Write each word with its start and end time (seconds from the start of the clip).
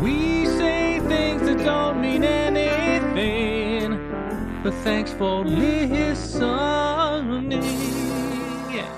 We 0.00 0.46
say 0.46 1.00
things 1.00 1.42
that 1.42 1.58
don't 1.64 2.00
mean 2.00 2.22
anything, 2.24 3.90
but 4.62 4.74
thanks 4.84 5.12
for 5.12 5.44
listening. 5.44 6.52
Yeah. 8.72 8.88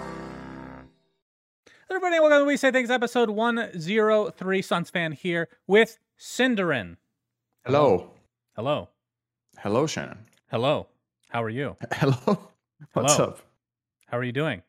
Everybody, 1.91 2.21
welcome 2.21 2.41
to 2.41 2.45
We 2.45 2.57
Say 2.57 2.71
Things, 2.73 2.91
episode 2.91 3.31
103. 3.31 4.63
Suns 4.63 4.91
fan 4.91 5.13
here 5.13 5.49
with 5.67 5.99
SyndereN. 6.19 6.97
Hello. 7.65 8.11
Hello. 8.57 8.89
Hello, 9.59 9.87
Shannon. 9.87 10.19
Hello. 10.51 10.87
How 11.29 11.43
are 11.43 11.51
you? 11.51 11.77
Hello. 11.93 12.39
What's 12.95 13.17
Hello. 13.17 13.29
up? 13.31 13.41
How 14.07 14.17
are 14.19 14.25
you 14.25 14.33
doing? 14.33 14.63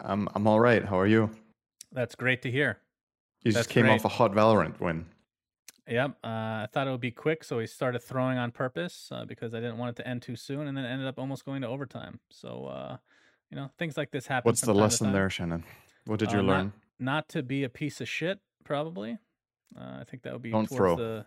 I'm 0.00 0.28
I'm 0.34 0.46
all 0.46 0.60
right. 0.60 0.84
How 0.84 0.98
are 0.98 1.06
you? 1.06 1.30
That's 1.92 2.14
great 2.14 2.42
to 2.42 2.50
hear. 2.50 2.78
You 3.48 3.54
That's 3.54 3.66
just 3.66 3.70
came 3.72 3.84
great. 3.86 3.94
off 3.94 4.04
a 4.04 4.08
hot 4.08 4.32
Valorant 4.32 4.78
win. 4.78 5.06
Yep. 5.88 6.18
Uh, 6.22 6.26
I 6.26 6.68
thought 6.70 6.86
it 6.86 6.90
would 6.90 7.00
be 7.00 7.10
quick, 7.10 7.42
so 7.42 7.56
we 7.56 7.66
started 7.66 8.00
throwing 8.00 8.36
on 8.36 8.50
purpose 8.50 9.08
uh, 9.10 9.24
because 9.24 9.54
I 9.54 9.60
didn't 9.60 9.78
want 9.78 9.98
it 9.98 10.02
to 10.02 10.06
end 10.06 10.20
too 10.20 10.36
soon, 10.36 10.66
and 10.66 10.76
then 10.76 10.84
ended 10.84 11.06
up 11.08 11.18
almost 11.18 11.46
going 11.46 11.62
to 11.62 11.68
overtime. 11.68 12.20
So, 12.28 12.66
uh, 12.66 12.98
you 13.50 13.56
know, 13.56 13.70
things 13.78 13.96
like 13.96 14.10
this 14.10 14.26
happen. 14.26 14.46
What's 14.50 14.60
the 14.60 14.74
lesson 14.74 15.12
there, 15.14 15.30
Shannon? 15.30 15.64
What 16.04 16.18
did 16.18 16.28
Uh, 16.28 16.32
you 16.36 16.42
not- 16.42 16.46
learn? 16.46 16.72
Not 16.98 17.28
to 17.30 17.42
be 17.42 17.64
a 17.64 17.70
piece 17.70 18.02
of 18.02 18.08
shit, 18.08 18.40
probably. 18.64 19.16
Uh, 19.74 19.98
I 20.00 20.04
think 20.04 20.24
that 20.24 20.34
would 20.34 20.42
be 20.42 20.50
Don't 20.50 20.68
throw. 20.68 20.94
the. 20.96 21.26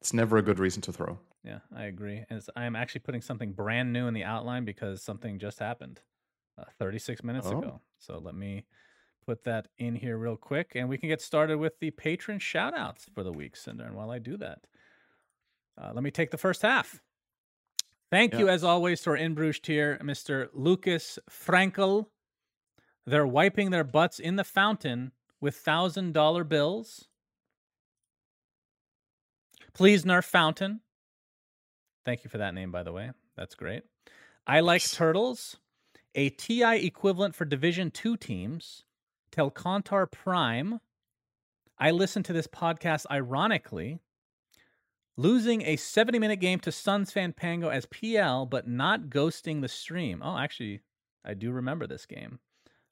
It's 0.00 0.14
never 0.14 0.38
a 0.38 0.42
good 0.42 0.58
reason 0.58 0.80
to 0.82 0.92
throw. 0.94 1.18
Yeah, 1.44 1.58
I 1.76 1.84
agree. 1.84 2.24
And 2.30 2.42
I 2.56 2.64
am 2.64 2.74
actually 2.76 3.00
putting 3.00 3.20
something 3.20 3.52
brand 3.52 3.92
new 3.92 4.06
in 4.06 4.14
the 4.14 4.24
outline 4.24 4.64
because 4.64 5.02
something 5.02 5.38
just 5.38 5.58
happened 5.58 6.00
uh, 6.56 6.64
36 6.78 7.22
minutes 7.22 7.48
Oh. 7.48 7.58
ago. 7.58 7.80
So 7.98 8.16
let 8.18 8.34
me 8.34 8.64
put 9.30 9.44
that 9.44 9.68
in 9.78 9.94
here 9.94 10.18
real 10.18 10.36
quick 10.36 10.72
and 10.74 10.88
we 10.88 10.98
can 10.98 11.08
get 11.08 11.22
started 11.22 11.56
with 11.56 11.78
the 11.78 11.92
patron 11.92 12.40
shout 12.40 12.76
outs 12.76 13.06
for 13.14 13.22
the 13.22 13.30
week, 13.30 13.54
Cinder. 13.54 13.84
And 13.84 13.94
while 13.94 14.10
I 14.10 14.18
do 14.18 14.36
that, 14.38 14.58
uh, 15.80 15.92
let 15.94 16.02
me 16.02 16.10
take 16.10 16.32
the 16.32 16.36
first 16.36 16.62
half. 16.62 17.00
Thank 18.10 18.36
you, 18.36 18.48
as 18.48 18.64
always, 18.64 19.00
to 19.02 19.10
our 19.10 19.16
in 19.16 19.34
Bruges 19.34 19.60
tier, 19.60 20.00
Mr. 20.02 20.48
Lucas 20.52 21.16
Frankel. 21.30 22.06
They're 23.06 23.24
wiping 23.24 23.70
their 23.70 23.84
butts 23.84 24.18
in 24.18 24.34
the 24.34 24.42
fountain 24.42 25.12
with 25.40 25.54
thousand 25.54 26.12
dollar 26.12 26.42
bills. 26.42 27.06
Please 29.74 30.04
nerf 30.04 30.24
fountain. 30.24 30.80
Thank 32.04 32.24
you 32.24 32.30
for 32.30 32.38
that 32.38 32.52
name, 32.52 32.72
by 32.72 32.82
the 32.82 32.90
way. 32.90 33.12
That's 33.36 33.54
great. 33.54 33.84
I 34.44 34.58
like 34.58 34.82
turtles. 34.90 35.56
A 36.16 36.30
TI 36.30 36.84
equivalent 36.84 37.36
for 37.36 37.44
Division 37.44 37.92
Two 37.92 38.16
teams. 38.16 38.82
Telcontar 39.30 40.10
Prime. 40.10 40.80
I 41.78 41.90
listened 41.90 42.26
to 42.26 42.32
this 42.32 42.46
podcast 42.46 43.06
ironically. 43.10 44.00
Losing 45.16 45.62
a 45.62 45.76
70 45.76 46.18
minute 46.18 46.40
game 46.40 46.60
to 46.60 46.72
Suns 46.72 47.12
fan 47.12 47.32
Pango 47.32 47.68
as 47.68 47.86
PL, 47.86 48.46
but 48.46 48.68
not 48.68 49.08
ghosting 49.08 49.60
the 49.60 49.68
stream. 49.68 50.22
Oh, 50.24 50.38
actually, 50.38 50.80
I 51.24 51.34
do 51.34 51.50
remember 51.50 51.86
this 51.86 52.06
game. 52.06 52.38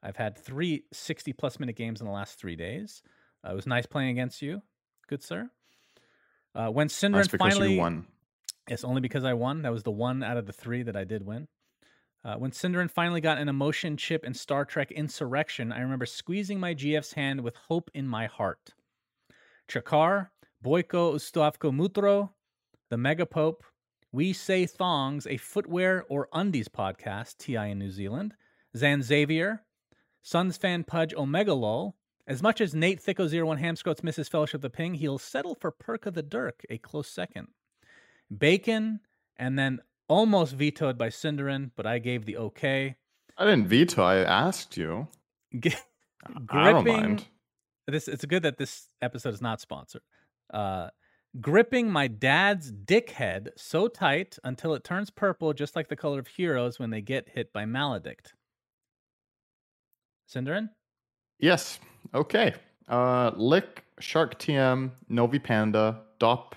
I've 0.02 0.16
had 0.16 0.36
three 0.36 0.84
60 0.92 1.32
plus 1.32 1.58
minute 1.58 1.76
games 1.76 2.00
in 2.00 2.06
the 2.06 2.12
last 2.12 2.38
three 2.38 2.56
days. 2.56 3.02
Uh, 3.44 3.52
it 3.52 3.56
was 3.56 3.66
nice 3.66 3.86
playing 3.86 4.10
against 4.10 4.42
you. 4.42 4.62
Good, 5.08 5.22
sir. 5.22 5.50
Uh, 6.54 6.68
when 6.68 6.88
SyndereN 6.88 7.38
finally. 7.38 7.74
you 7.74 7.80
won. 7.80 8.06
It's 8.68 8.84
only 8.84 9.00
because 9.00 9.24
I 9.24 9.34
won. 9.34 9.62
That 9.62 9.72
was 9.72 9.82
the 9.82 9.90
one 9.90 10.22
out 10.22 10.36
of 10.36 10.46
the 10.46 10.52
three 10.52 10.82
that 10.82 10.96
I 10.96 11.04
did 11.04 11.24
win. 11.24 11.48
Uh, 12.24 12.34
when 12.34 12.50
SyndereN 12.50 12.90
finally 12.90 13.20
got 13.20 13.38
an 13.38 13.48
emotion 13.48 13.96
chip 13.96 14.24
in 14.24 14.34
Star 14.34 14.64
Trek 14.64 14.90
Insurrection, 14.90 15.72
I 15.72 15.80
remember 15.80 16.06
squeezing 16.06 16.58
my 16.58 16.74
GF's 16.74 17.12
hand 17.12 17.40
with 17.40 17.56
hope 17.56 17.90
in 17.94 18.08
my 18.08 18.26
heart. 18.26 18.74
Chakar, 19.68 20.28
Boyko 20.64 21.14
Ustavko 21.14 21.72
Mutro, 21.72 22.32
the 22.90 22.96
Mega 22.96 23.24
Pope, 23.24 23.64
We 24.10 24.32
Say 24.32 24.66
Thongs, 24.66 25.26
a 25.26 25.36
footwear 25.36 26.04
or 26.08 26.28
undies 26.32 26.68
podcast, 26.68 27.36
TI 27.38 27.70
in 27.70 27.78
New 27.78 27.90
Zealand, 27.90 28.34
Zan 28.76 29.02
Xavier, 29.02 29.62
Suns 30.22 30.56
fan 30.56 30.84
Pudge 30.84 31.14
Omega 31.14 31.54
Lol. 31.54 31.94
As 32.26 32.42
much 32.42 32.60
as 32.60 32.74
Nate 32.74 33.02
Thicko01 33.02 33.58
Hamscroats 33.58 34.02
misses 34.02 34.28
Fellowship 34.28 34.60
the 34.60 34.68
Ping, 34.68 34.94
he'll 34.94 35.18
settle 35.18 35.54
for 35.54 35.70
Perk 35.70 36.04
of 36.04 36.14
the 36.14 36.22
Dirk, 36.22 36.62
a 36.68 36.76
close 36.78 37.08
second. 37.08 37.48
Bacon, 38.36 39.00
and 39.38 39.58
then 39.58 39.80
almost 40.08 40.54
vetoed 40.54 40.98
by 40.98 41.08
SyndereN, 41.08 41.70
but 41.76 41.86
I 41.86 41.98
gave 41.98 42.24
the 42.24 42.36
okay. 42.36 42.96
I 43.36 43.44
didn't 43.44 43.68
veto. 43.68 44.02
I 44.02 44.16
asked 44.16 44.76
you. 44.76 45.08
G- 45.58 45.74
I 46.50 46.72
don't 46.72 46.86
mind. 46.86 47.26
This 47.86 48.08
it's 48.08 48.24
good 48.24 48.42
that 48.42 48.58
this 48.58 48.88
episode 49.00 49.34
is 49.34 49.40
not 49.40 49.60
sponsored. 49.60 50.02
Uh, 50.52 50.88
gripping 51.40 51.90
my 51.90 52.08
dad's 52.08 52.70
dick 52.70 53.10
head 53.10 53.50
so 53.56 53.88
tight 53.88 54.38
until 54.44 54.74
it 54.74 54.84
turns 54.84 55.10
purple, 55.10 55.52
just 55.52 55.76
like 55.76 55.88
the 55.88 55.96
color 55.96 56.18
of 56.18 56.26
heroes 56.26 56.78
when 56.78 56.90
they 56.90 57.00
get 57.00 57.28
hit 57.30 57.52
by 57.52 57.64
maledict. 57.64 58.32
SyndereN, 60.28 60.68
Yes. 61.38 61.78
Okay. 62.14 62.54
Uh, 62.88 63.30
Lick, 63.36 63.84
Shark 64.00 64.38
TM, 64.38 64.90
Novi 65.08 65.38
Panda, 65.38 66.00
Dop, 66.18 66.54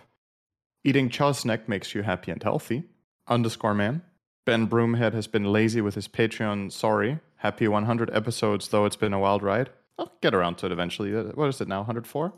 Eating 0.83 1.09
Chosneck 1.09 1.69
makes 1.69 1.93
you 1.93 2.01
happy 2.01 2.31
and 2.31 2.41
healthy. 2.41 2.83
Underscore 3.27 3.73
man. 3.73 4.01
Ben 4.45 4.67
Broomhead 4.67 5.13
has 5.13 5.27
been 5.27 5.45
lazy 5.51 5.81
with 5.81 5.95
his 5.95 6.07
Patreon. 6.07 6.71
Sorry. 6.71 7.19
Happy 7.37 7.67
100 7.67 8.09
episodes, 8.13 8.67
though 8.69 8.85
it's 8.85 8.95
been 8.95 9.13
a 9.13 9.19
wild 9.19 9.43
ride. 9.43 9.69
I'll 9.97 10.11
get 10.21 10.33
around 10.33 10.55
to 10.59 10.65
it 10.65 10.71
eventually. 10.71 11.15
Uh, 11.15 11.25
What 11.35 11.47
is 11.49 11.61
it 11.61 11.67
now? 11.67 11.79
104? 11.81 12.33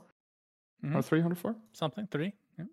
Mhm. 0.83 0.95
Or 0.95 1.01
304? 1.01 1.55
something 1.71 2.07
three. 2.07 2.33
Yeah. 2.57 2.65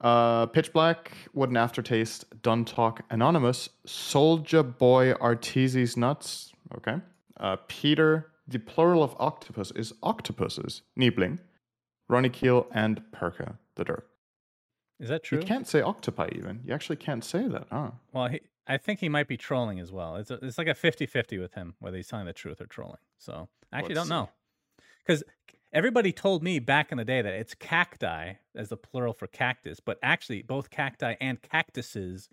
Uh, 0.00 0.46
Pitch 0.46 0.72
Black, 0.72 1.12
Wooden 1.34 1.56
Aftertaste, 1.56 2.24
Dun 2.42 2.64
Talk, 2.64 3.02
Anonymous, 3.10 3.68
Soldier 3.84 4.62
Boy 4.62 5.12
Arteezy's 5.14 5.96
Nuts. 5.96 6.52
Okay. 6.76 7.00
Uh, 7.36 7.56
Peter, 7.66 8.30
the 8.46 8.58
plural 8.58 9.02
of 9.02 9.14
octopus 9.18 9.72
is 9.72 9.92
octopuses. 10.02 10.82
Niebling, 10.96 11.40
Ronnie 12.08 12.28
Keel, 12.30 12.68
and 12.72 13.02
Perka 13.12 13.58
the 13.74 13.84
Dirk. 13.84 14.08
Is 15.00 15.08
that 15.08 15.22
true? 15.22 15.38
You 15.38 15.44
can't 15.44 15.66
say 15.66 15.80
octopi 15.80 16.30
even. 16.34 16.60
You 16.64 16.74
actually 16.74 16.96
can't 16.96 17.24
say 17.24 17.46
that, 17.46 17.66
huh? 17.70 17.90
Well, 18.12 18.28
he, 18.28 18.40
I 18.66 18.76
think 18.76 19.00
he 19.00 19.08
might 19.08 19.28
be 19.28 19.36
trolling 19.36 19.78
as 19.78 19.92
well. 19.92 20.16
It's 20.16 20.30
a, 20.30 20.34
it's 20.42 20.58
like 20.58 20.66
a 20.66 20.74
50-50 20.74 21.40
with 21.40 21.54
him 21.54 21.74
whether 21.78 21.96
he's 21.96 22.08
telling 22.08 22.26
the 22.26 22.32
truth 22.32 22.60
or 22.60 22.66
trolling. 22.66 22.98
So 23.18 23.48
I 23.72 23.78
actually 23.78 23.94
Let's 23.94 24.08
don't 24.08 24.18
know 24.18 24.30
because 25.06 25.22
everybody 25.72 26.12
told 26.12 26.42
me 26.42 26.58
back 26.58 26.92
in 26.92 26.98
the 26.98 27.04
day 27.04 27.22
that 27.22 27.32
it's 27.32 27.54
cacti 27.54 28.34
as 28.54 28.68
the 28.68 28.76
plural 28.76 29.12
for 29.12 29.26
cactus, 29.26 29.80
but 29.80 29.98
actually 30.02 30.42
both 30.42 30.70
cacti 30.70 31.14
and 31.20 31.40
cactuses 31.40 32.28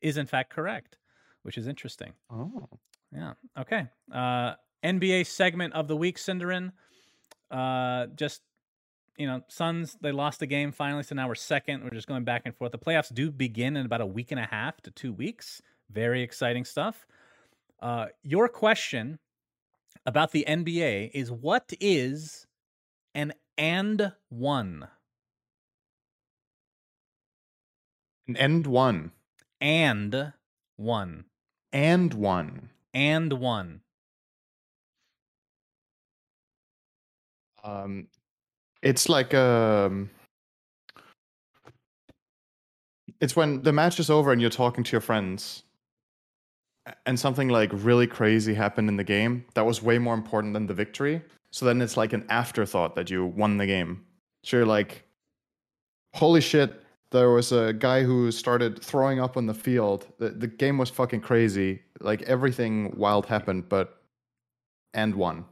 is 0.00 0.16
in 0.16 0.26
fact 0.26 0.50
correct, 0.50 0.98
which 1.42 1.58
is 1.58 1.66
interesting. 1.66 2.12
Oh. 2.30 2.68
Yeah. 3.12 3.34
Okay. 3.58 3.86
Uh, 4.12 4.54
NBA 4.84 5.26
segment 5.26 5.72
of 5.74 5.88
the 5.88 5.96
week, 5.96 6.18
SyndereN. 6.18 6.72
Uh, 7.50 8.06
just 8.14 8.42
you 9.16 9.26
know, 9.26 9.42
Suns 9.48 9.96
they 10.00 10.12
lost 10.12 10.40
the 10.40 10.46
game 10.46 10.72
finally, 10.72 11.02
so 11.02 11.14
now 11.14 11.28
we're 11.28 11.34
second. 11.34 11.84
We're 11.84 11.90
just 11.90 12.08
going 12.08 12.24
back 12.24 12.42
and 12.44 12.54
forth. 12.56 12.72
The 12.72 12.78
playoffs 12.78 13.12
do 13.14 13.30
begin 13.30 13.76
in 13.76 13.86
about 13.86 14.00
a 14.00 14.06
week 14.06 14.30
and 14.32 14.40
a 14.40 14.46
half 14.46 14.80
to 14.82 14.90
two 14.90 15.12
weeks. 15.12 15.62
Very 15.90 16.22
exciting 16.22 16.64
stuff. 16.64 17.06
Uh, 17.80 18.06
your 18.22 18.48
question 18.48 19.18
about 20.06 20.32
the 20.32 20.44
NBA 20.48 21.10
is 21.14 21.30
what 21.30 21.72
is 21.80 22.46
an 23.14 23.32
and 23.58 24.12
one 24.30 24.88
An 28.28 28.36
end 28.36 28.66
one. 28.66 29.12
and 29.60 30.32
one 30.76 31.24
And 31.72 32.14
one. 32.14 32.70
and 32.94 33.32
one. 33.34 33.82
Um, 37.62 38.08
it's 38.84 39.08
like 39.08 39.34
um, 39.34 40.10
it's 43.20 43.34
when 43.34 43.62
the 43.62 43.72
match 43.72 43.98
is 43.98 44.10
over 44.10 44.30
and 44.30 44.40
you're 44.40 44.50
talking 44.50 44.84
to 44.84 44.92
your 44.92 45.00
friends, 45.00 45.64
and 47.06 47.18
something 47.18 47.48
like 47.48 47.70
really 47.72 48.06
crazy 48.06 48.54
happened 48.54 48.88
in 48.88 48.96
the 48.96 49.04
game 49.04 49.44
that 49.54 49.64
was 49.64 49.82
way 49.82 49.98
more 49.98 50.14
important 50.14 50.52
than 50.52 50.66
the 50.66 50.74
victory. 50.74 51.22
So 51.50 51.64
then 51.64 51.80
it's 51.80 51.96
like 51.96 52.12
an 52.12 52.26
afterthought 52.28 52.94
that 52.96 53.10
you 53.10 53.26
won 53.26 53.56
the 53.56 53.66
game. 53.66 54.04
So 54.42 54.58
you're 54.58 54.66
like, 54.66 55.04
holy 56.12 56.40
shit, 56.40 56.82
there 57.10 57.30
was 57.30 57.52
a 57.52 57.72
guy 57.72 58.02
who 58.02 58.30
started 58.30 58.82
throwing 58.82 59.20
up 59.20 59.36
on 59.36 59.46
the 59.46 59.54
field. 59.54 60.06
The, 60.18 60.30
the 60.30 60.48
game 60.48 60.76
was 60.78 60.90
fucking 60.90 61.22
crazy. 61.22 61.80
Like 62.00 62.22
everything 62.22 62.92
wild 62.96 63.24
happened, 63.26 63.68
but 63.68 64.02
and 64.92 65.14
one. 65.14 65.46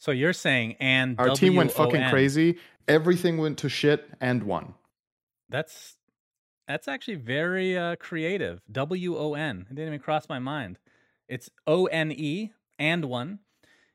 So 0.00 0.12
you're 0.12 0.32
saying 0.32 0.76
and 0.80 1.14
Our 1.20 1.30
team 1.30 1.54
went 1.54 1.72
fucking 1.72 2.08
crazy. 2.08 2.58
Everything 2.88 3.36
went 3.36 3.58
to 3.58 3.68
shit 3.68 4.08
and 4.20 4.42
one. 4.42 4.74
That's 5.50 5.98
that's 6.66 6.88
actually 6.88 7.16
very 7.16 7.76
uh, 7.76 7.96
creative. 7.96 8.62
W 8.72 9.16
O 9.16 9.34
N. 9.34 9.66
It 9.70 9.74
didn't 9.74 9.88
even 9.88 10.00
cross 10.00 10.26
my 10.28 10.38
mind. 10.38 10.78
It's 11.28 11.50
O 11.66 11.84
N 11.84 12.12
E 12.12 12.50
and 12.78 13.04
one. 13.04 13.40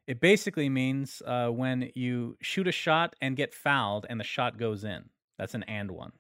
It 0.06 0.20
basically 0.20 0.70
means 0.70 1.24
uh, 1.26 1.50
when 1.50 1.90
you 1.96 2.38
shoot 2.40 2.68
a 2.68 2.72
shot 2.72 3.16
and 3.20 3.36
get 3.36 3.56
fouled 3.56 4.06
and 4.08 4.20
the 4.20 4.24
shot 4.24 4.60
goes 4.60 4.84
in. 4.84 5.10
That's 5.40 5.56
an 5.56 5.64
and 5.64 5.90
one. 5.90 6.12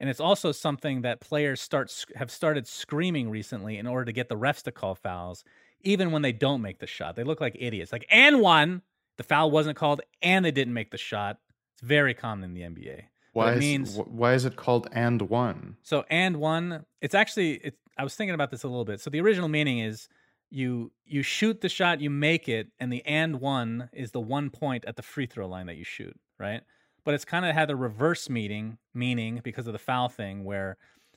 And 0.00 0.08
it's 0.08 0.20
also 0.20 0.50
something 0.50 1.02
that 1.02 1.20
players 1.20 1.60
start 1.60 2.06
have 2.16 2.30
started 2.30 2.66
screaming 2.66 3.28
recently 3.28 3.76
in 3.76 3.86
order 3.86 4.06
to 4.06 4.12
get 4.12 4.30
the 4.30 4.36
refs 4.36 4.62
to 4.62 4.72
call 4.72 4.94
fouls, 4.94 5.44
even 5.82 6.10
when 6.10 6.22
they 6.22 6.32
don't 6.32 6.62
make 6.62 6.78
the 6.78 6.86
shot. 6.86 7.16
They 7.16 7.24
look 7.24 7.42
like 7.42 7.54
idiots. 7.60 7.92
Like 7.92 8.06
and 8.08 8.40
one, 8.40 8.80
the 9.16 9.22
foul 9.22 9.50
wasn't 9.50 9.76
called, 9.76 10.00
and 10.22 10.44
they 10.44 10.50
didn't 10.50 10.74
make 10.74 10.90
the 10.90 10.98
shot. 10.98 11.38
It's 11.74 11.82
very 11.82 12.14
common 12.14 12.44
in 12.44 12.54
the 12.54 12.62
NBA. 12.62 13.04
Why 13.32 13.54
is 13.54 13.60
means 13.60 13.96
why 13.96 14.34
is 14.34 14.44
it 14.44 14.56
called 14.56 14.88
and 14.92 15.22
one? 15.22 15.76
so 15.82 16.04
and 16.08 16.36
one, 16.36 16.84
it's 17.00 17.14
actually 17.14 17.54
it, 17.54 17.78
I 17.98 18.04
was 18.04 18.14
thinking 18.14 18.34
about 18.34 18.50
this 18.50 18.62
a 18.62 18.68
little 18.68 18.84
bit. 18.84 19.00
So 19.00 19.10
the 19.10 19.20
original 19.20 19.48
meaning 19.48 19.80
is 19.80 20.08
you 20.50 20.92
you 21.04 21.22
shoot 21.22 21.60
the 21.60 21.68
shot, 21.68 22.00
you 22.00 22.10
make 22.10 22.48
it, 22.48 22.68
and 22.78 22.92
the 22.92 23.04
and 23.04 23.40
one 23.40 23.90
is 23.92 24.12
the 24.12 24.20
one 24.20 24.50
point 24.50 24.84
at 24.86 24.96
the 24.96 25.02
free 25.02 25.26
throw 25.26 25.48
line 25.48 25.66
that 25.66 25.76
you 25.76 25.84
shoot, 25.84 26.16
right? 26.38 26.62
But 27.04 27.14
it's 27.14 27.24
kind 27.24 27.44
of 27.44 27.54
had 27.54 27.70
a 27.70 27.76
reverse 27.76 28.30
meaning 28.30 28.78
meaning 28.94 29.40
because 29.42 29.66
of 29.66 29.72
the 29.72 29.78
foul 29.80 30.08
thing 30.08 30.44
where 30.44 30.76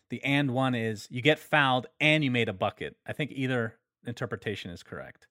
the 0.09 0.23
and 0.23 0.51
one 0.51 0.73
is 0.73 1.07
you 1.11 1.21
get 1.21 1.37
fouled 1.37 1.85
and 1.99 2.23
you 2.23 2.31
made 2.31 2.49
a 2.49 2.53
bucket. 2.53 2.95
I 3.05 3.13
think 3.13 3.31
either 3.33 3.75
interpretation 4.05 4.71
is 4.71 4.81
correct. 4.81 5.27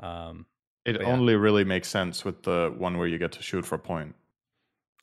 Um, 0.00 0.46
It 0.84 0.92
But 0.98 1.02
yeah. 1.02 1.12
only 1.12 1.34
really 1.34 1.64
makes 1.64 1.88
sense 1.88 2.24
with 2.24 2.42
the 2.42 2.72
one 2.76 2.98
where 2.98 3.06
you 3.06 3.18
get 3.18 3.32
to 3.32 3.42
shoot 3.42 3.64
for 3.64 3.76
a 3.76 3.78
point. 3.78 4.14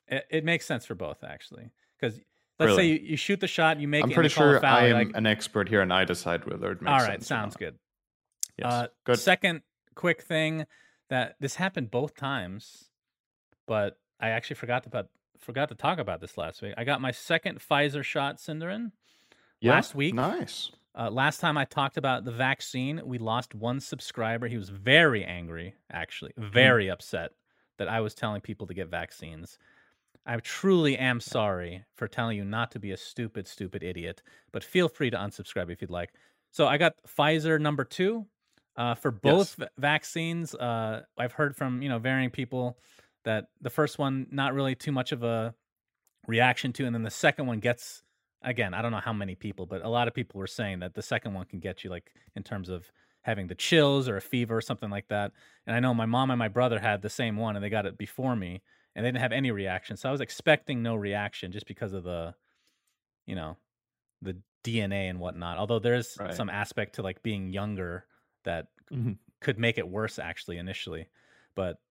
it, 0.07 0.25
it 0.29 0.45
makes 0.45 0.65
sense 0.65 0.85
for 0.85 0.95
both 0.95 1.23
actually 1.23 1.71
because 1.99 2.19
let's 2.59 2.75
say 2.75 2.85
you, 2.85 2.99
you 3.01 3.17
shoot 3.17 3.39
the 3.39 3.47
shot, 3.47 3.79
you 3.79 3.87
make 3.87 4.03
I'm 4.03 4.11
it, 4.11 4.13
pretty 4.13 4.27
and 4.27 4.31
they 4.31 4.35
call 4.35 4.47
a 4.49 4.51
sure 4.53 4.59
foul, 4.61 4.75
I 4.77 4.85
am 4.87 4.93
like, 4.93 5.11
an 5.15 5.25
expert 5.25 5.67
here, 5.69 5.81
and 5.81 5.91
I 5.91 6.05
decide 6.05 6.45
whether 6.45 6.71
it 6.71 6.81
makes 6.81 6.91
all 6.91 6.99
sense. 6.99 7.09
right, 7.09 7.23
sounds 7.23 7.55
good. 7.55 7.75
Yes, 8.57 8.71
Uh, 8.71 8.87
good. 9.05 9.17
Second 9.19 9.61
quick 9.95 10.21
thing 10.21 10.65
that 11.09 11.35
this 11.39 11.55
happened 11.55 11.89
both 11.91 12.15
times, 12.15 12.89
but 13.67 13.97
I 14.19 14.29
actually 14.29 14.57
forgot 14.57 14.85
about 14.85 15.09
forgot 15.39 15.69
to 15.69 15.75
talk 15.75 15.97
about 15.97 16.21
this 16.21 16.37
last 16.37 16.61
week. 16.61 16.73
I 16.77 16.83
got 16.83 17.01
my 17.01 17.09
second 17.11 17.59
Pfizer 17.59 18.03
shot, 18.03 18.37
SyndereN. 18.37 18.91
Yeah, 19.59 19.71
last 19.71 19.95
week. 19.95 20.13
Nice. 20.13 20.71
Uh, 20.97 21.09
last 21.09 21.39
time 21.39 21.57
I 21.57 21.65
talked 21.65 21.97
about 21.97 22.25
the 22.25 22.31
vaccine, 22.31 23.01
we 23.05 23.17
lost 23.17 23.55
one 23.55 23.79
subscriber. 23.79 24.47
He 24.47 24.57
was 24.57 24.69
very 24.69 25.23
angry, 25.23 25.75
actually, 25.91 26.33
Hmm. 26.37 26.49
very 26.51 26.89
upset 26.89 27.31
that 27.77 27.87
I 27.87 28.01
was 28.01 28.13
telling 28.13 28.41
people 28.41 28.67
to 28.67 28.73
get 28.73 28.89
vaccines. 28.89 29.57
I 30.25 30.37
truly 30.37 30.97
am 30.97 31.19
sorry 31.19 31.85
for 31.95 32.07
telling 32.07 32.37
you 32.37 32.45
not 32.45 32.71
to 32.71 32.79
be 32.79 32.91
a 32.91 32.97
stupid, 32.97 33.47
stupid 33.47 33.83
idiot, 33.83 34.21
but 34.51 34.63
feel 34.63 34.87
free 34.89 35.09
to 35.09 35.17
unsubscribe 35.17 35.71
if 35.71 35.81
you'd 35.81 35.89
like. 35.89 36.13
So 36.51 36.67
I 36.67 36.77
got 36.77 36.95
Pfizer 37.07 37.59
number 37.59 37.83
two. 37.83 38.27
Uh, 38.77 38.95
for 38.95 39.11
both 39.11 39.55
va- 39.55 39.69
vaccines, 39.77 40.55
uh, 40.55 41.03
I've 41.17 41.33
heard 41.33 41.55
from 41.57 41.81
you 41.81 41.89
know 41.89 41.99
varying 41.99 42.29
people 42.29 42.77
that 43.25 43.47
the 43.59 43.69
first 43.69 43.99
one 43.99 44.27
not 44.31 44.53
really 44.53 44.75
too 44.75 44.91
much 44.93 45.11
of 45.11 45.23
a 45.23 45.53
reaction 46.27 46.71
to, 46.73 46.85
and 46.85 46.95
then 46.95 47.03
the 47.03 47.09
second 47.11 47.47
one 47.47 47.59
gets 47.59 48.03
again. 48.41 48.73
I 48.73 48.81
don't 48.81 48.91
know 48.91 48.99
how 48.99 49.13
many 49.13 49.35
people, 49.35 49.65
but 49.65 49.83
a 49.83 49.89
lot 49.89 50.07
of 50.07 50.13
people 50.13 50.39
were 50.39 50.47
saying 50.47 50.79
that 50.79 50.93
the 50.93 51.01
second 51.01 51.33
one 51.33 51.45
can 51.45 51.59
get 51.59 51.83
you 51.83 51.89
like 51.89 52.13
in 52.35 52.43
terms 52.43 52.69
of 52.69 52.91
having 53.21 53.47
the 53.47 53.55
chills 53.55 54.07
or 54.09 54.17
a 54.17 54.21
fever 54.21 54.57
or 54.57 54.61
something 54.61 54.89
like 54.89 55.07
that. 55.09 55.31
And 55.67 55.75
I 55.75 55.79
know 55.79 55.93
my 55.93 56.05
mom 56.07 56.31
and 56.31 56.39
my 56.39 56.47
brother 56.47 56.79
had 56.79 57.01
the 57.01 57.09
same 57.09 57.37
one, 57.37 57.55
and 57.55 57.63
they 57.63 57.69
got 57.69 57.85
it 57.85 57.97
before 57.97 58.35
me, 58.35 58.63
and 58.95 59.05
they 59.05 59.09
didn't 59.09 59.21
have 59.21 59.31
any 59.31 59.51
reaction. 59.51 59.95
So 59.97 60.09
I 60.09 60.11
was 60.11 60.21
expecting 60.21 60.81
no 60.81 60.95
reaction 60.95 61.51
just 61.51 61.67
because 61.67 61.93
of 61.93 62.03
the, 62.03 62.35
you 63.25 63.35
know, 63.35 63.57
the 64.21 64.41
DNA 64.63 65.09
and 65.09 65.19
whatnot. 65.19 65.57
Although 65.57 65.79
there's 65.79 66.19
Right. 66.19 66.31
some 66.31 66.49
aspect 66.49 66.95
to 66.95 67.03
like 67.03 67.23
being 67.23 67.49
younger 67.51 68.07
that 68.43 68.69
Mhm. 68.91 69.19
could 69.41 69.59
make 69.59 69.77
it 69.77 69.89
worse 69.89 70.19
actually 70.19 70.57
initially, 70.57 71.09
but 71.55 71.81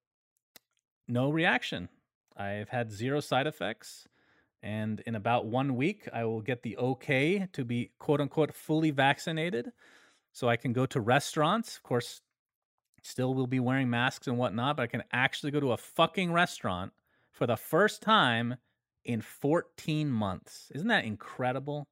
no 1.09 1.31
reaction. 1.31 1.89
I've 2.37 2.69
had 2.69 2.91
zero 2.91 3.21
side 3.21 3.47
effects. 3.47 4.07
And 4.63 5.01
in 5.07 5.15
about 5.15 5.47
one 5.47 5.77
week, 5.77 6.09
I 6.13 6.25
will 6.25 6.43
get 6.43 6.63
the 6.63 6.77
okay 6.77 7.49
to 7.53 7.65
be 7.65 7.93
quote 7.99 8.21
unquote 8.21 8.55
fully 8.55 8.91
vaccinated. 8.91 9.73
So 10.33 10.49
I 10.49 10.57
can 10.57 10.73
go 10.73 10.87
to 10.87 11.01
restaurants. 11.01 11.77
Of 11.77 11.83
course, 11.83 12.21
still 13.03 13.35
will 13.35 13.47
be 13.47 13.61
wearing 13.61 13.89
masks 13.91 14.27
and 14.27 14.39
whatnot, 14.39 14.77
but 14.77 14.83
I 14.83 14.87
can 14.87 15.03
actually 15.13 15.51
go 15.51 15.61
to 15.61 15.73
a 15.73 15.77
fucking 15.77 16.33
restaurant 16.33 16.93
for 17.31 17.47
the 17.47 17.57
first 17.57 18.03
time 18.03 18.57
in 19.05 19.21
14 19.23 20.11
months. 20.11 20.71
Isn't 20.75 20.89
that 20.89 21.05
incredible? 21.05 21.87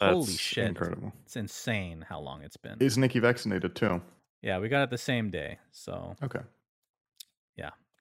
Holy 0.00 0.36
shit. 0.36 0.68
Incredible. 0.68 1.12
It's 1.24 1.36
insane 1.36 2.04
how 2.08 2.20
long 2.20 2.42
it's 2.42 2.56
been. 2.56 2.76
Is 2.80 2.98
Nikki 2.98 3.18
vaccinated 3.18 3.74
too? 3.74 4.00
yeah, 4.42 4.58
we 4.58 4.68
got 4.68 4.82
it 4.82 4.90
the 4.90 4.98
same 4.98 5.30
day. 5.30 5.58
So 5.72 6.16
Okay. 6.22 6.40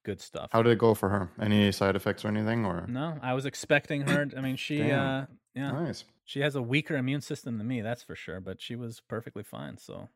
Good 0.04 0.20
stuff. 0.20 0.50
How 0.52 0.62
did 0.62 0.74
it 0.74 0.80
go 0.80 0.94
for 0.94 1.10
her? 1.10 1.30
Any 1.42 1.72
side 1.72 1.96
effects 1.96 2.26
or 2.26 2.28
anything? 2.28 2.66
Or 2.66 2.86
no, 2.88 3.18
I 3.22 3.34
was 3.34 3.46
expecting 3.46 4.02
her. 4.02 4.28
I 4.36 4.42
mean, 4.42 4.58
she, 4.58 4.92
uh, 4.92 5.26
yeah, 5.56 5.72
nice. 5.72 6.04
she 6.26 6.42
has 6.42 6.56
a 6.56 6.62
weaker 6.62 6.98
immune 6.98 7.22
system 7.22 7.58
than 7.58 7.68
me, 7.68 7.82
that's 7.82 8.04
for 8.04 8.16
sure. 8.16 8.42
But 8.42 8.62
she 8.62 8.76
was 8.76 9.02
perfectly 9.08 9.44
fine. 9.44 9.78
So 9.78 10.10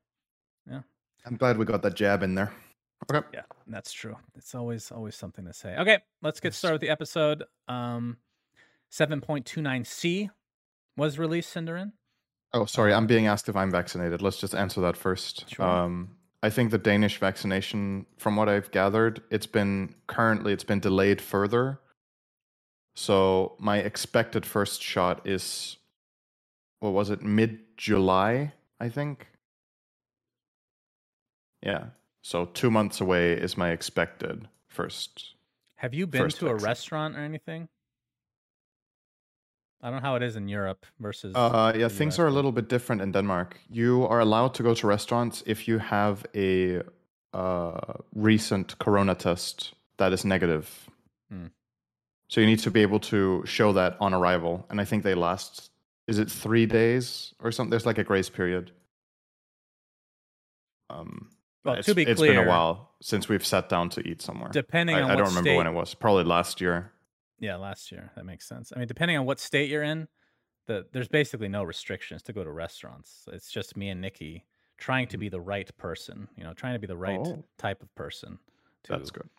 yeah, 0.70 0.82
I'm 1.26 1.38
glad 1.38 1.58
we 1.58 1.64
got 1.64 1.84
that 1.84 1.94
jab 1.96 2.22
in 2.22 2.36
there. 2.36 2.52
Okay. 3.10 3.26
yeah, 3.34 3.44
that's 3.68 3.94
true. 3.94 4.18
It's 4.36 4.54
always 4.56 4.92
always 4.92 5.16
something 5.16 5.46
to 5.46 5.54
say. 5.54 5.78
Okay, 5.78 6.00
let's 6.22 6.40
get 6.42 6.54
started 6.54 6.76
with 6.76 6.82
the 6.82 6.90
episode. 6.90 7.44
Um, 7.70 8.18
seven 8.90 9.22
point 9.22 9.46
two 9.46 9.62
nine 9.62 9.86
C 9.86 10.30
was 10.98 11.18
released. 11.18 11.54
SyndereN. 11.54 11.94
Oh, 12.54 12.66
sorry. 12.66 12.94
I'm 12.94 13.08
being 13.08 13.28
asked 13.28 13.48
if 13.50 13.56
I'm 13.56 13.72
vaccinated. 13.72 14.22
Let's 14.22 14.40
just 14.40 14.56
answer 14.56 14.82
that 14.82 14.98
first. 14.98 15.50
Sure. 15.50 15.66
Um, 15.66 16.17
I 16.48 16.50
think 16.50 16.72
the 16.72 16.78
Danish 16.78 17.18
vaccination, 17.18 18.06
from 18.18 18.38
what 18.38 18.48
I've 18.48 18.72
gathered, 18.72 19.22
it's 19.30 19.46
been 19.46 19.94
currently 20.08 20.54
it's 20.54 20.64
been 20.64 20.80
delayed 20.80 21.20
further. 21.20 21.82
So 22.96 23.58
my 23.60 23.80
expected 23.80 24.46
first 24.46 24.82
shot 24.82 25.28
is, 25.28 25.76
what 26.80 26.94
was 26.94 27.10
it, 27.10 27.22
mid 27.22 27.60
July? 27.76 28.54
I 28.80 28.88
think. 28.88 29.28
Yeah. 31.62 31.88
So 32.22 32.46
two 32.46 32.72
months 32.72 33.02
away 33.02 33.34
is 33.34 33.58
my 33.58 33.72
expected 33.72 34.48
first. 34.70 35.36
Have 35.76 35.94
you 35.94 36.08
been 36.08 36.30
to 36.30 36.48
a 36.48 36.56
restaurant 36.56 37.18
or 37.18 37.20
anything? 37.20 37.68
I 39.82 39.90
don't 39.90 40.02
know 40.02 40.08
how 40.08 40.16
it 40.16 40.24
is 40.24 40.36
in 40.36 40.48
Europe 40.48 40.86
versus. 41.00 41.36
Uh, 41.36 41.74
yeah, 41.76 41.88
things 41.88 42.16
US, 42.16 42.20
are 42.20 42.28
a 42.28 42.32
little 42.32 42.52
bit 42.52 42.68
different 42.68 43.02
in 43.02 43.12
Denmark. 43.12 43.58
You 43.70 44.08
are 44.08 44.20
allowed 44.20 44.54
to 44.56 44.64
go 44.64 44.74
to 44.74 44.88
restaurants 44.88 45.44
if 45.46 45.68
you 45.68 45.78
have 45.78 46.26
a 46.36 46.82
uh, 47.34 47.94
recent 48.16 48.78
corona 48.80 49.16
test 49.16 49.74
that 49.98 50.14
is 50.14 50.26
negative. 50.26 50.90
Hmm. 51.30 51.48
So 52.30 52.42
you 52.42 52.48
need 52.48 52.60
to 52.60 52.72
be 52.72 52.82
able 52.82 53.00
to 53.00 53.44
show 53.46 53.72
that 53.74 53.98
on 54.00 54.14
arrival, 54.14 54.66
and 54.70 54.82
I 54.82 54.86
think 54.86 55.04
they 55.04 55.16
last. 55.16 55.72
Is 56.08 56.20
it 56.20 56.32
three 56.32 56.66
days 56.66 57.34
or 57.40 57.52
something? 57.52 57.70
There's 57.70 57.86
like 57.86 57.98
a 57.98 58.04
grace 58.04 58.30
period. 58.30 58.72
Um, 60.90 61.30
Well, 61.66 61.84
to 61.84 61.94
be 61.94 62.04
it's 62.04 62.18
clear, 62.18 62.32
it's 62.32 62.38
been 62.38 62.48
a 62.48 62.50
while 62.50 62.92
since 63.02 63.28
we've 63.28 63.46
sat 63.46 63.68
down 63.68 63.90
to 63.90 64.02
eat 64.08 64.22
somewhere. 64.22 64.50
depending 64.52 64.96
I, 64.96 65.02
on 65.02 65.12
I 65.12 65.16
don't 65.16 65.28
remember 65.28 65.50
state, 65.50 65.58
when 65.58 65.68
it 65.68 65.74
was. 65.74 65.94
Probably 65.94 66.24
last 66.24 66.62
year. 66.62 66.92
Yeah, 67.40 67.56
last 67.58 67.92
year. 67.92 68.12
That 68.16 68.26
makes 68.26 68.48
sense. 68.48 68.72
I 68.76 68.80
mean, 68.80 68.88
depending 68.88 69.18
on 69.18 69.26
what 69.26 69.40
state 69.40 69.70
you're 69.70 69.84
in, 69.84 70.08
the 70.66 70.86
there's 70.92 71.08
basically 71.08 71.48
no 71.48 71.64
restrictions 71.64 72.22
to 72.24 72.34
go 72.34 72.44
to 72.44 72.52
restaurants. 72.52 73.26
It's 73.32 73.52
just 73.52 73.78
me 73.78 73.90
and 73.90 74.02
Nikki 74.02 74.46
trying 74.78 75.08
to 75.08 75.18
be 75.18 75.30
the 75.30 75.40
right 75.42 75.70
person. 75.78 76.28
You 76.36 76.44
know, 76.44 76.54
trying 76.54 76.74
to 76.74 76.80
be 76.80 76.88
the 76.88 76.98
right 76.98 77.20
Mm-hmm. 77.20 77.40
Oh. 77.40 77.44
type 77.58 77.82
of 77.82 77.94
person 77.96 78.40
to 78.84 78.92
That's 78.92 79.12
good. 79.12 79.30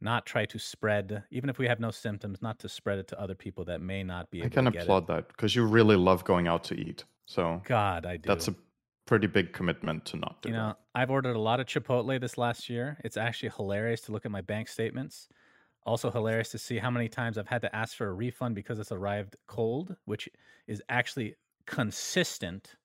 not 0.00 0.24
try 0.26 0.44
to 0.46 0.58
spread, 0.58 1.24
even 1.30 1.50
if 1.50 1.58
we 1.58 1.66
have 1.66 1.80
no 1.80 1.90
symptoms, 1.90 2.40
not 2.42 2.58
to 2.60 2.68
spread 2.68 2.98
it 2.98 3.08
to 3.08 3.20
other 3.20 3.34
people 3.34 3.64
that 3.64 3.80
may 3.80 4.02
not 4.02 4.30
be 4.30 4.42
I 4.44 4.48
can 4.48 4.64
to 4.66 4.70
get 4.70 4.82
applaud 4.82 5.06
that 5.08 5.28
because 5.28 5.56
you 5.56 5.64
really 5.66 5.96
love 5.96 6.24
going 6.24 6.46
out 6.48 6.64
to 6.64 6.74
eat. 6.74 7.04
So. 7.26 7.60
God, 7.64 8.06
I 8.06 8.16
do. 8.16 8.26
That's 8.28 8.48
a 8.48 8.54
pretty 9.06 9.26
big 9.26 9.52
commitment 9.54 10.04
to 10.04 10.16
not 10.18 10.42
do 10.42 10.50
you 10.50 10.54
know, 10.54 10.74
I've 10.94 11.10
ordered 11.10 11.34
a 11.34 11.38
lot 11.40 11.60
of 11.60 11.66
Chipotle 11.66 12.20
this 12.20 12.36
last 12.36 12.68
year. 12.68 12.98
It's 13.04 13.16
actually 13.16 13.50
hilarious 13.56 14.02
to 14.02 14.12
look 14.12 14.26
at 14.26 14.30
my 14.30 14.42
bank 14.42 14.68
statements. 14.68 15.28
Also 15.84 16.10
hilarious 16.10 16.50
to 16.50 16.58
see 16.58 16.78
how 16.78 16.90
many 16.90 17.08
times 17.08 17.38
I've 17.38 17.48
had 17.48 17.62
to 17.62 17.74
ask 17.74 17.96
for 17.96 18.08
a 18.08 18.12
refund 18.12 18.54
because 18.54 18.78
it's 18.78 18.92
arrived 18.92 19.36
cold, 19.46 19.96
which 20.04 20.28
is 20.66 20.82
actually 20.88 21.36
consistent. 21.66 22.76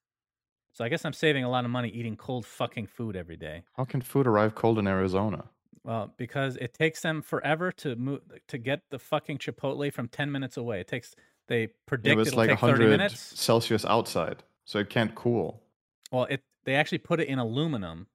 So 0.72 0.84
I 0.84 0.88
guess 0.88 1.04
I'm 1.04 1.12
saving 1.12 1.44
a 1.44 1.50
lot 1.50 1.64
of 1.64 1.70
money 1.70 1.88
eating 1.90 2.16
cold 2.16 2.46
fucking 2.46 2.86
food 2.86 3.16
every 3.16 3.36
day. 3.36 3.64
How 3.74 3.84
can 3.84 4.00
food 4.00 4.26
arrive 4.26 4.56
cold 4.56 4.80
in 4.80 4.88
Arizona? 4.88 5.50
Well, 5.84 6.14
because 6.16 6.56
it 6.56 6.72
takes 6.72 7.02
them 7.02 7.20
forever 7.20 7.70
to 7.72 7.94
move 7.96 8.22
to 8.48 8.58
get 8.58 8.82
the 8.90 8.98
fucking 8.98 9.38
Chipotle 9.38 9.92
from 9.92 10.08
ten 10.08 10.32
minutes 10.32 10.56
away. 10.56 10.80
It 10.80 10.88
takes 10.88 11.14
they 11.46 11.68
predict 11.86 12.12
it 12.12 12.14
was 12.14 12.28
it'll 12.28 12.36
like 12.36 12.50
take 12.50 12.60
thirty 12.62 12.86
100 12.86 12.86
minutes. 12.86 13.34
Celsius 13.34 13.84
outside, 13.84 14.42
so 14.64 14.78
it 14.78 14.90
can't 14.90 15.14
cool. 15.14 15.62
Well, 16.10 16.24
it 16.24 16.44
they 16.64 16.74
actually 16.76 16.98
put 16.98 17.20
it 17.20 17.28
in 17.28 17.38
aluminum, 17.38 18.08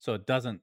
so 0.00 0.14
it 0.14 0.26
doesn't 0.26 0.62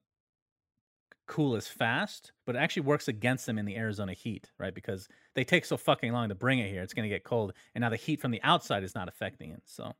cool 1.26 1.56
as 1.56 1.66
fast, 1.68 2.32
but 2.44 2.56
it 2.56 2.58
actually 2.58 2.82
works 2.82 3.08
against 3.08 3.46
them 3.46 3.58
in 3.58 3.64
the 3.66 3.76
Arizona 3.76 4.12
heat, 4.12 4.50
right? 4.58 4.74
Because 4.74 5.08
they 5.34 5.44
take 5.44 5.64
so 5.64 5.76
fucking 5.76 6.12
long 6.12 6.28
to 6.28 6.34
bring 6.34 6.58
it 6.60 6.70
here, 6.70 6.82
it's 6.82 6.94
going 6.94 7.08
to 7.08 7.14
get 7.14 7.24
cold, 7.24 7.52
and 7.74 7.82
now 7.82 7.88
the 7.90 7.96
heat 7.96 8.20
from 8.20 8.30
the 8.30 8.40
outside 8.42 8.82
is 8.84 8.94
not 8.94 9.08
affecting 9.08 9.50
it. 9.50 9.62
So, 9.66 9.92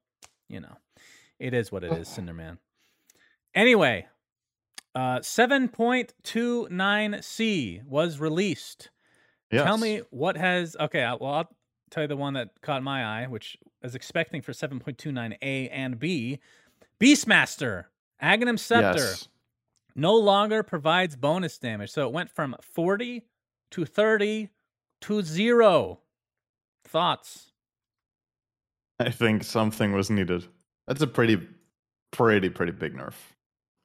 you 0.49 0.61
know, 0.61 0.77
it 1.39 1.53
is 1.55 1.71
what 1.73 1.85
it 1.85 1.93
is, 1.93 2.09
Cinderman. 2.09 2.59
Anyway, 3.55 4.07
uh, 4.95 5.21
7.29C 5.21 7.85
was 7.87 8.19
released. 8.19 8.91
Yes. 9.51 9.65
Tell 9.65 9.79
me 9.79 10.03
what 10.11 10.37
has 10.37 10.77
okay. 10.81 11.03
I- 11.05 11.15
Well, 11.15 11.33
I'll 11.33 11.49
tell 11.91 12.03
you 12.05 12.09
the 12.09 12.17
one 12.17 12.35
that 12.35 12.61
caught 12.63 12.83
my 12.83 13.05
eye, 13.05 13.27
which 13.27 13.57
I 13.83 13.87
was 13.87 13.95
expecting 13.95 14.43
for 14.43 14.53
7.29A 14.53 15.69
and 15.71 15.99
B. 15.99 16.41
Beastmaster, 17.01 17.85
Aghanim 18.23 18.59
Scepter, 18.59 18.99
Yes. 19.03 19.29
No 19.97 20.15
longer 20.15 20.63
provides 20.63 21.17
bonus 21.17 21.59
damage. 21.59 21.91
So 21.91 22.07
it 22.07 22.13
went 22.13 22.31
from 22.31 22.55
40 22.61 23.25
to 23.73 23.85
30 23.85 24.51
to 25.03 25.23
zero. 25.23 26.01
Thoughts? 26.85 27.51
I 29.01 29.11
think 29.11 29.43
something 29.43 29.93
was 29.93 30.11
needed. 30.11 30.47
That's 30.87 31.03
a 31.03 31.07
pretty, 31.07 31.47
pretty, 32.13 32.49
pretty 32.51 32.73
big 32.73 32.95
nerf. 32.95 33.15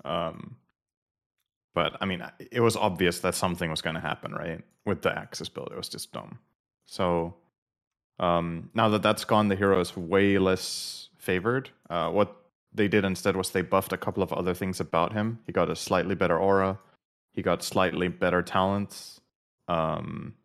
Um, 0.06 0.58
but 1.74 1.98
I 2.02 2.06
mean, 2.06 2.24
it 2.52 2.60
was 2.60 2.76
obvious 2.76 3.20
that 3.20 3.36
something 3.36 3.70
was 3.70 3.82
going 3.82 3.96
to 3.96 4.02
happen, 4.02 4.34
right? 4.34 4.62
With 4.86 5.02
the 5.02 5.18
Axis 5.18 5.50
build, 5.50 5.70
it 5.72 5.78
was 5.78 5.90
just 5.90 6.12
dumb. 6.12 6.40
So 6.86 7.36
um, 8.20 8.70
now 8.74 8.90
that 8.90 9.02
that's 9.02 9.26
gone, 9.26 9.48
the 9.48 9.56
hero 9.56 9.80
is 9.80 9.96
way 9.96 10.38
less 10.38 11.10
favored. 11.18 11.70
Uh, 11.90 12.10
what 12.10 12.36
they 12.74 12.88
did 12.88 13.06
instead 13.06 13.36
was 13.36 13.52
they 13.52 13.62
buffed 13.62 13.94
a 13.94 13.98
couple 13.98 14.24
of 14.24 14.32
other 14.34 14.54
things 14.54 14.80
about 14.80 15.14
him. 15.14 15.40
He 15.46 15.52
got 15.52 15.70
a 15.70 15.76
slightly 15.76 16.16
better 16.16 16.38
aura. 16.38 16.80
He 17.34 17.42
got 17.42 17.64
slightly 17.64 18.08
better 18.08 18.42
talents. 18.42 19.22
Um, 19.68 20.36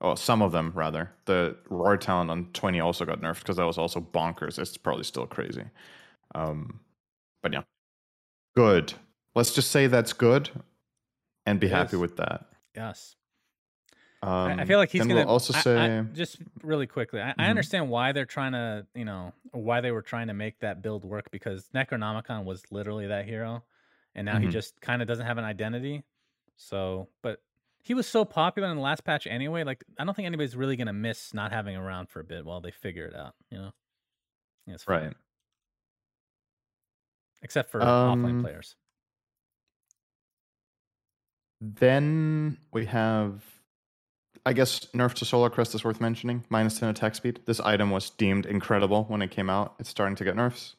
oh, 0.00 0.14
some 0.14 0.42
of 0.42 0.52
them 0.52 0.72
rather. 0.74 1.10
The 1.24 1.56
roar 1.68 1.96
talent 1.96 2.30
on 2.30 2.46
twenty 2.52 2.80
also 2.80 3.04
got 3.04 3.20
nerfed 3.20 3.40
because 3.40 3.56
that 3.56 3.66
was 3.66 3.78
also 3.78 4.00
bonkers. 4.00 4.58
It's 4.58 4.76
probably 4.76 5.04
still 5.04 5.26
crazy. 5.26 5.64
Um, 6.34 6.80
but 7.42 7.52
yeah, 7.52 7.62
good. 8.56 8.94
Let's 9.34 9.54
just 9.54 9.70
say 9.70 9.86
that's 9.86 10.12
good, 10.12 10.50
and 11.46 11.60
be 11.60 11.68
It 11.68 11.72
happy 11.72 11.96
with 11.96 12.16
that. 12.16 12.46
Yes. 12.74 13.16
Um, 14.22 14.58
I, 14.58 14.62
I 14.62 14.64
feel 14.64 14.78
like 14.78 14.90
he's 14.90 15.06
gonna 15.06 15.26
we'll 15.26 15.28
also 15.28 15.52
say 15.52 16.02
I- 16.08 16.12
just 16.12 16.38
really 16.62 16.86
quickly. 16.86 17.20
I, 17.20 17.34
I 17.38 17.48
Mhm. 17.48 17.50
understand 17.50 17.90
why 17.90 18.12
they're 18.12 18.24
trying 18.24 18.52
to, 18.52 18.86
you 18.94 19.04
know, 19.04 19.32
why 19.52 19.80
they 19.80 19.90
were 19.92 20.02
trying 20.02 20.28
to 20.28 20.34
make 20.34 20.60
that 20.60 20.82
build 20.82 21.04
work 21.04 21.30
because 21.30 21.68
Necronomicon 21.70 22.44
was 22.44 22.70
literally 22.72 23.06
that 23.08 23.26
hero, 23.26 23.64
and 24.14 24.24
now 24.24 24.38
he 24.38 24.46
Mhm. 24.46 24.48
just 24.48 24.80
kind 24.80 25.02
of 25.02 25.08
doesn't 25.08 25.26
have 25.26 25.38
an 25.38 25.44
identity. 25.44 26.04
So, 26.56 27.08
but 27.22 27.42
he 27.82 27.94
was 27.94 28.06
so 28.08 28.24
popular 28.24 28.68
in 28.68 28.76
the 28.76 28.82
last 28.82 29.04
patch 29.04 29.26
anyway. 29.26 29.64
Like, 29.64 29.84
I 29.98 30.04
don't 30.04 30.14
think 30.14 30.26
anybody's 30.26 30.56
really 30.56 30.76
gonna 30.76 30.92
miss 30.92 31.34
not 31.34 31.52
having 31.52 31.74
him 31.74 31.82
around 31.82 32.08
for 32.10 32.20
a 32.20 32.24
bit 32.24 32.44
while 32.44 32.60
they 32.60 32.70
figure 32.72 33.06
it 33.06 33.14
out. 33.14 33.34
You 33.50 33.58
know, 33.58 33.72
it's 34.66 34.84
fine. 34.84 35.04
right. 35.04 35.16
Except 37.42 37.70
for 37.70 37.80
Um, 37.80 38.38
players. 38.38 38.76
Then 41.60 42.58
we 42.72 42.86
have, 42.86 43.57
I 44.48 44.54
guess, 44.54 44.86
nerf 44.94 45.12
to 45.16 45.26
Solar 45.26 45.50
Crest 45.50 45.74
is 45.74 45.84
worth 45.84 46.00
mentioning. 46.00 46.42
Minus 46.48 46.78
10 46.78 46.88
attack 46.88 47.14
speed. 47.14 47.40
This 47.44 47.60
item 47.60 47.90
was 47.90 48.08
deemed 48.08 48.46
incredible 48.46 49.04
when 49.04 49.20
it 49.20 49.30
came 49.30 49.50
out. 49.50 49.74
It's 49.78 49.90
starting 49.90 50.16
to 50.16 50.24
get 50.24 50.36
nerfs. 50.36 50.74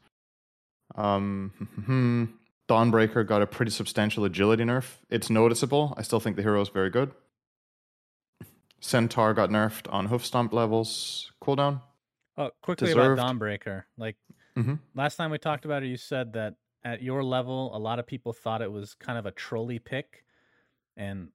Um, 0.95 2.33
Dawnbreaker 2.67 3.27
got 3.27 3.43
a 3.43 3.45
pretty 3.45 3.69
substantial 3.69 4.25
agility 4.25 4.63
nerf. 4.63 4.95
It's 5.11 5.29
noticeable. 5.29 5.93
I 5.97 6.01
still 6.01 6.19
think 6.19 6.35
the 6.35 6.41
hero 6.41 6.59
is 6.61 6.69
very 6.69 6.89
good. 6.89 7.11
Centaur 8.79 9.35
got 9.35 9.51
nerfed 9.51 9.85
on 9.93 10.07
hoof 10.07 10.25
stomp 10.25 10.51
levels. 10.51 11.31
Cooldown. 11.39 11.81
Oh, 12.39 12.49
quickly 12.63 12.87
deserved. 12.87 13.19
about 13.19 13.35
Dawnbreaker. 13.35 13.83
Like 13.99 14.15
hmm 14.55 14.75
last 14.95 15.15
time 15.17 15.29
we 15.29 15.37
talked 15.37 15.65
about 15.65 15.83
it, 15.83 15.89
you 15.89 15.97
said 15.97 16.33
that 16.33 16.55
at 16.83 17.03
your 17.03 17.23
level, 17.23 17.69
a 17.75 17.77
lot 17.77 17.99
of 17.99 18.07
people 18.07 18.33
thought 18.33 18.63
it 18.63 18.71
was 18.71 18.95
kind 18.95 19.19
of 19.19 19.27
a 19.27 19.31
trolley 19.31 19.77
pick. 19.77 20.23
And 20.97 21.29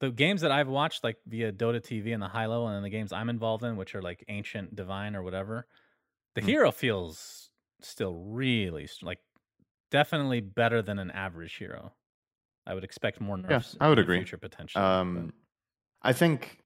the 0.00 0.10
games 0.10 0.40
that 0.42 0.52
I've 0.52 0.68
watched, 0.68 1.02
like 1.04 1.16
via 1.26 1.52
Dota 1.52 1.80
TV 1.80 2.12
and 2.14 2.22
the 2.22 2.28
high 2.28 2.46
level, 2.46 2.66
and 2.68 2.76
then 2.76 2.82
the 2.82 2.90
games 2.90 3.12
I'm 3.12 3.28
involved 3.28 3.64
in, 3.64 3.76
which 3.76 3.94
are 3.94 4.02
like 4.02 4.24
Ancient 4.28 4.76
Divine 4.76 5.16
or 5.16 5.22
whatever, 5.22 5.66
the 6.34 6.40
Hmm. 6.40 6.46
hero 6.46 6.70
feels 6.72 7.50
still 7.80 8.14
really 8.14 8.88
like 9.02 9.18
definitely 9.90 10.40
better 10.40 10.82
than 10.82 10.98
an 10.98 11.10
average 11.10 11.54
hero. 11.56 11.92
I 12.66 12.74
would 12.74 12.84
expect 12.84 13.20
more 13.20 13.38
nerfs. 13.38 13.76
Yeah. 13.80 13.86
I 13.86 13.88
would 13.88 13.98
in 13.98 14.04
agree. 14.04 14.18
Future 14.18 14.36
potential. 14.36 14.80
Um, 14.82 15.32
I 16.02 16.12
think 16.12 16.58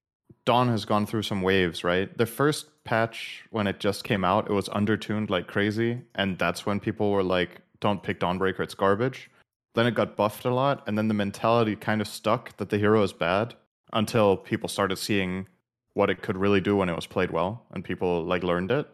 Dawn 0.44 0.68
has 0.68 0.84
gone 0.84 1.06
through 1.06 1.22
some 1.22 1.40
waves, 1.42 1.84
right? 1.84 2.16
The 2.18 2.26
first 2.26 2.66
patch 2.84 3.44
when 3.50 3.66
it 3.66 3.78
just 3.78 4.02
came 4.04 4.24
out, 4.24 4.50
it 4.50 4.52
was 4.52 4.68
undertuned 4.70 5.30
like 5.30 5.46
crazy, 5.46 6.02
and 6.16 6.38
that's 6.38 6.66
when 6.66 6.80
people 6.80 7.12
were 7.12 7.22
like, 7.22 7.60
"Don't 7.80 8.02
pick 8.02 8.18
Dawnbreaker, 8.18 8.60
it's 8.60 8.74
garbage." 8.74 9.30
Then 9.74 9.86
it 9.86 9.94
got 9.94 10.16
buffed 10.16 10.44
a 10.44 10.54
lot, 10.54 10.82
and 10.86 10.98
then 10.98 11.08
the 11.08 11.14
mentality 11.14 11.76
kind 11.76 12.00
of 12.00 12.08
stuck 12.08 12.56
that 12.58 12.68
the 12.68 12.78
hero 12.78 13.02
is 13.02 13.12
bad 13.12 13.54
until 13.92 14.36
people 14.36 14.68
started 14.68 14.96
seeing 14.96 15.46
what 15.94 16.10
it 16.10 16.22
could 16.22 16.36
really 16.36 16.60
do 16.60 16.76
when 16.76 16.88
it 16.88 16.96
was 16.96 17.06
played 17.06 17.30
well, 17.30 17.64
and 17.70 17.84
people 17.84 18.24
like 18.24 18.42
learned 18.42 18.70
it. 18.70 18.88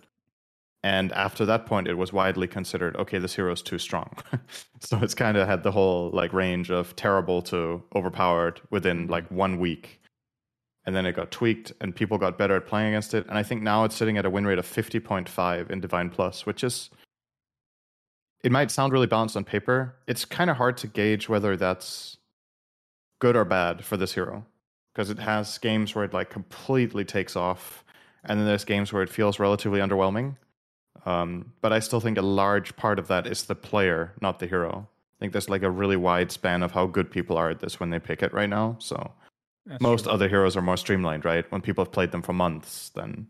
And 0.84 1.12
after 1.12 1.44
that 1.46 1.66
point, 1.66 1.88
it 1.88 1.94
was 1.94 2.12
widely 2.12 2.46
considered, 2.46 2.96
okay, 2.96 3.18
this 3.18 3.34
hero 3.34 3.52
is 3.52 3.62
too 3.62 3.78
strong. 3.78 4.12
so 4.80 4.98
it's 5.02 5.14
kind 5.14 5.36
of 5.36 5.48
had 5.48 5.64
the 5.64 5.72
whole 5.72 6.10
like 6.12 6.32
range 6.32 6.70
of 6.70 6.94
terrible 6.94 7.42
to 7.42 7.82
overpowered 7.94 8.60
within 8.70 9.02
mm-hmm. 9.02 9.10
like 9.10 9.28
one 9.30 9.58
week 9.58 10.00
and 10.88 10.96
then 10.96 11.04
it 11.04 11.12
got 11.12 11.30
tweaked 11.30 11.70
and 11.82 11.94
people 11.94 12.16
got 12.16 12.38
better 12.38 12.56
at 12.56 12.66
playing 12.66 12.88
against 12.88 13.12
it 13.12 13.26
and 13.28 13.36
i 13.36 13.42
think 13.42 13.62
now 13.62 13.84
it's 13.84 13.94
sitting 13.94 14.16
at 14.16 14.24
a 14.24 14.30
win 14.30 14.46
rate 14.46 14.58
of 14.58 14.66
50.5 14.66 15.70
in 15.70 15.80
divine 15.80 16.08
plus 16.08 16.46
which 16.46 16.64
is 16.64 16.88
it 18.44 18.52
might 18.52 18.70
sound 18.70 18.92
really 18.92 19.06
balanced 19.06 19.36
on 19.36 19.44
paper 19.44 19.94
it's 20.06 20.24
kind 20.24 20.50
of 20.50 20.56
hard 20.56 20.76
to 20.76 20.86
gauge 20.86 21.28
whether 21.28 21.56
that's 21.56 22.16
good 23.20 23.36
or 23.36 23.44
bad 23.44 23.84
for 23.84 23.96
this 23.96 24.14
hero 24.14 24.44
because 24.92 25.10
it 25.10 25.18
has 25.18 25.58
games 25.58 25.94
where 25.94 26.04
it 26.04 26.12
like 26.14 26.30
completely 26.30 27.04
takes 27.04 27.36
off 27.36 27.84
and 28.24 28.38
then 28.38 28.46
there's 28.46 28.64
games 28.64 28.92
where 28.92 29.02
it 29.02 29.10
feels 29.10 29.38
relatively 29.38 29.80
underwhelming 29.80 30.36
um, 31.06 31.52
but 31.60 31.72
i 31.72 31.78
still 31.78 32.00
think 32.00 32.18
a 32.18 32.22
large 32.22 32.76
part 32.76 32.98
of 32.98 33.08
that 33.08 33.26
is 33.26 33.44
the 33.44 33.54
player 33.54 34.12
not 34.20 34.38
the 34.38 34.46
hero 34.46 34.86
i 34.88 35.18
think 35.20 35.32
there's 35.32 35.48
like 35.48 35.62
a 35.62 35.70
really 35.70 35.96
wide 35.96 36.30
span 36.30 36.62
of 36.62 36.72
how 36.72 36.86
good 36.86 37.10
people 37.10 37.36
are 37.36 37.50
at 37.50 37.60
this 37.60 37.80
when 37.80 37.90
they 37.90 37.98
pick 37.98 38.22
it 38.22 38.32
right 38.32 38.48
now 38.48 38.76
so 38.78 39.12
That's 39.66 39.82
most 39.82 40.04
true. 40.04 40.12
other 40.12 40.28
heroes 40.28 40.56
are 40.56 40.62
more 40.62 40.76
streamlined, 40.78 41.24
right? 41.26 41.44
When 41.52 41.60
people 41.60 41.84
have 41.84 41.92
played 41.92 42.10
them 42.10 42.22
for 42.22 42.32
months, 42.32 42.90
then 42.94 43.26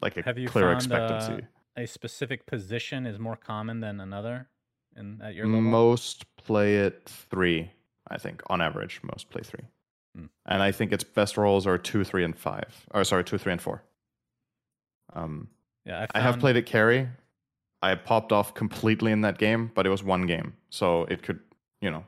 like 0.00 0.16
a 0.16 0.22
Have 0.22 0.38
you 0.38 0.46
clear 0.48 0.66
found, 0.66 0.76
expectancy. 0.76 1.46
A 1.78 1.86
specific 1.86 2.44
position 2.46 3.06
is 3.06 3.18
more 3.18 3.36
common 3.36 3.80
than 3.80 4.00
another 4.00 4.48
in 4.96 5.20
at 5.22 5.34
your 5.34 5.46
level? 5.46 5.60
Most 5.62 6.24
play 6.36 6.76
it 6.76 7.02
three, 7.06 7.70
I 8.08 8.18
think, 8.18 8.42
on 8.48 8.60
average. 8.60 9.00
Most 9.02 9.30
play 9.30 9.42
three, 9.42 9.64
Hmm. 10.16 10.26
and 10.46 10.62
I 10.62 10.72
think 10.72 10.92
its 10.92 11.04
best 11.04 11.36
roles 11.36 11.66
are 11.66 11.78
two, 11.78 12.04
three, 12.04 12.24
and 12.24 12.36
five. 12.36 12.86
Or 12.90 13.04
sorry, 13.04 13.24
two, 13.24 13.38
three, 13.38 13.52
and 13.52 13.60
four. 13.62 13.82
Um, 15.12 15.48
yeah, 15.84 16.06
I 16.14 16.20
have 16.20 16.38
played 16.38 16.56
it 16.56 16.66
carry. 16.66 17.08
I 17.80 17.94
popped 17.94 18.32
off 18.32 18.54
completely 18.54 19.12
in 19.12 19.20
that 19.22 19.38
game, 19.38 19.70
but 19.74 19.86
it 19.86 19.90
was 19.90 20.02
one 20.02 20.26
game, 20.26 20.54
so 20.68 21.04
it 21.04 21.22
could, 21.22 21.38
you 21.80 21.90
know, 21.90 22.04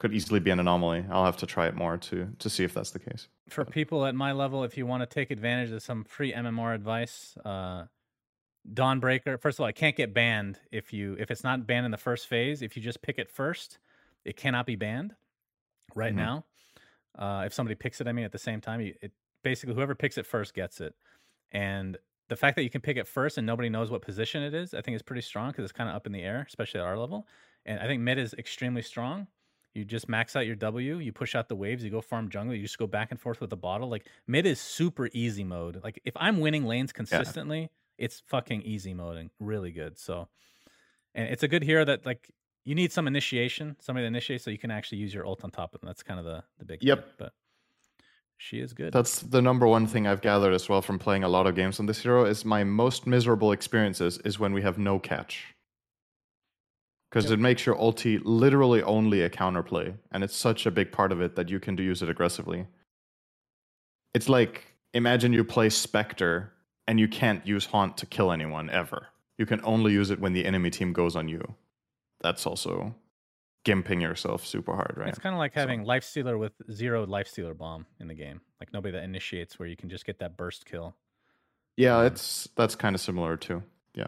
could 0.00 0.14
easily 0.14 0.40
be 0.40 0.50
an 0.50 0.58
anomaly. 0.60 1.04
I'll 1.10 1.24
have 1.26 1.36
to 1.38 1.46
try 1.46 1.66
it 1.68 1.74
more 1.74 1.96
to 1.98 2.28
to 2.38 2.48
see 2.50 2.64
if 2.64 2.72
that's 2.74 2.90
the 2.92 2.98
case. 2.98 3.28
for 3.50 3.64
people 3.64 4.04
at 4.06 4.14
my 4.14 4.32
level, 4.32 4.64
if 4.64 4.76
you 4.76 4.86
want 4.86 5.02
to 5.02 5.06
take 5.06 5.30
advantage 5.30 5.70
of 5.70 5.82
some 5.82 6.04
free 6.04 6.32
MMR 6.32 6.74
advice, 6.74 7.36
uh, 7.44 7.84
Dawnbreaker. 8.72 9.40
First 9.40 9.58
of 9.58 9.62
all, 9.62 9.68
it 9.68 9.74
can't 9.74 9.96
get 9.96 10.12
banned 10.14 10.58
if 10.70 10.92
you 10.92 11.16
if 11.18 11.30
it's 11.30 11.44
not 11.44 11.66
banned 11.66 11.84
in 11.86 11.90
the 11.90 11.96
first 11.96 12.26
phase. 12.26 12.62
If 12.62 12.76
you 12.76 12.82
just 12.82 13.02
pick 13.02 13.18
it 13.18 13.30
first, 13.30 13.78
it 14.24 14.36
cannot 14.36 14.66
be 14.66 14.76
banned. 14.76 15.14
Right 15.94 16.12
Mhm. 16.12 16.16
now, 16.16 16.44
uh, 17.18 17.44
if 17.46 17.54
somebody 17.54 17.74
picks 17.74 18.00
it, 18.00 18.06
I 18.06 18.12
mean, 18.12 18.24
at 18.24 18.32
the 18.32 18.38
same 18.38 18.60
time, 18.60 18.80
you, 18.80 18.94
it 19.00 19.12
basically 19.42 19.74
whoever 19.74 19.94
picks 19.94 20.18
it 20.18 20.26
first 20.26 20.54
gets 20.54 20.80
it. 20.80 20.94
And 21.50 21.96
the 22.28 22.36
fact 22.36 22.56
that 22.56 22.62
you 22.62 22.70
can 22.70 22.82
pick 22.82 22.98
it 22.98 23.06
first 23.08 23.38
and 23.38 23.46
nobody 23.46 23.70
knows 23.70 23.90
what 23.90 24.02
position 24.02 24.42
it 24.42 24.52
is, 24.52 24.74
I 24.74 24.82
think 24.82 24.94
is 24.94 25.02
pretty 25.02 25.22
strong 25.22 25.50
because 25.50 25.64
it's 25.64 25.72
kind 25.72 25.88
of 25.88 25.96
up 25.96 26.06
in 26.06 26.12
the 26.12 26.22
air, 26.22 26.44
especially 26.46 26.80
at 26.80 26.86
our 26.86 26.98
level. 26.98 27.26
And 27.64 27.80
I 27.80 27.86
think 27.86 28.02
mid 28.02 28.18
is 28.18 28.34
extremely 28.34 28.82
strong. 28.82 29.28
You 29.74 29.84
just 29.84 30.08
max 30.08 30.36
out 30.36 30.46
your 30.46 30.56
W, 30.56 30.98
you 30.98 31.12
push 31.12 31.34
out 31.34 31.48
the 31.48 31.56
waves, 31.56 31.84
you 31.84 31.90
go 31.90 32.00
farm 32.00 32.28
jungle, 32.28 32.54
you 32.54 32.62
just 32.62 32.78
go 32.78 32.86
back 32.86 33.10
and 33.10 33.20
forth 33.20 33.40
with 33.40 33.50
the 33.50 33.56
bottle. 33.56 33.88
Like 33.88 34.06
mid 34.26 34.44
is 34.44 34.60
super 34.60 35.08
easy 35.14 35.44
mode. 35.44 35.80
Like 35.82 36.00
if 36.04 36.14
I'm 36.16 36.40
winning 36.40 36.66
lanes 36.66 36.92
consistently, 36.92 37.70
it's 37.98 38.22
fucking 38.26 38.62
easy 38.62 38.94
mode 38.94 39.16
and 39.16 39.30
really 39.40 39.72
good. 39.72 39.98
So, 39.98 40.28
and 41.14 41.28
it's 41.28 41.42
a 41.42 41.48
good 41.48 41.62
hero 41.62 41.84
that 41.84 42.06
like 42.06 42.30
you 42.64 42.74
need 42.74 42.92
some 42.92 43.06
initiation, 43.06 43.76
somebody 43.80 44.04
to 44.04 44.08
initiate, 44.08 44.42
so 44.42 44.50
you 44.50 44.58
can 44.58 44.70
actually 44.70 44.98
use 44.98 45.12
your 45.12 45.26
ult 45.26 45.44
on 45.44 45.50
top 45.50 45.74
of 45.74 45.80
them. 45.80 45.88
That's 45.88 46.02
kind 46.02 46.18
of 46.18 46.26
the 46.26 46.44
the 46.58 46.64
big. 46.64 46.82
Yep. 46.82 46.98
Thing, 46.98 47.14
but 47.18 47.32
she 48.38 48.60
is 48.60 48.72
good. 48.72 48.92
That's 48.92 49.20
the 49.20 49.42
number 49.42 49.66
one 49.66 49.86
thing 49.86 50.06
I've 50.06 50.20
gathered 50.20 50.54
as 50.54 50.68
well 50.68 50.80
from 50.80 50.98
playing 50.98 51.24
a 51.24 51.28
lot 51.28 51.46
of 51.46 51.56
games 51.56 51.80
on 51.80 51.86
this 51.86 52.02
hero 52.02 52.24
is 52.24 52.44
my 52.44 52.62
most 52.64 53.06
miserable 53.06 53.52
experiences 53.52 54.18
is 54.18 54.38
when 54.38 54.52
we 54.52 54.62
have 54.62 54.78
no 54.78 54.98
catch. 54.98 55.54
Because 57.10 57.24
Yep. 57.24 57.32
it 57.32 57.40
makes 57.40 57.66
your 57.66 57.74
ulti 57.76 58.20
literally 58.22 58.82
only 58.82 59.22
a 59.22 59.30
counterplay, 59.30 59.96
and 60.12 60.22
it's 60.22 60.36
such 60.36 60.66
a 60.66 60.70
big 60.70 60.92
part 60.92 61.10
of 61.10 61.20
it 61.20 61.34
that 61.36 61.48
you 61.48 61.58
can 61.58 61.74
do 61.74 61.82
use 61.82 62.02
it 62.02 62.08
aggressively. 62.08 62.66
It's 64.14 64.28
like 64.28 64.66
imagine 64.94 65.32
you 65.32 65.42
play 65.42 65.68
Spectre 65.70 66.52
and 66.88 66.98
you 66.98 67.06
can't 67.06 67.46
use 67.46 67.66
Haunt 67.66 67.96
to 67.98 68.06
kill 68.06 68.32
anyone 68.32 68.68
ever. 68.70 69.08
You 69.36 69.46
can 69.46 69.60
only 69.62 69.92
use 69.92 70.10
it 70.10 70.18
when 70.18 70.32
the 70.32 70.44
enemy 70.44 70.70
team 70.70 70.92
goes 70.92 71.14
on 71.14 71.28
you. 71.28 71.54
That's 72.22 72.46
also 72.46 72.94
gimping 73.64 74.00
yourself 74.00 74.44
super 74.46 74.74
hard, 74.74 74.94
right? 74.96 75.08
It's 75.08 75.18
kind 75.18 75.34
of 75.34 75.38
like 75.38 75.54
So- 75.54 75.60
having 75.60 75.84
life 75.84 76.02
stealer 76.02 76.36
with 76.38 76.54
zero 76.72 77.06
life 77.06 77.28
stealer 77.28 77.54
bomb 77.54 77.86
in 78.00 78.08
the 78.08 78.14
game. 78.14 78.40
Like 78.58 78.72
nobody 78.72 78.92
that 78.92 79.04
initiates 79.04 79.58
where 79.58 79.68
you 79.68 79.76
can 79.76 79.88
just 79.90 80.04
get 80.06 80.18
that 80.20 80.36
burst 80.36 80.64
kill. 80.66 80.96
Yeah, 81.76 81.98
Um, 81.98 82.06
it's 82.06 82.48
that's 82.56 82.74
kind 82.74 82.94
of 82.96 83.00
similar 83.00 83.36
too. 83.36 83.62
Yeah. 83.94 84.06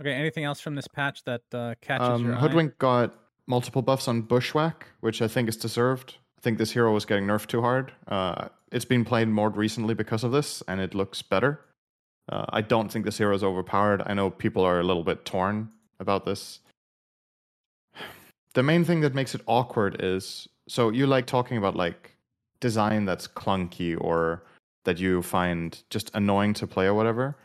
Okay, 0.00 0.12
anything 0.12 0.44
else 0.44 0.60
from 0.60 0.74
this 0.74 0.88
patch 0.88 1.22
that 1.24 1.42
uh, 1.52 1.74
catches 1.82 2.20
your 2.22 2.32
Um, 2.32 2.38
eye? 2.38 2.40
Hoodwink 2.40 2.78
got 2.78 3.14
multiple 3.46 3.82
buffs 3.82 4.08
on 4.08 4.22
Bushwhack, 4.22 4.86
which 5.00 5.20
I 5.20 5.28
think 5.28 5.48
is 5.48 5.56
deserved. 5.56 6.16
I 6.38 6.40
think 6.40 6.56
this 6.56 6.70
hero 6.72 6.92
was 6.92 7.04
getting 7.04 7.26
nerfed 7.26 7.48
too 7.48 7.60
hard. 7.60 7.92
Uh, 8.08 8.48
it's 8.72 8.86
been 8.86 9.04
played 9.04 9.28
more 9.28 9.50
recently 9.50 9.92
because 9.94 10.24
of 10.24 10.32
this, 10.32 10.62
and 10.66 10.80
it 10.80 10.94
looks 10.94 11.20
better. 11.20 11.60
Uh, 12.28 12.46
I 12.50 12.60
don't 12.60 12.90
think 12.90 13.04
this 13.04 13.18
hero 13.18 13.34
is 13.34 13.42
overpowered. 13.42 14.02
I 14.06 14.14
know 14.14 14.30
people 14.30 14.62
are 14.62 14.80
a 14.80 14.84
little 14.84 15.04
bit 15.04 15.24
torn 15.24 15.70
about 15.98 16.24
this. 16.24 16.60
The 18.52 18.64
main 18.64 18.84
thing 18.84 19.00
that 19.02 19.14
makes 19.14 19.36
it 19.36 19.42
awkward 19.46 19.98
is 20.00 20.48
so 20.66 20.90
you 20.90 21.06
like 21.06 21.26
talking 21.26 21.56
about 21.56 21.76
like 21.76 22.16
design 22.58 23.04
that's 23.04 23.28
clunky 23.28 23.96
or 24.00 24.42
that 24.84 24.98
you 24.98 25.22
find 25.22 25.82
just 25.88 26.10
annoying 26.14 26.54
to 26.54 26.66
play 26.66 26.86
or 26.86 26.94
whatever. 26.94 27.36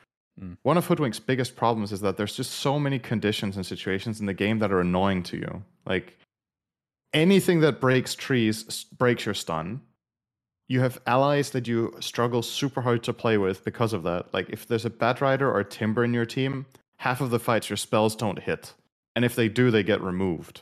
Mm. 0.41 0.57
One 0.63 0.77
of 0.77 0.85
Hoodwink's 0.85 1.19
biggest 1.19 1.55
problems 1.55 1.91
is 1.91 2.01
that 2.01 2.17
there's 2.17 2.35
just 2.35 2.51
so 2.51 2.79
many 2.79 2.99
conditions 2.99 3.55
and 3.55 3.65
situations 3.65 4.19
in 4.19 4.25
the 4.25 4.33
game 4.33 4.59
that 4.59 4.71
are 4.71 4.81
annoying 4.81 5.23
to 5.23 5.37
you. 5.37 5.63
Like 5.85 6.17
anything 7.13 7.61
that 7.61 7.79
breaks 7.79 8.15
trees 8.15 8.83
breaks 8.85 9.25
your 9.25 9.35
stun. 9.35 9.81
You 10.67 10.79
have 10.79 10.99
allies 11.05 11.51
that 11.51 11.67
you 11.67 11.95
struggle 11.99 12.41
super 12.41 12.81
hard 12.81 13.03
to 13.03 13.13
play 13.13 13.37
with 13.37 13.63
because 13.63 13.93
of 13.93 14.03
that. 14.03 14.33
Like 14.33 14.49
if 14.49 14.67
there's 14.67 14.85
a 14.85 14.89
Bat 14.89 15.21
Rider 15.21 15.49
or 15.49 15.59
a 15.59 15.65
Timber 15.65 16.03
in 16.03 16.13
your 16.13 16.25
team, 16.25 16.65
half 16.97 17.21
of 17.21 17.29
the 17.29 17.39
fights 17.39 17.69
your 17.69 17.77
spells 17.77 18.15
don't 18.15 18.39
hit. 18.39 18.73
And 19.15 19.23
if 19.23 19.35
they 19.35 19.47
do, 19.47 19.71
they 19.71 19.83
get 19.83 20.01
removed. 20.01 20.61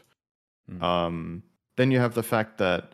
Mm. 0.69 0.81
Um, 0.81 1.43
then 1.77 1.89
you 1.91 1.99
have 1.99 2.13
the 2.13 2.23
fact 2.23 2.57
that 2.57 2.93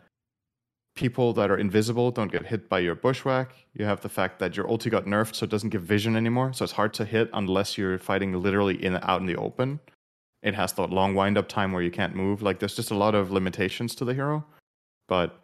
people 0.94 1.32
that 1.32 1.50
are 1.50 1.56
invisible 1.56 2.10
don't 2.10 2.32
get 2.32 2.46
hit 2.46 2.68
by 2.68 2.78
your 2.78 2.94
bushwhack. 2.94 3.54
You 3.74 3.84
have 3.84 4.00
the 4.00 4.08
fact 4.08 4.38
that 4.38 4.56
your 4.56 4.66
ulti 4.66 4.90
got 4.90 5.06
nerfed, 5.06 5.34
so 5.34 5.44
it 5.44 5.50
doesn't 5.50 5.70
give 5.70 5.82
vision 5.82 6.16
anymore. 6.16 6.52
So 6.52 6.64
it's 6.64 6.72
hard 6.72 6.94
to 6.94 7.04
hit 7.04 7.30
unless 7.32 7.78
you're 7.78 7.98
fighting 7.98 8.32
literally 8.32 8.82
in 8.84 8.96
out 9.02 9.20
in 9.20 9.26
the 9.26 9.36
open. 9.36 9.80
It 10.42 10.54
has 10.54 10.72
the 10.72 10.86
long 10.86 11.14
wind 11.14 11.36
up 11.36 11.48
time 11.48 11.72
where 11.72 11.82
you 11.82 11.90
can't 11.90 12.14
move. 12.14 12.42
Like 12.42 12.58
there's 12.58 12.76
just 12.76 12.90
a 12.90 12.96
lot 12.96 13.14
of 13.14 13.30
limitations 13.30 13.94
to 13.96 14.04
the 14.04 14.14
hero. 14.14 14.44
But 15.06 15.38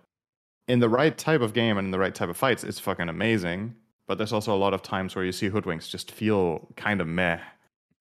in 0.68 0.80
the 0.80 0.88
right 0.88 1.16
type 1.16 1.40
of 1.40 1.52
game 1.52 1.78
and 1.78 1.87
in 1.87 1.90
the 1.90 1.99
right 1.99 2.14
type 2.14 2.28
of 2.28 2.37
fights, 2.37 2.64
it's 2.64 2.78
fucking 2.80 3.08
amazing. 3.08 3.76
But 4.06 4.18
there's 4.18 4.32
also 4.32 4.54
a 4.54 4.56
lot 4.58 4.73
of 4.75 4.82
times 4.82 5.16
where 5.16 5.25
you 5.25 5.32
see 5.32 5.50
hoodwinks 5.50 5.88
just 5.90 6.11
feel 6.11 6.68
kind 6.76 7.00
of 7.00 7.06
meh. 7.08 7.40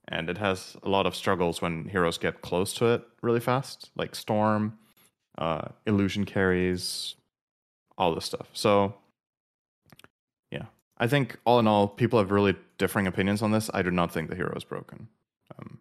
And 0.08 0.30
it 0.30 0.38
has 0.38 0.78
a 0.84 0.90
lot 0.90 1.08
of 1.08 1.16
struggles 1.16 1.62
when 1.62 1.86
heroes 1.90 2.18
get 2.20 2.42
close 2.44 2.74
to 2.76 2.86
it 2.94 3.04
really 3.24 3.40
fast, 3.40 3.90
like 3.96 4.14
Storm, 4.14 4.78
uh, 5.40 5.70
illusion 5.88 6.26
carries, 6.26 7.16
all 7.98 8.14
this 8.14 8.26
stuff. 8.26 8.50
So, 8.54 8.94
yeah, 10.52 10.66
I 10.98 11.08
think 11.08 11.40
all 11.46 11.60
in 11.60 11.68
all, 11.68 11.88
people 11.88 12.20
have 12.20 12.32
really 12.32 12.56
differing 12.78 13.08
opinions 13.08 13.42
on 13.42 13.52
this. 13.52 13.70
I 13.74 13.82
do 13.82 13.92
not 13.92 14.12
think 14.12 14.30
the 14.30 14.36
hero 14.36 14.54
is 14.56 14.64
broken, 14.64 15.08
um, 15.58 15.80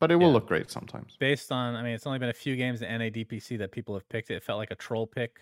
but 0.00 0.10
it 0.10 0.16
will 0.16 0.28
Yeah. 0.28 0.34
look 0.34 0.46
great 0.48 0.70
sometimes. 0.70 1.16
Based 1.18 1.52
on, 1.52 1.74
I 1.74 1.82
mean, 1.82 1.92
it's 1.92 2.06
only 2.06 2.18
been 2.18 2.28
a 2.30 2.32
few 2.34 2.56
games 2.56 2.82
in 2.82 2.88
NADPC 2.88 3.56
that 3.58 3.72
people 3.72 3.94
have 3.94 4.08
picked 4.08 4.30
it. 4.30 4.36
It 4.36 4.42
felt 4.42 4.58
like 4.58 4.70
a 4.70 4.74
troll 4.76 5.06
pick, 5.06 5.40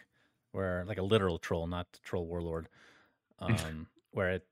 where 0.54 0.84
like 0.86 0.98
a 0.98 1.02
literal 1.04 1.38
troll, 1.38 1.66
not 1.68 1.88
troll 2.04 2.26
warlord, 2.26 2.70
um, 3.40 3.88
where 4.12 4.32
it 4.32 4.48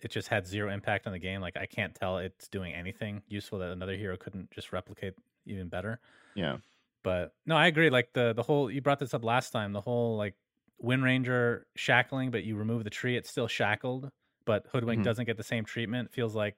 it 0.00 0.10
just 0.12 0.28
had 0.28 0.46
zero 0.46 0.72
impact 0.72 1.06
on 1.06 1.12
the 1.14 1.20
game. 1.20 1.40
Like 1.42 1.56
I 1.56 1.66
can't 1.66 1.94
tell 1.94 2.18
it's 2.18 2.48
doing 2.48 2.74
anything 2.74 3.22
useful 3.28 3.60
that 3.60 3.70
another 3.72 3.96
hero 3.96 4.16
couldn't 4.18 4.50
just 4.52 4.72
replicate 4.72 5.14
even 5.46 5.68
better. 5.70 6.00
Yeah, 6.34 6.58
But 7.02 7.32
no, 7.44 7.56
I 7.56 7.66
agree. 7.66 7.90
Like 7.90 8.12
the 8.14 8.32
the 8.32 8.42
whole 8.42 8.70
you 8.70 8.80
brought 8.80 8.98
this 8.98 9.14
up 9.14 9.24
last 9.24 9.50
time. 9.50 9.72
The 9.72 9.80
whole 9.80 10.16
like 10.16 10.36
Wind 10.78 11.04
Ranger 11.04 11.66
shackling, 11.76 12.30
but 12.30 12.44
you 12.44 12.56
remove 12.56 12.84
the 12.84 12.90
tree, 12.90 13.16
it's 13.16 13.30
still 13.30 13.48
shackled. 13.48 14.10
But 14.46 14.66
Hoodwink 14.68 15.02
Mhm. 15.02 15.02
doesn't 15.02 15.24
get 15.26 15.36
the 15.36 15.42
same 15.42 15.64
treatment. 15.64 16.12
Feels 16.12 16.34
like 16.34 16.56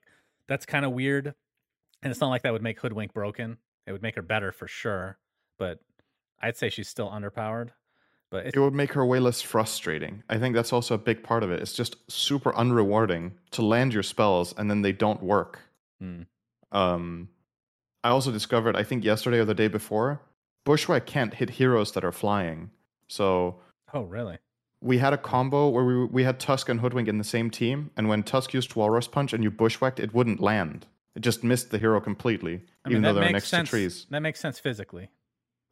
that's 0.49 0.67
kind 0.67 0.85
of 0.85 0.93
weird. 0.93 1.35
And 2.03 2.11
it's 2.11 2.21
not 2.21 2.29
like 2.31 2.43
that 2.43 2.53
would 2.53 2.63
make 2.63 2.81
Hoodwink 2.81 3.15
broken. 3.15 3.59
It 3.87 3.93
would 3.93 4.03
make 4.03 4.17
her 4.17 4.23
better 4.23 4.53
for 4.53 4.69
sure. 4.69 5.19
But 5.59 5.81
I'd 6.41 6.57
say 6.57 6.71
she's 6.71 6.89
still 6.89 7.11
underpowered. 7.11 7.73
But 8.31 8.47
it 8.47 8.59
would 8.59 8.75
make 8.75 8.93
her 8.93 9.07
way 9.07 9.21
less 9.21 9.41
frustrating. 9.41 10.23
I 10.29 10.39
think 10.39 10.55
that's 10.55 10.73
also 10.73 10.95
a 10.95 10.99
big 10.99 11.23
part 11.23 11.43
of 11.43 11.51
it. 11.51 11.61
It's 11.61 11.73
just 11.73 11.97
super 12.11 12.53
unrewarding 12.53 13.33
to 13.53 13.63
land 13.63 13.95
your 13.95 14.03
spells 14.03 14.53
and 14.59 14.69
then 14.69 14.83
they 14.83 14.93
don't 14.93 15.23
work. 15.23 15.61
Hmm. 16.01 16.23
Um, 16.73 17.29
I 18.03 18.09
also 18.11 18.33
discovered, 18.33 18.77
I 18.77 18.83
think 18.83 19.05
yesterday 19.05 19.39
or 19.39 19.45
the 19.45 19.55
day 19.55 19.69
before, 19.69 20.21
Bushwhack 20.65 21.07
can't 21.07 21.35
hit 21.35 21.51
heroes 21.51 21.93
that 21.93 22.05
are 22.05 22.13
flying. 22.13 22.71
So 23.09 23.61
oh 23.95 24.03
really? 24.03 24.39
we 24.81 24.99
had 24.99 25.13
a 25.13 25.19
combo 25.19 25.69
where 25.69 25.85
we 25.85 26.05
we 26.07 26.25
had 26.25 26.39
Tusk 26.39 26.69
and 26.69 26.81
Hoodwink 26.81 27.09
in 27.09 27.19
the 27.19 27.25
same 27.25 27.51
team, 27.51 27.91
and 27.97 28.09
when 28.09 28.23
Tusk 28.23 28.53
used 28.53 28.75
Walrus 28.75 29.09
Punch 29.09 29.33
and 29.33 29.43
you 29.43 29.51
bushwhacked, 29.51 30.01
it 30.01 30.13
wouldn't 30.13 30.41
land. 30.41 30.87
It 31.15 31.21
just 31.21 31.43
missed 31.43 31.71
the 31.71 31.79
hero 31.79 32.01
completely, 32.01 32.63
I 32.85 32.89
mean 32.89 32.99
even 32.99 33.03
though 33.03 33.15
that 33.15 33.21
they're 33.21 33.33
makes 33.33 33.35
next 33.35 33.49
sense. 33.49 33.71
to 33.71 33.77
trees. 33.77 34.07
That 34.11 34.21
makes 34.21 34.41
sense 34.41 34.59
physically. 34.59 35.09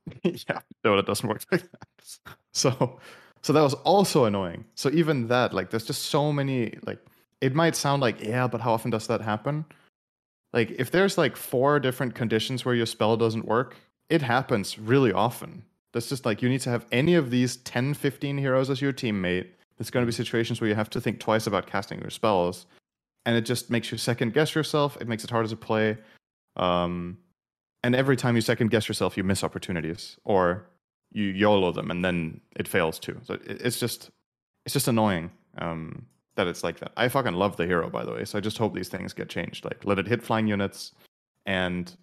yeah, 0.22 0.60
no, 0.84 0.98
it 0.98 1.06
doesn't 1.06 1.28
work 1.28 1.44
like 1.50 1.62
that. 1.72 2.16
So, 2.52 2.98
so 3.42 3.52
that 3.52 3.62
was 3.62 3.74
also 3.74 4.24
annoying. 4.24 4.64
So 4.74 4.90
even 4.90 5.28
that, 5.28 5.52
like, 5.52 5.70
there's 5.70 5.86
just 5.86 6.04
so 6.04 6.32
many. 6.32 6.78
Like, 6.86 6.98
it 7.40 7.54
might 7.54 7.76
sound 7.76 8.02
like 8.02 8.22
yeah, 8.22 8.46
but 8.46 8.60
how 8.60 8.72
often 8.72 8.90
does 8.90 9.06
that 9.06 9.20
happen? 9.20 9.64
Like, 10.52 10.70
if 10.78 10.90
there's 10.90 11.18
like 11.18 11.36
four 11.36 11.80
different 11.80 12.14
conditions 12.14 12.64
where 12.64 12.74
your 12.74 12.86
spell 12.86 13.16
doesn't 13.16 13.46
work, 13.46 13.76
it 14.08 14.22
happens 14.22 14.78
really 14.78 15.12
often. 15.12 15.64
That's 15.92 16.08
just 16.08 16.24
like 16.24 16.42
you 16.42 16.48
need 16.48 16.60
to 16.62 16.70
have 16.70 16.86
any 16.92 17.14
of 17.14 17.30
these 17.30 17.56
10, 17.58 17.94
15 17.94 18.38
heroes 18.38 18.70
as 18.70 18.80
your 18.80 18.92
teammate. 18.92 19.48
There's 19.76 19.90
going 19.90 20.04
to 20.04 20.06
be 20.06 20.12
situations 20.12 20.60
where 20.60 20.68
you 20.68 20.76
have 20.76 20.90
to 20.90 21.00
think 21.00 21.18
twice 21.18 21.46
about 21.46 21.66
casting 21.66 22.00
your 22.00 22.10
spells, 22.10 22.66
and 23.26 23.36
it 23.36 23.42
just 23.42 23.70
makes 23.70 23.90
you 23.90 23.98
second 23.98 24.32
guess 24.32 24.54
yourself. 24.54 24.96
It 25.00 25.08
makes 25.08 25.24
it 25.24 25.30
harder 25.30 25.48
to 25.48 25.56
play. 25.56 25.98
Um, 26.56 27.18
and 27.84 27.94
every 27.94 28.16
time 28.16 28.34
you 28.34 28.40
second 28.40 28.70
guess 28.70 28.88
yourself, 28.88 29.16
you 29.16 29.22
miss 29.22 29.44
opportunities 29.44 30.16
or 30.24 30.66
you 31.12 31.26
YOLO 31.26 31.70
them, 31.70 31.90
and 31.90 32.02
then 32.02 32.40
it 32.56 32.66
fails 32.66 32.98
too. 32.98 33.20
So 33.24 33.38
it's 33.44 33.78
just 33.78 34.10
it's 34.64 34.72
just 34.72 34.88
annoying 34.88 35.30
um, 35.58 36.06
that 36.36 36.46
it's 36.46 36.64
like 36.64 36.80
that. 36.80 36.92
I 36.96 37.08
fucking 37.08 37.34
love 37.34 37.56
the 37.58 37.66
hero, 37.66 37.90
by 37.90 38.04
the 38.04 38.12
way. 38.12 38.24
So 38.24 38.38
I 38.38 38.40
just 38.40 38.56
hope 38.56 38.74
these 38.74 38.88
things 38.88 39.12
get 39.12 39.28
changed. 39.28 39.66
Like 39.66 39.84
let 39.84 39.98
it 39.98 40.08
hit 40.08 40.22
flying 40.22 40.48
units, 40.48 40.92
and 41.44 41.94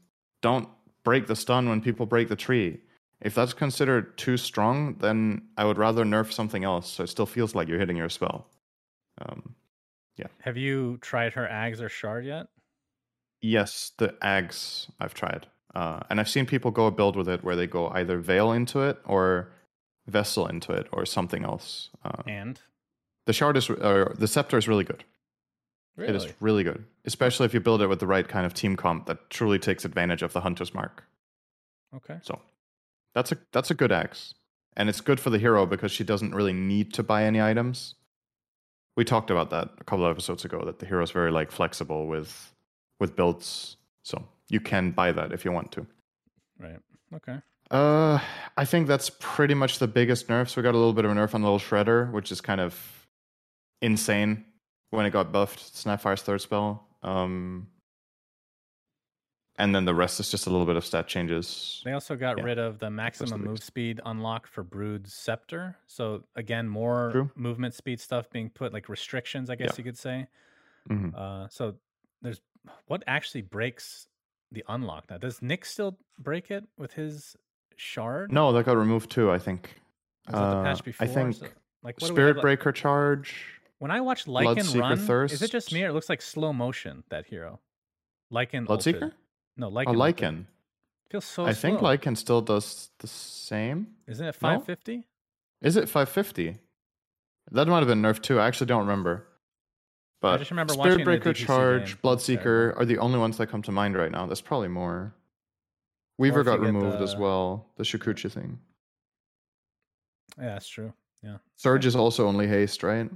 don't 0.43 0.69
break 1.03 1.25
the 1.25 1.35
stun 1.35 1.67
when 1.67 1.81
people 1.81 2.05
break 2.05 2.29
the 2.29 2.35
tree. 2.35 2.79
If 3.19 3.33
that's 3.33 3.53
considered 3.53 4.17
too 4.19 4.37
strong, 4.37 4.95
then 4.99 5.41
I 5.57 5.65
would 5.65 5.79
rather 5.79 6.05
nerf 6.05 6.31
something 6.31 6.63
else 6.63 6.89
so 6.91 7.03
it 7.03 7.07
still 7.07 7.25
feels 7.25 7.55
like 7.55 7.67
you're 7.67 7.79
hitting 7.79 7.97
your 7.97 8.09
spell. 8.09 8.47
Um, 9.19 9.55
Have 10.41 10.57
you 10.57 10.97
tried 11.01 11.33
her 11.33 11.47
Ags 11.47 11.81
or 11.81 11.89
Shard 11.89 12.25
yet? 12.25 12.47
Yes, 13.41 13.91
the 13.97 14.09
Ags 14.23 14.89
I've 14.99 15.15
tried. 15.15 15.47
Uh, 15.73 16.01
and 16.09 16.19
I've 16.19 16.29
seen 16.29 16.45
people 16.45 16.71
go 16.71 16.85
a 16.87 16.91
build 16.91 17.15
with 17.15 17.29
it 17.29 17.43
where 17.43 17.55
they 17.55 17.67
go 17.67 17.89
either 17.89 18.17
Veil 18.19 18.51
into 18.51 18.81
it 18.81 18.99
or 19.05 19.51
Vessel 20.07 20.47
into 20.47 20.73
it 20.73 20.87
or 20.91 21.05
something 21.05 21.45
else. 21.45 21.89
Uh, 22.03 22.23
And 22.27 22.59
the 23.25 23.33
Shard 23.33 23.55
is, 23.55 23.69
or 23.69 24.13
the 24.17 24.27
Scepter 24.27 24.57
is 24.57 24.67
really 24.67 24.83
good. 24.83 25.03
It 25.97 26.15
is 26.15 26.33
really 26.39 26.63
good, 26.63 26.85
especially 27.05 27.45
if 27.45 27.53
you 27.53 27.59
build 27.59 27.81
it 27.81 27.87
with 27.87 27.99
the 27.99 28.07
right 28.07 28.27
kind 28.27 28.45
of 28.45 28.53
team 28.53 28.75
comp 28.75 29.05
that 29.05 29.29
truly 29.29 29.59
takes 29.59 29.85
advantage 29.85 30.23
of 30.23 30.33
the 30.33 30.41
Hunter's 30.41 30.73
Mark. 30.73 31.03
okay. 31.95 32.19
So 32.23 32.39
that's 33.13 33.31
a 33.31 33.37
that's 33.51 33.69
a 33.69 33.75
good 33.75 33.91
axe, 33.91 34.33
and 34.75 34.89
it's 34.89 35.01
good 35.01 35.19
for 35.19 35.29
the 35.29 35.37
hero 35.37 35.65
because 35.65 35.91
she 35.91 36.03
doesn't 36.03 36.33
really 36.33 36.53
need 36.53 36.93
to 36.93 37.03
buy 37.03 37.23
any 37.25 37.41
items. 37.41 37.95
We 38.95 39.03
talked 39.05 39.29
about 39.29 39.49
that 39.51 39.69
a 39.79 39.83
couple 39.83 40.05
of 40.05 40.11
episodes 40.11 40.43
ago 40.43 40.63
that 40.65 40.79
the 40.79 40.85
hero 40.85 41.03
is 41.03 41.11
very 41.11 41.29
like 41.29 41.51
flexible 41.51 42.07
with 42.07 42.51
with 42.99 43.15
builds, 43.15 43.77
so 44.01 44.23
you 44.51 44.59
can 44.59 44.91
buy 44.91 45.11
that 45.13 45.31
if 45.31 45.45
you 45.45 45.51
want 45.51 45.71
to. 45.71 45.87
Right. 46.59 46.79
Okay. 47.15 47.37
Uh, 47.71 48.19
I 48.57 48.65
think 48.65 48.87
that's 48.87 49.09
pretty 49.19 49.53
much 49.53 49.79
the 49.79 49.87
biggest 49.87 50.27
nerfs. 50.27 50.57
We 50.57 50.61
got 50.63 50.75
a 50.75 50.77
little 50.77 50.93
bit 50.93 51.05
of 51.05 51.11
a 51.11 51.13
nerf 51.15 51.33
on 51.33 51.41
Little 51.41 51.57
Shredder, 51.59 52.11
which 52.11 52.31
is 52.31 52.41
kind 52.41 52.59
of 52.59 53.07
insane 53.81 54.43
when 54.89 55.05
it 55.05 55.11
got 55.11 55.31
buffed. 55.31 55.73
Snapfire's 55.75 56.21
third 56.21 56.41
spell. 56.41 56.85
Um, 57.01 57.67
and 59.57 59.73
then 59.73 59.85
the 59.85 59.93
rest 59.95 60.19
is 60.19 60.29
just 60.29 60.47
a 60.47 60.49
little 60.49 60.65
bit 60.65 60.75
of 60.75 60.85
stat 60.85 61.07
changes. 61.07 61.81
They 61.85 61.93
also 61.93 62.15
got 62.17 62.37
Yeah, 62.37 62.43
rid 62.43 62.59
of 62.59 62.79
the 62.79 62.89
maximum 62.89 63.43
move 63.45 63.63
speed 63.63 64.01
unlock 64.05 64.47
for 64.47 64.63
Brood's 64.63 65.13
Scepter. 65.13 65.77
So 65.87 66.23
again, 66.35 66.67
more 66.67 67.11
True. 67.11 67.31
movement 67.35 67.73
speed 67.73 68.01
stuff 68.01 68.29
being 68.29 68.49
put, 68.49 68.73
like 68.73 68.89
restrictions, 68.89 69.49
I 69.49 69.55
guess 69.55 69.71
Yeah. 69.71 69.75
you 69.77 69.83
could 69.85 69.97
say. 69.97 70.27
Mhm. 70.89 71.15
Uh, 71.15 71.47
so 71.49 71.77
there's 72.21 72.41
what 72.87 73.03
actually 73.07 73.41
breaks 73.43 74.07
the 74.51 74.63
unlock 74.67 75.09
now? 75.09 75.17
Does 75.17 75.41
Nick 75.41 75.65
still 75.65 75.97
break 76.19 76.51
it 76.51 76.65
with 76.77 76.93
his 76.93 77.35
shard? 77.75 78.31
No, 78.31 78.51
that 78.53 78.65
got 78.65 78.77
removed 78.77 79.09
too. 79.09 79.31
I 79.31 79.39
think. 79.39 79.75
Was 80.27 80.33
that 80.35 80.39
the 80.39 80.57
Uh, 80.57 80.63
patch 80.63 80.83
before? 80.83 81.05
I 81.05 81.09
think 81.09 81.35
So, 81.35 81.45
like 81.83 81.95
what 81.95 81.99
do 81.99 82.05
have, 82.05 82.13
Spirit 82.15 82.35
like- 82.37 82.41
Breaker 82.41 82.71
charge. 82.71 83.45
When 83.79 83.89
I 83.89 83.99
watch 84.01 84.25
Lycan 84.25 84.79
run, 84.79 85.25
is 85.25 85.41
it 85.41 85.49
just 85.49 85.73
me 85.73 85.83
or 85.83 85.87
it 85.89 85.93
looks 85.93 86.07
like 86.09 86.21
slow 86.21 86.53
motion 86.53 87.03
that 87.09 87.25
hero? 87.25 87.59
Lycan 88.31 88.67
Bloodseeker? 88.67 89.01
ulted. 89.03 89.15
No, 89.57 89.67
Oh, 89.67 89.71
Lycan. 89.71 89.87
ulted. 89.87 90.17
Lycan. 90.17 90.45
Feels 91.09 91.25
so 91.25 91.45
I 91.45 91.53
think 91.53 91.79
slow. 91.79 91.89
Lycan 91.97 92.15
still 92.15 92.41
does 92.41 92.91
the 92.99 93.07
same. 93.07 93.95
Isn't 94.07 94.25
it 94.27 94.35
No? 94.35 94.49
550? 94.49 95.07
Is 95.61 95.75
it 95.75 95.89
550? 95.89 96.59
That 97.51 97.67
might 97.67 97.79
have 97.79 97.87
been 97.87 98.01
nerfed 98.03 98.21
too. 98.21 98.39
I 98.39 98.47
actually 98.47 98.67
don't 98.67 98.81
remember. 98.81 99.25
But 100.21 100.37
just 100.37 100.51
remember 100.51 100.73
Spirit 100.73 100.99
the 100.99 101.03
Breaker 101.03 101.33
charge, 101.33 101.99
Bloodseeker 102.01 102.79
are 102.79 102.85
the 102.85 102.99
only 102.99 103.17
ones 103.17 103.37
that 103.37 103.47
come 103.47 103.63
to 103.63 103.71
mind 103.71 103.95
right 103.95 104.11
now. 104.11 104.27
There's 104.27 104.41
probably 104.41 104.67
more. 104.67 105.13
Weaver 106.19 106.43
got 106.43 106.59
removed 106.59 107.01
as 107.01 107.15
well. 107.15 107.65
The 107.77 107.83
Shukuchi 107.83 108.31
thing. 108.31 108.59
Yeah, 110.37 110.53
that's 110.53 110.67
true. 110.67 110.93
Yeah. 111.23 111.37
Surge 111.57 111.87
is 111.87 111.95
also 111.95 112.27
only 112.27 112.47
haste, 112.47 112.83
right? 112.83 113.09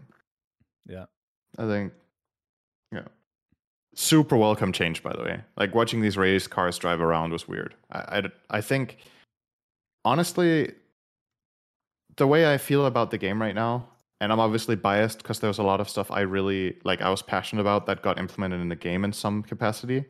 Yeah. 0.88 1.06
I 1.60 1.68
think. 1.68 1.94
Yeah. 2.92 3.04
Super 3.94 4.36
welcome 4.36 4.72
change, 4.72 5.04
by 5.04 5.14
the 5.14 5.24
way. 5.24 5.42
Like 5.58 5.76
watching 5.76 6.02
these 6.02 6.18
race 6.18 6.48
cars 6.48 6.78
drive 6.80 7.02
around 7.02 7.32
was 7.32 7.48
weird. 7.48 7.76
I, 7.92 8.00
I, 8.00 8.24
I 8.58 8.62
think, 8.62 8.98
honestly, 10.04 10.74
the 12.18 12.26
way 12.26 12.52
I 12.52 12.58
feel 12.58 12.88
about 12.88 13.12
the 13.12 13.18
game 13.20 13.40
right 13.40 13.56
now, 13.56 13.88
and 14.22 14.32
I'm 14.32 14.40
obviously 14.40 14.76
biased 14.76 15.20
because 15.20 15.40
there 15.40 15.50
was 15.50 15.58
a 15.58 15.64
lot 15.64 15.82
of 15.82 15.90
stuff 15.90 16.10
I 16.12 16.22
really 16.22 16.78
like, 16.84 17.02
I 17.02 17.10
was 17.10 17.22
passionate 17.22 17.62
about 17.62 17.86
that 17.88 18.02
got 18.02 18.18
implemented 18.18 18.62
in 18.62 18.70
the 18.70 18.76
game 18.76 19.04
in 19.04 19.14
some 19.14 19.44
capacity. 19.44 20.06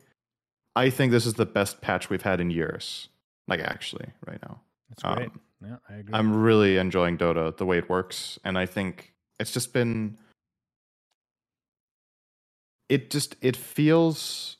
I 0.76 0.90
think 0.90 1.10
this 1.10 1.26
is 1.26 1.34
the 1.34 1.46
best 1.46 1.80
patch 1.80 2.10
we've 2.10 2.22
had 2.22 2.40
in 2.40 2.50
years. 2.50 3.08
Like, 3.48 3.60
actually, 3.60 4.08
right 4.26 4.38
now. 4.42 4.60
That's 4.88 5.02
great. 5.02 5.28
Um, 5.28 5.40
yeah, 5.64 5.76
I 5.88 5.94
agree. 5.94 6.14
I'm 6.14 6.34
really 6.34 6.76
enjoying 6.76 7.16
Dota 7.16 7.56
the 7.56 7.64
way 7.64 7.78
it 7.78 7.88
works, 7.88 8.38
and 8.44 8.58
I 8.58 8.66
think 8.66 9.14
it's 9.40 9.52
just 9.52 9.72
been. 9.72 10.18
It 12.88 13.10
just 13.10 13.36
it 13.40 13.56
feels 13.56 14.58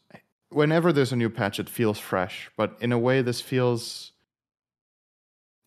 whenever 0.49 0.93
there's 0.93 1.13
a 1.13 1.17
new 1.17 1.31
patch, 1.31 1.61
it 1.61 1.69
feels 1.69 1.99
fresh, 1.99 2.51
but 2.57 2.77
in 2.81 2.93
a 2.93 2.99
way, 2.99 3.23
this 3.23 3.41
feels. 3.41 4.13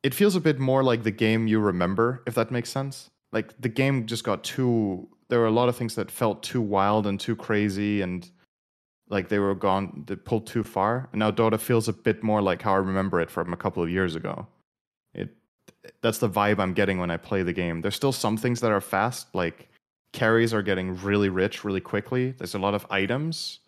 It 0.02 0.14
feels 0.14 0.36
a 0.36 0.40
bit 0.40 0.60
more 0.60 0.82
like 0.82 1.04
the 1.04 1.12
game 1.12 1.48
you 1.48 1.60
remember, 1.60 2.24
if 2.26 2.34
that 2.36 2.52
makes 2.52 2.70
sense. 2.70 3.10
Like 3.32 3.60
the 3.62 3.70
game 3.70 4.06
just 4.06 4.24
got 4.24 4.44
too. 4.44 5.08
There 5.30 5.40
were 5.40 5.46
a 5.46 5.52
lot 5.52 5.70
of 5.70 5.76
things 5.76 5.96
that 5.96 6.10
felt 6.10 6.42
too 6.42 6.62
wild 6.62 7.06
and 7.06 7.20
too 7.20 7.36
crazy, 7.36 8.02
and 8.02 8.30
like 9.10 9.30
they 9.30 9.40
were 9.40 9.56
gone, 9.56 10.04
they 10.08 10.16
pulled 10.16 10.48
too 10.48 10.64
far. 10.64 11.10
And 11.12 11.20
now 11.20 11.32
Dota 11.32 11.60
feels 11.60 11.88
a 11.88 11.94
bit 11.94 12.24
more 12.24 12.42
like 12.42 12.62
how 12.62 12.74
I 12.74 12.78
remember 12.78 13.20
it 13.20 13.30
from 13.30 13.54
a 13.54 13.58
couple 13.58 13.84
of 13.84 13.90
years 13.90 14.16
ago. 14.16 14.48
It 15.14 15.30
that's 16.02 16.20
the 16.20 16.30
vibe 16.30 16.60
I'm 16.60 16.74
getting 16.74 17.00
when 17.00 17.12
I 17.12 17.18
play 17.18 17.44
the 17.44 17.54
game. 17.54 17.82
There's 17.82 17.96
still 17.96 18.12
some 18.12 18.38
things 18.38 18.62
that 18.62 18.72
are 18.72 18.82
fast, 18.82 19.34
like 19.34 19.70
carries 20.14 20.54
are 20.54 20.64
getting 20.64 20.96
really 21.02 21.30
rich 21.30 21.64
really 21.64 21.82
quickly. 21.82 22.32
There's 22.32 22.56
a 22.56 22.60
lot 22.60 22.74
of 22.74 22.86
items, 22.90 23.60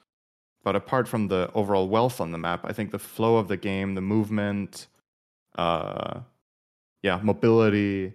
but 0.63 0.75
apart 0.75 1.07
from 1.07 1.27
the 1.27 1.49
overall 1.53 1.87
wealth 1.87 2.19
on 2.21 2.31
the 2.31 2.37
map, 2.37 2.61
I 2.63 2.73
think 2.73 2.91
the 2.91 2.99
flow 2.99 3.37
of 3.37 3.47
the 3.47 3.57
game, 3.57 3.95
the 3.95 4.01
movement, 4.01 4.87
uh, 5.57 6.21
yeah, 7.03 7.19
mobility, 7.21 8.13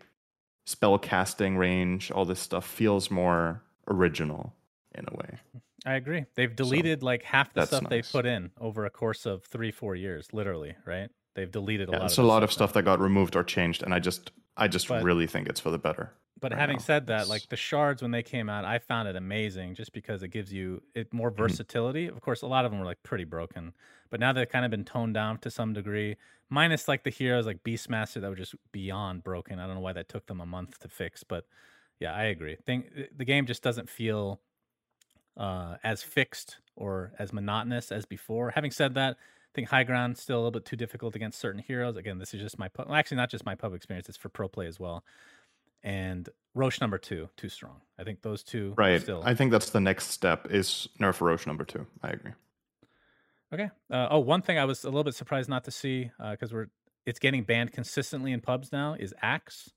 spell 0.66 0.98
casting 0.98 1.56
range, 1.56 2.10
all 2.10 2.24
this 2.26 2.40
stuff 2.40 2.66
feels 2.66 3.10
more 3.10 3.62
original 3.88 4.52
in 4.94 5.06
a 5.08 5.16
way. 5.16 5.38
I 5.86 5.94
agree. 5.94 6.26
They've 6.34 6.54
deleted 6.54 7.02
like 7.02 7.22
half 7.22 7.54
the 7.54 7.64
stuff 7.64 7.88
they've 7.88 8.06
put 8.10 8.26
in 8.26 8.50
over 8.60 8.84
a 8.84 8.90
course 8.90 9.24
of 9.24 9.44
three, 9.44 9.70
four 9.70 9.94
years, 9.94 10.28
literally, 10.32 10.74
right? 10.84 11.08
They've 11.34 11.50
deleted 11.50 11.88
a 11.88 11.92
Yeah, 11.92 11.98
lot. 11.98 12.04
it's 12.06 12.18
of 12.18 12.24
a 12.24 12.28
lot 12.28 12.42
of 12.42 12.50
stuff 12.52 12.72
that 12.72 12.82
got 12.82 12.98
removed 12.98 13.36
or 13.36 13.44
changed, 13.44 13.82
and 13.84 13.94
I 13.94 14.00
just, 14.00 14.32
I 14.56 14.66
just 14.68 14.88
But- 14.88 15.04
really 15.04 15.26
think 15.28 15.48
it's 15.48 15.60
for 15.60 15.70
the 15.70 15.78
better. 15.78 16.12
But 16.38 16.52
right 16.52 16.58
having 16.60 16.78
now. 16.78 16.78
said 16.78 17.06
that, 17.06 17.28
It's- 17.28 17.28
like 17.28 17.48
the 17.48 17.56
shards 17.56 18.02
when 18.02 18.10
they 18.10 18.22
came 18.22 18.48
out, 18.50 18.64
I 18.64 18.78
found 18.78 19.08
it 19.08 19.16
amazing 19.16 19.74
just 19.74 19.92
because 19.92 20.22
it 20.22 20.28
gives 20.28 20.52
you 20.52 20.82
it 20.94 21.12
more 21.12 21.30
Mm-hmm. 21.36 21.36
versatility. 21.42 22.06
Of 22.08 22.20
course, 22.20 22.42
a 22.42 22.46
lot 22.46 22.64
of 22.64 22.70
them 22.70 22.80
were 22.80 22.86
like 22.86 23.02
pretty 23.02 23.24
broken, 23.24 23.72
but 24.10 24.20
now 24.20 24.32
they've 24.32 24.48
kind 24.48 24.64
of 24.64 24.70
been 24.70 24.84
toned 24.84 25.14
down 25.14 25.38
to 25.38 25.50
some 25.50 25.72
degree. 25.72 26.16
Minus 26.50 26.88
like 26.88 27.04
the 27.04 27.10
heroes 27.10 27.46
like 27.46 27.64
Beastmaster 27.64 28.20
that 28.20 28.28
were 28.28 28.36
just 28.36 28.54
beyond 28.70 29.24
broken. 29.24 29.58
I 29.58 29.66
don't 29.66 29.76
know 29.76 29.80
why 29.80 29.94
that 29.94 30.08
took 30.08 30.26
them 30.26 30.40
a 30.40 30.46
month 30.46 30.78
to 30.80 30.88
fix, 30.88 31.24
but 31.24 31.46
yeah, 32.00 32.12
I 32.14 32.24
agree. 32.24 32.56
Think 32.66 32.92
the 33.16 33.24
game 33.24 33.46
just 33.46 33.62
doesn't 33.62 33.88
feel 33.88 34.40
uh, 35.36 35.76
as 35.82 36.02
fixed 36.02 36.58
or 36.76 37.12
as 37.18 37.32
monotonous 37.32 37.90
as 37.92 38.04
before. 38.06 38.50
Having 38.50 38.70
said 38.72 38.94
that, 38.94 39.16
I 39.16 39.50
think 39.54 39.68
high 39.68 39.84
ground 39.84 40.18
still 40.18 40.36
a 40.36 40.40
little 40.40 40.50
bit 40.50 40.64
too 40.66 40.76
difficult 40.76 41.14
against 41.16 41.38
certain 41.38 41.62
heroes. 41.62 41.96
Again, 41.96 42.18
this 42.18 42.34
is 42.34 42.40
just 42.40 42.58
my 42.58 42.68
pub. 42.68 42.86
Well, 42.88 42.96
actually, 42.96 43.16
not 43.16 43.30
just 43.30 43.46
my 43.46 43.54
pub 43.54 43.74
experience; 43.74 44.08
it's 44.08 44.18
for 44.18 44.28
pro 44.28 44.48
play 44.48 44.66
as 44.66 44.78
well. 44.78 45.02
And 45.82 46.28
Rosh 46.54 46.80
number 46.80 46.98
two, 46.98 47.28
too 47.36 47.48
strong. 47.48 47.80
I 47.98 48.04
think 48.04 48.22
those 48.22 48.42
two 48.42 48.74
Right. 48.76 49.00
still 49.00 49.22
I 49.24 49.34
think 49.34 49.52
that's 49.52 49.70
the 49.70 49.80
next 49.80 50.08
step 50.08 50.46
is 50.50 50.88
nerf 51.00 51.20
Rosh 51.20 51.46
number 51.46 51.64
two. 51.64 51.86
I 52.02 52.10
agree. 52.10 52.32
okay. 53.52 53.70
Uh, 53.90 54.08
oh, 54.10 54.18
one 54.18 54.42
thing 54.42 54.58
I 54.58 54.64
was 54.64 54.84
a 54.84 54.88
little 54.88 55.04
bit 55.04 55.14
surprised 55.14 55.48
not 55.48 55.64
to 55.64 55.70
see 55.70 56.10
because 56.30 56.52
we're 56.52 56.68
it's 57.04 57.18
getting 57.20 57.44
banned 57.44 57.72
consistently 57.72 58.32
in 58.32 58.40
pubs 58.40 58.72
now 58.72 58.94
is 58.98 59.14
Axe. 59.22 59.70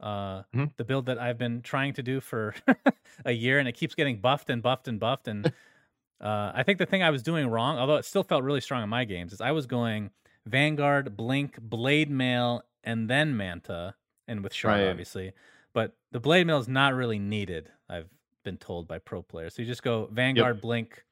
Uh, 0.00 0.42
Mhm. 0.54 0.70
The 0.76 0.84
build 0.84 1.06
that 1.06 1.18
I've 1.18 1.38
been 1.38 1.62
trying 1.62 1.92
to 1.94 2.02
do 2.02 2.20
for 2.20 2.54
a 3.24 3.32
year, 3.32 3.58
and 3.58 3.68
it 3.68 3.72
keeps 3.72 3.94
getting 3.94 4.20
buffed 4.20 4.48
and 4.50 4.62
buffed 4.62 4.86
and 4.88 4.98
buffed. 5.00 5.26
And 5.28 5.46
uh, 6.20 6.52
I 6.54 6.62
think 6.62 6.78
the 6.78 6.86
thing 6.86 7.02
I 7.02 7.10
was 7.10 7.22
doing 7.22 7.48
wrong, 7.48 7.78
although 7.78 7.96
it 7.96 8.04
still 8.04 8.22
felt 8.22 8.42
really 8.44 8.60
strong 8.60 8.82
in 8.82 8.88
my 8.88 9.04
games, 9.04 9.32
is 9.32 9.40
I 9.40 9.50
was 9.52 9.66
going 9.66 10.10
Vanguard, 10.46 11.16
Blink, 11.16 11.60
Blade 11.60 12.10
Mail, 12.10 12.62
and 12.84 13.08
then 13.10 13.36
Manta, 13.36 13.94
and 14.28 14.42
with 14.42 14.52
Shard 14.54 14.80
Right. 14.80 14.88
obviously. 14.90 15.32
But 15.72 15.96
the 16.10 16.20
Blade 16.20 16.46
Mail 16.46 16.58
is 16.58 16.68
not 16.68 16.94
really 16.94 17.18
needed. 17.18 17.70
I've 17.88 18.08
been 18.44 18.56
told 18.58 18.86
by 18.88 18.98
pro 18.98 19.22
players. 19.22 19.54
So 19.54 19.62
you 19.62 19.68
just 19.68 19.82
go 19.82 20.08
Vanguard, 20.12 20.60
Blink, 20.60 21.04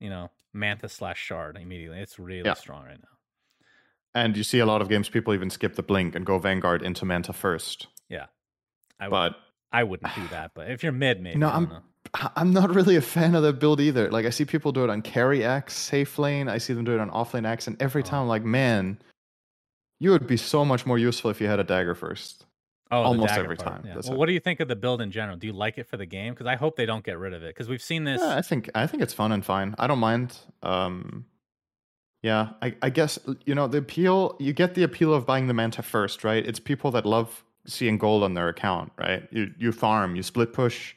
you 0.00 0.08
know, 0.10 0.30
Manta 0.52 0.88
slash 0.88 1.20
Shard 1.22 1.56
immediately. 1.56 1.98
It's 1.98 2.18
really 2.18 2.46
Yeah. 2.46 2.54
strong 2.54 2.84
right 2.86 2.98
now. 3.00 3.08
And 4.14 4.36
you 4.36 4.42
see 4.42 4.58
a 4.58 4.66
lot 4.66 4.80
of 4.80 4.88
games 4.88 5.08
people 5.08 5.34
even 5.34 5.50
skip 5.50 5.74
the 5.76 5.82
blink 5.82 6.14
and 6.14 6.24
go 6.24 6.38
Vanguard 6.38 6.82
into 6.82 7.04
Manta 7.04 7.32
first. 7.32 7.88
I 9.00 9.06
would, 9.06 9.10
But 9.10 9.36
I 9.70 9.84
wouldn't 9.84 10.12
do 10.16 10.26
that. 10.32 10.52
But 10.54 10.72
if 10.72 10.82
you're 10.82 10.90
mid, 10.90 11.20
maybe. 11.20 11.38
No, 11.38 11.48
I 11.48 11.52
I'm- 11.52 11.68
know. 11.68 11.82
I- 12.14 12.30
I'm 12.34 12.52
not 12.52 12.70
really 12.74 12.96
a 12.96 13.00
fan 13.00 13.36
of 13.36 13.44
that 13.44 13.60
build 13.60 13.80
either. 13.80 14.10
Like 14.10 14.26
I 14.26 14.30
see 14.30 14.44
people 14.44 14.72
do 14.72 14.82
it 14.82 14.90
on 14.90 15.02
carry 15.02 15.44
Axe, 15.44 15.76
safe 15.76 16.18
lane. 16.18 16.48
I 16.48 16.58
see 16.58 16.72
them 16.72 16.82
do 16.84 16.92
it 16.94 16.98
on 16.98 17.08
offlane 17.10 17.46
Axe, 17.46 17.68
and 17.68 17.80
every 17.80 18.02
Oh. 18.02 18.06
time 18.06 18.22
I'm 18.22 18.28
like, 18.28 18.42
man, 18.42 18.98
you 19.98 20.10
would 20.10 20.26
be 20.26 20.36
so 20.36 20.64
much 20.64 20.86
more 20.86 20.98
useful 20.98 21.30
if 21.30 21.40
you 21.40 21.46
had 21.46 21.58
a 21.58 21.64
dagger 21.64 21.94
first. 21.94 22.46
Oh, 22.90 23.02
almost 23.02 23.34
every 23.34 23.56
part, 23.56 23.82
time, 23.82 23.82
Yeah. 23.84 24.00
Well, 24.08 24.16
what 24.16 24.26
do 24.26 24.32
you 24.32 24.40
think 24.40 24.60
of 24.60 24.68
the 24.68 24.76
build 24.76 25.02
in 25.02 25.10
general? 25.10 25.36
Do 25.36 25.46
you 25.46 25.52
like 25.52 25.76
it 25.76 25.86
for 25.86 25.98
the 25.98 26.06
game? 26.06 26.32
Because 26.32 26.46
I 26.46 26.56
hope 26.56 26.76
they 26.76 26.86
don't 26.86 27.04
get 27.04 27.18
rid 27.18 27.34
of 27.34 27.42
it. 27.42 27.54
Because 27.54 27.68
we've 27.68 27.82
seen 27.82 28.04
this. 28.04 28.20
Yeah, 28.22 28.36
I 28.36 28.40
think 28.40 28.70
I 28.74 28.86
think 28.86 29.02
it's 29.02 29.12
fun 29.12 29.30
and 29.32 29.44
fine. 29.44 29.74
I 29.78 29.86
don't 29.86 29.98
mind. 29.98 30.38
Um, 30.62 31.26
yeah, 32.22 32.50
I, 32.62 32.74
I 32.80 32.90
guess 32.90 33.18
you 33.44 33.54
know 33.54 33.68
the 33.68 33.78
appeal. 33.78 34.36
You 34.40 34.54
get 34.54 34.74
the 34.74 34.84
appeal 34.84 35.12
of 35.12 35.26
buying 35.26 35.48
the 35.48 35.54
Manta 35.54 35.82
first, 35.82 36.24
right? 36.24 36.44
It's 36.44 36.58
people 36.58 36.90
that 36.92 37.04
love 37.04 37.44
seeing 37.66 37.98
gold 37.98 38.22
on 38.22 38.32
their 38.32 38.48
account, 38.48 38.90
right? 38.96 39.28
You 39.30 39.52
you 39.58 39.70
farm, 39.70 40.16
you 40.16 40.22
split 40.22 40.54
push. 40.54 40.94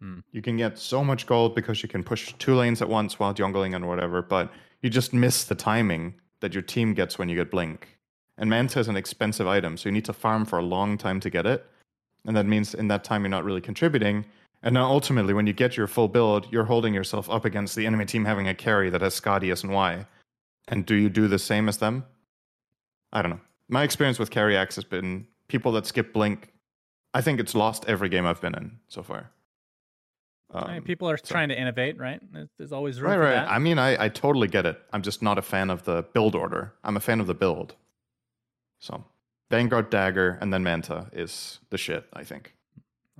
Hmm. 0.00 0.20
You 0.32 0.40
can 0.40 0.56
get 0.56 0.78
so 0.78 1.04
much 1.04 1.26
gold 1.26 1.54
because 1.54 1.82
you 1.82 1.88
can 1.88 2.02
push 2.02 2.32
two 2.38 2.54
lanes 2.54 2.80
at 2.80 2.88
once 2.88 3.18
while 3.18 3.34
jungling 3.34 3.76
and 3.76 3.86
whatever, 3.86 4.22
but 4.22 4.50
you 4.82 4.88
just 4.88 5.12
miss 5.12 5.44
the 5.44 5.54
timing 5.54 6.14
that 6.40 6.54
your 6.54 6.62
team 6.62 6.94
gets 6.94 7.18
when 7.18 7.28
you 7.28 7.36
get 7.36 7.50
blink. 7.50 7.95
And 8.38 8.50
Manta 8.50 8.80
is 8.80 8.88
an 8.88 8.96
expensive 8.96 9.46
item, 9.46 9.76
so 9.76 9.88
you 9.88 9.92
need 9.92 10.04
to 10.04 10.12
farm 10.12 10.44
for 10.44 10.58
a 10.58 10.62
long 10.64 10.98
time 10.98 11.20
to 11.20 11.30
get 11.30 11.46
it. 11.46 11.64
And 12.26 12.36
that 12.36 12.46
means 12.46 12.74
in 12.74 12.88
that 12.88 13.04
time 13.04 13.22
you're 13.22 13.30
not 13.30 13.44
really 13.44 13.60
contributing. 13.60 14.26
And 14.62 14.74
now 14.74 14.86
ultimately, 14.90 15.32
when 15.32 15.46
you 15.46 15.52
get 15.52 15.76
your 15.76 15.86
full 15.86 16.08
build, 16.08 16.50
you're 16.52 16.64
holding 16.64 16.92
yourself 16.92 17.30
up 17.30 17.44
against 17.44 17.76
the 17.76 17.86
enemy 17.86 18.04
team 18.04 18.24
having 18.24 18.48
a 18.48 18.54
carry 18.54 18.90
that 18.90 19.00
has 19.00 19.14
Scadius 19.18 19.62
and 19.62 19.72
Y. 19.72 20.06
And 20.68 20.84
do 20.84 20.94
you 20.94 21.08
do 21.08 21.28
the 21.28 21.38
same 21.38 21.68
as 21.68 21.78
them? 21.78 22.04
I 23.12 23.22
don't 23.22 23.30
know. 23.30 23.40
My 23.68 23.84
experience 23.84 24.18
with 24.18 24.30
carry 24.30 24.56
axe 24.56 24.74
has 24.74 24.84
been 24.84 25.26
people 25.48 25.72
that 25.72 25.86
skip 25.86 26.12
blink. 26.12 26.52
I 27.14 27.20
think 27.20 27.38
it's 27.40 27.54
lost 27.54 27.84
every 27.86 28.08
game 28.08 28.26
I've 28.26 28.40
been 28.40 28.54
in 28.54 28.78
so 28.88 29.02
far. 29.02 29.30
I 30.52 30.68
mean, 30.68 30.76
Um, 30.78 30.82
people 30.82 31.08
are 31.08 31.16
so- 31.16 31.32
trying 31.32 31.48
to 31.48 31.58
innovate, 31.58 31.98
right? 31.98 32.20
There's- 32.58 32.72
always 32.72 33.00
room 33.00 33.10
right, 33.12 33.18
right. 33.18 33.30
that. 33.34 33.50
I 33.50 33.58
mean, 33.58 33.78
I, 33.78 34.04
I 34.04 34.08
totally 34.08 34.48
get 34.48 34.66
it. 34.66 34.80
I'm 34.92 35.02
just 35.02 35.22
not 35.22 35.38
a 35.38 35.42
fan 35.42 35.70
of 35.70 35.84
the 35.84 36.02
build 36.12 36.34
order. 36.34 36.74
I'm 36.84 36.96
a 36.96 37.00
fan 37.00 37.20
of 37.20 37.26
the 37.26 37.34
build. 37.34 37.74
So, 38.78 39.04
Vanguard 39.50 39.90
Dagger 39.90 40.38
and 40.40 40.52
then 40.52 40.62
Manta 40.62 41.08
is 41.12 41.60
the 41.70 41.78
shit, 41.78 42.04
I 42.12 42.24
think. 42.24 42.54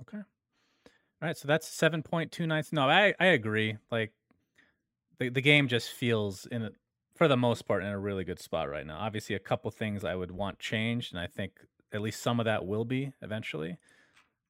Okay. 0.01 0.19
All 0.19 1.29
right, 1.29 1.37
so 1.37 1.49
that's 1.49 1.67
seven 1.67 2.03
point 2.03 2.31
two 2.31 2.47
nine. 2.47 2.63
No, 2.73 2.89
I 2.89 3.15
I 3.19 3.27
agree. 3.27 3.77
Like 3.91 4.13
the 5.19 5.31
the 5.31 5.41
game 5.41 5.69
just 5.69 5.91
feels 5.91 6.47
in 6.47 6.63
a, 6.63 6.71
for 7.15 7.27
the 7.29 7.37
most 7.37 7.63
part 7.67 7.83
in 7.83 7.89
a 7.89 7.99
really 7.99 8.25
good 8.25 8.39
spot 8.39 8.69
right 8.69 8.87
now. 8.87 8.99
Obviously, 8.99 9.35
a 9.35 9.41
couple 9.41 9.71
things 9.71 10.05
I 10.05 10.15
would 10.15 10.31
want 10.31 10.59
changed, 10.59 11.15
and 11.15 11.21
I 11.21 11.27
think 11.27 11.53
at 11.93 12.03
least 12.03 12.23
some 12.23 12.39
of 12.39 12.45
that 12.45 12.67
will 12.67 12.85
be 12.85 13.13
eventually. 13.23 13.79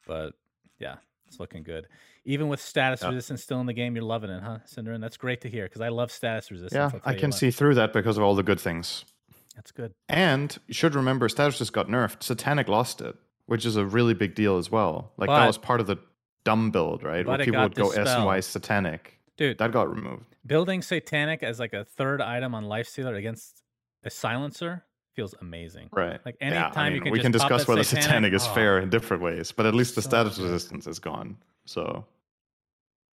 But 0.06 0.32
yeah, 0.80 0.96
it's 1.28 1.38
looking 1.38 1.62
good. 1.62 1.86
Even 2.24 2.48
with 2.48 2.60
status 2.60 3.02
Yeah. 3.02 3.08
resistance 3.10 3.42
still 3.42 3.60
in 3.60 3.66
the 3.66 3.72
game, 3.72 3.94
you're 3.94 4.04
loving 4.04 4.30
it, 4.30 4.42
huh, 4.42 4.58
SyndereN? 4.66 5.00
That's 5.00 5.16
great 5.16 5.40
to 5.42 5.48
hear 5.48 5.66
because 5.66 5.80
I 5.80 5.88
love 5.88 6.10
status 6.10 6.50
resistance. 6.50 6.92
Yeah, 6.92 7.00
I 7.04 7.14
can 7.14 7.30
see 7.30 7.52
through 7.52 7.74
that 7.76 7.92
because 7.92 8.16
of 8.16 8.24
all 8.24 8.34
the 8.34 8.42
good 8.42 8.60
things. 8.60 9.04
That's 9.56 9.72
good. 9.72 9.92
And 10.08 10.56
you 10.68 10.74
should 10.74 10.94
remember, 10.94 11.28
status 11.28 11.58
just 11.58 11.72
got 11.72 11.88
nerfed. 11.88 12.22
Satanic 12.22 12.68
lost 12.68 13.00
it, 13.00 13.16
which 13.46 13.64
is 13.66 13.74
a 13.76 13.84
really 13.84 14.14
big 14.14 14.34
deal 14.34 14.58
as 14.58 14.70
well. 14.70 15.12
Like 15.16 15.28
that 15.30 15.46
was 15.46 15.58
part 15.58 15.80
of 15.80 15.86
the 15.86 15.96
dumb 16.44 16.70
build, 16.70 17.02
right? 17.02 17.26
Where 17.26 17.38
people 17.38 17.62
would 17.62 17.74
go 17.74 17.90
S 17.90 18.08
and. 18.10 18.24
Y 18.26 18.40
Satanic. 18.40 19.18
Dude, 19.36 19.58
That 19.58 19.72
got 19.72 19.90
removed. 19.94 20.24
building 20.46 20.80
satanic 20.80 21.42
as 21.42 21.58
like 21.58 21.72
a 21.74 21.84
third 21.84 22.20
item 22.22 22.54
on 22.54 22.64
Life 22.64 22.88
lifestealer 22.88 23.16
against 23.18 23.62
a 24.04 24.08
silencer 24.10 24.84
feels 25.14 25.34
amazing. 25.40 25.88
Right. 25.92 26.20
Like 26.24 26.36
Yeah, 26.40 26.46
anytime 26.66 26.72
I 26.76 26.84
mean, 26.88 26.94
you 26.96 27.00
can 27.02 27.12
we 27.12 27.18
just 27.18 27.22
can 27.24 27.32
discuss 27.32 27.66
whether 27.68 27.82
satanic, 27.82 28.04
satanic, 28.04 28.32
is 28.34 28.46
oh, 28.46 28.54
fair 28.54 28.78
in 28.78 28.88
different 28.90 29.22
ways, 29.22 29.52
but 29.52 29.66
at 29.66 29.74
least 29.74 29.94
the 29.94 30.02
So 30.02 30.08
status 30.10 30.36
good. 30.36 30.44
resistance 30.44 30.86
is 30.86 30.98
gone. 30.98 31.36
So, 31.66 32.06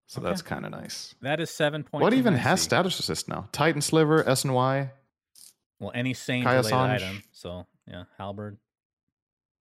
so 0.07 0.19
Okay. 0.21 0.29
that's 0.29 0.41
kind 0.41 0.65
of 0.65 0.71
nice. 0.71 1.15
That 1.21 1.39
is 1.39 1.49
seven 1.49 1.83
points. 1.83 2.03
What 2.03 2.13
even 2.13 2.35
has 2.35 2.61
status 2.61 2.97
resist 2.97 3.27
now? 3.27 3.47
Titan 3.51 3.81
Sliver, 3.81 4.27
S 4.27 4.43
and 4.43 4.53
Y, 4.53 4.91
Well, 5.83 5.91
any 5.93 6.13
Kaya 6.13 6.57
related 6.57 6.73
item. 6.73 7.23
So 7.31 7.67
yeah, 7.87 8.03
halberd. 8.17 8.57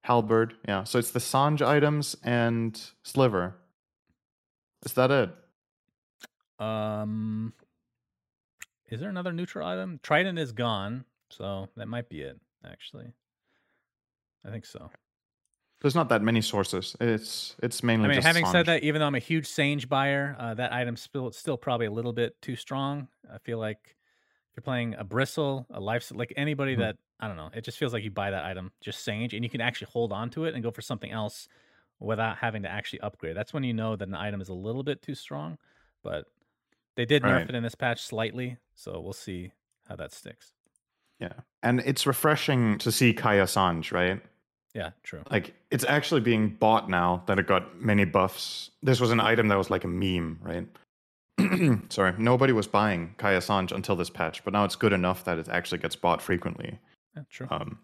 Halberd. 0.03 0.55
Yeah. 0.67 0.83
So 0.85 0.99
it's 0.99 1.11
the 1.11 1.19
Sange 1.19 1.61
items 1.61 2.15
and 2.23 2.79
Sliver. 3.03 3.55
Is 4.85 4.93
that 4.93 5.11
it? 5.11 5.29
Um, 6.63 7.53
is 8.89 8.99
there 8.99 9.09
another 9.09 9.33
neutral 9.33 9.67
item? 9.67 9.99
Trident 10.03 10.39
is 10.39 10.51
gone, 10.51 11.05
so 11.29 11.67
that 11.75 11.87
might 11.87 12.09
be 12.09 12.21
it. 12.21 12.39
Actually, 12.65 13.11
I 14.45 14.51
think 14.51 14.65
so. 14.65 14.89
There's 15.81 15.95
not 15.95 16.07
that 16.09 16.21
many 16.21 16.39
sources. 16.39 16.95
It's 17.01 17.57
it's 17.61 17.83
mainly 17.83 18.05
I 18.05 18.13
mean, 18.13 18.21
having 18.21 18.45
said 18.45 18.67
that, 18.67 18.83
even 18.83 18.99
though 19.01 19.07
I'm 19.07 19.15
a 19.15 19.19
huge 19.19 19.47
Sange 19.47 19.89
buyer, 19.89 20.37
uh, 20.39 20.53
that 20.53 20.71
item's 20.71 21.01
still 21.01 21.31
still 21.33 21.57
probably 21.57 21.87
a 21.87 21.91
little 21.91 22.13
bit 22.13 22.41
too 22.41 22.55
strong. 22.55 23.09
I 23.29 23.37
feel 23.39 23.57
like 23.57 23.97
if 24.53 24.57
you're 24.57 24.63
playing 24.63 24.93
a 24.95 25.03
bristle, 25.03 25.65
a 25.71 25.79
life, 25.79 26.11
like 26.13 26.31
anybody 26.37 26.75
Mhm. 26.75 26.79
that 26.79 26.97
I 27.19 27.27
don't 27.27 27.37
know, 27.37 27.49
it 27.53 27.63
just 27.63 27.77
feels 27.77 27.91
like 27.93 28.03
you 28.03 28.11
buy 28.11 28.29
that 28.31 28.43
item 28.45 28.71
just 28.81 29.03
Sange, 29.03 29.33
and 29.33 29.43
you 29.43 29.49
can 29.49 29.61
actually 29.61 29.87
hold 29.91 30.11
on 30.11 30.29
to 30.31 30.45
it 30.45 30.53
and 30.53 30.61
go 30.61 30.69
for 30.71 30.81
something 30.81 31.09
else 31.09 31.47
without 31.99 32.37
having 32.37 32.63
to 32.63 32.69
actually 32.69 32.99
upgrade. 32.99 33.35
That's 33.35 33.53
when 33.53 33.63
you 33.63 33.73
know 33.73 33.95
that 33.95 34.07
an 34.07 34.13
item 34.13 34.41
is 34.41 34.49
a 34.49 34.53
little 34.53 34.83
bit 34.83 35.01
too 35.01 35.15
strong. 35.15 35.57
But 36.03 36.25
they 36.95 37.05
did 37.05 37.23
nerf 37.23 37.31
Right. 37.37 37.49
it 37.49 37.55
in 37.55 37.63
this 37.63 37.75
patch 37.75 38.01
slightly, 38.01 38.57
so 38.75 38.99
we'll 38.99 39.13
see 39.13 39.53
how 39.87 39.95
that 39.95 40.11
sticks. 40.11 40.53
Yeah. 41.19 41.31
And 41.63 41.79
it's 41.79 42.05
refreshing 42.05 42.77
to 42.79 42.91
see 42.91 43.13
Kaya 43.13 43.47
Sange, 43.47 43.91
right? 43.93 44.21
Yeah, 44.73 44.91
true. 45.03 45.23
Like 45.31 45.53
it's 45.71 45.85
actually 45.85 46.21
being 46.21 46.49
bought 46.49 46.89
now 46.89 47.23
that 47.27 47.39
it 47.39 47.47
got 47.47 47.79
many 47.81 48.03
buffs. 48.05 48.69
This 48.81 48.99
was 48.99 49.11
an 49.11 49.19
item 49.21 49.47
that 49.47 49.57
was 49.57 49.69
like 49.69 49.83
a 49.85 49.87
meme, 49.87 50.39
right? 50.41 50.67
Sorry, 51.89 52.13
nobody 52.17 52.53
was 52.53 52.67
buying 52.67 53.15
Kaya 53.17 53.41
Sange 53.41 53.71
until 53.71 53.95
this 53.95 54.09
patch, 54.09 54.43
but 54.43 54.53
now 54.53 54.63
it's 54.65 54.75
good 54.75 54.93
enough 54.93 55.23
that 55.25 55.37
it 55.39 55.49
actually 55.49 55.77
gets 55.79 55.95
bought 55.95 56.21
frequently. 56.21 56.79
Yeah, 57.15 57.23
true. 57.29 57.47
Um, 57.51 57.79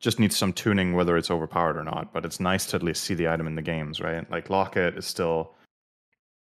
just 0.00 0.18
needs 0.18 0.36
some 0.36 0.52
tuning 0.52 0.94
whether 0.94 1.16
it's 1.16 1.30
overpowered 1.30 1.76
or 1.76 1.84
not, 1.84 2.12
but 2.12 2.24
it's 2.24 2.40
nice 2.40 2.66
to 2.66 2.76
at 2.76 2.82
least 2.82 3.04
see 3.04 3.14
the 3.14 3.28
item 3.28 3.46
in 3.46 3.54
the 3.54 3.62
games, 3.62 4.00
right? 4.00 4.28
Like 4.30 4.48
Locket 4.50 4.96
is 4.96 5.06
still 5.06 5.54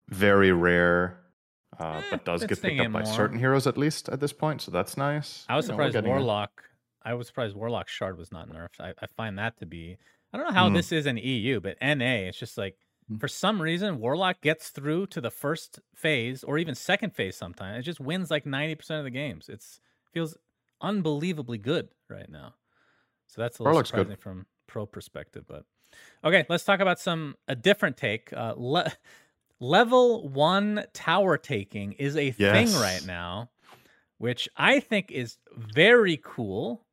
very 0.09 0.51
rare, 0.51 1.19
uh, 1.79 2.01
Eh, 2.03 2.03
but 2.11 2.25
does 2.25 2.45
get 2.45 2.61
picked 2.61 2.79
up 2.79 2.91
by 2.91 3.03
more. 3.03 3.13
certain 3.13 3.37
heroes 3.37 3.67
at 3.67 3.77
least 3.77 4.09
at 4.09 4.19
this 4.19 4.33
point, 4.33 4.61
so 4.61 4.71
that's 4.71 4.97
nice. 4.97 5.45
I 5.49 5.55
was 5.55 5.65
You 5.67 5.73
surprised. 5.73 6.01
Warlock. 6.03 6.63
I 7.03 7.13
was 7.13 7.27
surprised 7.27 7.55
Warlock 7.55 7.87
Shard 7.87 8.17
was 8.17 8.31
not 8.31 8.49
nerfed. 8.49 8.79
I, 8.79 8.93
I 9.01 9.07
find 9.17 9.37
that 9.39 9.57
to 9.59 9.65
be. 9.65 9.97
I 10.33 10.37
don't 10.37 10.47
know 10.47 10.53
how 10.53 10.67
Hmm. 10.67 10.75
this 10.75 10.91
is 10.91 11.05
in 11.05 11.17
EU, 11.17 11.59
but 11.59 11.77
NA, 11.81 12.27
it's 12.27 12.37
just 12.39 12.57
like. 12.57 12.77
For 13.17 13.27
some 13.27 13.61
reason 13.61 13.99
Warlock 13.99 14.41
gets 14.41 14.69
through 14.69 15.07
to 15.07 15.21
the 15.21 15.31
first 15.31 15.79
phase 15.95 16.43
or 16.43 16.57
even 16.57 16.75
second 16.75 17.15
phase. 17.15 17.35
Sometimes 17.35 17.79
it 17.79 17.83
just 17.83 17.99
wins 17.99 18.29
like 18.29 18.45
ninety 18.45 18.75
percent 18.75 18.99
of 18.99 19.05
the 19.05 19.09
games. 19.11 19.49
It's 19.49 19.81
feels 20.11 20.37
unbelievably 20.81 21.59
good 21.59 21.89
right 22.09 22.29
now. 22.29 22.55
So 23.27 23.41
that's 23.41 23.59
a 23.59 23.63
little 23.63 23.73
Warlock's 23.73 23.91
good. 23.91 23.97
surprising 24.07 24.17
from 24.17 24.45
pro 24.67 24.85
perspective. 24.85 25.45
But 25.47 25.65
okay, 26.23 26.45
let's 26.49 26.63
talk 26.65 26.79
about 26.79 26.99
some 26.99 27.35
a 27.47 27.55
different 27.55 27.97
take. 27.97 28.31
Uh, 28.33 28.53
le- 28.57 28.91
level 29.59 30.27
one 30.29 30.85
tower 30.93 31.37
taking 31.37 31.93
is 31.93 32.15
a 32.15 32.31
thing 32.31 32.73
right 32.73 33.05
now, 33.05 33.49
which 34.17 34.49
I 34.57 34.79
think 34.79 35.11
is 35.11 35.37
very 35.57 36.19
cool. 36.23 36.85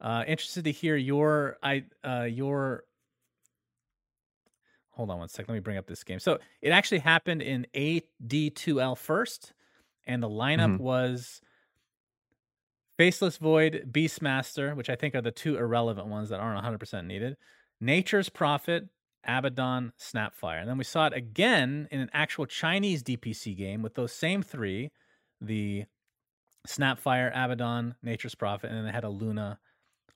Uh, 0.00 0.24
interested 0.26 0.64
to 0.64 0.72
hear 0.72 0.96
your 0.96 1.58
I 1.62 1.84
uh, 2.04 2.24
your. 2.24 2.84
Hold 4.96 5.10
on 5.10 5.18
one 5.18 5.28
sec. 5.28 5.46
Let 5.48 5.54
me 5.54 5.60
bring 5.60 5.76
up 5.76 5.86
this 5.86 6.04
game. 6.04 6.18
So 6.18 6.38
it 6.62 6.70
actually 6.70 7.00
happened 7.00 7.42
in 7.42 7.66
AD2L 7.74 8.96
first, 8.96 9.52
and 10.06 10.22
the 10.22 10.28
lineup 10.28 10.72
Mhm. 10.72 10.78
was 10.78 11.40
Faceless 12.98 13.36
Void, 13.36 13.90
Beastmaster, 13.92 14.74
which 14.74 14.88
I 14.88 14.96
think 14.96 15.14
are 15.14 15.20
the 15.20 15.30
two 15.30 15.58
irrelevant 15.58 16.08
ones 16.08 16.30
that 16.30 16.40
aren't 16.40 16.56
100% 16.56 17.06
needed. 17.06 17.36
Nature's 17.80 18.30
Prophet, 18.30 18.88
Abaddon, 19.24 19.92
Snapfire. 19.98 20.60
And 20.60 20.68
then 20.68 20.78
we 20.78 20.84
saw 20.84 21.06
it 21.06 21.12
again 21.12 21.88
in 21.90 22.00
an 22.00 22.08
actual 22.14 22.46
Chinese 22.46 23.02
DPC 23.02 23.54
game 23.54 23.82
with 23.82 23.94
those 23.94 24.12
same 24.12 24.42
three 24.42 24.90
the 25.42 25.84
Snapfire, 26.66 27.30
Abaddon, 27.30 27.96
Nature's 28.02 28.34
Prophet, 28.34 28.68
and 28.68 28.76
then 28.78 28.86
they 28.86 28.92
had 28.92 29.04
a 29.04 29.10
Luna 29.10 29.60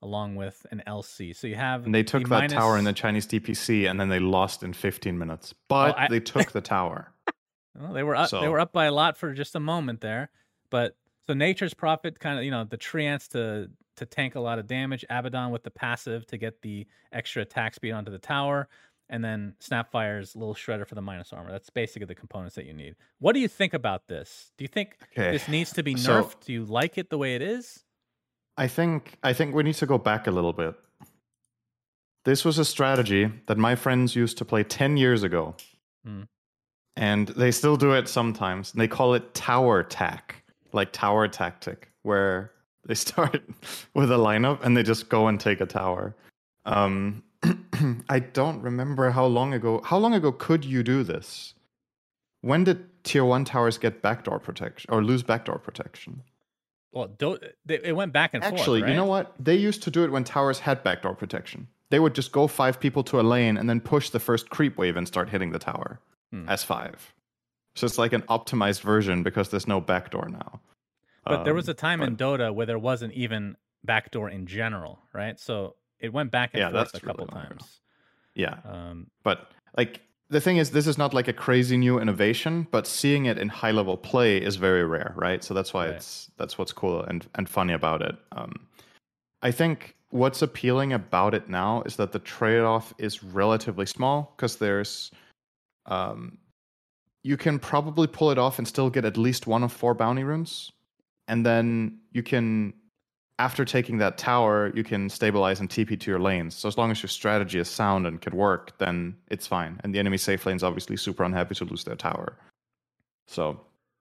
along 0.01 0.35
with 0.35 0.65
an 0.71 0.81
LC. 0.87 1.35
So 1.35 1.47
you 1.47 1.55
have. 1.55 1.85
And 1.85 1.93
they 1.93 2.03
took 2.03 2.23
the 2.23 2.29
that 2.29 2.49
tower 2.49 2.77
in 2.77 2.83
the 2.85 2.93
Chinese 2.93 3.27
DPC, 3.27 3.89
and 3.89 3.99
then 3.99 4.09
they 4.09 4.19
lost 4.19 4.63
in 4.63 4.73
15 4.73 5.17
minutes. 5.17 5.53
But 5.67 5.97
I- 5.97 6.07
they 6.07 6.19
took 6.19 6.51
the 6.51 6.61
tower. 6.61 7.11
Well, 7.79 7.93
they 7.93 8.03
were 8.03 8.17
up, 8.17 8.29
they 8.31 8.49
were 8.49 8.59
up 8.59 8.73
by 8.73 8.85
a 8.85 8.91
lot 8.91 9.17
for 9.17 9.33
just 9.33 9.55
a 9.55 9.59
moment 9.61 10.01
there, 10.01 10.29
but 10.69 10.97
so 11.25 11.33
Nature's 11.33 11.73
Prophet 11.73 12.19
kind 12.19 12.37
of 12.37 12.43
you 12.43 12.51
know 12.51 12.65
the 12.65 12.77
Treants 12.77 13.29
to 13.29 13.69
to 13.95 14.05
tank 14.05 14.35
a 14.35 14.41
lot 14.41 14.59
of 14.59 14.67
damage, 14.67 15.05
Abaddon 15.09 15.51
with 15.51 15.63
the 15.63 15.71
passive 15.71 16.25
to 16.27 16.37
get 16.37 16.61
the 16.63 16.85
extra 17.13 17.43
attack 17.43 17.73
speed 17.73 17.93
onto 17.93 18.11
the 18.11 18.19
tower, 18.19 18.67
and 19.09 19.23
then 19.23 19.55
Snapfire's 19.61 20.35
little 20.35 20.53
shredder 20.53 20.85
for 20.85 20.95
the 20.95 21.01
minus 21.01 21.31
armor. 21.31 21.49
That's 21.49 21.69
basically 21.69 22.07
the 22.07 22.15
components 22.15 22.55
that 22.55 22.65
you 22.65 22.73
need. 22.73 22.95
What 23.19 23.33
do 23.35 23.39
you 23.39 23.47
think 23.47 23.73
about 23.73 24.05
this? 24.09 24.51
Do 24.57 24.65
you 24.65 24.67
think 24.67 24.97
Okay. 25.17 25.31
this 25.31 25.47
needs 25.47 25.71
to 25.71 25.81
be 25.81 25.95
so- 25.95 26.23
nerfed? 26.25 26.41
do 26.45 26.51
you 26.51 26.65
like 26.65 26.97
it 26.97 27.09
the 27.09 27.17
way 27.17 27.35
it 27.35 27.41
is? 27.41 27.85
I 28.57 28.67
think 28.67 29.17
I 29.23 29.33
think 29.33 29.55
we 29.55 29.63
need 29.63 29.75
to 29.75 29.85
go 29.85 29.97
back 29.97 30.27
a 30.27 30.31
little 30.31 30.53
bit. 30.53 30.75
This 32.23 32.45
was 32.45 32.59
a 32.59 32.65
strategy 32.65 33.31
that 33.47 33.57
my 33.57 33.75
friends 33.75 34.15
used 34.15 34.37
to 34.37 34.45
play 34.45 34.63
10 34.63 34.97
years 34.97 35.23
ago. 35.23 35.55
Hmm. 36.05 36.23
And 36.95 37.29
they 37.29 37.51
still 37.51 37.77
do 37.77 37.93
it 37.93 38.07
sometimes. 38.07 38.73
They 38.73 38.87
call 38.87 39.15
it 39.15 39.33
tower 39.33 39.81
tack, 39.81 40.43
like 40.71 40.91
tower 40.91 41.27
tactic, 41.27 41.89
where 42.03 42.51
they 42.85 42.93
start 43.07 43.41
with 43.93 44.11
a 44.11 44.17
lineup 44.17 44.63
and 44.63 44.75
they 44.75 44.83
just 44.83 45.09
go 45.09 45.27
and 45.27 45.39
take 45.39 45.61
a 45.61 45.65
tower. 45.65 46.15
Um, 46.65 47.23
I 48.09 48.19
don't 48.19 48.61
remember 48.61 49.09
how 49.09 49.25
long 49.25 49.53
ago. 49.53 49.81
How 49.83 49.97
long 49.97 50.13
ago 50.13 50.31
could 50.31 50.63
you 50.63 50.83
do 50.83 51.03
this? 51.03 51.55
When 52.41 52.63
did 52.63 53.03
tier 53.03 53.25
one 53.25 53.45
towers 53.45 53.77
get 53.77 54.01
backdoor 54.01 54.39
protection 54.39 54.91
or 54.91 55.03
lose 55.03 55.23
backdoor 55.23 55.59
protection? 55.59 56.23
Well, 56.91 57.09
they, 57.65 57.75
it 57.83 57.95
went 57.95 58.11
back 58.13 58.33
and 58.33 58.43
forth? 58.43 58.53
Actually, 58.59 58.81
forth. 58.81 58.89
you 58.89 58.95
know 58.97 59.05
what? 59.05 59.33
They 59.39 59.55
used 59.55 59.81
to 59.83 59.91
do 59.91 60.03
it 60.03 60.11
when 60.11 60.23
towers 60.23 60.59
had 60.59 60.83
backdoor 60.83 61.15
protection. 61.15 61.67
They 61.89 61.99
would 61.99 62.15
just 62.15 62.31
go 62.31 62.47
five 62.47 62.79
people 62.79 63.03
to 63.05 63.19
a 63.19 63.23
lane 63.23 63.57
and 63.57 63.69
then 63.69 63.79
push 63.81 64.09
the 64.09 64.19
first 64.19 64.49
creep 64.49 64.77
wave 64.77 64.97
and 64.97 65.07
start 65.07 65.29
hitting 65.29 65.51
the 65.51 65.59
tower 65.59 65.99
Hmm. 66.31 66.47
as 66.49 66.63
five. 66.63 67.13
So 67.75 67.85
it's 67.85 67.97
like 67.97 68.13
an 68.13 68.21
optimized 68.23 68.81
version 68.81 69.23
because 69.23 69.49
there's 69.49 69.67
no 69.67 69.79
backdoor 69.81 70.27
now. 70.29 70.59
But 71.25 71.43
there 71.43 71.53
was 71.53 71.67
Um, 71.69 71.71
a 71.71 71.75
time 71.75 72.01
in 72.01 72.15
but- 72.15 72.25
Dota 72.39 72.53
where 72.53 72.65
there 72.65 72.79
wasn't 72.79 73.13
even 73.13 73.55
backdoor 73.83 74.29
in 74.29 74.45
general, 74.47 74.99
right? 75.13 75.39
So 75.39 75.75
it 75.99 76.11
went 76.11 76.31
back 76.31 76.51
and 76.53 76.59
Yeah, 76.61 76.71
forth 76.71 76.93
a 76.95 76.99
couple 76.99 77.27
really 77.27 77.47
times. 77.47 77.79
Yeah, 78.35 78.59
Um, 78.65 79.11
but 79.23 79.51
like 79.77 80.01
the 80.31 80.39
thing 80.39 80.57
is, 80.57 80.71
this 80.71 80.87
is 80.87 80.97
not 80.97 81.13
like 81.13 81.27
a 81.27 81.33
crazy 81.33 81.75
new 81.75 81.99
innovation, 81.99 82.65
but 82.71 82.87
seeing 82.87 83.25
it 83.25 83.37
in 83.37 83.49
high 83.49 83.71
level 83.71 83.97
play 83.97 84.37
is 84.37 84.55
very 84.55 84.85
rare, 84.85 85.13
right? 85.17 85.43
So 85.43 85.53
that's 85.53 85.73
why 85.73 85.87
Right. 85.87 85.95
it's 85.95 86.31
that's 86.37 86.57
what's 86.57 86.71
cool 86.71 87.03
and 87.03 87.27
and 87.35 87.47
funny 87.49 87.73
about 87.73 88.01
it. 88.01 88.15
Um, 88.31 88.53
I 89.41 89.51
think 89.51 89.95
what's 90.09 90.41
appealing 90.41 90.93
about 90.93 91.33
it 91.33 91.49
now 91.49 91.83
is 91.85 91.97
that 91.97 92.13
the 92.13 92.19
trade 92.19 92.61
off 92.61 92.93
is 92.97 93.23
relatively 93.23 93.85
small 93.85 94.33
because 94.35 94.55
there's 94.55 95.11
um, 95.85 96.37
you 97.23 97.35
can 97.35 97.59
probably 97.59 98.07
pull 98.07 98.31
it 98.31 98.37
off 98.37 98.57
and 98.57 98.67
still 98.67 98.89
get 98.89 99.03
at 99.03 99.17
least 99.17 99.47
one 99.47 99.63
of 99.63 99.73
four 99.73 99.93
bounty 99.93 100.23
runes, 100.23 100.71
and 101.27 101.45
then 101.45 101.99
you 102.13 102.23
can 102.23 102.73
after 103.41 103.65
taking 103.65 103.97
that 103.97 104.19
tower, 104.19 104.71
you 104.75 104.83
can 104.83 105.09
stabilize 105.09 105.59
and 105.59 105.67
TP 105.67 105.99
to 105.99 106.11
your 106.11 106.19
lanes. 106.19 106.55
So 106.55 106.67
as 106.67 106.77
long 106.77 106.91
as 106.91 107.01
your 107.01 107.09
strategy 107.09 107.57
is 107.57 107.67
sound 107.67 108.05
and 108.05 108.21
can 108.21 108.35
work, 108.37 108.77
then 108.77 109.15
it's 109.31 109.47
fine. 109.47 109.81
And 109.83 109.95
the 109.95 109.97
enemy 109.97 110.17
safe 110.17 110.45
lane's 110.45 110.61
obviously 110.61 110.95
super 110.95 111.23
unhappy 111.23 111.55
to 111.55 111.65
lose 111.65 111.83
their 111.83 111.95
tower. 111.95 112.37
So 113.25 113.59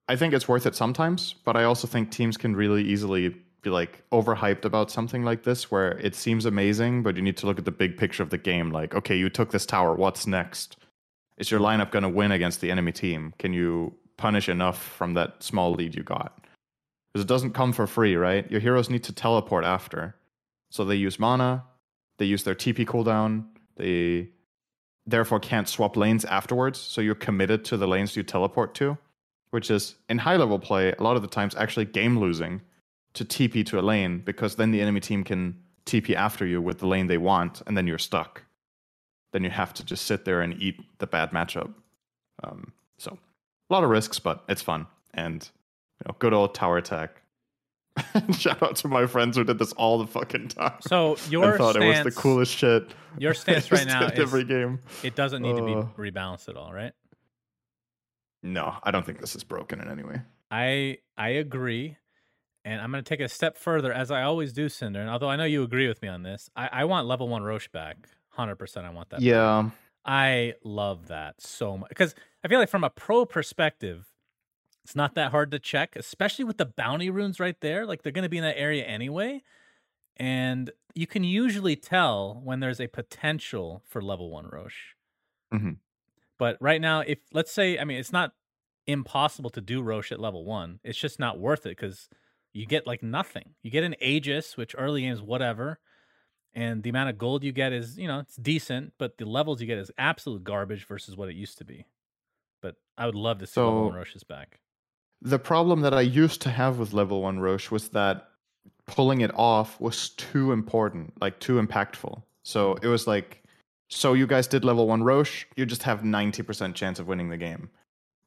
I 0.08 0.16
think 0.16 0.34
it's 0.34 0.46
worth 0.46 0.66
it 0.66 0.76
sometimes, 0.76 1.36
but 1.46 1.56
I 1.56 1.64
also 1.64 1.86
think 1.88 2.10
teams 2.10 2.36
can 2.36 2.54
really 2.54 2.84
easily 2.84 3.34
be 3.62 3.70
like 3.70 4.02
overhyped 4.12 4.66
about 4.66 4.90
something 4.90 5.24
like 5.24 5.44
this 5.44 5.70
where 5.70 5.92
it 5.92 6.14
seems 6.14 6.44
amazing, 6.44 7.02
but 7.02 7.16
you 7.16 7.22
need 7.22 7.38
to 7.38 7.46
look 7.46 7.58
at 7.58 7.64
the 7.64 7.70
big 7.70 7.96
picture 7.96 8.22
of 8.22 8.28
the 8.28 8.38
game. 8.38 8.70
Like, 8.70 8.94
okay, 8.94 9.16
you 9.16 9.30
took 9.30 9.52
this 9.52 9.64
tower, 9.64 9.94
what's 9.94 10.26
next? 10.26 10.76
Is 11.38 11.50
your 11.50 11.60
lineup 11.60 11.92
going 11.92 12.02
to 12.02 12.10
win 12.10 12.30
against 12.30 12.60
the 12.60 12.70
enemy 12.70 12.92
team? 12.92 13.32
Can 13.38 13.54
you 13.54 13.94
punish 14.18 14.50
enough 14.50 14.82
from 14.82 15.14
that 15.14 15.42
small 15.42 15.72
lead 15.72 15.94
you 15.94 16.02
got? 16.02 16.39
Because 17.12 17.24
it 17.24 17.28
doesn't 17.28 17.52
come 17.52 17.72
for 17.72 17.86
free, 17.86 18.16
right? 18.16 18.48
Your 18.50 18.60
heroes 18.60 18.88
need 18.88 19.04
to 19.04 19.12
teleport 19.12 19.64
after. 19.64 20.14
So 20.70 20.84
they 20.84 20.94
use 20.94 21.18
mana, 21.18 21.64
they 22.18 22.26
use 22.26 22.44
their 22.44 22.54
TP 22.54 22.86
cooldown, 22.86 23.46
they 23.76 24.28
therefore 25.06 25.40
can't 25.40 25.68
swap 25.68 25.96
lanes 25.96 26.24
afterwards. 26.24 26.78
So 26.78 27.00
you're 27.00 27.14
committed 27.14 27.64
to 27.66 27.76
the 27.76 27.88
lanes 27.88 28.16
you 28.16 28.22
teleport 28.22 28.74
to, 28.76 28.96
which 29.50 29.70
is 29.70 29.96
in 30.08 30.18
high 30.18 30.36
level 30.36 30.58
play, 30.58 30.92
a 30.92 31.02
lot 31.02 31.16
of 31.16 31.22
the 31.22 31.28
times 31.28 31.54
actually 31.56 31.86
game 31.86 32.18
losing 32.18 32.60
to 33.14 33.24
TP 33.24 33.66
to 33.66 33.80
a 33.80 33.82
lane 33.82 34.18
because 34.18 34.54
then 34.54 34.70
the 34.70 34.80
enemy 34.80 35.00
team 35.00 35.24
can 35.24 35.58
TP 35.86 36.14
after 36.14 36.46
you 36.46 36.62
with 36.62 36.78
the 36.78 36.86
lane 36.86 37.08
they 37.08 37.18
want, 37.18 37.62
and 37.66 37.76
then 37.76 37.86
you're 37.86 37.98
stuck. 37.98 38.44
Then 39.32 39.42
you 39.42 39.50
have 39.50 39.74
to 39.74 39.84
just 39.84 40.06
sit 40.06 40.24
there 40.24 40.40
and 40.40 40.60
eat 40.62 40.76
the 40.98 41.06
bad 41.06 41.30
matchup. 41.30 41.72
Um, 42.44 42.72
so 42.98 43.18
a 43.68 43.72
lot 43.72 43.82
of 43.82 43.90
risks, 43.90 44.18
but 44.20 44.44
it's 44.48 44.62
fun 44.62 44.86
and 45.14 45.48
know, 46.08 46.16
good 46.18 46.32
old 46.32 46.54
tower 46.54 46.78
attack. 46.78 47.22
Shout 48.32 48.62
out 48.62 48.76
to 48.76 48.88
my 48.88 49.06
friends 49.06 49.36
who 49.36 49.44
did 49.44 49.58
this 49.58 49.72
all 49.72 49.98
the 49.98 50.06
fucking 50.06 50.48
time. 50.48 50.74
So 50.80 51.16
your 51.30 51.54
I 51.54 51.58
thought 51.58 51.74
stance, 51.74 51.98
it 51.98 52.04
was 52.04 52.14
the 52.14 52.20
coolest 52.20 52.52
shit. 52.56 52.90
Your 53.18 53.34
stance 53.34 53.70
right 53.72 53.86
now 53.86 54.06
is 54.06 54.18
every 54.18 54.44
game. 54.44 54.78
it 55.02 55.14
doesn't 55.14 55.42
need 55.42 55.56
to 55.56 55.62
Uh. 55.64 55.82
be 55.82 56.10
rebalanced 56.10 56.48
at 56.48 56.56
all, 56.56 56.72
right? 56.72 56.92
No, 58.42 58.74
I 58.82 58.90
don't 58.90 59.04
think 59.04 59.20
this 59.20 59.36
is 59.36 59.44
broken 59.44 59.80
in 59.80 59.88
any 59.90 60.02
way. 60.02 60.22
I 60.50 60.98
I 61.18 61.28
agree, 61.30 61.96
and 62.64 62.80
I'm 62.80 62.90
going 62.90 63.04
to 63.04 63.08
take 63.08 63.20
it 63.20 63.24
a 63.24 63.28
step 63.28 63.58
further, 63.58 63.92
as 63.92 64.10
I 64.10 64.22
always 64.22 64.52
do, 64.52 64.68
Cinder. 64.68 65.00
And 65.00 65.10
although 65.10 65.28
I 65.28 65.36
know 65.36 65.44
you 65.44 65.62
agree 65.62 65.88
with 65.88 66.00
me 66.00 66.08
on 66.08 66.22
this, 66.22 66.48
I, 66.56 66.68
I 66.72 66.84
want 66.86 67.06
level 67.06 67.28
one 67.28 67.42
Rosh 67.42 67.68
back. 67.68 68.08
Hundred 68.30 68.56
percent, 68.56 68.86
I 68.86 68.90
want 68.90 69.10
that. 69.10 69.16
back. 69.16 69.24
Yeah, 69.24 69.70
I 70.06 70.54
love 70.64 71.08
that 71.08 71.40
so 71.42 71.76
much 71.76 71.90
because 71.90 72.14
I 72.42 72.48
feel 72.48 72.58
like 72.58 72.70
from 72.70 72.84
a 72.84 72.90
pro 72.90 73.26
perspective, 73.26 74.06
it's 74.90 74.96
not 74.96 75.14
that 75.14 75.30
hard 75.30 75.52
to 75.52 75.60
check, 75.60 75.94
especially 75.94 76.44
with 76.44 76.56
the 76.58 76.66
bounty 76.66 77.10
runes 77.10 77.38
right 77.38 77.54
there. 77.60 77.86
Like 77.86 78.02
they're 78.02 78.10
going 78.10 78.24
to 78.24 78.28
be 78.28 78.38
in 78.38 78.42
that 78.42 78.58
area 78.58 78.84
anyway, 78.84 79.40
and 80.16 80.68
you 80.96 81.06
can 81.06 81.22
usually 81.22 81.76
tell 81.76 82.40
when 82.42 82.58
there's 82.58 82.80
a 82.80 82.88
potential 82.88 83.84
for 83.86 84.02
level 84.02 84.30
one 84.30 84.48
Rosh. 84.48 84.94
Mhm. 85.54 85.76
But 86.38 86.56
right 86.60 86.80
now, 86.80 87.00
if 87.02 87.18
let's 87.32 87.52
say, 87.52 87.78
I 87.78 87.84
mean, 87.84 87.98
it's 87.98 88.10
not 88.10 88.32
impossible 88.88 89.50
to 89.50 89.60
do 89.60 89.80
Rosh 89.80 90.10
at 90.10 90.18
level 90.18 90.44
one. 90.44 90.80
It's 90.82 90.98
just 90.98 91.20
not 91.20 91.38
worth 91.38 91.66
it 91.66 91.76
because 91.76 92.08
you 92.52 92.66
get 92.66 92.84
like 92.84 93.00
nothing. 93.00 93.54
You 93.62 93.70
get 93.70 93.84
an 93.84 93.94
Aegis, 94.00 94.56
which 94.56 94.74
early 94.76 95.02
games 95.02 95.22
whatever, 95.22 95.78
and 96.52 96.82
the 96.82 96.90
amount 96.90 97.10
of 97.10 97.16
gold 97.18 97.44
you 97.44 97.52
get 97.52 97.72
is 97.72 97.96
you 97.96 98.08
know 98.08 98.18
it's 98.18 98.34
decent, 98.34 98.94
but 98.98 99.18
the 99.18 99.24
levels 99.24 99.60
you 99.60 99.68
get 99.68 99.78
is 99.78 99.92
absolute 99.98 100.42
garbage 100.42 100.84
versus 100.84 101.16
what 101.16 101.28
it 101.28 101.36
used 101.36 101.58
to 101.58 101.64
be. 101.64 101.86
But 102.60 102.74
I 102.98 103.06
would 103.06 103.14
love 103.14 103.38
to 103.38 103.46
see 103.46 103.60
level 103.60 103.84
one 103.88 103.92
So- 103.92 104.18
Roshes 104.18 104.26
back. 104.26 104.58
The 105.22 105.38
problem 105.38 105.80
that 105.82 105.94
I 105.94 106.00
used 106.00 106.40
to 106.42 106.50
have 106.50 106.78
with 106.78 106.92
level 106.92 107.22
one 107.22 107.40
Rosh 107.40 107.70
was 107.70 107.90
that 107.90 108.28
pulling 108.86 109.20
it 109.20 109.30
off 109.34 109.80
was 109.80 110.10
too 110.10 110.52
important, 110.52 111.12
like 111.20 111.38
too 111.40 111.60
impactful. 111.60 112.22
So 112.42 112.74
it 112.82 112.86
was 112.86 113.06
like, 113.06 113.42
so 113.88 114.14
you 114.14 114.26
guys 114.26 114.46
did 114.46 114.64
level 114.64 114.86
one 114.86 115.02
Rosh, 115.02 115.44
you 115.56 115.66
just 115.66 115.82
have 115.82 116.02
90% 116.02 116.74
chance 116.74 116.98
of 116.98 117.06
winning 117.06 117.28
the 117.28 117.36
game. 117.36 117.70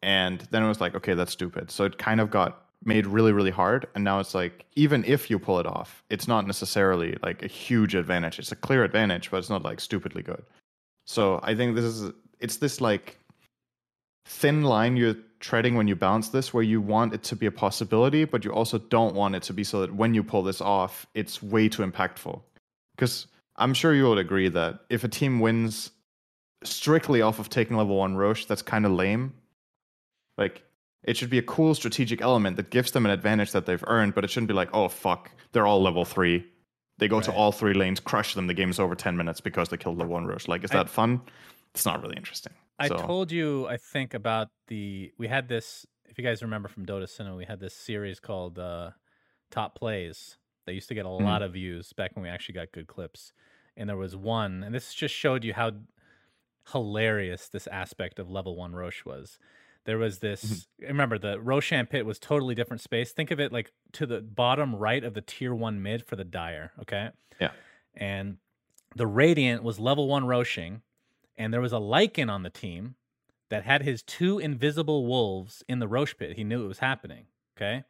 And 0.02 0.42
then 0.52 0.64
it 0.64 0.68
was 0.68 0.82
like, 0.82 0.96
okay, 0.96 1.14
that's 1.14 1.32
stupid. 1.32 1.72
So 1.72 1.86
it 1.86 1.98
kind 1.98 2.20
of 2.20 2.30
got 2.30 2.66
made 2.86 3.08
really, 3.08 3.32
really 3.32 3.52
hard. 3.52 3.88
And 3.96 4.04
now 4.04 4.20
it's 4.20 4.36
like, 4.36 4.66
even 4.76 5.04
if 5.06 5.30
you 5.30 5.40
pull 5.40 5.60
it 5.60 5.66
off, 5.66 6.04
it's 6.10 6.28
not 6.28 6.46
necessarily 6.46 7.18
like 7.24 7.42
a 7.42 7.48
huge 7.48 7.96
advantage. 7.96 8.40
It's 8.40 8.52
a 8.52 8.58
clear 8.58 8.84
advantage, 8.84 9.32
but 9.32 9.38
it's 9.38 9.50
not 9.50 9.64
like 9.64 9.80
stupidly 9.80 10.22
good. 10.22 10.44
So 11.06 11.40
I 11.44 11.56
think 11.56 11.76
this 11.76 11.86
is, 11.86 12.12
it's 12.40 12.58
this 12.58 12.82
like 12.82 13.18
thin 14.26 14.64
line 14.64 14.98
you're 14.98 15.16
treading 15.44 15.76
when 15.76 15.90
you 15.90 15.96
balance 15.96 16.30
this 16.30 16.54
where 16.54 16.64
you 16.64 16.80
want 16.80 17.14
it 17.14 17.22
to 17.22 17.36
be 17.36 17.46
a 17.46 17.52
possibility 17.52 18.24
but 18.24 18.46
you 18.46 18.52
also 18.52 18.78
don't 18.78 19.14
want 19.14 19.36
it 19.36 19.44
to 19.44 19.52
be 19.52 19.62
so 19.62 19.82
that 19.82 19.94
when 19.94 20.14
you 20.14 20.24
pull 20.24 20.42
this 20.42 20.62
off 20.62 21.06
it's 21.14 21.44
way 21.44 21.68
too 21.68 21.84
impactful. 21.84 22.42
Because 22.96 23.28
i'm 23.58 23.74
sure 23.74 23.94
you 23.94 24.08
would 24.08 24.18
agree 24.18 24.48
that 24.48 24.80
if 24.90 25.04
a 25.04 25.10
team 25.10 25.42
wins 25.42 25.92
strictly 26.64 27.22
off 27.22 27.40
of 27.40 27.50
taking 27.50 27.76
level 27.76 27.98
1 27.98 28.16
Rosh 28.16 28.46
that's 28.46 28.62
kind 28.62 28.86
of 28.86 28.94
lame. 28.94 29.34
Like 30.38 30.64
it 31.04 31.18
should 31.18 31.30
be 31.30 31.40
a 31.40 31.50
cool 31.56 31.76
strategic 31.76 32.22
element 32.22 32.56
that 32.56 32.70
gives 32.70 32.92
them 32.92 33.06
an 33.06 33.12
advantage 33.12 33.52
that 33.52 33.66
they've 33.66 33.84
earned 33.88 34.16
but 34.16 34.24
it 34.24 34.30
shouldn't 34.30 34.48
be 34.48 34.54
like 34.54 34.70
oh 34.72 34.88
fuck 34.88 35.30
they're 35.52 35.68
all 35.68 35.82
level 35.82 36.06
3 36.06 36.42
they 37.00 37.10
go 37.10 37.20
to 37.20 37.34
all 37.34 37.52
three 37.52 37.74
lanes 37.74 38.00
crush 38.00 38.34
them 38.34 38.48
the 38.48 38.54
game's 38.54 38.80
over 38.80 38.96
10 38.96 39.18
minutes 39.18 39.42
because 39.42 39.68
they 39.68 39.76
killed 39.76 39.98
level 39.98 40.14
1 40.14 40.26
Rosh. 40.26 40.48
Like 40.48 40.64
is 40.64 40.72
I- 40.72 40.76
that 40.78 40.90
fun? 40.90 41.20
It's 41.74 41.86
not 41.86 42.02
really 42.02 42.16
interesting 42.16 42.54
I 42.80 42.88
So- 42.88 42.98
told 42.98 43.32
you, 43.32 43.68
I 43.68 43.78
think 43.78 44.14
about 44.14 44.50
the 44.68 45.14
we 45.18 45.28
had 45.28 45.48
this. 45.48 45.86
If 46.06 46.18
you 46.18 46.24
guys 46.24 46.42
remember 46.42 46.68
from 46.70 46.86
Dota 46.86 47.08
Cinema, 47.08 47.36
we 47.36 47.46
had 47.46 47.60
this 47.60 47.74
series 47.76 48.20
called 48.20 48.60
uh, 48.60 48.92
Top 49.52 49.76
Plays. 49.76 50.38
They 50.66 50.74
used 50.74 50.88
to 50.90 50.96
get 50.96 51.06
a 51.06 51.10
Mhm. 51.10 51.22
lot 51.24 51.42
of 51.42 51.54
views 51.54 51.92
back 51.94 52.16
when 52.16 52.24
we 52.24 52.30
actually 52.30 52.54
got 52.54 52.72
good 52.72 52.88
clips. 52.88 53.34
And 53.76 53.90
there 53.90 53.98
was 53.98 54.16
one, 54.16 54.64
and 54.64 54.74
this 54.74 54.94
just 54.94 55.14
showed 55.16 55.44
you 55.44 55.54
how 55.54 55.72
hilarious 56.72 57.50
this 57.50 57.68
aspect 57.68 58.20
of 58.20 58.30
level 58.30 58.56
one 58.56 58.74
Rosh 58.74 59.04
was. 59.06 59.40
There 59.86 59.98
was 59.98 60.20
this. 60.20 60.68
Remember, 60.80 61.18
the 61.20 61.42
Roshan 61.42 61.88
pit 61.88 62.06
was 62.06 62.20
totally 62.20 62.56
different 62.56 62.82
space. 62.82 63.12
Think 63.12 63.32
of 63.32 63.40
it 63.40 63.52
like 63.52 63.72
to 63.94 64.06
the 64.06 64.22
bottom 64.22 64.76
right 64.76 65.04
of 65.04 65.14
the 65.14 65.22
tier 65.22 65.54
one 65.54 65.82
mid 65.82 66.06
for 66.06 66.16
the 66.16 66.24
Dire. 66.24 66.72
Okay. 66.80 67.10
Yeah. 67.42 67.52
And 67.96 68.38
the 68.96 69.08
Radiant 69.08 69.62
was 69.64 69.80
level 69.80 70.08
one 70.08 70.24
Roshing, 70.24 70.82
and 71.38 71.54
there 71.54 71.62
was 71.62 71.74
a 71.74 71.78
Lycan 71.78 72.30
on 72.30 72.44
the 72.44 72.50
team 72.50 72.96
that 73.50 73.64
had 73.64 73.84
his 73.84 74.02
two 74.02 74.40
invisible 74.40 75.06
wolves 75.06 75.64
in 75.68 75.80
the 75.80 75.88
Rosh 75.88 76.14
pit. 76.18 76.36
He 76.36 76.44
knew 76.44 76.64
it 76.64 76.68
was 76.68 76.80
happening. 76.80 77.26
Okay. 77.58 77.84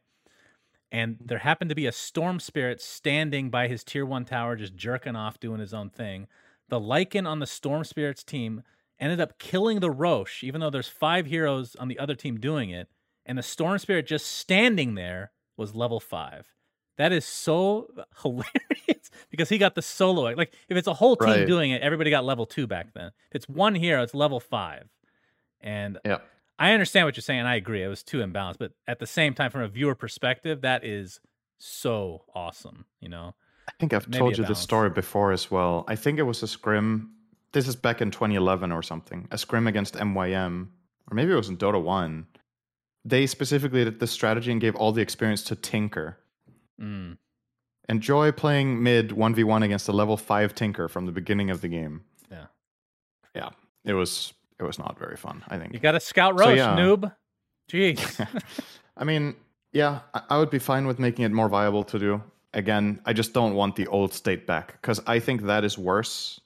And 0.91 1.17
there 1.19 1.39
happened 1.39 1.69
to 1.69 1.75
be 1.75 1.88
a 1.88 1.91
storm 1.91 2.39
spirit 2.39 2.82
standing 2.82 3.49
by 3.49 3.67
his 3.67 3.84
tier 3.84 4.06
one 4.06 4.25
tower, 4.25 4.56
just 4.56 4.75
jerking 4.75 5.15
off, 5.15 5.39
doing 5.39 5.60
his 5.60 5.73
own 5.73 5.89
thing. 5.89 6.27
The 6.69 6.79
Lycan 6.79 7.27
on 7.27 7.39
the 7.39 7.47
storm 7.47 7.84
spirit's 7.84 8.23
team 8.23 8.63
ended 8.99 9.19
up 9.19 9.39
killing 9.39 9.79
the 9.79 9.89
Rosh, 9.89 10.43
even 10.43 10.62
though 10.62 10.69
there's 10.69 10.88
five 10.88 11.25
heroes 11.25 11.75
on 11.77 11.88
the 11.88 11.97
other 11.97 12.15
team 12.15 12.39
doing 12.39 12.69
it. 12.69 12.89
And 13.25 13.38
the 13.38 13.43
storm 13.43 13.79
spirit 13.79 14.06
just 14.06 14.27
standing 14.27 14.95
there 14.95 15.32
was 15.58 15.75
level 15.75 15.99
five. 15.99 16.52
That 16.97 17.12
is 17.12 17.25
so 17.25 17.88
hilarious 18.21 19.10
because 19.29 19.49
he 19.49 19.58
got 19.58 19.75
the 19.75 19.82
solo. 19.82 20.32
Like 20.34 20.53
if 20.69 20.77
it's 20.77 20.88
a 20.88 20.93
whole 20.93 21.15
team 21.15 21.29
Right. 21.29 21.47
doing 21.47 21.71
it, 21.71 21.82
everybody 21.82 22.10
got 22.10 22.25
level 22.25 22.45
two 22.45 22.67
back 22.67 22.93
then. 22.93 23.08
If 23.08 23.36
it's 23.36 23.49
one 23.49 23.75
hero, 23.75 24.03
it's 24.03 24.13
level 24.13 24.39
five. 24.39 24.89
And 25.62 25.97
yeah 26.06 26.19
I 26.60 26.71
understand 26.73 27.06
what 27.06 27.17
you're 27.17 27.21
saying. 27.23 27.41
I 27.41 27.56
agree. 27.56 27.84
It 27.84 27.88
was 27.88 28.03
too 28.03 28.19
imbalanced, 28.19 28.58
but 28.60 28.73
at 28.88 28.99
the 28.99 29.08
same 29.08 29.34
time, 29.34 29.51
from 29.51 29.62
a 29.62 29.67
viewer 29.67 29.95
perspective, 29.95 30.62
that 30.62 30.86
is 30.86 31.19
so 31.58 32.25
awesome. 32.36 32.86
You 32.99 33.10
know, 33.10 33.36
I 33.67 33.71
think 33.79 33.93
I've 33.93 34.08
Maybe 34.08 34.19
told 34.19 34.38
you 34.38 34.45
this 34.45 34.60
story 34.60 34.89
before 34.89 35.32
as 35.32 35.49
well. 35.49 35.84
I 35.88 35.95
think 35.95 36.19
it 36.19 36.23
was 36.23 36.43
a 36.43 36.47
scrim. 36.47 37.12
This 37.53 37.67
is 37.67 37.75
back 37.75 38.01
in 38.01 38.12
2011 38.12 38.71
or 38.71 38.82
something. 38.82 39.27
A 39.32 39.38
scrim 39.38 39.67
against 39.67 39.95
MYM, 39.95 40.69
or 41.10 41.15
maybe 41.15 41.32
it 41.32 41.36
was 41.36 41.49
in 41.49 41.58
Dota 41.58 41.82
1. 41.82 42.27
They 43.06 43.27
specifically 43.27 43.84
did 43.84 43.99
this 43.99 44.12
strategy 44.12 44.51
and 44.51 44.62
gave 44.62 44.75
all 44.75 44.91
the 44.91 45.01
experience 45.01 45.43
to 45.45 45.56
Tinker. 45.56 46.17
Mm, 46.81 47.17
Enjoy 47.89 48.31
playing 48.31 48.81
mid 48.81 49.09
1v1 49.09 49.63
against 49.63 49.88
a 49.89 49.91
level 49.91 50.15
5 50.17 50.55
Tinker 50.55 50.88
from 50.88 51.05
the 51.05 51.12
beginning 51.12 51.49
of 51.49 51.59
the 51.62 51.67
game. 51.67 52.03
Yeah. 52.31 52.45
Yeah. 53.36 53.49
It 53.83 53.93
was 53.93 54.33
it 54.59 54.63
was 54.63 54.79
not 54.79 54.97
very 54.97 55.17
fun, 55.17 55.43
I 55.49 55.57
think. 55.57 55.73
you 55.73 55.79
got 55.79 55.95
a 55.95 55.99
scout 55.99 56.39
So, 56.39 56.49
yeah. 56.49 56.75
noob. 56.77 57.13
Jeez. 57.71 58.25
I 58.97 59.03
mean, 59.03 59.36
yeah, 59.73 59.99
I- 60.13 60.21
I 60.29 60.38
would 60.38 60.49
be 60.49 60.59
fine 60.59 60.88
with 60.88 60.99
making 60.99 61.25
it 61.25 61.31
more 61.31 61.49
viable 61.49 61.83
to 61.86 61.99
do. 61.99 62.23
Again, 62.53 63.01
I 63.05 63.13
just 63.13 63.33
don't 63.33 63.55
want 63.55 63.75
the 63.75 63.88
old 63.88 64.13
state 64.13 64.45
back 64.47 64.74
because 64.82 65.01
I 65.07 65.19
think 65.19 65.41
that 65.43 65.63
is 65.63 65.78
worse 65.78 66.39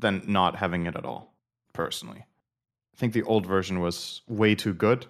than 0.00 0.22
not 0.26 0.56
having 0.56 0.86
it 0.86 0.96
at 0.96 1.04
all, 1.04 1.32
personally. 1.72 2.18
I 2.92 2.96
think 2.96 3.12
the 3.12 3.22
old 3.22 3.46
version 3.46 3.80
was 3.80 4.22
way 4.28 4.54
too 4.56 4.74
good, 4.74 5.06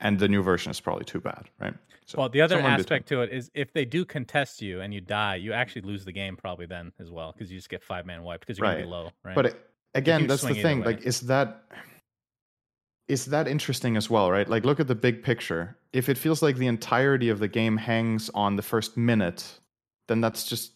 and 0.00 0.18
the 0.18 0.28
new 0.28 0.42
version 0.42 0.70
is 0.70 0.80
probably 0.80 1.04
too 1.04 1.20
bad, 1.20 1.48
right? 1.60 1.74
So, 2.10 2.18
well, 2.18 2.28
the 2.28 2.40
other 2.40 2.58
aspect 2.58 3.06
to 3.10 3.22
it 3.22 3.30
is 3.32 3.52
if 3.54 3.72
they 3.72 3.84
do 3.84 4.04
contest 4.04 4.60
you 4.60 4.80
and 4.80 4.92
you 4.92 5.00
die, 5.00 5.36
you 5.36 5.52
actually 5.52 5.82
lose 5.82 6.04
the 6.04 6.10
game 6.10 6.36
probably 6.36 6.66
then 6.66 6.90
as 6.98 7.08
well 7.08 7.30
because 7.30 7.52
you 7.52 7.58
just 7.58 7.68
get 7.68 7.84
five 7.84 8.04
man 8.04 8.24
wiped 8.24 8.40
because 8.40 8.58
you're 8.58 8.66
gonna 8.66 8.82
be 8.82 8.88
low, 8.88 9.10
right? 9.24 9.36
But 9.36 9.46
it, 9.46 9.66
again, 9.94 10.26
that's 10.26 10.42
the 10.42 10.54
thing. 10.54 10.80
way. 10.80 10.86
Like, 10.86 11.02
is 11.02 11.20
that 11.20 11.62
is 13.06 13.26
that 13.26 13.46
interesting 13.46 13.96
as 13.96 14.10
well, 14.10 14.28
right? 14.28 14.48
Like, 14.48 14.64
look 14.64 14.80
at 14.80 14.88
the 14.88 14.94
big 14.96 15.22
picture. 15.22 15.76
If 15.92 16.08
it 16.08 16.18
feels 16.18 16.42
like 16.42 16.56
the 16.56 16.66
entirety 16.66 17.28
of 17.28 17.38
the 17.38 17.46
game 17.46 17.76
hangs 17.76 18.28
on 18.34 18.56
the 18.56 18.62
first 18.62 18.96
minute, 18.96 19.60
then 20.08 20.20
that's 20.20 20.44
just 20.44 20.72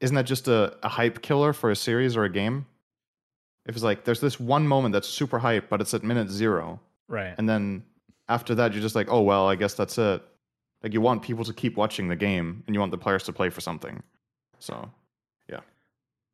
isn't 0.00 0.14
that 0.14 0.26
just 0.26 0.46
a, 0.46 0.76
a 0.84 0.88
hype 0.88 1.22
killer 1.22 1.52
for 1.52 1.72
a 1.72 1.76
series 1.76 2.16
or 2.16 2.22
a 2.22 2.30
game? 2.30 2.66
If 3.66 3.74
it's 3.74 3.82
like 3.82 4.04
there's 4.04 4.20
this 4.20 4.38
one 4.38 4.68
moment 4.68 4.92
that's 4.92 5.08
super 5.08 5.40
hype, 5.40 5.68
but 5.68 5.80
it's 5.80 5.92
at 5.92 6.04
minute 6.04 6.30
zero, 6.30 6.78
right. 7.08 7.34
and 7.36 7.48
then 7.48 7.82
after 8.28 8.54
that, 8.54 8.72
you're 8.72 8.82
just 8.82 8.94
like, 8.94 9.08
oh 9.10 9.22
well, 9.22 9.48
I 9.48 9.56
guess 9.56 9.74
that's 9.74 9.98
it. 9.98 10.22
Like 10.82 10.92
you 10.92 11.00
want 11.00 11.22
people 11.22 11.44
to 11.44 11.52
keep 11.52 11.76
watching 11.76 12.08
the 12.08 12.16
game, 12.16 12.64
and 12.66 12.74
you 12.74 12.80
want 12.80 12.90
the 12.92 12.98
players 12.98 13.22
to 13.24 13.32
play 13.32 13.50
for 13.50 13.60
something. 13.60 14.02
So, 14.58 14.90
yeah, 15.48 15.60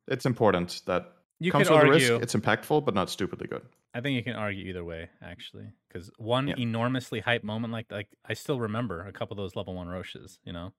it's 0.07 0.25
important 0.25 0.81
that 0.85 1.13
You 1.39 1.51
comes 1.51 1.67
could 1.67 1.73
with 1.75 1.83
a 1.83 1.87
argue. 1.87 2.13
risk. 2.13 2.23
It's 2.23 2.35
impactful, 2.35 2.83
but 2.85 2.93
not 2.95 3.09
stupidly 3.09 3.47
good. 3.47 3.61
I 3.93 4.01
think 4.01 4.15
you 4.15 4.23
can 4.23 4.35
argue 4.35 4.65
either 4.65 4.83
way, 4.83 5.09
actually, 5.21 5.71
because 5.87 6.11
one 6.17 6.47
Yeah. 6.47 6.55
enormously 6.57 7.19
hype 7.21 7.43
moment, 7.43 7.73
like 7.73 7.91
like 7.91 8.07
I 8.25 8.33
still 8.33 8.59
remember 8.59 9.05
a 9.05 9.11
couple 9.11 9.33
of 9.33 9.37
those 9.37 9.55
level 9.55 9.73
one 9.75 9.87
Roshes. 9.87 10.39
You 10.43 10.53
know, 10.53 10.73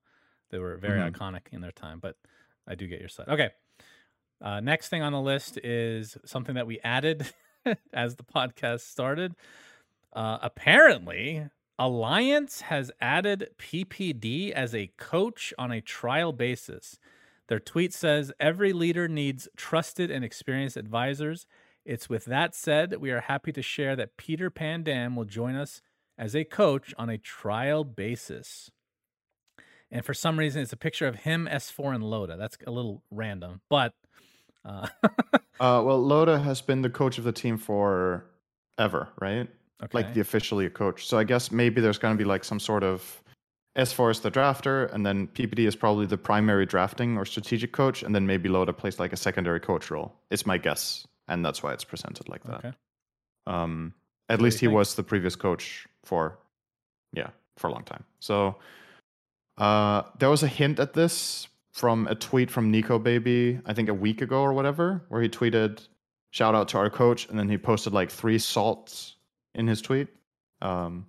they 0.51 0.59
were 0.59 0.77
very 0.77 1.01
Mhm. 1.01 1.13
iconic 1.13 1.49
in 1.53 1.61
their 1.61 1.73
time. 1.73 1.99
But 2.01 2.17
I 2.67 2.75
do 2.77 2.87
get 2.87 3.01
your 3.01 3.09
side. 3.09 3.29
Okay. 3.29 3.51
Uh, 4.41 4.59
next 4.61 4.89
thing 4.89 5.03
on 5.03 5.13
the 5.13 5.21
list 5.21 5.59
is 5.59 6.17
something 6.25 6.55
that 6.55 6.67
we 6.67 6.81
added 6.81 7.31
as 7.93 8.17
the 8.17 8.25
podcast 8.25 8.81
started. 8.81 9.35
Uh, 10.13 10.39
apparently, 10.41 11.49
Alliance 11.81 12.61
has 12.61 12.93
added 13.01 13.49
PPD 13.59 14.53
as 14.53 14.75
a 14.75 14.93
coach 14.99 15.55
on 15.59 15.73
a 15.73 15.81
trial 15.81 16.33
basis. 16.33 16.99
Their 17.49 17.59
tweet 17.59 17.95
says 17.95 18.33
every 18.39 18.75
leader 18.75 19.09
needs 19.09 19.49
trusted 19.57 20.11
and 20.11 20.23
experienced 20.25 20.77
advisors. 20.77 21.47
It's 21.85 22.09
with 22.09 22.27
that 22.27 22.55
said 22.55 23.01
we 23.01 23.11
are 23.11 23.23
happy 23.23 23.51
to 23.53 23.63
share 23.63 23.97
that 23.97 24.19
Peter 24.19 24.51
Pandam 24.51 25.17
will 25.17 25.25
join 25.25 25.57
us 25.57 25.81
as 26.19 26.37
a 26.37 26.45
coach 26.45 26.95
on 26.99 27.09
a 27.09 27.17
trial 27.17 27.83
basis. 27.83 28.71
And 29.91 30.05
for 30.05 30.13
some 30.15 30.39
reason, 30.39 30.61
it's 30.61 30.75
a 30.75 30.77
picture 30.77 31.07
of 31.07 31.17
him, 31.17 31.49
S4, 31.51 31.95
and 31.95 32.05
Loda. 32.05 32.37
That's 32.37 32.59
a 32.67 32.71
little 32.71 33.03
random, 33.11 33.63
but 33.71 33.95
uh, 34.65 34.87
Uh, 35.61 35.83
well, 35.85 36.03
Loda 36.03 36.39
has 36.39 36.63
been 36.63 36.81
the 36.81 36.89
coach 36.89 37.19
of 37.19 37.25
the 37.25 37.33
team 37.33 37.59
for 37.59 38.25
ever, 38.79 39.11
right? 39.21 39.47
Okay. 39.83 39.89
Like 39.99 40.15
the 40.15 40.21
officially 40.21 40.67
a 40.67 40.71
coach. 40.71 41.07
So 41.07 41.19
I 41.19 41.25
guess 41.25 41.51
maybe 41.51 41.81
there's 41.81 41.99
going 41.99 42.15
to 42.15 42.19
be 42.19 42.25
like 42.29 42.45
some 42.45 42.61
sort 42.61 42.83
of 42.85 43.23
S4 43.79 44.11
is 44.11 44.21
the 44.21 44.31
drafter, 44.31 44.93
and 44.93 45.07
then 45.07 45.29
PPD 45.29 45.61
is 45.61 45.77
probably 45.77 46.05
the 46.07 46.19
primary 46.19 46.67
drafting 46.67 47.17
or 47.17 47.25
strategic 47.25 47.73
coach, 47.73 48.03
and 48.03 48.15
then 48.15 48.27
maybe 48.27 48.49
Loda 48.49 48.73
plays 48.73 48.99
like 48.99 49.13
a 49.13 49.17
secondary 49.17 49.61
coach 49.61 49.91
role. 49.91 50.13
It's 50.31 50.45
my 50.45 50.59
guess, 50.59 51.07
and 51.29 51.45
that's 51.45 51.63
why 51.63 51.73
it's 51.73 51.85
presented 51.85 52.29
like 52.29 52.43
that. 52.45 52.57
okay. 52.65 52.73
Um, 53.47 53.95
So 54.29 54.33
what 54.33 54.35
at 54.35 54.41
least 54.43 54.61
he 54.61 54.67
think? 54.67 54.75
was 54.75 54.95
the 54.97 55.03
previous 55.03 55.37
coach 55.37 55.87
for, 56.05 56.39
yeah, 57.13 57.31
for 57.57 57.69
a 57.69 57.73
long 57.73 57.85
time. 57.85 58.05
So 58.19 58.57
uh, 59.57 60.03
there 60.19 60.31
was 60.31 60.43
a 60.43 60.49
hint 60.49 60.79
at 60.81 60.93
this 60.95 61.49
from 61.73 62.07
a 62.09 62.15
tweet 62.17 62.51
from 62.51 62.73
Nikobaby, 62.73 63.63
I 63.67 63.73
think 63.73 63.89
a 63.89 63.95
week 63.95 64.21
ago 64.21 64.43
or 64.43 64.53
whatever, 64.53 65.05
where 65.09 65.23
he 65.23 65.29
tweeted, 65.29 65.87
"Shout 66.33 66.55
out 66.57 66.69
to 66.69 66.79
our 66.79 66.91
coach," 66.91 67.29
and 67.29 67.39
then 67.39 67.49
he 67.49 67.57
posted 67.57 67.93
like 67.93 68.11
three 68.11 68.39
salts 68.39 69.15
in 69.55 69.67
his 69.67 69.83
tweet. 69.83 70.09
Um, 70.63 71.07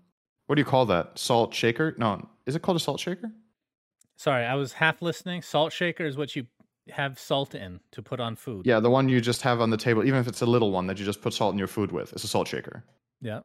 what 0.48 0.56
do 0.56 0.62
you 0.62 0.66
call 0.66 0.86
that? 0.88 1.18
Salt 1.18 1.54
shaker? 1.54 1.96
No, 1.98 2.28
is 2.46 2.56
it 2.56 2.62
called 2.62 2.78
a 2.78 2.80
salt 2.80 3.00
shaker? 3.00 3.32
Sorry, 4.18 4.46
I 4.46 4.56
was 4.56 4.74
half 4.74 5.02
listening. 5.02 5.42
Salt 5.42 5.74
shaker 5.74 6.06
is 6.06 6.18
what 6.18 6.36
you 6.36 6.46
have 6.90 7.20
salt 7.20 7.56
in 7.56 7.80
to 7.92 8.02
put 8.02 8.20
on 8.20 8.36
food. 8.36 8.66
Yeah, 8.66 8.80
the 8.80 8.90
one 8.90 9.10
you 9.10 9.22
just 9.22 9.42
have 9.44 9.62
on 9.62 9.70
the 9.70 9.78
table, 9.78 10.04
even 10.04 10.20
if 10.20 10.28
it's 10.28 10.42
a 10.42 10.46
little 10.46 10.72
one 10.72 10.88
that 10.88 11.00
you 11.00 11.06
just 11.06 11.22
put 11.22 11.34
salt 11.34 11.54
in 11.54 11.60
your 11.60 11.68
food 11.68 11.92
with. 11.92 12.12
It's 12.14 12.24
a 12.24 12.28
salt 12.28 12.48
shaker. 12.48 12.84
Yeah. 13.22 13.42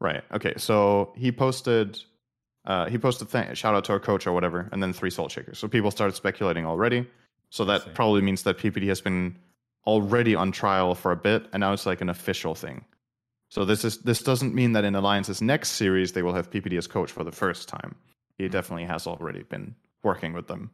Right. 0.00 0.22
Okay. 0.32 0.54
So 0.56 1.12
he 1.16 1.30
posted, 1.30 2.00
uh, 2.66 2.86
he 2.86 2.98
posted 2.98 3.30
th- 3.30 3.56
shout 3.56 3.74
out 3.74 3.84
to 3.84 3.92
our 3.92 4.00
coach 4.00 4.26
or 4.26 4.32
whatever, 4.32 4.68
and 4.72 4.82
then 4.82 4.92
three 4.92 5.10
salt 5.10 5.30
shakers. 5.30 5.58
So 5.58 5.68
people 5.68 5.90
started 5.90 6.14
speculating 6.14 6.66
already. 6.66 7.06
So 7.50 7.64
that 7.66 7.94
probably 7.94 8.20
means 8.20 8.42
that 8.42 8.58
PPD 8.58 8.88
has 8.88 9.00
been 9.00 9.38
already 9.86 10.34
on 10.34 10.50
trial 10.50 10.94
for 10.94 11.12
a 11.12 11.16
bit, 11.16 11.46
and 11.52 11.60
now 11.60 11.72
it's 11.72 11.86
like 11.86 12.00
an 12.00 12.08
official 12.08 12.54
thing. 12.54 12.84
So 13.54 13.64
this 13.64 13.84
is 13.84 13.98
this 13.98 14.20
doesn't 14.20 14.52
mean 14.52 14.72
that 14.72 14.82
in 14.82 14.96
Alliance's 14.96 15.40
next 15.40 15.68
series 15.82 16.10
they 16.10 16.22
will 16.22 16.34
have 16.34 16.50
PPD 16.50 16.76
as 16.76 16.88
coach 16.88 17.12
for 17.12 17.22
the 17.22 17.30
first 17.30 17.68
time. 17.68 17.94
He 18.36 18.48
definitely 18.48 18.84
has 18.86 19.06
already 19.06 19.44
been 19.44 19.76
working 20.02 20.32
with 20.32 20.48
them. 20.48 20.72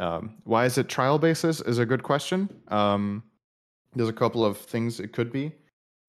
Um, 0.00 0.34
why 0.42 0.64
is 0.64 0.76
it 0.76 0.88
trial 0.88 1.20
basis? 1.20 1.60
Is 1.60 1.78
a 1.78 1.86
good 1.86 2.02
question. 2.02 2.48
Um, 2.66 3.22
there's 3.94 4.08
a 4.08 4.12
couple 4.24 4.44
of 4.44 4.58
things 4.58 4.98
it 4.98 5.12
could 5.12 5.30
be. 5.30 5.52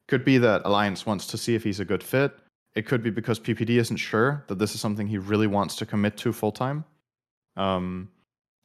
Could 0.07 0.25
be 0.25 0.39
that 0.39 0.63
Alliance 0.65 1.05
wants 1.05 1.27
to 1.27 1.37
see 1.37 1.53
if 1.53 1.63
he's 1.63 1.79
a 1.79 1.85
good 1.85 2.01
fit. 2.01 2.35
It 2.73 2.87
could 2.87 3.03
be 3.03 3.11
because 3.11 3.39
PPD 3.39 3.77
isn't 3.77 3.97
sure 3.97 4.43
that 4.47 4.57
this 4.57 4.73
is 4.73 4.81
something 4.81 5.05
he 5.05 5.19
really 5.19 5.45
wants 5.45 5.75
to 5.75 5.85
commit 5.85 6.17
to 6.17 6.33
full 6.33 6.51
time. 6.51 6.83
Um, 7.57 8.09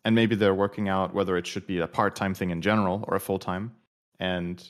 and 0.07 0.15
maybe 0.15 0.37
they're 0.37 0.55
working 0.55 0.89
out 0.89 1.13
whether 1.13 1.37
it 1.37 1.47
should 1.47 1.67
be 1.67 1.81
a 1.81 1.87
part 1.87 2.17
time 2.17 2.33
thing 2.33 2.49
in 2.49 2.63
general 2.63 3.05
or 3.09 3.15
a 3.15 3.21
full 3.21 3.39
time. 3.39 3.75
And 4.19 4.67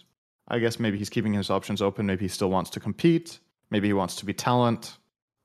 I 0.48 0.58
guess 0.58 0.78
maybe 0.78 0.98
he's 0.98 1.10
keeping 1.10 1.32
his 1.32 1.50
options 1.50 1.80
open. 1.80 2.06
Maybe 2.06 2.24
he 2.24 2.28
still 2.28 2.50
wants 2.50 2.70
to 2.70 2.80
compete. 2.80 3.38
Maybe 3.70 3.88
he 3.88 3.92
wants 3.94 4.16
to 4.16 4.26
be 4.26 4.34
talent. 4.34 4.96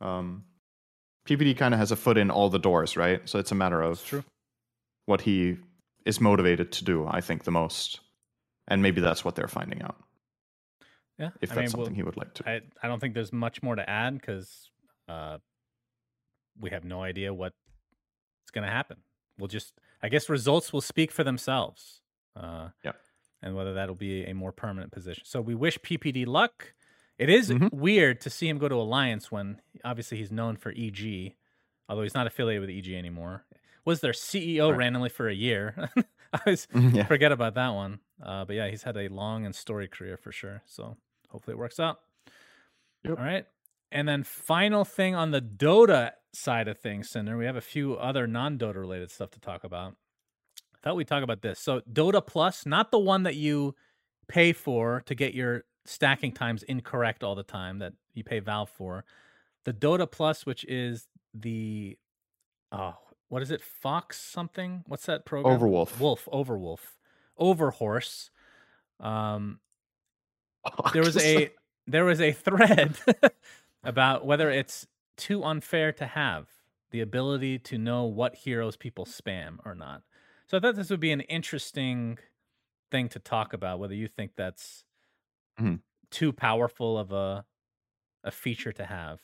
Um, 0.02 0.43
PPD 1.26 1.56
kind 1.58 1.74
of 1.74 1.80
has 1.80 1.91
a 1.91 1.95
foot 1.95 2.18
in 2.18 2.30
all 2.30 2.50
the 2.50 2.60
doors, 2.60 2.97
right? 2.97 3.22
So 3.30 3.39
it's 3.39 3.52
a 3.52 3.56
matter 3.56 3.82
of 3.82 4.04
true. 4.04 4.24
what 5.06 5.22
he 5.22 5.58
is 6.06 6.20
motivated 6.20 6.72
to 6.74 6.84
do, 6.84 7.08
I 7.08 7.22
think, 7.22 7.43
the 7.43 7.52
most. 7.52 8.00
And 8.68 8.82
maybe 8.82 9.00
that's 9.02 9.24
what 9.24 9.36
they're 9.36 9.47
finding 9.47 9.82
out, 9.82 9.95
Yeah. 11.18 11.30
if 11.41 11.52
I 11.52 11.56
that's 11.56 11.74
mean, 11.74 11.78
we'll- 11.78 11.86
something 11.88 11.95
he 11.95 12.04
would 12.04 12.18
like 12.18 12.34
to. 12.36 12.50
I, 12.50 12.62
I 12.84 12.88
don't 12.88 13.00
think 13.00 13.14
there's 13.14 13.34
much 13.34 13.64
more 13.64 13.76
to 13.76 13.89
add 13.89 14.14
because 14.20 14.70
uh, 15.08 15.38
we 16.60 16.70
have 16.72 16.84
no 16.84 17.02
idea 17.04 17.34
what's 17.34 17.56
going 18.54 18.66
to 18.66 18.72
happen. 18.72 18.97
We'll 19.38 19.47
just, 19.47 19.74
I 20.04 20.10
guess, 20.10 20.30
results 20.30 20.72
will 20.74 20.82
speak 20.82 21.12
for 21.12 21.24
themselves. 21.24 22.02
Uh, 22.36 22.70
Yep. 22.84 22.95
And 23.42 23.56
whether 23.56 23.74
that'll 23.74 23.96
be 23.96 24.26
a 24.26 24.34
more 24.34 24.52
permanent 24.52 24.92
position. 24.92 25.24
So 25.26 25.40
we 25.42 25.56
wish 25.56 25.78
PPD 25.80 26.26
luck. 26.26 26.74
It 27.18 27.30
is 27.30 27.50
Mhm. 27.50 27.72
weird 27.74 28.22
to 28.22 28.30
see 28.30 28.48
him 28.50 28.58
go 28.58 28.68
to 28.70 28.76
Alliance 28.76 29.32
when 29.32 29.62
obviously 29.84 30.18
he's 30.18 30.32
known 30.32 30.56
for 30.58 30.72
EG, 30.76 31.36
although 31.88 32.04
he's 32.04 32.14
not 32.14 32.28
affiliated 32.28 32.62
with 32.62 32.70
EG 32.70 32.96
anymore. 32.96 33.46
Was 33.86 34.02
their 34.02 34.14
CEO 34.14 34.70
Right. 34.72 34.78
randomly 34.78 35.10
for 35.10 35.28
a 35.30 35.34
year? 35.34 35.90
I 36.34 36.40
always 36.46 36.68
yeah. 36.74 37.06
forget 37.06 37.32
about 37.32 37.56
that 37.56 37.70
one. 37.70 38.00
Uh, 38.22 38.46
but 38.46 38.56
yeah, 38.56 38.68
he's 38.68 38.84
had 38.84 38.98
a 38.98 39.08
long 39.08 39.46
and 39.46 39.56
storied 39.56 39.92
career 39.92 40.18
for 40.18 40.32
sure. 40.32 40.62
So 40.66 40.98
hopefully 41.30 41.54
it 41.56 41.58
works 41.58 41.80
out. 41.80 42.02
Yep. 43.04 43.18
All 43.18 43.24
right. 43.26 43.46
And 43.92 44.08
then 44.08 44.24
final 44.24 44.86
thing 44.86 45.16
on 45.16 45.32
the 45.32 45.42
Dota 45.42 46.12
side 46.34 46.68
of 46.68 46.78
things, 46.78 47.10
Cinder, 47.10 47.38
we 47.38 47.46
have 47.46 47.56
a 47.56 47.62
few 47.62 47.96
other 47.96 48.28
non-Dota 48.28 48.76
related 48.76 49.10
stuff 49.12 49.32
to 49.32 49.40
talk 49.40 49.64
about. 49.64 49.96
I 50.82 50.88
thought 50.88 50.96
we'd 50.96 51.08
talk 51.08 51.24
about 51.24 51.42
this. 51.42 51.60
So 51.60 51.82
Dota 51.92 52.26
Plus, 52.26 52.66
not 52.66 52.92
the 52.92 53.00
one 53.00 53.24
that 53.24 53.36
you 53.36 53.76
pay 54.28 54.54
for 54.54 55.04
to 55.06 55.16
get 55.16 55.34
your 55.34 55.66
stacking 55.86 56.32
times 56.32 56.64
incorrect 56.64 57.24
all 57.24 57.36
the 57.36 57.44
time 57.44 57.80
that 57.80 57.94
you 58.14 58.24
pay 58.24 58.40
Valve 58.40 58.70
for. 58.70 59.04
The 59.66 59.74
Dota 59.74 60.10
Plus, 60.10 60.46
which 60.46 60.64
is 60.66 61.08
the 61.34 61.98
oh, 62.72 62.96
what 63.28 63.42
is 63.42 63.52
it? 63.52 63.62
Fox 63.62 64.20
something? 64.20 64.84
What's 64.88 65.06
that 65.06 65.26
program? 65.26 65.60
Overwolf. 65.60 66.00
Wolf, 66.00 66.28
Overwolf, 66.32 66.80
Overhorse. 67.40 68.30
Um, 69.00 69.60
there 70.94 71.04
was 71.04 71.18
a 71.18 71.52
there 71.88 72.06
was 72.06 72.22
a 72.22 72.32
thread 72.34 72.98
about 73.84 74.26
whether 74.26 74.50
it's 74.50 74.88
too 75.18 75.44
unfair 75.44 75.92
to 75.92 76.06
have 76.06 76.48
the 76.92 77.02
ability 77.02 77.60
to 77.60 77.78
know 77.78 78.06
what 78.06 78.36
heroes 78.36 78.76
people 78.76 79.06
spam 79.06 79.58
or 79.66 79.76
not. 79.76 80.02
So 80.50 80.58
I 80.58 80.60
thought 80.62 80.76
this 80.76 80.89
would 80.89 81.00
be 81.00 81.12
an 81.12 81.22
interesting 81.22 82.18
thing 82.91 83.10
to 83.10 83.20
talk 83.20 83.54
about. 83.54 83.80
Whether 83.80 83.95
you 83.95 84.08
think 84.08 84.34
that's 84.36 84.86
Mhm. 85.58 85.80
too 86.12 86.34
powerful 86.34 86.97
of 86.97 87.12
a 87.12 87.45
a 88.24 88.32
feature 88.32 88.74
to 88.74 88.86
have. 88.86 89.22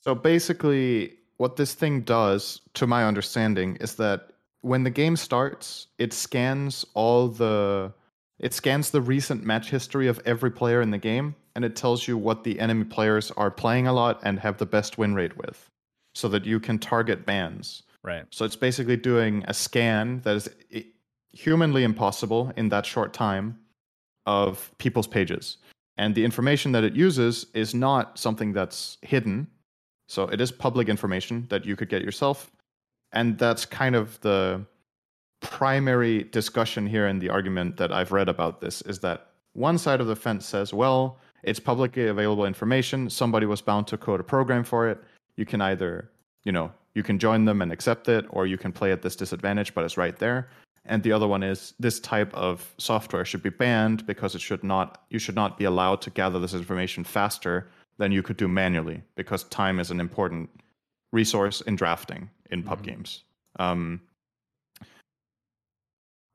So 0.00 0.14
basically, 0.14 1.16
what 1.36 1.56
this 1.56 1.74
thing 1.74 2.02
does, 2.02 2.60
to 2.74 2.86
my 2.86 3.04
understanding, 3.04 3.76
is 3.76 3.96
that 3.96 4.32
when 4.60 4.84
the 4.84 4.90
game 4.90 5.16
starts, 5.16 5.86
it 5.98 6.12
scans 6.12 6.84
all 6.94 7.28
the 7.28 7.92
it 8.38 8.52
scans 8.52 8.90
the 8.90 9.00
recent 9.00 9.44
match 9.44 9.70
history 9.70 10.08
of 10.08 10.20
every 10.24 10.50
player 10.50 10.80
in 10.82 10.90
the 10.90 10.98
game, 10.98 11.36
and 11.54 11.64
it 11.64 11.76
tells 11.76 12.08
you 12.08 12.18
what 12.18 12.42
the 12.42 12.58
enemy 12.58 12.84
players 12.84 13.30
are 13.32 13.50
playing 13.52 13.86
a 13.86 13.92
lot 13.92 14.20
and 14.24 14.40
have 14.40 14.58
the 14.58 14.66
best 14.66 14.98
win 14.98 15.14
rate 15.14 15.36
with, 15.36 15.70
so 16.14 16.26
that 16.28 16.44
you 16.44 16.58
can 16.58 16.78
target 16.78 17.24
bans. 17.24 17.84
Right. 18.04 18.24
So 18.30 18.44
it's 18.44 18.56
basically 18.56 18.96
doing 18.96 19.44
a 19.46 19.54
scan 19.54 20.20
that 20.22 20.36
is 20.36 20.48
humanly 21.32 21.84
impossible 21.84 22.52
in 22.56 22.68
that 22.70 22.84
short 22.84 23.12
time 23.12 23.58
of 24.26 24.70
people's 24.78 25.06
pages. 25.06 25.58
And 25.96 26.14
the 26.14 26.24
information 26.24 26.72
that 26.72 26.84
it 26.84 26.94
uses 26.94 27.46
is 27.54 27.74
not 27.74 28.18
something 28.18 28.52
that's 28.52 28.98
hidden. 29.02 29.46
So 30.08 30.24
it 30.24 30.40
is 30.40 30.50
public 30.50 30.88
information 30.88 31.46
that 31.48 31.64
you 31.64 31.76
could 31.76 31.88
get 31.88 32.02
yourself. 32.02 32.50
And 33.12 33.38
that's 33.38 33.64
kind 33.64 33.94
of 33.94 34.20
the 34.20 34.64
primary 35.40 36.24
discussion 36.24 36.86
here 36.86 37.06
in 37.06 37.18
the 37.18 37.28
argument 37.28 37.76
that 37.76 37.92
I've 37.92 38.12
read 38.12 38.28
about 38.28 38.60
this 38.60 38.80
is 38.82 39.00
that 39.00 39.28
one 39.52 39.76
side 39.76 40.00
of 40.00 40.06
the 40.06 40.16
fence 40.16 40.46
says, 40.46 40.72
well, 40.72 41.18
it's 41.42 41.60
publicly 41.60 42.06
available 42.06 42.46
information. 42.46 43.10
Somebody 43.10 43.46
was 43.46 43.60
bound 43.60 43.86
to 43.88 43.98
code 43.98 44.20
a 44.20 44.24
program 44.24 44.64
for 44.64 44.88
it. 44.88 45.02
You 45.36 45.44
can 45.44 45.60
either, 45.60 46.10
you 46.44 46.52
know, 46.52 46.72
you 46.94 47.02
can 47.02 47.18
join 47.18 47.44
them 47.44 47.62
and 47.62 47.72
accept 47.72 48.08
it, 48.08 48.26
or 48.30 48.46
you 48.46 48.58
can 48.58 48.72
play 48.72 48.92
at 48.92 49.02
this 49.02 49.16
disadvantage, 49.16 49.74
but 49.74 49.84
it's 49.84 49.96
right 49.96 50.16
there. 50.18 50.48
And 50.84 51.02
the 51.02 51.12
other 51.12 51.28
one 51.28 51.42
is 51.42 51.74
this 51.78 52.00
type 52.00 52.34
of 52.34 52.74
software 52.78 53.24
should 53.24 53.42
be 53.42 53.50
banned 53.50 54.04
because 54.06 54.34
it 54.34 54.40
should 54.40 54.64
not 54.64 55.04
you 55.10 55.18
should 55.18 55.36
not 55.36 55.56
be 55.56 55.64
allowed 55.64 56.00
to 56.02 56.10
gather 56.10 56.40
this 56.40 56.54
information 56.54 57.04
faster 57.04 57.68
than 57.98 58.10
you 58.10 58.22
could 58.22 58.36
do 58.36 58.48
manually 58.48 59.02
because 59.14 59.44
time 59.44 59.78
is 59.78 59.90
an 59.90 60.00
important 60.00 60.50
resource 61.12 61.60
in 61.60 61.76
drafting 61.76 62.28
in 62.50 62.62
pub 62.62 62.80
Mhm. 62.80 62.84
games. 62.84 63.22
Um, 63.60 64.00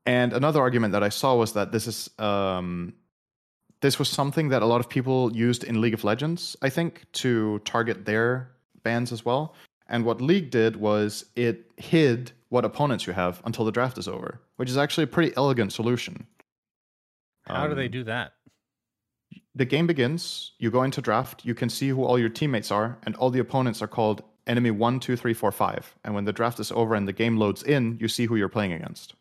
and 0.06 0.32
another 0.32 0.60
argument 0.60 0.92
that 0.92 1.02
I 1.02 1.10
saw 1.10 1.34
was 1.36 1.52
that 1.52 1.70
this 1.72 1.86
is 1.86 2.08
um, 2.18 2.94
this 3.80 3.98
was 3.98 4.08
something 4.08 4.48
that 4.48 4.62
a 4.62 4.66
lot 4.66 4.80
of 4.80 4.88
people 4.88 5.36
used 5.36 5.62
in 5.62 5.80
League 5.80 5.94
of 5.94 6.04
Legends, 6.04 6.56
I 6.62 6.70
think, 6.70 7.04
to 7.12 7.60
target 7.60 8.06
their 8.06 8.50
bans 8.82 9.12
as 9.12 9.24
well. 9.24 9.54
And 9.88 10.04
what 10.04 10.20
League 10.20 10.50
did 10.50 10.76
was 10.76 11.24
it 11.34 11.70
hid 11.76 12.32
what 12.50 12.64
opponents 12.64 13.06
you 13.06 13.12
have 13.14 13.40
until 13.44 13.64
the 13.64 13.72
draft 13.72 13.98
is 13.98 14.06
over, 14.08 14.40
which 14.56 14.68
is 14.70 14.76
actually 14.76 15.04
a 15.04 15.08
pretty 15.08 15.34
elegant 15.36 15.72
solution. 15.72 16.26
How 17.46 17.66
do 17.66 17.74
they 17.74 17.86
Um, 17.86 17.90
do 17.90 18.04
that? 18.04 18.34
the 19.54 19.64
game 19.64 19.86
begins, 19.88 20.52
you 20.58 20.70
go 20.70 20.82
into 20.84 21.02
draft, 21.02 21.44
you 21.44 21.54
can 21.54 21.68
see 21.68 21.88
who 21.88 22.04
all 22.04 22.16
your 22.18 22.28
teammates 22.28 22.70
are, 22.70 22.96
and 23.04 23.16
all 23.16 23.28
the 23.30 23.40
opponents 23.40 23.82
are 23.82 23.88
called 23.88 24.22
enemy 24.46 24.70
one, 24.70 25.00
two, 25.00 25.16
three, 25.16 25.34
four, 25.34 25.50
five. 25.50 25.96
And 26.04 26.14
when 26.14 26.24
the 26.24 26.32
draft 26.32 26.60
is 26.60 26.70
over 26.70 26.94
and 26.94 27.08
the 27.08 27.12
game 27.12 27.36
loads 27.38 27.62
in, 27.62 27.98
you 28.00 28.06
see 28.08 28.26
who 28.26 28.36
you're 28.36 28.48
playing 28.48 28.72
against. 28.72 29.14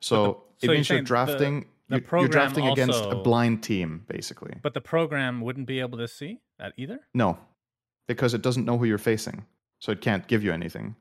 So, 0.00 0.14
so 0.24 0.46
it 0.62 0.66
you're 0.66 0.74
means 0.74 0.88
you're 0.88 0.98
the- 1.00 1.04
drafting 1.04 1.60
the 1.88 1.96
you- 1.96 2.00
you're 2.00 2.08
program 2.08 2.30
drafting 2.30 2.66
against 2.68 3.04
a 3.04 3.16
blind 3.16 3.62
team, 3.62 4.04
basically. 4.08 4.54
But 4.62 4.74
the 4.74 4.80
program 4.80 5.40
wouldn't 5.42 5.66
be 5.66 5.80
able 5.80 5.98
to 5.98 6.08
see 6.08 6.40
that 6.58 6.72
either. 6.76 7.00
No. 7.12 7.38
Because 8.10 8.34
it 8.34 8.42
doesn't 8.42 8.64
know 8.64 8.76
who 8.76 8.86
you're 8.86 8.98
facing. 8.98 9.46
So 9.78 9.92
it 9.92 10.00
can't 10.00 10.26
give 10.26 10.42
you 10.42 10.52
anything. 10.52 10.96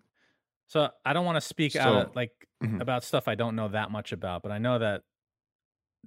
So 0.68 0.89
I 1.03 1.14
don't 1.14 1.26
want 1.26 1.38
to 1.38 1.41
speak 1.41 1.76
out 1.76 1.95
of, 1.95 2.16
like 2.16 2.32
Mhm. 2.64 2.82
about 2.82 3.03
stuff 3.03 3.28
I 3.28 3.34
don't 3.36 3.55
know 3.55 3.68
that 3.70 3.89
much 3.89 4.12
about, 4.12 4.43
but 4.43 4.51
I 4.51 4.60
know 4.60 4.78
that 4.78 5.03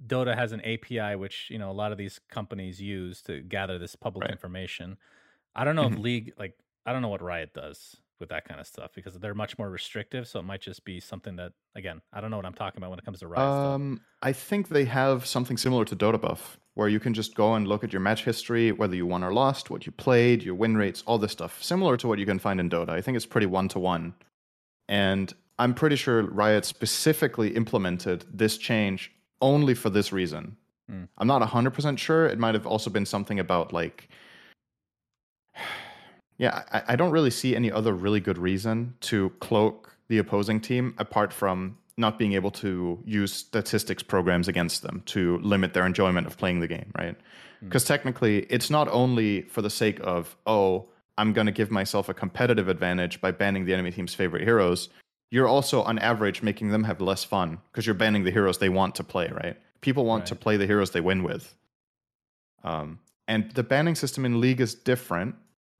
Dota 0.07 0.35
has 0.35 0.51
an 0.51 0.61
API 0.61 1.15
which 1.15 1.49
you 1.51 1.59
know 1.59 1.69
a 1.69 1.73
lot 1.73 1.91
of 1.91 1.97
these 1.97 2.19
companies 2.29 2.81
use 2.81 3.21
to 3.23 3.41
gather 3.41 3.77
this 3.77 3.95
public 3.95 4.23
Right. 4.23 4.31
information. 4.31 4.97
I 5.55 5.65
don't 5.65 5.75
know 5.75 5.87
if 5.87 5.95
Mhm. 5.95 5.99
League 5.99 6.33
like 6.37 6.57
I 6.85 6.93
don't 6.93 7.01
know 7.01 7.09
what 7.09 7.21
Riot 7.21 7.53
does 7.53 8.01
with 8.19 8.29
that 8.29 8.45
kind 8.47 8.59
of 8.59 8.67
stuff 8.67 8.91
because 8.95 9.15
they're 9.15 9.33
much 9.33 9.57
more 9.57 9.69
restrictive. 9.69 10.27
So 10.27 10.39
it 10.39 10.43
might 10.43 10.61
just 10.61 10.85
be 10.85 10.99
something 10.99 11.35
that 11.37 11.53
again 11.75 12.01
I 12.11 12.21
don't 12.21 12.31
know 12.31 12.37
what 12.37 12.45
I'm 12.45 12.53
talking 12.53 12.79
about 12.79 12.89
when 12.89 12.99
it 12.99 13.05
comes 13.05 13.19
to 13.19 13.27
Riot 13.27 13.41
stuff. 13.41 13.75
Um, 13.75 14.01
I 14.21 14.33
think 14.33 14.69
they 14.69 14.85
have 14.85 15.25
something 15.25 15.57
similar 15.57 15.85
to 15.85 15.95
Dotabuff, 15.95 16.57
where 16.75 16.87
you 16.87 16.99
can 16.99 17.13
just 17.13 17.35
go 17.35 17.53
and 17.53 17.67
look 17.67 17.83
at 17.83 17.93
your 17.93 17.99
match 17.99 18.23
history, 18.23 18.71
whether 18.71 18.95
you 18.95 19.05
won 19.05 19.23
or 19.23 19.33
lost, 19.33 19.69
what 19.69 19.85
you 19.85 19.91
played, 19.91 20.43
your 20.43 20.55
win 20.55 20.75
rates, 20.75 21.03
all 21.05 21.17
this 21.17 21.31
stuff. 21.31 21.61
Similar 21.61 21.97
to 21.97 22.07
what 22.07 22.19
you 22.19 22.25
can 22.25 22.39
find 22.39 22.59
in 22.59 22.69
Dota. 22.69 22.89
I 22.89 23.01
think 23.01 23.15
it's 23.15 23.25
pretty 23.25 23.47
one 23.47 23.67
to 23.69 23.79
one. 23.79 24.13
And 24.87 25.33
I'm 25.59 25.73
pretty 25.73 25.95
sure 25.95 26.23
Riot 26.23 26.65
specifically 26.65 27.49
implemented 27.49 28.25
this 28.33 28.57
change 28.57 29.11
only 29.41 29.75
for 29.75 29.89
this 29.89 30.11
reason. 30.11 30.57
Hmm. 30.89 31.03
I'm 31.17 31.27
not 31.27 31.41
100% 31.41 31.97
sure. 31.97 32.25
It 32.25 32.39
might 32.39 32.55
have 32.55 32.67
also 32.67 32.89
been 32.89 33.05
something 33.05 33.39
about 33.39 33.71
like. 33.73 34.09
Yeah, 36.37 36.63
I, 36.71 36.83
I 36.89 36.95
don't 36.95 37.11
really 37.11 37.29
see 37.29 37.55
any 37.55 37.71
other 37.71 37.93
really 37.93 38.19
good 38.19 38.37
reason 38.37 38.95
to 39.01 39.29
cloak 39.39 39.95
the 40.07 40.17
opposing 40.17 40.59
team 40.59 40.93
apart 40.97 41.31
from 41.31 41.77
not 41.97 42.17
being 42.17 42.33
able 42.33 42.51
to 42.51 42.99
use 43.05 43.31
statistics 43.33 44.01
programs 44.01 44.47
against 44.47 44.81
them 44.81 45.03
to 45.05 45.37
limit 45.39 45.73
their 45.73 45.85
enjoyment 45.85 46.25
of 46.25 46.37
playing 46.37 46.59
the 46.59 46.67
game, 46.67 46.91
right? 46.97 47.15
Hmm. 47.59 47.67
Because 47.67 47.85
technically, 47.85 48.39
it's 48.49 48.69
not 48.69 48.87
only 48.87 49.43
for 49.43 49.61
the 49.61 49.69
sake 49.69 49.99
of, 50.03 50.35
oh, 50.47 50.89
I'm 51.17 51.33
going 51.33 51.45
to 51.45 51.51
give 51.51 51.69
myself 51.69 52.09
a 52.09 52.13
competitive 52.13 52.67
advantage 52.67 53.21
by 53.21 53.31
banning 53.31 53.65
the 53.65 53.73
enemy 53.73 53.91
team's 53.91 54.15
favorite 54.15 54.43
heroes. 54.43 54.89
You're 55.29 55.47
also, 55.47 55.83
on 55.83 55.99
average, 55.99 56.41
making 56.41 56.69
them 56.69 56.83
have 56.83 56.99
less 57.01 57.23
fun 57.23 57.59
because 57.71 57.85
you're 57.85 57.95
banning 57.95 58.23
the 58.23 58.31
heroes 58.31 58.57
they 58.57 58.69
want 58.69 58.95
to 58.95 59.03
play, 59.03 59.29
right? 59.29 59.57
People 59.81 60.05
want 60.05 60.25
to 60.27 60.35
play 60.35 60.57
the 60.57 60.65
heroes 60.65 60.91
they 60.91 61.01
win 61.01 61.23
with. 61.23 61.55
Um, 62.63 62.99
and 63.27 63.51
the 63.51 63.63
banning 63.63 63.95
system 63.95 64.25
in 64.25 64.41
League 64.41 64.61
is 64.61 64.73
different. 64.73 65.35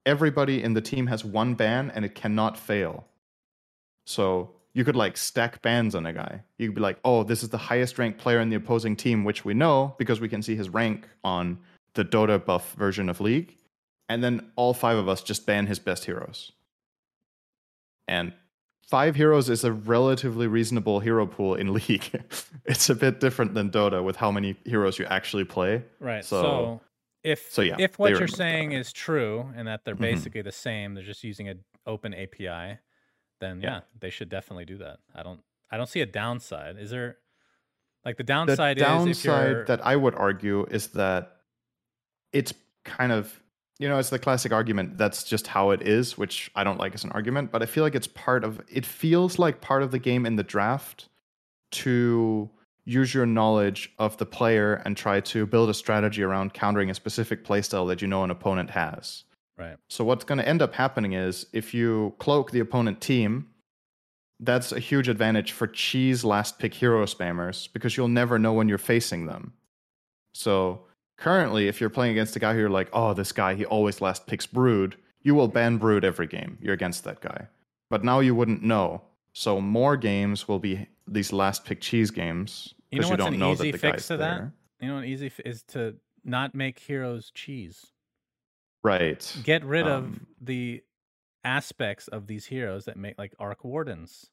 Everybody 0.06 0.62
in 0.62 0.74
the 0.74 0.80
team 0.80 1.06
has 1.06 1.24
one 1.24 1.54
ban 1.54 1.90
and 1.94 2.04
it 2.04 2.14
cannot 2.14 2.58
fail. 2.58 3.04
So 4.06 4.50
you 4.74 4.84
could 4.84 4.96
like 4.96 5.16
stack 5.16 5.62
bans 5.62 5.94
on 5.94 6.04
a 6.04 6.12
guy. 6.12 6.42
You 6.58 6.68
could 6.68 6.74
be 6.74 6.80
like, 6.80 6.98
oh, 7.04 7.22
this 7.22 7.42
is 7.42 7.48
the 7.48 7.58
highest 7.58 7.98
ranked 7.98 8.18
player 8.18 8.40
in 8.40 8.50
the 8.50 8.56
opposing 8.56 8.96
team, 8.96 9.24
which 9.24 9.44
we 9.44 9.54
know 9.54 9.94
because 9.98 10.20
we 10.20 10.28
can 10.28 10.42
see 10.42 10.56
his 10.56 10.68
rank 10.68 11.08
on 11.22 11.58
the 11.94 12.04
Dotabuff 12.04 12.72
version 12.74 13.08
of 13.08 13.20
League. 13.20 13.56
And 14.08 14.22
then 14.22 14.50
all 14.56 14.74
five 14.74 14.98
of 14.98 15.08
us 15.08 15.22
just 15.22 15.46
ban 15.46 15.66
his 15.66 15.78
best 15.78 16.04
heroes. 16.04 16.52
And 18.06 18.32
five 18.86 19.16
heroes 19.16 19.48
is 19.48 19.64
a 19.64 19.72
relatively 19.72 20.46
reasonable 20.46 21.00
hero 21.00 21.26
pool 21.26 21.54
in 21.54 21.72
League. 21.72 22.10
it's 22.66 22.90
a 22.90 22.94
bit 22.94 23.20
different 23.20 23.54
than 23.54 23.70
Dota 23.70 24.04
with 24.04 24.16
how 24.16 24.30
many 24.30 24.56
heroes 24.66 24.98
you 24.98 25.06
actually 25.06 25.44
play. 25.44 25.82
Right. 26.00 26.24
So- 26.24 26.42
So, 26.42 26.80
if 27.24 27.50
so 27.50 27.62
yeah, 27.62 27.76
if 27.78 27.98
what 27.98 28.10
you're 28.10 28.28
saying 28.28 28.72
is 28.72 28.92
true 28.92 29.50
and 29.56 29.66
that 29.66 29.84
they're 29.84 29.96
Mhm. 29.96 30.00
basically 30.00 30.42
the 30.42 30.52
same, 30.52 30.94
they're 30.94 31.02
just 31.02 31.24
using 31.24 31.48
an 31.48 31.64
open 31.86 32.14
API, 32.14 32.78
then 33.40 33.60
yeah. 33.60 33.68
Yeah. 33.70 33.80
they 33.98 34.10
should 34.10 34.28
definitely 34.28 34.66
do 34.66 34.78
that. 34.78 34.98
I 35.14 35.22
don't 35.22 35.40
I 35.70 35.76
don't 35.76 35.88
see 35.88 36.00
a 36.02 36.06
downside. 36.06 36.76
Is 36.78 36.90
there 36.90 37.16
like 38.04 38.16
the 38.18 38.22
The 38.22 38.26
downside, 38.26 38.76
is 38.78 38.82
downside 38.84 39.66
that 39.66 39.84
I 39.84 39.96
would 39.96 40.14
argue 40.14 40.66
is 40.70 40.88
that 40.88 41.40
it's 42.32 42.52
kind 42.84 43.10
of 43.12 43.40
you 43.78 43.88
know 43.88 43.98
it's 43.98 44.10
the 44.10 44.18
classic 44.18 44.52
argument 44.52 44.98
that's 44.98 45.24
just 45.24 45.46
how 45.48 45.70
it 45.70 45.82
is 45.82 46.16
which 46.18 46.50
i 46.54 46.62
don't 46.62 46.78
like 46.78 46.94
as 46.94 47.02
an 47.02 47.10
argument 47.12 47.50
but 47.50 47.62
i 47.62 47.66
feel 47.66 47.82
like 47.82 47.94
it's 47.94 48.06
part 48.06 48.44
of 48.44 48.60
it 48.70 48.84
feels 48.84 49.38
like 49.38 49.60
part 49.62 49.82
of 49.82 49.90
the 49.90 49.98
game 49.98 50.26
in 50.26 50.36
the 50.36 50.42
draft 50.44 51.08
to 51.72 52.50
use 52.84 53.14
your 53.14 53.26
knowledge 53.26 53.92
of 53.98 54.16
the 54.18 54.26
player 54.26 54.82
and 54.84 54.96
try 54.96 55.20
to 55.20 55.46
build 55.46 55.70
a 55.70 55.74
strategy 55.74 56.22
around 56.22 56.52
countering 56.52 56.90
a 56.90 56.94
specific 56.94 57.44
playstyle 57.44 57.88
that 57.88 58.02
you 58.02 58.08
know 58.08 58.24
an 58.24 58.30
opponent 58.30 58.70
has 58.70 59.24
right. 59.56 59.76
so 59.88 60.04
what's 60.04 60.24
going 60.24 60.38
to 60.38 60.48
end 60.48 60.62
up 60.62 60.74
happening 60.74 61.12
is 61.12 61.46
if 61.52 61.72
you 61.72 62.14
cloak 62.18 62.50
the 62.50 62.60
opponent 62.60 63.00
team, 63.00 63.48
that's 64.40 64.72
a 64.72 64.78
huge 64.78 65.08
advantage 65.08 65.52
for 65.52 65.66
cheese 65.66 66.24
last 66.24 66.58
pick 66.58 66.74
hero 66.74 67.04
spammers 67.06 67.72
because 67.72 67.96
you'll 67.96 68.08
never 68.08 68.38
know 68.38 68.52
when 68.52 68.68
you're 68.68 68.78
facing 68.78 69.26
them. 69.26 69.52
So 70.34 70.84
currently, 71.16 71.68
if 71.68 71.80
you're 71.80 71.90
playing 71.90 72.12
against 72.12 72.36
a 72.36 72.40
guy 72.40 72.52
who 72.52 72.60
you're 72.60 72.70
like, 72.70 72.90
oh, 72.92 73.14
this 73.14 73.32
guy 73.32 73.54
he 73.54 73.64
always 73.64 74.00
last 74.00 74.26
picks 74.26 74.46
Brood, 74.46 74.96
you 75.22 75.34
will 75.34 75.48
ban 75.48 75.78
Brood 75.78 76.04
every 76.04 76.26
game. 76.26 76.58
You're 76.60 76.74
against 76.74 77.04
that 77.04 77.20
guy. 77.20 77.48
But 77.90 78.04
now 78.04 78.20
you 78.20 78.34
wouldn't 78.34 78.62
know. 78.62 79.02
So 79.32 79.60
more 79.60 79.96
games 79.96 80.46
will 80.48 80.58
be 80.58 80.88
these 81.06 81.32
last 81.32 81.64
pick 81.64 81.80
cheese 81.80 82.10
games 82.10 82.74
You 82.90 83.00
know 83.00 83.08
because 83.08 83.10
you, 83.10 83.16
don't 83.16 83.34
an 83.34 83.40
know 83.40 83.52
easy 83.52 83.70
that 83.70 83.72
the 83.72 83.78
fix 83.78 83.92
guy's 83.96 84.06
to 84.08 84.16
that? 84.18 84.36
there. 84.38 84.52
You 84.80 84.88
know, 84.88 84.98
an 84.98 85.04
easy 85.04 85.26
f- 85.26 85.40
is 85.44 85.62
to 85.68 85.96
not 86.24 86.54
make 86.54 86.78
heroes 86.78 87.30
cheese. 87.30 87.86
Right. 88.82 89.36
Get 89.44 89.64
rid 89.64 89.86
of 89.86 90.04
Um, 90.04 90.26
the 90.40 90.82
aspects 91.44 92.08
of 92.08 92.26
these 92.26 92.46
heroes 92.46 92.86
that 92.86 92.96
make 92.96 93.18
like 93.18 93.34
arc 93.38 93.64
wardens. 93.64 94.30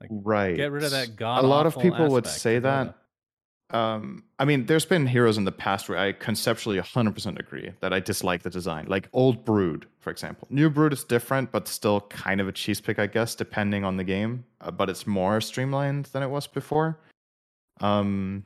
like 0.00 0.10
right. 0.12 0.56
Get 0.56 0.70
rid 0.72 0.84
of 0.84 0.90
that 0.92 1.16
god. 1.16 1.44
a 1.44 1.46
lot 1.46 1.66
of 1.66 1.78
people 1.78 2.08
would 2.10 2.26
say 2.26 2.58
that 2.58 2.96
um 3.70 4.24
i 4.38 4.44
mean 4.46 4.64
there's 4.64 4.86
been 4.86 5.06
heroes 5.06 5.36
in 5.36 5.44
the 5.44 5.52
past 5.52 5.88
where 5.88 5.98
i 5.98 6.10
conceptually 6.12 6.78
100% 6.78 7.38
agree 7.38 7.70
that 7.80 7.92
i 7.92 8.00
dislike 8.00 8.42
the 8.42 8.50
design. 8.50 8.86
Like 8.88 9.08
old 9.12 9.44
brood 9.44 9.86
for 10.00 10.10
example. 10.10 10.48
New 10.50 10.70
brood 10.70 10.92
is 10.92 11.04
different 11.04 11.52
but 11.52 11.68
still 11.68 12.00
kind 12.02 12.40
of 12.40 12.48
a 12.48 12.52
cheese 12.52 12.80
pick 12.80 12.98
i 12.98 13.06
guess 13.06 13.34
depending 13.34 13.84
on 13.84 13.96
the 13.96 14.04
game 14.04 14.44
uh, 14.60 14.70
but 14.70 14.88
it's 14.88 15.06
more 15.06 15.40
streamlined 15.40 16.06
than 16.06 16.22
it 16.22 16.28
was 16.28 16.46
before. 16.46 16.98
Um 17.80 18.44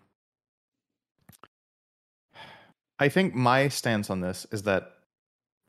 i 2.99 3.09
think 3.09 3.35
my 3.35 3.69
stance 3.69 4.11
on 4.11 4.21
this 4.21 4.47
is 4.51 4.63
that 4.65 4.95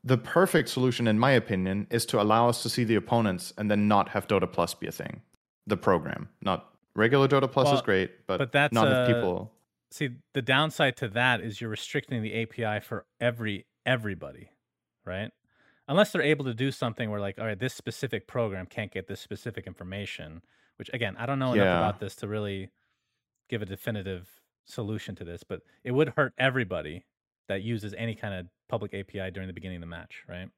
the 0.02 0.18
perfect 0.18 0.68
solution 0.68 1.08
in 1.08 1.18
my 1.18 1.30
opinion 1.30 1.86
is 1.90 2.04
to 2.06 2.20
allow 2.20 2.48
us 2.48 2.62
to 2.62 2.68
see 2.68 2.84
the 2.84 2.94
opponents 2.94 3.54
and 3.56 3.70
then 3.70 3.88
not 3.88 4.10
have 4.10 4.28
dota 4.28 4.50
plus 4.50 4.74
be 4.74 4.86
a 4.86 4.92
thing 4.92 5.22
the 5.66 5.76
program 5.76 6.28
not 6.42 6.73
regular 6.94 7.28
dota 7.28 7.50
plus 7.50 7.66
Well, 7.66 7.72
is 7.72 7.82
great 7.82 8.26
but, 8.26 8.38
but 8.38 8.52
that's, 8.52 8.72
not 8.72 8.88
uh, 8.88 8.90
if 8.90 9.04
people 9.04 9.52
See, 9.90 10.10
the 10.34 10.42
downside 10.42 10.96
to 10.98 11.08
that 11.10 11.40
is 11.40 11.60
you're 11.60 11.70
restricting 11.70 12.22
the 12.22 12.34
API 12.42 12.80
for 12.84 13.06
every 13.20 13.66
everybody, 13.86 14.50
right? 15.04 15.30
Unless 15.88 16.12
they're 16.12 16.22
able 16.22 16.44
to 16.46 16.54
do 16.54 16.72
something 16.72 17.10
where 17.10 17.20
like, 17.20 17.38
all 17.38 17.46
right, 17.46 17.58
this 17.58 17.74
specific 17.74 18.26
program 18.28 18.66
can't 18.66 18.92
get 18.92 19.06
this 19.06 19.20
specific 19.20 19.66
information, 19.66 20.42
which 20.76 20.90
again, 20.94 21.16
I 21.18 21.26
don't 21.26 21.38
know 21.38 21.52
enough 21.54 21.72
Yeah. 21.72 21.72
about 21.72 22.00
this 22.00 22.16
to 22.16 22.28
really 22.28 22.72
give 23.48 23.62
a 23.62 23.66
definitive 23.66 24.42
solution 24.66 25.14
to 25.16 25.24
this, 25.24 25.44
but 25.44 25.62
it 25.84 25.92
would 25.92 26.10
hurt 26.10 26.34
everybody 26.38 27.06
that 27.48 27.62
uses 27.62 27.94
any 27.94 28.14
kind 28.14 28.34
of 28.34 28.48
public 28.68 28.94
API 28.94 29.30
during 29.30 29.46
the 29.48 29.52
beginning 29.54 29.76
of 29.78 29.82
the 29.82 29.86
match, 29.86 30.24
right? 30.28 30.50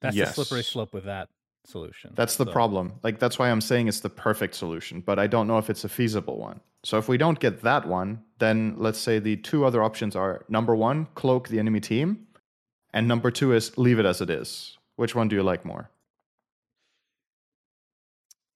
That's 0.00 0.18
the 0.18 0.26
slippery 0.26 0.62
slope 0.62 0.92
with 0.94 1.04
that 1.04 1.28
solution. 1.68 2.12
That's 2.14 2.36
the 2.36 2.44
So- 2.46 2.52
problem. 2.52 2.94
Like 3.02 3.18
that's 3.18 3.38
why 3.38 3.50
I'm 3.50 3.60
saying 3.60 3.88
it's 3.88 4.00
the 4.00 4.10
perfect 4.10 4.54
solution, 4.54 5.00
but 5.00 5.18
I 5.18 5.26
don't 5.26 5.46
know 5.46 5.58
if 5.58 5.68
it's 5.70 5.84
a 5.84 5.88
feasible 5.88 6.38
one. 6.38 6.60
So 6.84 6.98
if 6.98 7.08
we 7.08 7.16
don't 7.18 7.40
get 7.40 7.62
that 7.62 7.86
one, 7.88 8.22
then 8.38 8.74
let's 8.78 8.98
say 8.98 9.18
the 9.18 9.36
two 9.36 9.64
other 9.64 9.82
options 9.82 10.14
are 10.14 10.44
number 10.48 10.76
1, 10.76 11.08
cloak 11.14 11.48
the 11.48 11.58
enemy 11.58 11.80
team, 11.80 12.26
and 12.92 13.08
number 13.08 13.30
2 13.30 13.52
is 13.54 13.76
leave 13.76 13.98
it 13.98 14.06
as 14.06 14.20
it 14.20 14.30
is. 14.30 14.78
Which 14.94 15.14
one 15.14 15.26
do 15.28 15.34
you 15.36 15.42
like 15.42 15.64
more? 15.64 15.90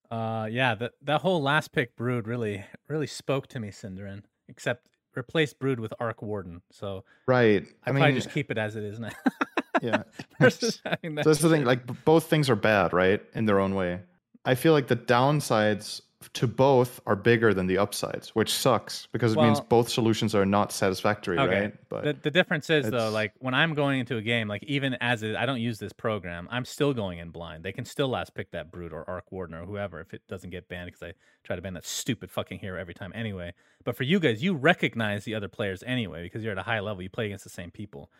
Uh, 0.09 0.47
yeah, 0.51 0.75
that 0.75 0.91
that 1.03 1.21
whole 1.21 1.41
last 1.41 1.71
pick 1.71 1.95
brood 1.95 2.27
really 2.27 2.65
really 2.87 3.07
spoke 3.07 3.47
to 3.47 3.59
me, 3.59 3.69
SyndereN. 3.69 4.23
Except 4.49 4.85
replace 5.17 5.53
Brood 5.53 5.79
with 5.79 5.93
Arc 5.99 6.21
Warden. 6.21 6.61
So 6.71 7.03
Right. 7.25 7.65
I, 7.85 7.89
I, 7.89 7.93
probably 7.93 8.13
just 8.13 8.31
keep 8.31 8.49
it 8.51 8.57
as 8.57 8.75
it 8.75 8.83
is 8.83 8.99
now. 8.99 9.09
yeah. 9.81 10.03
Versus 10.39 10.81
having 10.85 11.15
that 11.15 11.23
So 11.23 11.29
that's 11.29 11.41
the 11.41 11.49
thing. 11.49 11.65
Like 11.65 12.05
both 12.05 12.25
things 12.25 12.49
are 12.49 12.55
bad, 12.55 12.93
right, 12.93 13.21
in 13.33 13.45
their 13.45 13.59
own 13.59 13.75
way. 13.75 14.01
I 14.45 14.55
feel 14.55 14.73
like 14.73 14.87
the 14.87 14.95
downsides 14.95 16.01
to 16.33 16.47
both 16.47 16.99
are 17.05 17.15
bigger 17.15 17.53
than 17.53 17.65
the 17.67 17.77
upsides, 17.77 18.29
which 18.35 18.53
sucks 18.53 19.07
because 19.11 19.33
it 19.33 19.39
means 19.39 19.59
both 19.59 19.89
solutions 19.89 20.35
are 20.35 20.45
not 20.45 20.71
satisfactory, 20.71 21.37
Okay. 21.37 21.61
right? 21.61 21.89
But 21.89 22.03
the, 22.03 22.13
the 22.13 22.31
difference 22.31 22.69
is 22.69 22.89
though, 22.89 23.09
like 23.09 23.33
when 23.39 23.53
I'm 23.53 23.73
going 23.73 23.99
into 23.99 24.17
a 24.17 24.21
game, 24.21 24.47
like 24.47 24.63
even 24.63 24.95
as 25.01 25.23
it, 25.23 25.35
I 25.35 25.45
don't 25.45 25.59
use 25.59 25.79
this 25.79 25.93
program, 25.93 26.47
I'm 26.51 26.65
still 26.65 26.93
going 26.93 27.19
in 27.19 27.29
blind. 27.31 27.63
They 27.63 27.71
can 27.71 27.85
still 27.85 28.07
last 28.07 28.35
pick 28.35 28.51
that 28.51 28.71
Brood 28.71 28.93
or 28.93 29.09
Arc 29.09 29.31
Warden 29.31 29.55
or 29.55 29.65
whoever 29.65 29.99
if 29.99 30.13
it 30.13 30.21
doesn't 30.27 30.51
get 30.51 30.69
banned 30.69 30.87
because 30.87 31.01
I 31.03 31.13
try 31.43 31.55
to 31.55 31.61
ban 31.61 31.73
that 31.73 31.85
stupid 31.85 32.29
fucking 32.29 32.59
hero 32.59 32.79
every 32.79 32.93
time 32.93 33.11
anyway. 33.15 33.53
But 33.83 33.97
for 33.97 34.03
you 34.03 34.19
guys, 34.19 34.43
you 34.43 34.53
recognize 34.53 35.25
the 35.25 35.33
other 35.33 35.47
players 35.47 35.83
anyway 35.85 36.21
because 36.21 36.43
you're 36.43 36.51
at 36.51 36.59
a 36.59 36.63
high 36.63 36.81
level. 36.81 37.01
You 37.01 37.09
play 37.09 37.25
against 37.25 37.43
the 37.45 37.49
same 37.49 37.71
people. 37.71 38.11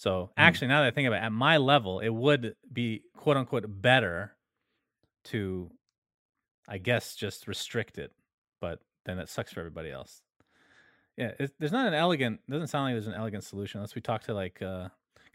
So 0.00 0.30
actually, 0.34 0.68
now 0.68 0.80
that 0.80 0.86
I 0.86 0.90
think 0.92 1.08
about 1.08 1.22
it, 1.22 1.26
at 1.26 1.32
my 1.32 1.58
level, 1.58 2.00
it 2.00 2.08
would 2.08 2.54
be 2.72 3.02
quote 3.18 3.36
unquote 3.36 3.66
better 3.68 4.34
to, 5.24 5.70
I 6.66 6.78
guess, 6.78 7.14
just 7.14 7.46
restrict 7.46 7.98
it. 7.98 8.10
But 8.62 8.78
then 9.04 9.18
that 9.18 9.28
sucks 9.28 9.52
for 9.52 9.60
everybody 9.60 9.90
else. 9.90 10.22
Yeah, 11.18 11.32
it, 11.38 11.52
there's 11.58 11.70
not 11.70 11.86
an 11.86 11.92
elegant. 11.92 12.40
Doesn't 12.48 12.68
sound 12.68 12.86
like 12.86 12.94
there's 12.94 13.08
an 13.08 13.12
elegant 13.12 13.44
solution 13.44 13.76
unless 13.76 13.94
we 13.94 14.00
talk 14.00 14.22
to 14.22 14.32
like 14.32 14.62
uh, 14.62 14.88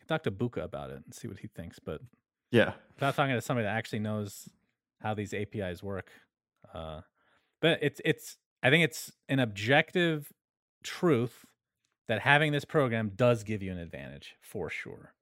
talk 0.07 0.23
to 0.23 0.31
Buka 0.31 0.63
about 0.63 0.89
it 0.89 1.03
and 1.05 1.13
see 1.13 1.27
what 1.27 1.37
he 1.37 1.47
thinks. 1.47 1.77
But 1.77 2.01
yeah, 2.49 2.73
without 2.95 3.15
talking 3.15 3.35
to 3.35 3.41
somebody 3.41 3.65
that 3.65 3.77
actually 3.77 3.99
knows 3.99 4.49
how 4.99 5.13
these 5.13 5.31
APIs 5.35 5.83
work, 5.83 6.09
uh, 6.73 7.01
but 7.61 7.77
it's 7.83 8.01
it's 8.03 8.37
I 8.63 8.71
think 8.71 8.83
it's 8.83 9.11
an 9.29 9.37
objective 9.37 10.33
truth 10.81 11.45
that 12.07 12.19
having 12.21 12.51
this 12.51 12.65
program 12.65 13.11
does 13.15 13.43
give 13.43 13.61
you 13.63 13.71
an 13.71 13.77
advantage 13.77 14.35
for 14.41 14.69
sure. 14.69 15.13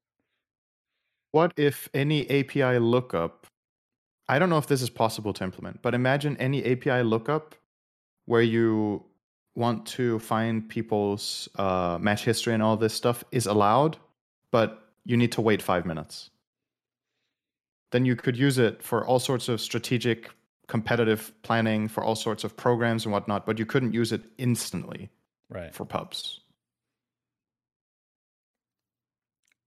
What 1.31 1.53
if 1.57 1.89
any 1.93 2.29
API 2.29 2.77
lookup? 2.79 3.47
I 4.27 4.39
don't 4.39 4.49
know 4.49 4.57
if 4.57 4.67
this 4.67 4.81
is 4.81 4.89
possible 4.89 5.33
to 5.33 5.43
implement, 5.43 5.81
but 5.81 5.93
imagine 5.93 6.37
any 6.37 6.63
API 6.63 7.03
lookup 7.03 7.55
where 8.25 8.41
you 8.41 9.03
want 9.55 9.85
to 9.85 10.19
find 10.19 10.67
people's 10.67 11.47
uh, 11.57 11.97
match 12.01 12.23
history 12.23 12.53
and 12.53 12.63
all 12.63 12.77
this 12.77 12.93
stuff 12.93 13.23
is 13.31 13.45
allowed, 13.45 13.97
but 14.51 14.89
you 15.05 15.17
need 15.17 15.31
to 15.33 15.41
wait 15.41 15.61
five 15.61 15.85
minutes. 15.85 16.29
Then 17.91 18.05
you 18.05 18.15
could 18.15 18.37
use 18.37 18.57
it 18.57 18.81
for 18.81 19.05
all 19.05 19.19
sorts 19.19 19.49
of 19.49 19.61
strategic 19.61 20.29
competitive 20.67 21.31
planning 21.43 21.87
for 21.87 22.03
all 22.03 22.15
sorts 22.15 22.43
of 22.43 22.55
programs 22.55 23.05
and 23.05 23.11
whatnot, 23.11 23.45
but 23.45 23.59
you 23.59 23.65
couldn't 23.65 23.93
use 23.93 24.11
it 24.11 24.21
instantly 24.37 25.09
Right. 25.49 25.75
for 25.75 25.85
pubs. 25.85 26.39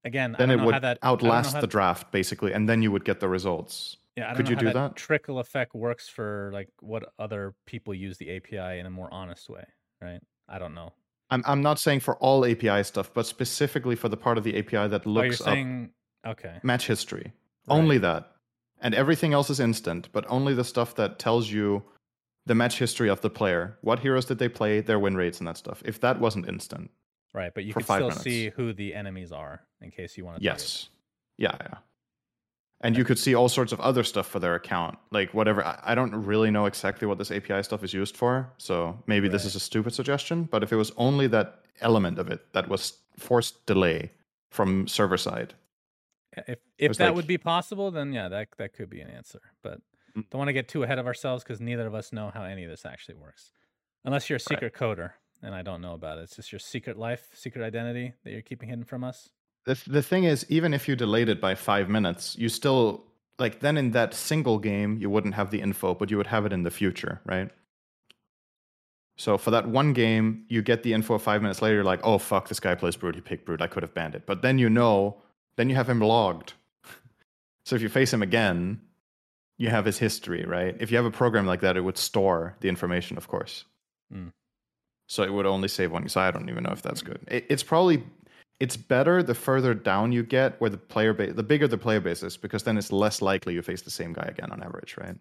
Again, 0.06 0.36
I 0.36 0.38
Then 0.38 0.52
it 0.52 0.60
would 0.60 0.74
how 0.74 0.80
that 0.80 0.98
I 1.02 1.08
don't 1.08 1.22
know 1.24 1.32
outlast 1.32 1.60
the 1.60 1.66
draft 1.66 2.12
basically, 2.12 2.52
and 2.52 2.68
then 2.68 2.80
you 2.80 2.92
would 2.92 3.04
get 3.04 3.18
the 3.18 3.28
results. 3.28 3.96
Yeah, 4.16 4.24
I 4.24 4.26
don't 4.28 4.36
Could 4.36 4.44
know 4.46 4.50
you 4.50 4.56
do 4.56 4.66
that, 4.66 4.74
that? 4.74 4.96
trickle 4.96 5.40
effect 5.40 5.74
works 5.74 6.08
for 6.08 6.50
like 6.54 6.68
what 6.80 7.12
other 7.18 7.54
people 7.66 7.92
use 7.92 8.16
the 8.16 8.36
API 8.36 8.78
in 8.78 8.86
a 8.86 8.90
more 8.90 9.12
honest 9.12 9.50
way, 9.50 9.64
right? 10.00 10.20
I 10.48 10.60
don't 10.60 10.74
know. 10.74 10.92
I'm 11.30 11.42
I'm 11.44 11.60
not 11.60 11.80
saying 11.80 12.00
for 12.00 12.16
all 12.18 12.46
API 12.46 12.84
stuff, 12.84 13.12
but 13.12 13.26
specifically 13.26 13.96
for 13.96 14.08
the 14.08 14.16
part 14.16 14.38
of 14.38 14.44
the 14.44 14.56
API 14.56 14.86
that 14.88 15.02
oh, 15.06 15.10
looks 15.10 15.40
up 15.40 15.48
saying 15.48 15.90
okay, 16.24 16.60
match 16.62 16.86
history. 16.86 17.32
Right. 17.66 17.76
Only 17.76 17.98
that. 17.98 18.30
And 18.80 18.94
everything 18.94 19.32
else 19.32 19.50
is 19.50 19.58
instant, 19.58 20.08
but 20.12 20.24
only 20.28 20.54
the 20.54 20.62
stuff 20.62 20.94
that 20.94 21.18
tells 21.18 21.50
you 21.50 21.82
the 22.44 22.54
match 22.54 22.78
history 22.78 23.08
of 23.08 23.22
the 23.22 23.30
player. 23.30 23.76
What 23.80 23.98
heroes 23.98 24.26
did 24.26 24.38
they 24.38 24.48
play, 24.48 24.80
their 24.80 25.00
win 25.00 25.16
rates 25.16 25.38
and 25.38 25.48
that 25.48 25.56
stuff. 25.56 25.82
If 25.84 26.00
that 26.00 26.20
wasn't 26.20 26.48
instant. 26.48 26.90
Right? 27.36 27.52
But 27.54 27.64
you 27.64 27.72
can 27.74 27.82
still 27.84 27.98
minutes. 28.08 28.22
see 28.22 28.48
who 28.50 28.72
the 28.72 28.94
enemies 28.94 29.30
are 29.30 29.60
in 29.80 29.90
case 29.92 30.16
you 30.16 30.24
want 30.24 30.38
to. 30.38 30.42
Yes. 30.44 30.88
Yeah, 31.38 31.56
yeah. 31.60 31.78
And 32.80 32.96
you 32.96 33.04
could 33.04 33.18
see 33.18 33.34
all 33.34 33.48
sorts 33.48 33.72
of 33.72 33.80
other 33.80 34.02
stuff 34.04 34.26
for 34.26 34.38
their 34.38 34.54
account. 34.54 34.98
Like 35.10 35.32
whatever 35.32 35.64
I, 35.64 35.78
I 35.84 35.94
don't 35.94 36.14
really 36.26 36.50
know 36.50 36.66
exactly 36.66 37.06
what 37.06 37.18
this 37.18 37.30
API 37.30 37.62
stuff 37.62 37.82
is 37.84 37.92
used 37.94 38.16
for. 38.16 38.50
So 38.58 38.98
maybe 39.06 39.28
this 39.28 39.44
is 39.44 39.54
a 39.54 39.60
stupid 39.60 39.94
suggestion, 39.94 40.44
but 40.44 40.62
if 40.62 40.72
it 40.72 40.76
was 40.76 40.92
only 40.96 41.26
that 41.28 41.60
element 41.80 42.18
of 42.18 42.28
it 42.30 42.40
that 42.52 42.68
was 42.68 42.98
forced 43.18 43.64
delay 43.66 44.10
from 44.50 44.86
server 44.88 45.16
side, 45.16 45.54
If 46.46 46.58
if 46.78 46.96
that 46.98 47.06
like- 47.06 47.14
would 47.16 47.26
be 47.26 47.38
possible, 47.38 47.90
then 47.90 48.12
yeah, 48.12 48.28
that 48.28 48.48
that 48.58 48.72
could 48.74 48.90
be 48.90 49.00
an 49.00 49.08
answer. 49.10 49.40
But 49.62 49.80
Mm. 50.16 50.24
don't 50.30 50.38
want 50.38 50.48
to 50.48 50.54
get 50.54 50.66
too 50.68 50.82
ahead 50.82 50.98
of 50.98 51.06
ourselves 51.06 51.44
because 51.44 51.60
neither 51.60 51.86
of 51.86 51.94
us 51.94 52.10
know 52.12 52.30
how 52.32 52.42
any 52.44 52.64
of 52.64 52.70
this 52.70 52.86
actually 52.86 53.16
works, 53.16 53.52
unless 54.04 54.28
you're 54.30 54.36
a 54.38 54.40
Right. 54.50 54.60
secret 54.60 54.72
coder, 54.74 55.12
and 55.42 55.54
I 55.54 55.62
don't 55.62 55.80
know 55.80 55.94
about 55.94 56.18
it. 56.18 56.22
It's 56.22 56.36
just 56.36 56.52
your 56.52 56.58
secret 56.58 56.98
life, 56.98 57.28
secret 57.34 57.64
identity 57.64 58.14
that 58.24 58.32
you're 58.32 58.42
keeping 58.42 58.68
hidden 58.68 58.84
from 58.84 59.04
us. 59.04 59.28
the 59.64 59.80
the 59.86 60.02
thing 60.02 60.24
is, 60.24 60.46
even 60.48 60.74
if 60.74 60.88
you 60.88 60.96
delayed 60.96 61.28
it 61.28 61.40
by 61.40 61.54
five 61.54 61.88
minutes, 61.88 62.36
you 62.38 62.48
still 62.48 63.04
like 63.38 63.60
then 63.60 63.76
in 63.76 63.90
that 63.92 64.14
single 64.14 64.58
game 64.58 64.96
you 64.98 65.10
wouldn't 65.10 65.34
have 65.34 65.50
the 65.50 65.60
info, 65.60 65.94
but 65.94 66.10
you 66.10 66.16
would 66.16 66.28
have 66.28 66.46
it 66.46 66.52
in 66.52 66.62
the 66.62 66.70
future, 66.70 67.20
right? 67.24 67.50
So 69.18 69.38
for 69.38 69.50
that 69.50 69.66
one 69.68 69.94
game, 69.94 70.44
you 70.48 70.60
get 70.60 70.82
the 70.82 70.92
info 70.92 71.16
five 71.18 71.40
minutes 71.40 71.62
later, 71.62 71.76
you're 71.76 71.84
like, 71.84 72.00
oh 72.04 72.18
fuck, 72.18 72.48
this 72.48 72.60
guy 72.60 72.74
plays 72.74 72.96
Brood, 72.96 73.14
he 73.14 73.20
picked 73.20 73.46
Brood, 73.46 73.62
I 73.62 73.66
could 73.66 73.82
have 73.82 73.94
banned 73.94 74.14
it. 74.14 74.26
But 74.26 74.42
then 74.42 74.58
you 74.58 74.68
know, 74.68 75.16
then 75.56 75.70
you 75.70 75.74
have 75.74 75.88
him 75.88 76.00
logged. 76.00 76.52
so 77.64 77.76
if 77.76 77.82
you 77.82 77.88
face 77.88 78.12
him 78.12 78.22
again, 78.22 78.80
you 79.58 79.70
have 79.70 79.86
his 79.86 79.98
history, 79.98 80.44
right? 80.44 80.76
If 80.80 80.90
you 80.90 80.98
have 80.98 81.06
a 81.06 81.10
program 81.10 81.46
like 81.46 81.62
that, 81.62 81.76
it 81.76 81.80
would 81.80 81.96
store 81.96 82.56
the 82.60 82.68
information, 82.68 83.16
of 83.16 83.26
course. 83.26 83.64
Mm. 84.14 84.32
So 85.08 85.22
it 85.22 85.32
would 85.32 85.46
only 85.46 85.68
save 85.68 85.92
one. 85.92 86.08
So 86.08 86.20
I 86.20 86.30
don't 86.30 86.48
even 86.48 86.64
know 86.64 86.72
if 86.72 86.82
that's 86.82 87.02
good. 87.02 87.20
It, 87.28 87.46
it's 87.48 87.62
probably 87.62 88.02
it's 88.58 88.76
better 88.76 89.22
the 89.22 89.34
further 89.34 89.74
down 89.74 90.12
you 90.12 90.22
get, 90.22 90.60
where 90.60 90.70
the 90.70 90.78
player 90.78 91.12
base, 91.12 91.34
the 91.34 91.42
bigger 91.42 91.68
the 91.68 91.78
player 91.78 92.00
base 92.00 92.22
is, 92.22 92.36
because 92.36 92.62
then 92.62 92.78
it's 92.78 92.90
less 92.90 93.20
likely 93.20 93.54
you 93.54 93.62
face 93.62 93.82
the 93.82 93.90
same 93.90 94.12
guy 94.12 94.24
again 94.24 94.50
on 94.50 94.62
average, 94.62 94.96
right? 94.98 95.16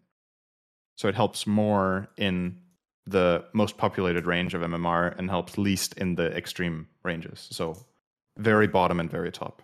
So 0.98 1.08
it 1.08 1.16
helps 1.16 1.46
more 1.46 2.08
in 2.18 2.58
the 3.06 3.46
most 3.54 3.78
populated 3.78 4.26
range 4.26 4.54
of 4.54 4.62
MMR 4.62 5.18
and 5.18 5.30
helps 5.30 5.58
least 5.58 5.94
in 5.96 6.16
the 6.16 6.36
extreme 6.36 6.88
ranges. 7.04 7.48
So 7.52 7.78
very 8.38 8.68
bottom 8.68 9.00
and 9.00 9.12
very 9.12 9.32
top. 9.32 9.62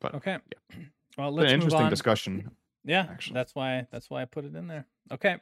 But 0.00 0.14
Okay. 0.14 0.38
Well, 1.18 1.32
let's 1.32 1.50
an 1.50 1.54
interesting 1.54 1.84
on. 1.84 1.90
discussion. 1.90 2.50
Yeah, 2.84 3.06
actually. 3.10 3.34
that's 3.34 3.54
why 3.54 3.86
that's 3.90 4.10
why 4.10 4.22
I 4.22 4.24
put 4.24 4.44
it 4.44 4.54
in 4.54 4.66
there. 4.66 4.86
Okay. 5.12 5.38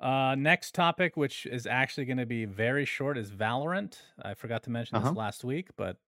Uh, 0.00 0.34
next 0.36 0.74
topic, 0.74 1.16
which 1.16 1.46
is 1.46 1.66
actually 1.66 2.04
going 2.04 2.18
to 2.18 2.26
be 2.26 2.44
very 2.44 2.84
short, 2.84 3.16
is 3.16 3.30
Valorant. 3.30 3.98
I 4.20 4.34
forgot 4.34 4.62
to 4.64 4.70
mention 4.70 4.96
Uh-huh. 4.96 5.10
this 5.10 5.16
last 5.16 5.44
week, 5.44 5.68
but 5.76 5.98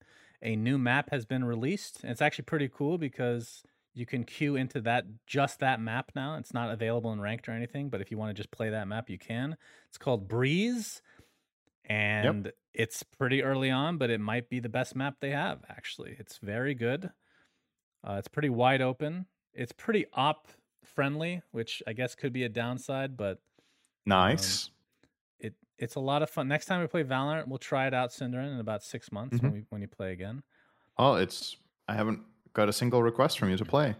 a 0.42 0.56
new 0.56 0.76
map 0.76 1.10
has 1.10 1.24
been 1.24 1.44
released. 1.44 2.02
And 2.02 2.10
it's 2.10 2.20
actually 2.20 2.44
pretty 2.44 2.68
cool 2.68 2.98
because 2.98 3.62
you 3.94 4.04
can 4.04 4.24
queue 4.24 4.56
into 4.56 4.80
that 4.82 5.06
just 5.26 5.60
that 5.60 5.80
map 5.80 6.12
now. 6.14 6.36
It's 6.36 6.52
not 6.52 6.70
available 6.70 7.12
in 7.12 7.20
ranked 7.20 7.48
or 7.48 7.52
anything, 7.52 7.88
but 7.88 8.00
if 8.02 8.10
you 8.10 8.18
want 8.18 8.30
to 8.30 8.34
just 8.34 8.50
play 8.50 8.68
that 8.70 8.86
map, 8.88 9.08
you 9.08 9.18
can. 9.18 9.56
It's 9.88 9.96
called 9.98 10.28
Breeze, 10.28 11.00
and 11.86 12.52
it's 12.74 13.02
pretty 13.02 13.42
early 13.42 13.70
on, 13.70 13.96
but 13.96 14.10
it 14.10 14.20
might 14.20 14.50
be 14.50 14.60
the 14.60 14.68
best 14.68 14.94
map 14.96 15.16
they 15.20 15.30
have. 15.30 15.64
Actually, 15.70 16.16
it's 16.18 16.38
very 16.38 16.74
good. 16.74 17.10
Uh, 18.06 18.16
it's 18.18 18.28
pretty 18.28 18.50
wide 18.50 18.82
open. 18.82 19.26
It's 19.54 19.72
pretty 19.72 20.04
op 20.12 20.48
friendly, 20.84 21.42
which 21.52 21.82
I 21.86 21.92
guess 21.94 22.14
could 22.14 22.32
be 22.32 22.44
a 22.44 22.48
downside, 22.48 23.16
but 23.16 23.40
Um, 24.06 24.10
nice. 24.10 24.70
it 25.38 25.54
it's 25.78 25.96
a 25.96 26.00
lot 26.00 26.22
of 26.22 26.30
fun. 26.30 26.48
Next 26.48 26.66
time 26.66 26.80
we 26.80 26.86
play 26.86 27.04
Valorant, 27.04 27.48
we'll 27.48 27.58
try 27.58 27.86
it 27.86 27.94
out, 27.94 28.10
SyndereN, 28.10 28.54
in 28.54 28.60
about 28.60 28.82
six 28.82 29.10
months 29.12 29.40
when 29.40 29.50
mm-hmm. 29.50 29.60
we 29.60 29.66
when 29.70 29.82
you 29.82 29.88
play 29.88 30.12
again. 30.12 30.42
oh, 30.98 31.14
it's 31.14 31.56
I 31.88 31.94
haven't 31.94 32.20
got 32.52 32.68
a 32.68 32.72
single 32.72 33.02
request 33.02 33.38
from 33.38 33.50
you 33.50 33.56
to 33.56 33.64
play. 33.64 33.94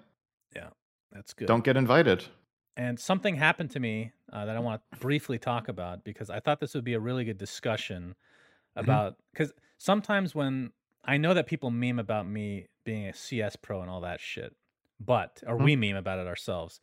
Yeah, 0.54 0.68
that's 1.12 1.34
good. 1.34 1.46
Don't 1.46 1.64
get 1.64 1.76
invited. 1.76 2.24
And 2.76 3.00
something 3.00 3.36
happened 3.36 3.70
to 3.70 3.80
me 3.80 4.12
uh, 4.32 4.44
that 4.44 4.56
I 4.56 4.60
mm. 4.60 4.64
want 4.64 4.82
to 4.92 4.98
briefly 4.98 5.38
talk 5.38 5.68
about 5.68 6.04
because 6.04 6.28
I 6.28 6.40
thought 6.40 6.60
this 6.60 6.74
would 6.74 6.84
be 6.84 6.94
a 6.94 7.00
really 7.00 7.24
good 7.24 7.38
discussion 7.38 8.14
mm-hmm. 8.76 8.80
about 8.80 9.16
because 9.32 9.52
sometimes 9.78 10.34
when 10.34 10.72
I 11.04 11.16
know 11.16 11.34
that 11.34 11.46
people 11.46 11.70
meme 11.70 11.98
about 11.98 12.28
me 12.28 12.66
being 12.84 13.06
a 13.06 13.14
CS 13.14 13.56
pro 13.56 13.80
and 13.80 13.90
all 13.90 14.00
that 14.02 14.20
shit, 14.20 14.54
but 14.98 15.42
or 15.46 15.56
mm-hmm. 15.56 15.64
we 15.64 15.76
meme 15.76 15.96
about 15.96 16.18
it 16.18 16.26
ourselves. 16.26 16.80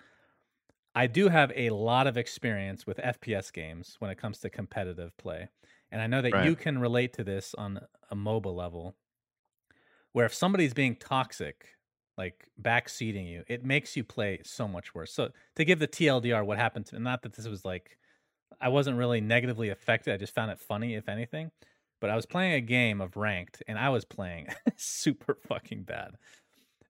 I 0.96 1.08
do 1.08 1.30
have 1.30 1.52
a 1.56 1.70
lot 1.72 2.08
of 2.08 2.18
experience 2.18 2.86
with 2.86 3.00
FPS 3.00 3.52
games 3.52 3.96
when 4.00 4.12
it 4.12 4.18
comes 4.18 4.40
to 4.40 4.50
competitive 4.50 5.16
play. 5.18 5.50
And 5.92 6.02
I 6.02 6.08
know 6.08 6.22
that 6.22 6.36
you 6.36 6.56
can 6.56 6.80
relate 6.80 7.14
to 7.14 7.24
this 7.24 7.54
on 7.56 7.86
a 8.10 8.16
MOBA 8.16 8.54
level 8.54 8.96
where 10.12 10.26
if 10.26 10.34
somebody's 10.34 10.74
being 10.74 10.96
toxic, 10.96 11.68
like 12.18 12.50
backseating 12.62 13.28
you, 13.28 13.44
it 13.48 13.64
makes 13.64 13.96
you 13.96 14.04
play 14.04 14.40
so 14.44 14.68
much 14.68 14.94
worse. 14.94 15.12
So 15.14 15.32
to 15.56 15.66
give 15.66 15.80
the 15.80 15.88
TLDR, 15.88 16.44
what 16.44 16.58
happened 16.58 16.86
to 16.88 16.96
me, 16.96 17.02
not 17.02 17.24
that 17.24 17.34
this 17.34 17.48
was 17.48 17.66
like 17.66 17.98
I 18.62 18.70
wasn't 18.70 18.98
really 18.98 19.22
negatively 19.22 19.70
affected. 19.70 20.14
I 20.14 20.18
just 20.18 20.36
found 20.36 20.52
it 20.52 20.60
funny, 20.60 20.96
if 20.96 21.10
anything. 21.10 21.52
But 22.02 22.10
I 22.12 22.16
was 22.16 22.26
playing 22.26 22.54
a 22.54 22.62
game 22.62 23.02
of 23.02 23.18
ranked 23.18 23.64
and 23.68 23.80
I 23.80 23.90
was 23.90 24.06
playing 24.06 24.48
super 24.78 25.36
fucking 25.36 25.84
bad. 25.84 26.18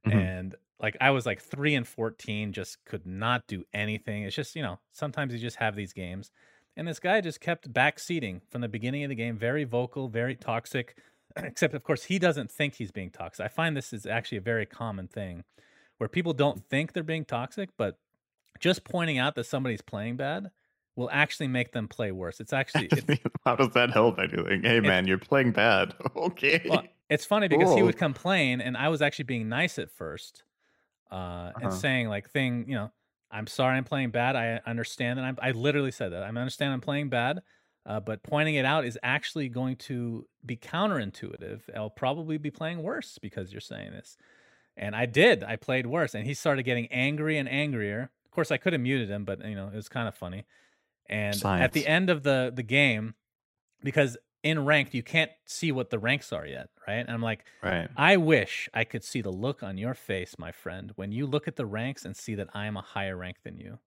Mhm. 0.06 0.34
And 0.34 0.56
like 0.80 0.98
I 1.00 1.12
was 1.12 1.26
like 1.26 1.42
three 1.42 1.76
and 1.76 1.88
fourteen, 1.88 2.52
just 2.54 2.84
could 2.86 3.06
not 3.06 3.48
do 3.48 3.64
anything. 3.74 4.24
It's 4.24 4.36
just, 4.36 4.56
you 4.56 4.62
know, 4.62 4.80
sometimes 4.92 5.34
you 5.34 5.40
just 5.40 5.58
have 5.58 5.76
these 5.76 5.94
games. 5.94 6.32
And 6.76 6.88
this 6.88 7.00
guy 7.00 7.22
just 7.22 7.40
kept 7.40 7.72
backseating 7.72 8.42
from 8.50 8.62
the 8.62 8.68
beginning 8.68 9.04
of 9.04 9.10
the 9.10 9.16
game, 9.16 9.38
very 9.38 9.64
vocal, 9.64 10.08
very 10.08 10.36
toxic. 10.36 10.98
Except, 11.36 11.74
of 11.74 11.84
course, 11.84 12.06
he 12.06 12.20
doesn't 12.20 12.52
think 12.52 12.76
he's 12.76 12.92
being 12.92 13.12
toxic. 13.12 13.46
I 13.46 13.50
find 13.50 13.78
this 13.78 13.94
is 13.94 14.06
actually 14.06 14.40
a 14.40 14.42
very 14.42 14.66
common 14.66 15.08
thing 15.08 15.44
where 15.98 16.08
people 16.08 16.34
don't 16.34 16.68
think 16.70 16.94
they're 16.94 17.04
being 17.04 17.26
toxic, 17.26 17.70
but 17.78 17.98
just 18.60 18.84
pointing 18.84 19.18
out 19.18 19.36
that 19.36 19.46
somebody's 19.46 19.82
playing 19.82 20.18
bad 20.18 20.50
will 20.96 21.10
actually 21.12 21.48
make 21.48 21.72
them 21.72 21.88
play 21.88 22.12
worse. 22.12 22.40
It's 22.40 22.54
actually 22.54 22.90
it's, 22.92 23.22
how 23.46 23.56
does 23.56 23.70
that 23.74 23.92
help 23.92 24.20
anything? 24.20 24.64
Hey 24.64 24.80
man, 24.80 25.08
you're 25.08 25.18
playing 25.18 25.52
bad. 25.52 25.94
okay. 26.16 26.62
Well, 26.68 26.84
it's 27.10 27.26
funny 27.26 27.48
because 27.48 27.68
cool. 27.68 27.78
he 27.78 27.84
would 27.84 27.98
complain, 27.98 28.62
and 28.62 28.76
I 28.76 28.90
was 28.90 29.02
actually 29.02 29.26
being 29.26 29.50
nice 29.50 29.78
at 29.78 29.92
first, 29.92 30.44
uh, 31.14 31.16
uh-huh. 31.16 31.60
and 31.62 31.74
saying 31.74 32.10
like 32.10 32.30
thing, 32.32 32.66
you 32.68 32.76
know, 32.76 32.92
I'm 33.30 33.48
sorry 33.48 33.78
I'm 33.78 33.84
playing 33.84 34.10
bad. 34.10 34.36
I 34.36 34.60
understand 34.66 35.20
that 35.20 35.26
I'm. 35.26 35.38
I 35.42 35.52
literally 35.52 35.92
said 35.92 36.12
that. 36.14 36.24
I 36.24 36.28
understand 36.28 36.74
I'm 36.74 36.82
playing 36.82 37.10
bad, 37.10 37.42
uh, 37.86 38.00
but 38.00 38.24
pointing 38.24 38.56
it 38.56 38.66
out 38.66 38.86
is 38.86 38.98
actually 39.04 39.50
going 39.50 39.76
to 39.78 40.28
be 40.46 40.58
counterintuitive. 40.58 41.62
I'll 41.76 41.90
probably 41.90 42.38
be 42.38 42.52
playing 42.52 42.82
worse 42.82 43.18
because 43.22 43.52
you're 43.52 43.62
saying 43.62 43.92
this. 43.92 44.18
And 44.76 44.96
I 44.96 45.06
did. 45.06 45.44
I 45.44 45.56
played 45.56 45.86
worse, 45.86 46.16
and 46.16 46.26
he 46.26 46.34
started 46.34 46.64
getting 46.64 46.88
angry 46.88 47.38
and 47.38 47.48
angrier. 47.48 48.12
Of 48.26 48.32
course, 48.32 48.50
I 48.50 48.58
could 48.58 48.74
have 48.74 48.82
muted 48.82 49.10
him, 49.10 49.24
but 49.24 49.46
you 49.46 49.56
know 49.56 49.68
it 49.68 49.76
was 49.76 49.90
kind 49.90 50.08
of 50.08 50.16
funny. 50.16 50.46
And 51.08 51.36
Science. 51.36 51.64
at 51.64 51.74
the 51.74 51.86
end 51.86 52.10
of 52.10 52.24
the 52.24 52.52
the 52.56 52.64
game, 52.64 53.14
because 53.84 54.18
in 54.44 54.66
ranked 54.66 54.94
you 54.94 55.02
can't 55.02 55.32
see 55.46 55.72
what 55.72 55.90
the 55.90 55.98
ranks 55.98 56.34
are 56.34 56.46
yet, 56.46 56.70
right? 56.88 57.00
And 57.00 57.10
I'm 57.10 57.22
like, 57.22 57.46
right. 57.64 57.88
I 57.96 58.18
wish 58.18 58.70
I 58.74 58.84
could 58.84 59.04
see 59.04 59.22
the 59.22 59.32
look 59.32 59.64
on 59.64 59.78
your 59.78 59.94
face, 59.94 60.36
my 60.38 60.52
friend, 60.52 60.92
when 60.96 61.12
you 61.12 61.26
look 61.26 61.48
at 61.48 61.56
the 61.56 61.66
ranks 61.66 62.04
and 62.06 62.16
see 62.16 62.36
that 62.36 62.50
I 62.54 62.66
am 62.66 62.76
a 62.76 62.82
higher 62.82 63.16
rank 63.16 63.38
than 63.44 63.58
you. 63.58 63.80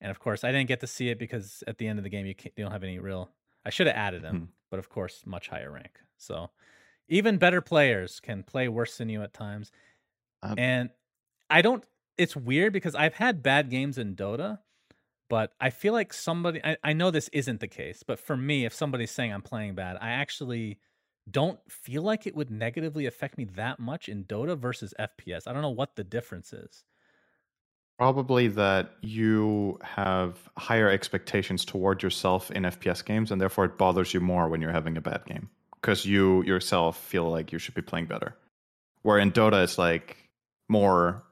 And 0.00 0.10
of 0.10 0.18
course, 0.18 0.44
I 0.44 0.52
didn't 0.52 0.68
get 0.68 0.80
to 0.80 0.86
see 0.86 1.10
it 1.10 1.18
because 1.18 1.62
at 1.66 1.78
the 1.78 1.86
end 1.86 1.98
of 1.98 2.04
the 2.04 2.10
game 2.10 2.26
you, 2.26 2.34
you 2.56 2.64
don't 2.64 2.72
have 2.72 2.84
any 2.84 2.98
real. 2.98 3.30
I 3.64 3.70
should 3.70 3.86
have 3.86 3.96
added 3.96 4.22
him, 4.22 4.36
hmm. 4.36 4.44
but 4.70 4.78
of 4.78 4.88
course, 4.88 5.22
much 5.26 5.48
higher 5.48 5.70
rank. 5.70 6.00
So 6.16 6.50
even 7.08 7.36
better 7.36 7.60
players 7.60 8.20
can 8.20 8.42
play 8.42 8.68
worse 8.68 8.96
than 8.98 9.08
you 9.08 9.22
at 9.22 9.34
times. 9.34 9.70
Um, 10.42 10.58
and 10.58 10.90
I 11.50 11.62
don't. 11.62 11.84
It's 12.16 12.34
weird 12.34 12.72
because 12.72 12.94
I've 12.94 13.14
had 13.14 13.42
bad 13.42 13.70
games 13.70 13.98
in 13.98 14.16
Dota, 14.16 14.60
but 15.28 15.52
I 15.60 15.70
feel 15.70 15.92
like 15.92 16.12
somebody. 16.12 16.60
I, 16.64 16.76
I 16.82 16.92
know 16.92 17.10
this 17.10 17.28
isn't 17.32 17.60
the 17.60 17.68
case, 17.68 18.02
but 18.02 18.18
for 18.18 18.36
me, 18.36 18.64
if 18.64 18.72
somebody's 18.72 19.10
saying 19.10 19.32
I'm 19.32 19.42
playing 19.42 19.74
bad, 19.74 19.96
I 20.00 20.10
actually 20.10 20.78
don't 21.30 21.58
feel 21.68 22.02
like 22.02 22.26
it 22.26 22.36
would 22.36 22.50
negatively 22.50 23.06
affect 23.06 23.36
me 23.36 23.44
that 23.56 23.80
much 23.80 24.08
in 24.08 24.24
Dota 24.24 24.56
versus 24.56 24.94
FPS. 24.98 25.42
I 25.46 25.52
don't 25.52 25.62
know 25.62 25.70
what 25.70 25.96
the 25.96 26.04
difference 26.04 26.52
is. 26.52 26.84
Probably 27.98 28.48
that 28.48 28.92
you 29.00 29.78
have 29.82 30.36
higher 30.58 30.88
expectations 30.88 31.64
toward 31.64 32.02
yourself 32.02 32.50
in 32.50 32.64
FPS 32.64 33.04
games, 33.04 33.32
and 33.32 33.40
therefore 33.40 33.64
it 33.64 33.78
bothers 33.78 34.12
you 34.12 34.20
more 34.20 34.48
when 34.48 34.60
you're 34.60 34.70
having 34.70 34.96
a 34.96 35.00
bad 35.00 35.24
game 35.24 35.48
because 35.80 36.04
you 36.04 36.42
yourself 36.44 36.98
feel 36.98 37.30
like 37.30 37.52
you 37.52 37.58
should 37.58 37.74
be 37.74 37.82
playing 37.82 38.06
better. 38.06 38.36
Where 39.02 39.18
in 39.18 39.32
Dota, 39.32 39.64
it's 39.64 39.78
like 39.78 40.16
more 40.68 41.22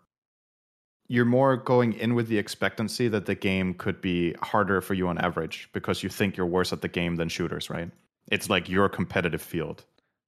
you're 1.15 1.25
more 1.25 1.57
going 1.57 1.93
in 1.93 2.17
with 2.17 2.27
the 2.27 2.39
expectancy 2.39 3.07
that 3.07 3.27
the 3.27 3.37
game 3.37 3.73
could 3.75 4.01
be 4.01 4.35
harder 4.43 4.81
for 4.81 4.95
you 4.95 5.07
on 5.07 5.17
average 5.19 5.69
because 5.73 6.03
you 6.03 6.09
think 6.09 6.37
you're 6.37 6.45
worse 6.45 6.73
at 6.73 6.83
the 6.83 6.89
game 6.89 7.15
than 7.15 7.29
shooters, 7.29 7.71
right? 7.71 7.89
It's 8.33 8.51
like 8.51 8.69
your 8.69 8.89
competitive 8.89 9.41
field. 9.41 9.85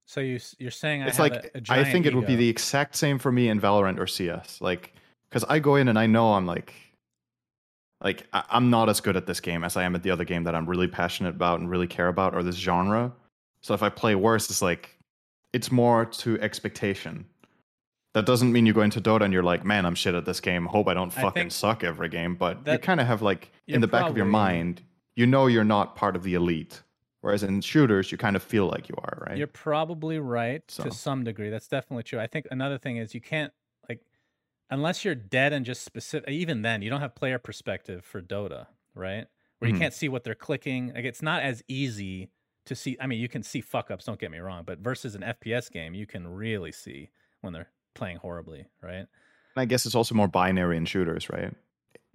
So 0.06 0.20
you 0.20 0.38
you're 0.58 0.70
saying 0.70 1.02
I 1.02 1.08
it's 1.08 1.18
like 1.18 1.34
a, 1.34 1.58
a 1.58 1.80
I 1.80 1.82
think 1.82 2.06
it 2.06 2.10
ego. 2.10 2.18
would 2.18 2.28
be 2.28 2.36
the 2.36 2.48
exact 2.48 2.94
same 2.94 3.18
for 3.18 3.32
me 3.32 3.48
in 3.48 3.60
Valorant 3.60 3.98
or 3.98 4.06
CS, 4.06 4.60
like 4.60 4.92
because 5.28 5.42
I 5.48 5.58
go 5.58 5.74
in 5.74 5.88
and 5.88 5.98
I 5.98 6.06
know 6.06 6.34
I'm 6.34 6.46
like 6.46 6.72
like 8.00 8.24
I'm 8.32 8.70
not 8.70 8.88
as 8.88 9.00
good 9.00 9.16
at 9.16 9.26
this 9.26 9.40
game 9.40 9.64
as 9.64 9.76
I 9.76 9.82
am 9.82 9.96
at 9.96 10.04
the 10.04 10.12
other 10.12 10.24
game 10.24 10.44
that 10.44 10.54
I'm 10.54 10.66
really 10.66 10.86
passionate 10.86 11.34
about 11.34 11.58
and 11.58 11.68
really 11.68 11.88
care 11.88 12.06
about 12.06 12.32
or 12.32 12.44
this 12.44 12.54
genre. 12.54 13.12
So 13.60 13.74
if 13.74 13.82
I 13.82 13.88
play 13.88 14.14
worse, 14.14 14.48
it's 14.50 14.62
like 14.62 14.96
it's 15.52 15.72
more 15.72 16.04
to 16.04 16.40
expectation 16.40 17.26
that 18.16 18.24
doesn't 18.24 18.50
mean 18.50 18.64
you 18.64 18.72
go 18.72 18.80
into 18.80 18.98
Dota 18.98 19.24
and 19.24 19.32
you're 19.34 19.42
like, 19.42 19.62
man, 19.62 19.84
I'm 19.84 19.94
shit 19.94 20.14
at 20.14 20.24
this 20.24 20.40
game. 20.40 20.64
Hope 20.64 20.88
I 20.88 20.94
don't 20.94 21.12
fucking 21.12 21.46
I 21.46 21.48
suck 21.50 21.84
every 21.84 22.08
game. 22.08 22.34
But 22.34 22.66
you 22.66 22.78
kind 22.78 22.98
of 22.98 23.06
have 23.06 23.20
like 23.20 23.52
in 23.66 23.82
the 23.82 23.86
back 23.86 24.08
of 24.08 24.16
your 24.16 24.24
mind, 24.24 24.80
you 25.16 25.26
know 25.26 25.48
you're 25.48 25.64
not 25.64 25.96
part 25.96 26.16
of 26.16 26.22
the 26.22 26.32
elite. 26.32 26.82
Whereas 27.20 27.42
in 27.42 27.60
shooters, 27.60 28.10
you 28.10 28.16
kind 28.16 28.34
of 28.34 28.42
feel 28.42 28.68
like 28.68 28.88
you 28.88 28.94
are, 28.96 29.22
right? 29.26 29.36
You're 29.36 29.46
probably 29.46 30.18
right 30.18 30.62
so. 30.66 30.84
to 30.84 30.92
some 30.92 31.24
degree. 31.24 31.50
That's 31.50 31.68
definitely 31.68 32.04
true. 32.04 32.18
I 32.18 32.26
think 32.26 32.46
another 32.50 32.78
thing 32.78 32.96
is 32.96 33.12
you 33.12 33.20
can't 33.20 33.52
like 33.86 34.00
unless 34.70 35.04
you're 35.04 35.14
dead 35.14 35.52
and 35.52 35.66
just 35.66 35.84
specific. 35.84 36.30
Even 36.30 36.62
then, 36.62 36.80
you 36.80 36.88
don't 36.88 37.02
have 37.02 37.14
player 37.14 37.38
perspective 37.38 38.02
for 38.02 38.22
Dota, 38.22 38.66
right? 38.94 39.26
Where 39.58 39.68
you 39.68 39.74
mm-hmm. 39.74 39.82
can't 39.82 39.94
see 39.94 40.08
what 40.08 40.24
they're 40.24 40.34
clicking. 40.34 40.90
Like 40.94 41.04
it's 41.04 41.20
not 41.20 41.42
as 41.42 41.62
easy 41.68 42.30
to 42.64 42.74
see. 42.74 42.96
I 42.98 43.06
mean, 43.06 43.20
you 43.20 43.28
can 43.28 43.42
see 43.42 43.60
fuck 43.60 43.90
ups. 43.90 44.06
Don't 44.06 44.18
get 44.18 44.30
me 44.30 44.38
wrong, 44.38 44.62
but 44.64 44.78
versus 44.78 45.14
an 45.14 45.20
FPS 45.20 45.70
game, 45.70 45.92
you 45.92 46.06
can 46.06 46.26
really 46.26 46.72
see 46.72 47.10
when 47.42 47.52
they're 47.52 47.68
playing 47.96 48.18
horribly, 48.18 48.66
right? 48.82 49.06
I 49.56 49.64
guess 49.64 49.86
it's 49.86 49.94
also 49.94 50.14
more 50.14 50.28
binary 50.28 50.76
in 50.76 50.84
shooters, 50.84 51.30
right? 51.30 51.54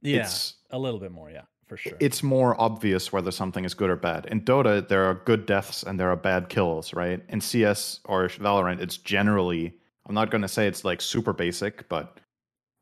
Yeah, 0.01 0.21
it's, 0.21 0.55
a 0.69 0.79
little 0.79 0.99
bit 0.99 1.11
more, 1.11 1.29
yeah, 1.29 1.43
for 1.67 1.75
sure. 1.75 1.93
It's 1.99 2.23
more 2.23 2.59
obvious 2.61 3.11
whether 3.11 3.31
something 3.31 3.65
is 3.65 3.73
good 3.73 3.89
or 3.89 3.95
bad. 3.95 4.27
In 4.27 4.41
Dota, 4.41 4.87
there 4.87 5.05
are 5.05 5.15
good 5.25 5.45
deaths 5.45 5.83
and 5.83 5.99
there 5.99 6.09
are 6.09 6.15
bad 6.15 6.49
kills, 6.49 6.93
right? 6.93 7.21
In 7.29 7.41
CS 7.41 7.99
or 8.05 8.27
Valorant, 8.27 8.79
it's 8.79 8.97
generally 8.97 9.73
I'm 10.07 10.15
not 10.15 10.31
going 10.31 10.41
to 10.41 10.47
say 10.47 10.67
it's 10.67 10.83
like 10.83 11.01
super 11.01 11.33
basic, 11.33 11.87
but 11.87 12.19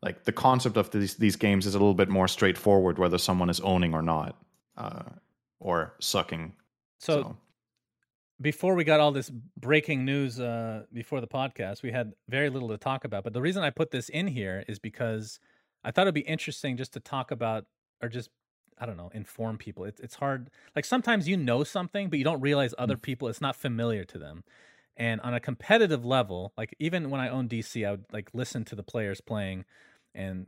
like 0.01 0.23
the 0.23 0.31
concept 0.31 0.77
of 0.77 0.89
these 0.91 1.15
these 1.15 1.35
games 1.35 1.65
is 1.65 1.75
a 1.75 1.77
little 1.77 1.93
bit 1.93 2.09
more 2.09 2.27
straightforward 2.27 2.97
whether 2.97 3.17
someone 3.17 3.49
is 3.49 3.59
owning 3.59 3.93
or 3.93 4.01
not, 4.01 4.37
uh, 4.77 5.03
or 5.59 5.93
sucking. 5.99 6.53
So, 6.99 7.21
so, 7.21 7.37
before 8.41 8.75
we 8.75 8.83
got 8.83 8.99
all 8.99 9.11
this 9.11 9.29
breaking 9.57 10.05
news 10.05 10.39
uh, 10.39 10.83
before 10.93 11.19
the 11.19 11.27
podcast, 11.27 11.83
we 11.83 11.91
had 11.91 12.13
very 12.29 12.49
little 12.49 12.69
to 12.69 12.77
talk 12.77 13.03
about. 13.03 13.23
But 13.23 13.33
the 13.33 13.41
reason 13.41 13.63
I 13.63 13.69
put 13.69 13.91
this 13.91 14.09
in 14.09 14.27
here 14.27 14.63
is 14.67 14.79
because 14.79 15.39
I 15.83 15.91
thought 15.91 16.03
it'd 16.03 16.13
be 16.13 16.21
interesting 16.21 16.77
just 16.77 16.93
to 16.93 16.99
talk 16.99 17.31
about, 17.31 17.65
or 18.01 18.09
just 18.09 18.29
I 18.77 18.85
don't 18.85 18.95
know, 18.95 19.11
inform 19.13 19.57
people. 19.57 19.83
It's 19.83 19.99
it's 19.99 20.15
hard. 20.15 20.49
Like 20.75 20.85
sometimes 20.85 21.27
you 21.27 21.35
know 21.35 21.63
something, 21.63 22.09
but 22.09 22.17
you 22.17 22.25
don't 22.25 22.41
realize 22.41 22.73
other 22.77 22.95
mm. 22.95 23.01
people. 23.01 23.27
It's 23.27 23.41
not 23.41 23.55
familiar 23.55 24.05
to 24.05 24.17
them. 24.17 24.43
And 24.95 25.19
on 25.21 25.33
a 25.33 25.39
competitive 25.39 26.05
level, 26.05 26.53
like 26.57 26.75
even 26.79 27.09
when 27.09 27.21
I 27.21 27.29
owned 27.29 27.49
DC, 27.49 27.85
I 27.85 27.91
would 27.91 28.05
like 28.11 28.29
listen 28.33 28.63
to 28.65 28.75
the 28.75 28.83
players 28.83 29.21
playing, 29.21 29.65
and 30.15 30.47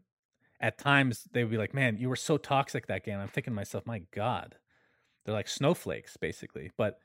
at 0.62 0.78
times 0.78 1.28
they 1.34 1.44
would 1.44 1.52
be 1.52 1.58
like, 1.58 1.74
"Man, 1.74 1.98
you 1.98 2.08
were 2.08 2.16
so 2.16 2.38
toxic 2.38 2.88
that 2.88 3.04
game." 3.04 3.20
I'm 3.20 3.28
thinking 3.28 3.52
to 3.52 3.56
myself, 3.56 3.86
"My 3.86 4.04
God." 4.12 4.56
They're 5.24 5.36
like 5.36 5.48
snowflakes, 5.48 6.18
basically. 6.18 6.72
But 6.78 7.00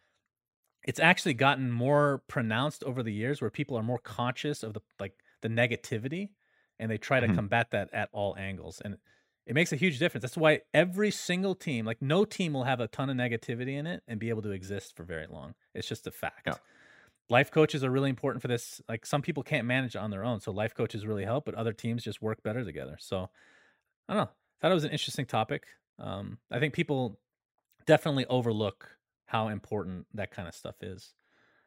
it's 0.86 1.00
actually 1.00 1.34
gotten 1.34 1.70
more 1.70 2.22
pronounced 2.28 2.84
over 2.84 3.02
the 3.02 3.12
years 3.12 3.40
where 3.40 3.50
people 3.50 3.76
are 3.76 3.82
more 3.82 3.98
conscious 3.98 4.62
of 4.62 4.72
the 4.72 4.80
like 4.98 5.12
the 5.42 5.48
negativity 5.48 6.30
and 6.78 6.90
they 6.90 6.96
try 6.96 7.20
to 7.20 7.26
mm-hmm. 7.26 7.36
combat 7.36 7.72
that 7.72 7.92
at 7.92 8.08
all 8.12 8.34
angles 8.38 8.80
and 8.84 8.96
it 9.46 9.54
makes 9.54 9.72
a 9.72 9.76
huge 9.76 10.00
difference. 10.00 10.22
That's 10.22 10.36
why 10.36 10.62
every 10.74 11.10
single 11.10 11.54
team 11.54 11.84
like 11.84 12.00
no 12.00 12.24
team 12.24 12.52
will 12.52 12.64
have 12.64 12.80
a 12.80 12.88
ton 12.88 13.10
of 13.10 13.16
negativity 13.16 13.76
in 13.76 13.86
it 13.86 14.02
and 14.08 14.18
be 14.18 14.30
able 14.30 14.42
to 14.42 14.52
exist 14.52 14.96
for 14.96 15.02
very 15.02 15.26
long. 15.26 15.54
It's 15.74 15.88
just 15.88 16.06
a 16.06 16.10
fact. 16.10 16.46
Yeah. 16.46 16.54
life 17.28 17.50
coaches 17.50 17.82
are 17.82 17.90
really 17.90 18.10
important 18.10 18.40
for 18.40 18.48
this 18.48 18.80
like 18.88 19.04
some 19.04 19.22
people 19.22 19.42
can't 19.42 19.66
manage 19.66 19.96
on 19.96 20.10
their 20.10 20.24
own 20.24 20.40
so 20.40 20.52
life 20.52 20.74
coaches 20.74 21.04
really 21.04 21.24
help 21.24 21.44
but 21.44 21.54
other 21.56 21.72
teams 21.72 22.04
just 22.04 22.22
work 22.22 22.42
better 22.44 22.64
together. 22.64 22.96
So 23.00 23.28
i 24.08 24.14
don't 24.14 24.24
know. 24.24 24.30
Thought 24.62 24.70
it 24.70 24.74
was 24.74 24.84
an 24.84 24.92
interesting 24.92 25.26
topic. 25.26 25.64
Um, 25.98 26.38
i 26.52 26.60
think 26.60 26.74
people 26.74 27.18
definitely 27.86 28.26
overlook 28.26 28.96
how 29.26 29.48
important 29.48 30.06
that 30.14 30.30
kind 30.30 30.48
of 30.48 30.54
stuff 30.54 30.76
is. 30.82 31.14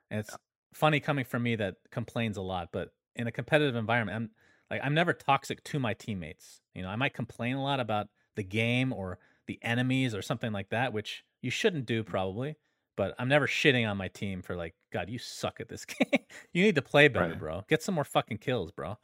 And 0.10 0.22
it's 0.22 0.32
yeah. 0.32 0.38
funny 0.74 1.00
coming 1.00 1.26
from 1.26 1.44
me 1.44 1.56
that 1.58 1.76
complains 1.92 2.38
a 2.38 2.42
lot, 2.42 2.70
but 2.72 2.90
in 3.16 3.28
a 3.28 3.32
competitive 3.32 3.76
environment, 3.76 4.16
I'm 4.16 4.30
like 4.72 4.82
I'm 4.84 4.94
never 4.94 5.14
toxic 5.14 5.64
to 5.66 5.80
my 5.80 5.94
teammates. 5.94 6.62
You 6.74 6.84
know, 6.84 6.90
I 6.90 6.96
might 6.96 7.14
complain 7.14 7.56
a 7.56 7.64
lot 7.64 7.80
about 7.80 8.08
the 8.36 8.44
game 8.44 8.94
or 8.94 9.20
the 9.48 9.60
enemies 9.62 10.14
or 10.16 10.22
something 10.22 10.52
like 10.52 10.70
that, 10.70 10.94
which 10.94 11.24
you 11.42 11.52
shouldn't 11.52 11.86
do 11.86 12.04
probably. 12.04 12.56
But 12.96 13.16
I'm 13.18 13.30
never 13.30 13.48
shitting 13.48 13.90
on 13.90 13.96
my 13.96 14.10
team 14.10 14.42
for 14.42 14.58
like, 14.58 14.76
God, 14.92 15.10
you 15.10 15.20
suck 15.20 15.62
at 15.62 15.70
this 15.70 15.86
game. 15.86 16.22
you 16.54 16.64
need 16.64 16.76
to 16.76 16.82
play 16.82 17.08
better, 17.08 17.30
right. 17.30 17.40
bro. 17.40 17.64
Get 17.70 17.82
some 17.82 17.96
more 17.96 18.04
fucking 18.04 18.40
kills, 18.40 18.72
bro. 18.72 18.98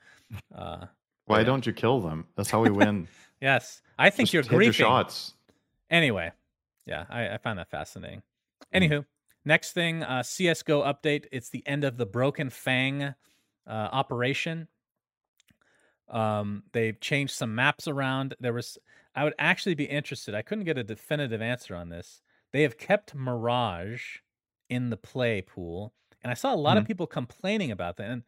Uh, 0.54 0.88
Why 1.26 1.44
don't 1.44 1.66
you 1.66 1.72
kill 1.72 2.02
them? 2.02 2.26
That's 2.36 2.52
how 2.52 2.62
we 2.62 2.70
win. 2.72 3.08
yes, 3.42 3.82
I 3.98 4.10
think 4.10 4.30
Just 4.30 4.50
you're 4.50 4.60
griefing. 4.60 4.66
Your 4.66 4.74
shots. 4.74 5.34
Anyway, 5.90 6.32
yeah, 6.86 7.06
I, 7.10 7.30
I 7.30 7.38
find 7.38 7.58
that 7.58 7.70
fascinating. 7.70 8.22
Mm. 8.76 8.90
Anywho, 8.90 9.06
next 9.46 9.72
thing, 9.72 10.04
uh, 10.04 10.24
CS:GO 10.24 10.84
update. 10.84 11.26
It's 11.32 11.50
the 11.50 11.66
end 11.66 11.84
of 11.84 11.98
the 11.98 12.06
Broken 12.06 12.50
Fang 12.50 13.04
uh, 13.04 13.14
operation. 13.68 14.68
Um, 16.10 16.64
they've 16.74 17.00
changed 17.00 17.34
some 17.34 17.56
maps 17.56 17.88
around. 17.88 18.36
There 18.40 18.54
was, 18.54 18.78
I 19.16 19.24
would 19.24 19.34
actually 19.40 19.76
be 19.76 19.86
interested. 19.86 20.36
I 20.36 20.44
couldn't 20.44 20.66
get 20.66 20.78
a 20.78 20.84
definitive 20.84 21.42
answer 21.42 21.76
on 21.76 21.90
this. 21.90 22.22
They 22.52 22.62
have 22.62 22.78
kept 22.78 23.16
Mirage 23.16 24.18
in 24.70 24.90
the 24.90 24.98
play 24.98 25.42
pool, 25.42 25.94
and 26.24 26.30
I 26.30 26.36
saw 26.36 26.54
a 26.54 26.56
lot 26.56 26.72
mm-hmm. 26.72 26.82
of 26.82 26.88
people 26.88 27.08
complaining 27.08 27.72
about 27.72 27.98
that. 27.98 28.10
And 28.10 28.24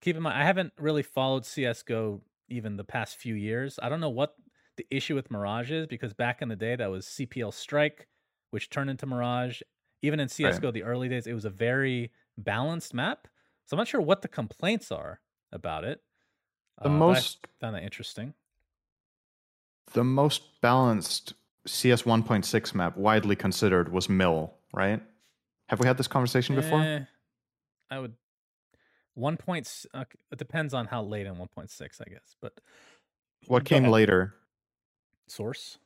keep 0.00 0.16
in 0.16 0.22
mind, 0.22 0.36
I 0.36 0.44
haven't 0.44 0.72
really 0.78 1.02
followed 1.02 1.44
CS:GO 1.44 2.22
even 2.48 2.76
the 2.76 2.84
past 2.84 3.16
few 3.16 3.34
years. 3.34 3.78
I 3.82 3.88
don't 3.88 4.00
know 4.00 4.10
what 4.10 4.34
the 4.76 4.86
issue 4.90 5.14
with 5.14 5.30
Mirage 5.30 5.70
is 5.70 5.86
because 5.86 6.12
back 6.12 6.42
in 6.42 6.48
the 6.48 6.56
day 6.56 6.74
that 6.74 6.90
was 6.90 7.06
CPL 7.06 7.52
Strike 7.52 8.08
which 8.54 8.70
turned 8.70 8.88
into 8.88 9.04
Mirage. 9.04 9.62
Even 10.04 10.20
in 10.20 10.28
CS:GO, 10.28 10.70
the 10.70 10.82
early 10.82 11.08
days, 11.08 11.26
it 11.26 11.32
was 11.32 11.44
a 11.44 11.50
very 11.50 12.12
balanced 12.36 12.92
map. 12.92 13.26
So 13.64 13.74
I'm 13.74 13.78
not 13.78 13.88
sure 13.88 14.00
what 14.00 14.20
the 14.20 14.28
complaints 14.28 14.92
are 14.92 15.20
about 15.50 15.84
it. 15.84 16.02
The 16.82 16.90
uh, 16.90 16.92
most 16.92 17.38
found 17.60 17.74
that 17.74 17.82
interesting. 17.82 18.34
the 19.92 20.04
most 20.04 20.60
balanced 20.60 21.34
CS 21.66 22.02
1.6 22.02 22.74
map 22.74 22.96
widely 22.96 23.36
considered 23.36 23.90
was 23.90 24.08
Mill, 24.08 24.52
right? 24.74 25.00
Have 25.68 25.80
we 25.80 25.86
had 25.86 25.96
this 25.96 26.08
conversation 26.08 26.54
before? 26.54 26.80
Eh, 26.82 27.00
I 27.90 27.98
would 27.98 28.14
one 29.14 29.38
point. 29.38 29.86
Uh, 29.94 30.04
it 30.30 30.38
depends 30.38 30.74
on 30.74 30.86
how 30.86 31.02
late 31.02 31.26
in 31.26 31.38
one 31.38 31.48
point 31.48 31.70
six, 31.70 32.00
I 32.00 32.10
guess. 32.10 32.36
But 32.42 32.52
what 33.46 33.64
came 33.64 33.84
ahead. 33.84 33.92
later? 33.92 34.34
source. 35.26 35.78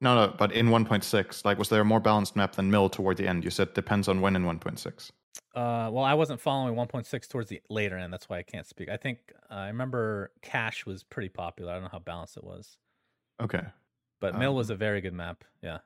No, 0.00 0.14
no, 0.14 0.34
but 0.36 0.52
in 0.52 0.68
1.6, 0.68 1.44
like 1.44 1.58
was 1.58 1.68
there 1.68 1.80
a 1.80 1.84
more 1.84 2.00
balanced 2.00 2.36
map 2.36 2.56
than 2.56 2.70
Mill 2.70 2.88
toward 2.90 3.16
the 3.16 3.26
end? 3.26 3.44
You 3.44 3.50
said 3.50 3.72
depends 3.74 4.08
on 4.08 4.20
when 4.20 4.36
in 4.36 4.44
1.6. 4.44 5.10
Uh, 5.54 5.88
well, 5.92 6.04
I 6.04 6.14
wasn't 6.14 6.40
following 6.40 6.74
1.6 6.74 7.28
towards 7.28 7.48
the 7.48 7.60
later 7.70 7.96
end. 7.96 8.12
That's 8.12 8.28
why 8.28 8.38
I 8.38 8.42
can't 8.42 8.66
speak. 8.66 8.88
I 8.88 8.96
think 8.96 9.18
uh, 9.50 9.54
I 9.54 9.66
remember 9.68 10.32
Cache 10.42 10.84
was 10.84 11.04
pretty 11.04 11.28
popular. 11.28 11.70
I 11.72 11.74
don't 11.74 11.84
know 11.84 11.88
how 11.92 12.00
balanced 12.00 12.36
it 12.36 12.44
was, 12.44 12.76
Okay. 13.40 13.62
but 14.20 14.36
Mill 14.38 14.54
was 14.54 14.70
Um, 14.70 14.74
a 14.74 14.76
very 14.78 15.00
good 15.00 15.12
map. 15.14 15.44
Yeah. 15.62 15.78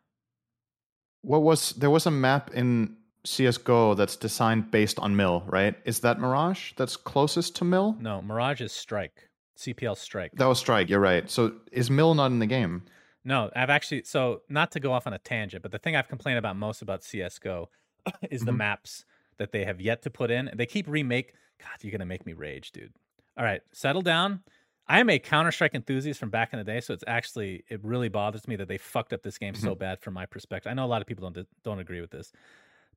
What 1.22 1.42
was 1.42 1.70
there 1.72 1.90
was 1.90 2.06
a 2.06 2.10
map 2.10 2.50
in 2.54 2.96
CS:GO 3.24 3.94
that's 3.94 4.16
designed 4.16 4.70
based 4.70 4.98
on 4.98 5.16
Mill, 5.16 5.42
right? 5.46 5.74
Is 5.84 6.00
that 6.00 6.18
Mirage 6.18 6.72
that's 6.76 6.96
closest 6.96 7.56
to 7.56 7.64
Mill? 7.64 7.96
No, 8.00 8.22
Mirage 8.22 8.60
is 8.62 8.72
Strike. 8.72 9.28
CPL 9.56 9.96
Strike. 9.96 10.32
That 10.36 10.46
was 10.46 10.58
Strike. 10.58 10.88
You're 10.88 11.00
right. 11.00 11.28
So 11.28 11.52
is 11.72 11.90
Mill 11.90 12.14
not 12.14 12.30
in 12.30 12.38
the 12.38 12.46
game? 12.46 12.84
No, 13.24 13.50
I've 13.54 13.70
actually 13.70 14.04
so 14.04 14.42
not 14.48 14.70
to 14.72 14.80
go 14.80 14.92
off 14.92 15.06
on 15.06 15.12
a 15.12 15.18
tangent, 15.18 15.62
but 15.62 15.72
the 15.72 15.78
thing 15.78 15.96
I've 15.96 16.08
complained 16.08 16.38
about 16.38 16.56
most 16.56 16.82
about 16.82 17.02
CS:GO 17.02 17.68
is 18.30 18.44
the 18.44 18.52
Mhm. 18.52 18.56
maps 18.56 19.04
that 19.38 19.52
they 19.52 19.64
have 19.64 19.80
yet 19.80 20.02
to 20.02 20.10
put 20.10 20.30
in. 20.30 20.50
They 20.54 20.66
keep 20.66 20.86
remake. 20.88 21.34
God, 21.58 21.82
you're 21.82 21.92
gonna 21.92 22.06
make 22.06 22.24
me 22.26 22.32
rage, 22.32 22.72
dude. 22.72 22.92
All 23.36 23.44
right, 23.44 23.62
settle 23.72 24.02
down. 24.02 24.42
I 24.86 25.00
am 25.00 25.10
a 25.10 25.18
Counter 25.18 25.52
Strike 25.52 25.74
enthusiast 25.74 26.18
from 26.18 26.30
back 26.30 26.52
in 26.52 26.58
the 26.58 26.64
day, 26.64 26.80
so 26.80 26.94
it's 26.94 27.04
actually 27.06 27.64
it 27.68 27.84
really 27.84 28.08
bothers 28.08 28.48
me 28.48 28.56
that 28.56 28.68
they 28.68 28.78
fucked 28.78 29.12
up 29.12 29.22
this 29.22 29.36
game 29.36 29.54
so 29.54 29.74
bad 29.74 30.00
from 30.00 30.14
my 30.14 30.24
perspective. 30.26 30.70
I 30.70 30.74
know 30.74 30.84
a 30.84 30.88
lot 30.88 31.02
of 31.02 31.06
people 31.06 31.28
don't 31.30 31.46
don't 31.62 31.78
agree 31.78 32.00
with 32.00 32.10
this, 32.10 32.32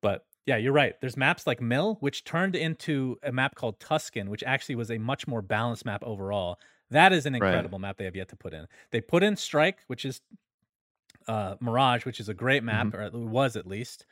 but 0.00 0.26
yeah, 0.46 0.56
you're 0.56 0.72
right. 0.72 1.00
There's 1.00 1.16
maps 1.16 1.46
like 1.46 1.60
Mill, 1.60 1.96
which 2.00 2.24
turned 2.24 2.56
into 2.56 3.18
a 3.22 3.30
map 3.32 3.54
called 3.54 3.78
Tuscan, 3.80 4.30
which 4.30 4.42
actually 4.42 4.74
was 4.76 4.90
a 4.90 4.98
much 4.98 5.26
more 5.28 5.42
balanced 5.42 5.84
map 5.84 6.02
overall. 6.04 6.58
That 6.92 7.12
is 7.12 7.26
an 7.26 7.34
Right. 7.34 7.48
incredible 7.48 7.78
map 7.78 7.96
they 7.98 8.04
have 8.04 8.16
yet 8.16 8.28
to 8.30 8.36
put 8.36 8.54
in. 8.54 8.66
They 8.90 9.00
put 9.00 9.22
in 9.22 9.36
Strike, 9.36 9.80
which 9.86 10.04
is 10.04 10.20
uh, 11.28 11.56
Mirage, 11.60 12.04
which 12.04 12.20
is 12.20 12.28
a 12.28 12.34
great 12.34 12.62
map, 12.64 12.94
or 12.94 13.02
it 13.02 13.12
was 13.14 13.56
at 13.56 13.66
least. 13.66 14.06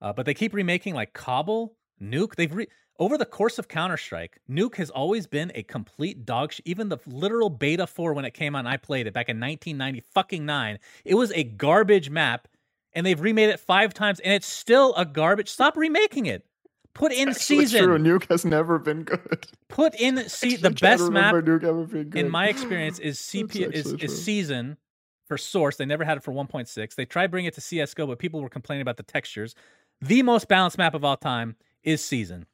Uh, 0.00 0.12
but 0.12 0.26
they 0.26 0.34
keep 0.34 0.52
remaking 0.52 0.94
like 0.94 1.12
Cobble, 1.12 1.76
Nuke. 2.02 2.34
They've 2.34 2.52
re- 2.54 2.68
over 2.98 3.16
the 3.18 3.24
course 3.26 3.58
of 3.58 3.68
Counter 3.68 3.96
Strike, 3.96 4.40
Nuke 4.50 4.76
has 4.76 4.90
always 4.90 5.26
been 5.26 5.52
a 5.54 5.62
complete 5.62 6.24
dog. 6.26 6.52
Sh- 6.52 6.60
even 6.64 6.88
the 6.88 6.98
literal 7.06 7.50
beta 7.50 7.86
four 7.86 8.14
when 8.14 8.24
it 8.24 8.34
came 8.34 8.54
out, 8.54 8.60
and 8.60 8.68
I 8.68 8.78
played 8.78 9.06
it 9.06 9.14
back 9.14 9.28
in 9.28 9.38
1990 9.38 10.00
fucking 10.12 10.44
nine. 10.44 10.78
It 11.04 11.14
was 11.14 11.30
a 11.32 11.44
garbage 11.44 12.10
map, 12.10 12.48
and 12.94 13.06
they've 13.06 13.20
remade 13.20 13.50
it 13.50 13.60
five 13.60 13.94
times, 13.94 14.18
and 14.20 14.32
it's 14.34 14.46
still 14.46 14.94
a 14.96 15.04
garbage. 15.04 15.48
Stop 15.48 15.76
remaking 15.76 16.26
it. 16.26 16.44
Put 16.96 17.12
in 17.12 17.28
Actually, 17.28 17.66
season. 17.66 17.84
True. 17.84 17.98
Nuke 17.98 18.26
has 18.30 18.46
never 18.46 18.78
been 18.78 19.02
good. 19.02 19.46
Put 19.68 19.94
in 20.00 20.16
see 20.30 20.56
the 20.56 20.70
best 20.70 21.10
map 21.10 21.34
Nuke 21.34 21.62
ever 21.62 21.84
being 21.84 22.08
good. 22.08 22.24
in 22.24 22.30
my 22.30 22.46
experience 22.48 22.98
is 22.98 23.18
CP 23.18 23.70
is, 23.70 23.92
actually 23.92 24.02
is 24.02 24.24
season 24.24 24.78
for 25.28 25.36
source. 25.36 25.76
They 25.76 25.84
never 25.84 26.04
had 26.04 26.16
it 26.16 26.22
for 26.22 26.32
1.6. 26.32 26.94
They 26.94 27.04
tried 27.04 27.30
bringing 27.30 27.48
it 27.48 27.54
to 27.54 27.60
CS:GO, 27.60 28.06
but 28.06 28.18
people 28.18 28.40
were 28.40 28.48
complaining 28.48 28.80
about 28.80 28.96
the 28.96 29.02
textures. 29.02 29.54
The 30.00 30.22
most 30.22 30.48
balanced 30.48 30.78
map 30.78 30.94
of 30.94 31.04
all 31.04 31.18
time 31.18 31.56
is 31.82 32.02
season. 32.02 32.46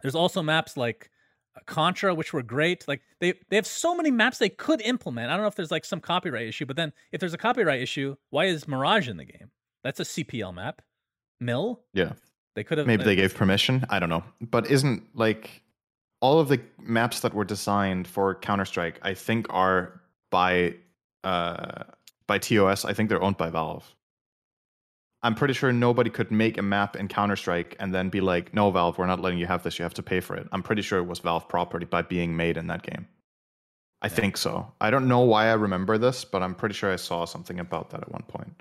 There's 0.00 0.14
also 0.14 0.42
maps 0.42 0.74
like 0.78 1.10
uh, 1.54 1.60
Contra, 1.66 2.14
which 2.14 2.32
were 2.32 2.42
great. 2.42 2.88
Like 2.88 3.02
they 3.20 3.34
they 3.50 3.56
have 3.56 3.66
so 3.66 3.94
many 3.94 4.10
maps 4.10 4.38
they 4.38 4.48
could 4.48 4.80
implement. 4.80 5.28
I 5.28 5.34
don't 5.34 5.42
know 5.42 5.48
if 5.48 5.54
there's 5.54 5.70
like 5.70 5.84
some 5.84 6.00
copyright 6.00 6.48
issue, 6.48 6.64
but 6.64 6.76
then 6.76 6.94
if 7.12 7.20
there's 7.20 7.34
a 7.34 7.38
copyright 7.38 7.82
issue, 7.82 8.16
why 8.30 8.46
is 8.46 8.66
Mirage 8.66 9.08
in 9.08 9.18
the 9.18 9.26
game? 9.26 9.50
That's 9.84 10.00
a 10.00 10.04
CPL 10.04 10.54
map. 10.54 10.80
Mill. 11.40 11.82
Yeah. 11.92 12.12
They 12.54 12.64
could 12.64 12.78
have 12.78 12.86
Maybe 12.86 13.04
they 13.04 13.16
gave 13.16 13.34
permission. 13.34 13.84
I 13.88 13.98
don't 13.98 14.08
know. 14.08 14.24
But 14.40 14.70
isn't 14.70 15.04
like 15.16 15.62
all 16.20 16.38
of 16.38 16.48
the 16.48 16.60
maps 16.78 17.20
that 17.20 17.34
were 17.34 17.44
designed 17.44 18.06
for 18.06 18.34
Counter 18.36 18.64
Strike, 18.64 18.98
I 19.02 19.14
think, 19.14 19.46
are 19.50 20.00
by 20.30 20.74
uh, 21.24 21.84
by 22.26 22.38
TOS. 22.38 22.84
I 22.84 22.92
think 22.92 23.08
they're 23.08 23.22
owned 23.22 23.36
by 23.36 23.50
Valve. 23.50 23.94
I'm 25.24 25.34
pretty 25.36 25.54
sure 25.54 25.72
nobody 25.72 26.10
could 26.10 26.32
make 26.32 26.58
a 26.58 26.62
map 26.62 26.96
in 26.96 27.06
Counter 27.06 27.36
Strike 27.36 27.76
and 27.78 27.94
then 27.94 28.08
be 28.08 28.20
like, 28.20 28.52
"No, 28.52 28.70
Valve, 28.70 28.98
we're 28.98 29.06
not 29.06 29.20
letting 29.20 29.38
you 29.38 29.46
have 29.46 29.62
this. 29.62 29.78
You 29.78 29.84
have 29.84 29.94
to 29.94 30.02
pay 30.02 30.20
for 30.20 30.36
it." 30.36 30.48
I'm 30.52 30.62
pretty 30.62 30.82
sure 30.82 30.98
it 30.98 31.06
was 31.06 31.20
Valve 31.20 31.48
property 31.48 31.86
by 31.86 32.02
being 32.02 32.36
made 32.36 32.56
in 32.56 32.66
that 32.66 32.82
game. 32.82 33.06
I 34.02 34.06
Yeah. 34.08 34.14
think 34.14 34.36
so. 34.36 34.72
I 34.80 34.90
don't 34.90 35.06
know 35.06 35.20
why 35.20 35.46
I 35.46 35.52
remember 35.52 35.96
this, 35.96 36.24
but 36.24 36.42
I'm 36.42 36.54
pretty 36.56 36.74
sure 36.74 36.92
I 36.92 36.96
saw 36.96 37.24
something 37.24 37.60
about 37.60 37.90
that 37.90 38.00
at 38.02 38.10
one 38.10 38.24
point. 38.24 38.52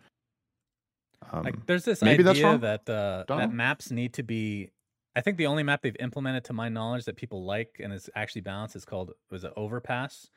Um, 1.31 1.43
like 1.43 1.65
there's 1.65 1.85
this 1.85 2.03
idea 2.03 2.57
that 2.57 2.89
uh, 2.89 3.23
that 3.27 3.53
maps 3.53 3.89
need 3.89 4.13
to 4.15 4.23
be 4.23 4.69
i 5.15 5.21
think 5.21 5.37
the 5.37 5.45
only 5.47 5.63
map 5.63 5.81
they've 5.81 5.95
implemented 5.99 6.43
to 6.45 6.53
my 6.53 6.67
knowledge 6.67 7.05
that 7.05 7.15
people 7.15 7.45
like 7.45 7.77
and 7.81 7.93
is 7.93 8.09
actually 8.15 8.41
balanced 8.41 8.75
is 8.75 8.85
called 8.85 9.13
was 9.29 9.43
it 9.43 9.53
overpass 9.55 10.29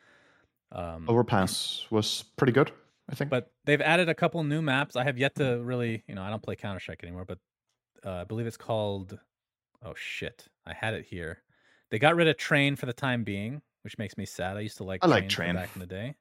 um, 0.72 1.08
Overpass 1.08 1.86
was 1.90 2.24
pretty 2.36 2.52
good. 2.52 2.72
I 3.08 3.14
think. 3.14 3.30
but 3.30 3.52
they've 3.64 3.80
added 3.82 4.08
a 4.08 4.14
couple 4.14 4.42
new 4.44 4.62
maps 4.62 4.96
i 4.96 5.04
have 5.04 5.18
yet 5.18 5.34
to 5.34 5.60
really 5.62 6.02
you 6.08 6.14
know 6.14 6.22
i 6.22 6.30
don't 6.30 6.42
play 6.42 6.56
counter-strike 6.56 7.02
anymore 7.04 7.26
but 7.26 7.38
uh, 8.06 8.22
i 8.22 8.24
believe 8.24 8.46
it's 8.46 8.56
called 8.56 9.18
oh 9.84 9.92
shit 9.94 10.48
i 10.64 10.72
had 10.72 10.94
it 10.94 11.04
here 11.04 11.42
they 11.90 11.98
got 11.98 12.16
rid 12.16 12.28
of 12.28 12.36
train 12.38 12.76
for 12.76 12.86
the 12.86 12.94
time 12.94 13.22
being 13.22 13.60
which 13.82 13.98
makes 13.98 14.16
me 14.16 14.24
sad 14.24 14.56
i 14.56 14.60
used 14.60 14.78
to 14.78 14.84
like 14.84 15.00
I 15.04 15.06
like 15.08 15.28
Train 15.28 15.48
from 15.48 15.54
Train. 15.54 15.54
back 15.56 15.70
in 15.74 15.80
the 15.80 15.86
day 15.86 16.14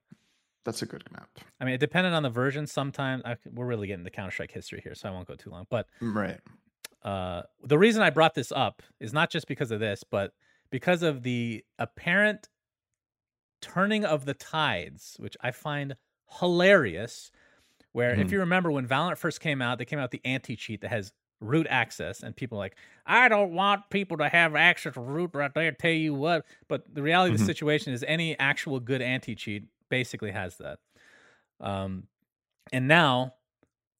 That's 0.64 0.82
a 0.82 0.86
good 0.86 1.04
map. 1.12 1.28
i 1.60 1.64
mean 1.64 1.74
it 1.74 1.78
depended 1.78 2.12
on 2.12 2.22
the 2.22 2.30
version 2.30 2.66
sometimes 2.66 3.22
I, 3.24 3.36
we're 3.52 3.66
really 3.66 3.86
getting 3.86 4.04
the 4.04 4.10
counter-strike 4.10 4.50
history 4.50 4.80
here 4.82 4.94
so 4.94 5.08
i 5.08 5.12
won't 5.12 5.28
go 5.28 5.34
too 5.34 5.50
long 5.50 5.66
but 5.70 5.88
Right. 6.00 6.40
uh, 7.02 7.42
the 7.62 7.78
reason 7.78 8.02
I 8.02 8.10
brought 8.10 8.34
this 8.34 8.50
up 8.50 8.82
is 8.98 9.12
not 9.12 9.30
just 9.30 9.46
because 9.46 9.70
of 9.70 9.78
this, 9.80 10.04
but 10.04 10.32
because 10.70 11.02
of 11.02 11.22
the 11.22 11.62
apparent 11.78 12.48
turning 13.60 14.04
of 14.04 14.24
the 14.24 14.34
tides, 14.34 15.16
which 15.18 15.36
I 15.40 15.50
find 15.50 15.96
hilarious. 16.40 17.30
Where, 17.92 18.12
if 18.14 18.18
Mhm. 18.18 18.32
you 18.32 18.40
remember, 18.40 18.70
when 18.72 18.86
Valorant 18.88 19.18
first 19.18 19.40
came 19.40 19.62
out, 19.62 19.78
they 19.78 19.84
came 19.84 19.98
out 19.98 20.12
with 20.12 20.22
the 20.22 20.28
anti 20.28 20.56
cheat 20.56 20.80
that 20.82 20.90
has 20.90 21.12
root 21.40 21.66
access, 21.70 22.22
and 22.22 22.36
people 22.36 22.58
are 22.58 22.60
like, 22.60 22.76
I 23.06 23.28
don't 23.28 23.52
want 23.52 23.90
people 23.90 24.16
to 24.18 24.28
have 24.28 24.54
access 24.56 24.94
to 24.94 25.00
root 25.00 25.30
right 25.34 25.52
there. 25.54 25.72
Tell 25.72 25.90
you 25.92 26.14
what, 26.14 26.46
but 26.68 26.92
the 26.94 27.02
reality 27.02 27.30
of 27.34 27.38
the 27.38 27.38
Mhm. 27.38 27.46
situation 27.46 27.92
is 27.92 28.04
any 28.08 28.38
actual 28.38 28.80
good 28.80 29.02
anti 29.02 29.34
cheat 29.34 29.68
basically 29.90 30.30
has 30.30 30.56
that. 30.58 30.78
Um, 31.60 32.04
and 32.72 32.88
now 32.88 33.34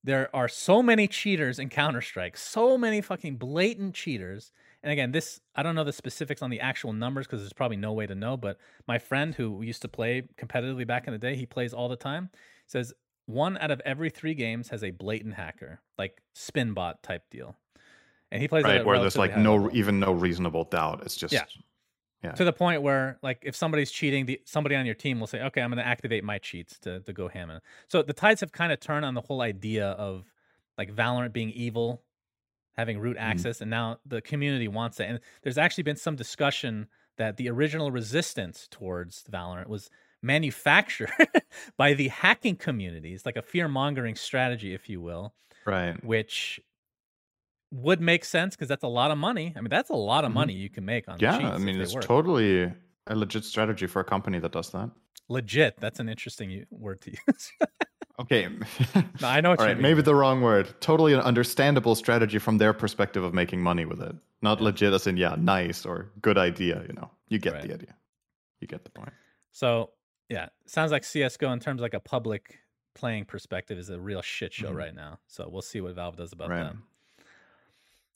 there 0.05 0.35
are 0.37 0.49
so 0.49 0.83
many 0.83 1.09
cheaters 1.09 1.59
in 1.59 1.71
Counter 1.71 2.03
Strike, 2.03 2.37
so 2.37 2.77
many 2.77 3.01
fucking 3.01 3.37
blatant 3.37 3.95
cheaters. 3.95 4.53
And 4.83 4.93
again, 4.93 5.13
this 5.13 5.41
I 5.55 5.63
don't 5.63 5.75
know 5.75 5.85
the 5.85 5.93
specifics 5.93 6.43
on 6.43 6.51
the 6.51 6.61
actual 6.61 6.93
numbers 6.93 7.27
because 7.27 7.41
there's 7.41 7.55
probably 7.55 7.79
no 7.79 7.95
way 7.95 8.07
to 8.07 8.15
know. 8.15 8.37
But 8.37 8.59
my 8.87 8.99
friend 8.99 9.35
who 9.35 9.63
used 9.63 9.83
to 9.83 9.89
play 9.89 10.23
competitively 10.39 10.87
back 10.87 11.07
in 11.07 11.13
the 11.13 11.19
day, 11.19 11.37
he 11.37 11.47
plays 11.47 11.73
all 11.73 11.89
the 11.89 11.97
time, 11.97 12.29
says 12.67 12.93
one 13.27 13.57
out 13.59 13.71
of 13.71 13.81
every 13.87 14.11
three 14.11 14.35
games 14.35 14.69
has 14.69 14.85
a 14.85 14.91
blatant 14.91 15.35
hacker, 15.35 15.81
like 15.99 16.21
spin 16.35 16.75
bot 16.75 17.03
type 17.03 17.23
deal. 17.31 17.57
And 18.31 18.43
he 18.43 18.49
plays 18.49 18.65
Right. 18.65 18.85
Where 18.85 18.99
there's 19.01 19.17
like 19.17 19.37
no 19.39 19.55
level 19.55 19.71
even 19.77 20.01
no 20.01 20.13
reasonable 20.13 20.65
doubt. 20.65 21.03
It's 21.05 21.17
just 21.17 21.33
Yeah. 21.33 21.45
Yeah. 22.25 22.33
to 22.33 22.45
the 22.45 22.53
point 22.53 22.83
where 22.83 23.19
like 23.23 23.39
if 23.43 23.55
somebody's 23.55 23.91
cheating 23.91 24.27
the 24.27 24.41
somebody 24.45 24.75
on 24.75 24.87
your 24.87 24.95
team 24.95 25.21
will 25.21 25.27
say 25.27 25.43
okay 25.43 25.61
i'm 25.61 25.71
going 25.71 25.79
to 25.79 25.87
activate 25.87 26.25
my 26.25 26.39
cheats 26.39 26.79
to, 26.79 27.01
to 27.01 27.13
go 27.13 27.29
ham 27.29 27.53
so 27.89 28.03
the 28.03 28.13
tides 28.13 28.41
have 28.41 28.53
kind 28.53 28.73
of 28.73 28.81
turned 28.81 29.05
on 29.05 29.15
the 29.15 29.21
whole 29.21 29.41
idea 29.41 29.89
of 29.91 30.25
like 30.79 30.93
valorant 30.95 31.33
being 31.33 31.51
evil 31.51 32.03
having 32.77 32.99
root 32.99 33.17
mm-hmm. 33.17 33.31
access 33.31 33.61
and 33.61 33.71
now 33.71 33.99
the 34.07 34.21
community 34.21 34.69
wants 34.69 34.99
it 35.01 35.05
and 35.05 35.21
there's 35.43 35.59
actually 35.59 35.85
been 35.85 35.97
some 35.97 36.17
discussion 36.17 36.87
that 37.17 37.37
the 37.37 37.49
original 37.49 37.91
resistance 37.91 38.67
towards 38.71 39.25
valorant 39.31 39.69
was 39.69 39.91
manufactured 40.23 41.13
by 41.77 41.93
the 41.93 42.09
hacking 42.09 42.57
communities 42.57 43.25
like 43.27 43.37
a 43.37 43.43
fear 43.43 43.69
mongering 43.69 44.15
strategy 44.15 44.75
if 44.75 44.89
you 44.89 45.01
will 45.01 45.35
Right. 45.67 46.03
which 46.05 46.61
would 47.71 48.01
make 48.01 48.25
sense 48.25 48.55
because 48.55 48.69
that's 48.69 48.85
a 48.85 48.89
lot 48.89 49.11
of 49.11 49.19
money 49.19 49.53
i 49.57 49.61
mean 49.61 49.69
that's 49.71 49.91
a 49.91 49.95
lot 49.97 50.25
of 50.25 50.31
Mhm. 50.31 50.35
money 50.35 50.53
you 50.55 50.71
can 50.71 50.85
make 50.85 51.09
on 51.09 51.19
Yeah. 51.19 51.37
I 51.37 51.59
mean, 51.59 51.81
it's 51.81 51.95
work. 51.95 52.05
totally 52.05 52.73
a 53.07 53.15
legit 53.17 53.45
strategy 53.45 53.87
for 53.87 54.01
a 54.01 54.05
company 54.05 54.39
that 54.39 54.53
does 54.53 54.71
that. 54.71 54.91
legit 55.29 55.79
that's 55.81 55.99
an 56.01 56.09
interesting 56.09 56.65
word 56.71 57.01
to 57.03 57.11
use 57.29 57.53
Okay. 58.21 58.47
no, 59.21 59.29
i 59.29 59.41
know 59.41 59.51
what 59.55 59.61
All 59.61 59.67
mean. 59.67 59.83
maybe 59.83 60.01
the 60.01 60.15
wrong 60.15 60.41
word. 60.41 60.73
Totally 60.81 61.15
an 61.15 61.21
understandable 61.21 61.97
strategy 61.97 62.39
from 62.39 62.59
their 62.59 62.73
perspective 62.73 63.25
of 63.25 63.35
making 63.35 63.61
money 63.61 63.85
with 63.87 64.01
it. 64.01 64.15
Not 64.41 64.61
legit 64.61 64.93
as 64.93 65.09
in 65.09 65.17
yeah, 65.17 65.35
nice 65.37 65.85
or 65.85 66.13
good 66.21 66.39
idea. 66.39 66.85
You 66.87 66.93
know, 66.95 67.11
you 67.29 67.41
get 67.41 67.55
Right. 67.55 67.63
the 67.67 67.75
idea. 67.75 67.97
You 68.61 68.69
get 68.69 68.85
the 68.85 68.91
point. 68.91 69.13
so 69.51 69.91
yeah 70.31 70.49
sounds 70.67 70.91
like 70.93 71.03
csgo 71.03 71.53
in 71.53 71.59
terms 71.61 71.81
of 71.81 71.83
like 71.83 71.93
a 71.95 72.01
public 72.01 72.61
playing 72.95 73.25
perspective 73.25 73.77
is 73.79 73.91
a 73.91 73.99
real 74.01 74.23
shit 74.23 74.53
show 74.55 74.71
Mhm. 74.71 74.77
right 74.77 74.95
now. 74.95 75.19
So 75.27 75.49
we'll 75.49 75.63
see 75.73 75.81
what 75.81 75.95
Valve 75.97 76.17
does 76.17 76.33
about 76.33 76.51
Right. 76.51 76.63
that. 76.63 76.77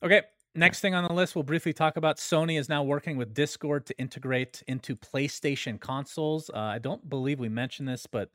Okay, 0.03 0.23
next 0.55 0.81
thing 0.81 0.95
on 0.95 1.05
the 1.05 1.13
list, 1.13 1.35
we'll 1.35 1.43
briefly 1.43 1.73
talk 1.73 1.97
about 1.97 2.19
Sony 2.19 2.59
is 2.59 2.69
now 2.69 2.83
working 2.83 3.17
with 3.17 3.35
Discord 3.35 3.87
to 3.87 3.99
integrate 3.99 4.63
into 4.69 4.95
PlayStation 4.97 5.81
consoles. 5.81 6.51
Uh, 6.51 6.59
I 6.59 6.79
don't 6.79 7.09
believe 7.09 7.41
we 7.41 7.49
mentioned 7.49 7.89
this, 7.89 8.07
but 8.07 8.31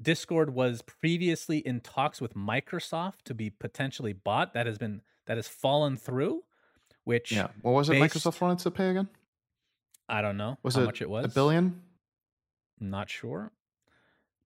Discord 0.00 0.50
was 0.54 0.82
previously 0.82 1.58
in 1.58 1.80
talks 1.80 2.20
with 2.20 2.34
Microsoft 2.34 3.22
to 3.24 3.34
be 3.34 3.50
potentially 3.50 4.12
bought. 4.12 4.52
That 4.54 4.66
has 4.66 4.78
been 4.78 5.00
that 5.26 5.36
has 5.36 5.48
fallen 5.48 5.96
through. 5.96 6.42
Which 7.04 7.32
Yeah. 7.32 7.48
What 7.62 7.72
was 7.72 7.88
it 7.88 7.92
based- 7.94 8.14
Microsoft 8.16 8.40
wanted 8.40 8.58
to 8.60 8.70
pay 8.70 8.90
again? 8.90 9.08
I 10.10 10.20
don't 10.20 10.36
know 10.36 10.58
Was 10.62 10.74
how 10.74 10.82
it 10.82 10.86
much 10.86 11.02
it 11.02 11.08
was. 11.08 11.24
A 11.24 11.28
billion? 11.28 11.82
Not 12.80 13.08
sure. 13.10 13.52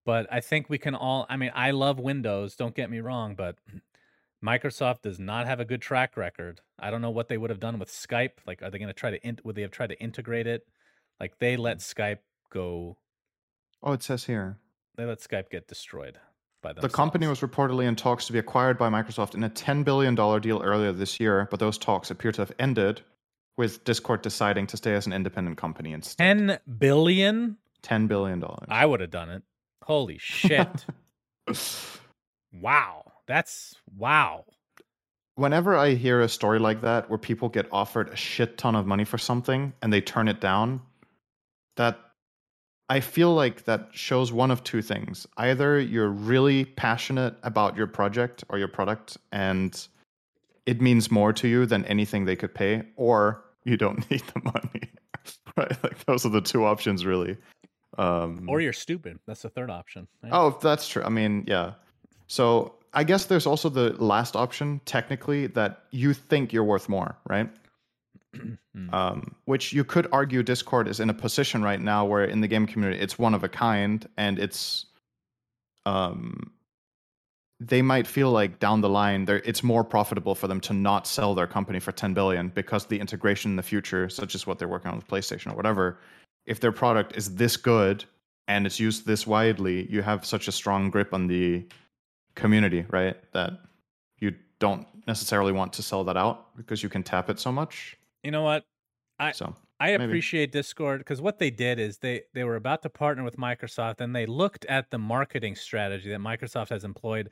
But 0.05 0.27
I 0.33 0.41
think 0.41 0.69
we 0.71 0.79
can 0.79 0.95
all 0.95 1.27
I 1.29 1.37
mean, 1.37 1.51
I 1.55 1.73
love 1.73 1.99
Windows, 1.99 2.55
don't 2.55 2.75
get 2.75 2.89
me 2.91 3.01
wrong, 3.01 3.35
but 3.35 3.57
Microsoft 4.45 5.03
does 5.03 5.19
not 5.21 5.47
have 5.47 5.61
a 5.61 5.65
good 5.65 5.81
track 5.81 6.17
record. 6.17 6.61
I 6.79 6.91
don't 6.91 7.01
know 7.03 7.11
what 7.11 7.29
they 7.29 7.39
would 7.39 7.51
have 7.51 7.61
done 7.61 7.79
with 7.79 7.89
Skype. 7.91 8.33
Like 8.47 8.63
are 8.63 8.71
they 8.71 8.79
going 8.79 8.89
to 8.89 8.93
try 8.95 9.11
to 9.11 9.25
in, 9.27 9.39
would 9.45 9.55
they 9.57 9.63
have 9.63 9.71
tried 9.71 9.89
to 9.91 10.01
integrate 10.01 10.47
it? 10.47 10.67
Like 11.21 11.39
they 11.39 11.57
let 11.57 11.79
Skype 11.79 12.19
go 12.51 12.97
Oh, 13.83 13.93
it 13.93 14.03
says 14.03 14.25
here. 14.25 14.59
they 14.97 15.05
let 15.05 15.21
Skype 15.21 15.51
get 15.51 15.67
destroyed 15.69 16.19
by 16.63 16.71
The 16.71 16.75
themselves. 16.83 16.95
company 16.95 17.27
was 17.27 17.41
reportedly 17.41 17.87
in 17.87 17.97
talks 17.97 18.27
to 18.27 18.33
be 18.33 18.39
acquired 18.39 18.79
by 18.79 18.89
Microsoft 18.89 19.35
in 19.35 19.43
a 19.45 19.51
$10 19.51 19.85
billion 19.85 20.15
deal 20.15 20.63
earlier 20.63 20.93
this 20.93 21.19
year, 21.21 21.49
but 21.51 21.59
those 21.61 21.79
talks 21.79 22.11
appear 22.11 22.31
to 22.33 22.43
have 22.43 22.53
ended 22.59 23.01
with 23.57 23.83
Discord 23.85 24.23
deciding 24.23 24.67
to 24.69 24.77
stay 24.77 24.95
as 24.95 25.07
an 25.07 25.13
independent 25.13 25.57
company 25.59 25.93
instead. 25.93 26.25
10 26.25 26.59
billion? 26.79 27.57
$10 27.83 28.09
billion. 28.09 28.45
I 28.69 28.87
would 28.87 29.01
have 29.01 29.11
done 29.11 29.29
it. 29.31 29.43
Holy 29.83 30.19
shit. 30.19 30.87
wow. 32.53 33.12
That's 33.27 33.75
wow. 33.97 34.45
Whenever 35.37 35.77
I 35.77 35.95
hear 35.95 36.21
a 36.21 36.29
story 36.29 36.59
like 36.59 36.83
that 36.83 37.09
where 37.09 37.19
people 37.19 37.49
get 37.49 37.67
offered 37.73 38.09
a 38.11 38.17
shit 38.17 38.59
ton 38.59 38.75
of 38.75 38.87
money 38.87 39.05
for 39.05 39.19
something 39.19 39.73
and 39.81 39.93
they 39.93 40.01
turn 40.01 40.29
it 40.29 40.41
down, 40.41 40.83
that 41.77 41.99
I 42.91 43.01
feel 43.01 43.35
like 43.35 43.65
that 43.65 43.89
shows 43.93 44.33
one 44.33 44.51
of 44.51 44.63
two 44.65 44.83
things. 44.83 45.27
Either 45.39 45.81
you're 45.81 46.11
really 46.11 46.67
passionate 46.67 47.35
about 47.43 47.77
your 47.77 47.87
project 47.87 48.45
or 48.51 48.59
your 48.59 48.69
product 48.69 49.17
and 49.33 49.89
it 50.67 50.81
means 50.81 51.11
more 51.11 51.33
to 51.33 51.49
you 51.49 51.65
than 51.67 51.85
anything 51.87 52.25
they 52.25 52.37
could 52.37 52.55
pay, 52.55 52.83
or 52.97 53.43
you 53.65 53.77
don't 53.77 53.99
need 54.11 54.23
the 54.35 54.41
money. 54.45 54.91
right? 55.57 55.83
Like 55.83 56.05
those 56.05 56.27
are 56.27 56.29
the 56.29 56.41
two 56.43 56.65
options 56.67 57.07
really. 57.07 57.39
Um 57.99 58.47
Or 58.49 58.61
you're 58.61 58.73
stupid. 58.73 59.19
That's 59.27 59.43
the 59.43 59.49
third 59.49 59.71
option. 59.71 60.07
right? 60.23 60.33
Oh, 60.33 60.59
that's 60.61 60.87
true. 60.89 61.03
I 61.03 61.09
mean, 61.09 61.45
yeah. 61.47 61.73
So 62.27 62.75
I 62.95 63.05
guess 63.05 63.27
there's 63.27 63.47
also 63.47 63.69
the 63.69 63.91
last 64.03 64.37
option, 64.37 64.81
technically, 64.85 65.47
that 65.49 65.85
you 65.91 66.13
think 66.13 66.53
you're 66.53 66.65
worth 66.65 66.89
more, 66.89 67.17
right? 67.29 67.49
Hmm. 68.75 68.95
Um, 68.95 69.35
which 69.45 69.75
you 69.75 69.85
could 69.85 70.09
argue 70.13 70.43
Discord 70.43 70.89
is 70.89 70.99
in 70.99 71.11
a 71.11 71.15
position 71.15 71.63
right 71.63 71.79
now 71.79 72.07
where 72.07 72.25
in 72.25 72.41
the 72.41 72.49
game 72.49 72.67
community 72.67 72.99
it's 73.03 73.19
one 73.19 73.35
of 73.35 73.45
a 73.45 73.49
kind, 73.51 74.09
and 74.17 74.39
it's 74.39 74.87
um, 75.85 76.51
they 77.61 77.83
might 77.83 78.07
feel 78.07 78.31
like 78.31 78.59
down 78.59 78.81
the 78.81 78.89
line 78.89 79.27
there 79.27 79.43
it's 79.45 79.63
more 79.63 79.85
profitable 79.85 80.35
for 80.35 80.49
them 80.49 80.61
to 80.61 80.73
not 80.73 81.07
sell 81.07 81.35
their 81.35 81.47
company 81.47 81.79
for 81.79 81.93
10 81.93 82.15
billion 82.15 82.49
because 82.49 82.87
the 82.87 82.99
integration 82.99 83.53
in 83.53 83.57
the 83.57 83.63
future, 83.63 84.09
such 84.09 84.35
as 84.35 84.47
what 84.47 84.59
they're 84.59 84.69
working 84.69 84.91
on 84.91 84.97
with 84.97 85.07
PlayStation 85.07 85.53
or 85.53 85.57
whatever, 85.57 85.99
if 86.47 86.59
their 86.59 86.73
product 86.73 87.17
is 87.17 87.35
this 87.35 87.57
good 87.57 88.05
and 88.49 88.67
it's 88.67 88.81
used 88.81 89.07
this 89.07 89.27
widely, 89.27 89.87
you 89.91 90.03
have 90.03 90.25
such 90.25 90.49
a 90.49 90.53
strong 90.53 90.91
grip 90.91 91.15
on 91.15 91.27
the 91.27 91.65
community, 92.35 92.85
right? 92.91 93.17
That 93.33 93.53
you 94.19 94.35
don't 94.59 94.87
necessarily 95.07 95.53
want 95.53 95.73
to 95.75 95.83
sell 95.83 96.05
that 96.05 96.17
out 96.17 96.57
because 96.57 96.83
you 96.83 96.89
can 96.89 97.03
tap 97.03 97.29
it 97.31 97.39
so 97.41 97.51
much. 97.53 97.97
You 98.23 98.31
know 98.31 98.43
what? 98.43 98.65
I- 99.19 99.33
so 99.33 99.55
I 99.81 99.91
Maybe. 99.93 100.05
appreciate 100.05 100.53
Discord 100.53 101.01
because 101.01 101.21
what 101.21 101.39
they 101.41 101.51
did 101.51 101.81
is 101.81 101.99
they 101.99 102.23
they 102.35 102.45
were 102.45 102.55
about 102.57 102.83
to 102.83 102.89
partner 102.89 103.25
with 103.25 103.37
Microsoft 103.37 104.01
and 104.01 104.15
they 104.15 104.27
looked 104.27 104.65
at 104.67 104.91
the 104.91 104.99
marketing 104.99 105.57
strategy 105.57 106.09
that 106.11 106.21
Microsoft 106.21 106.69
has 106.69 106.85
employed 106.85 107.31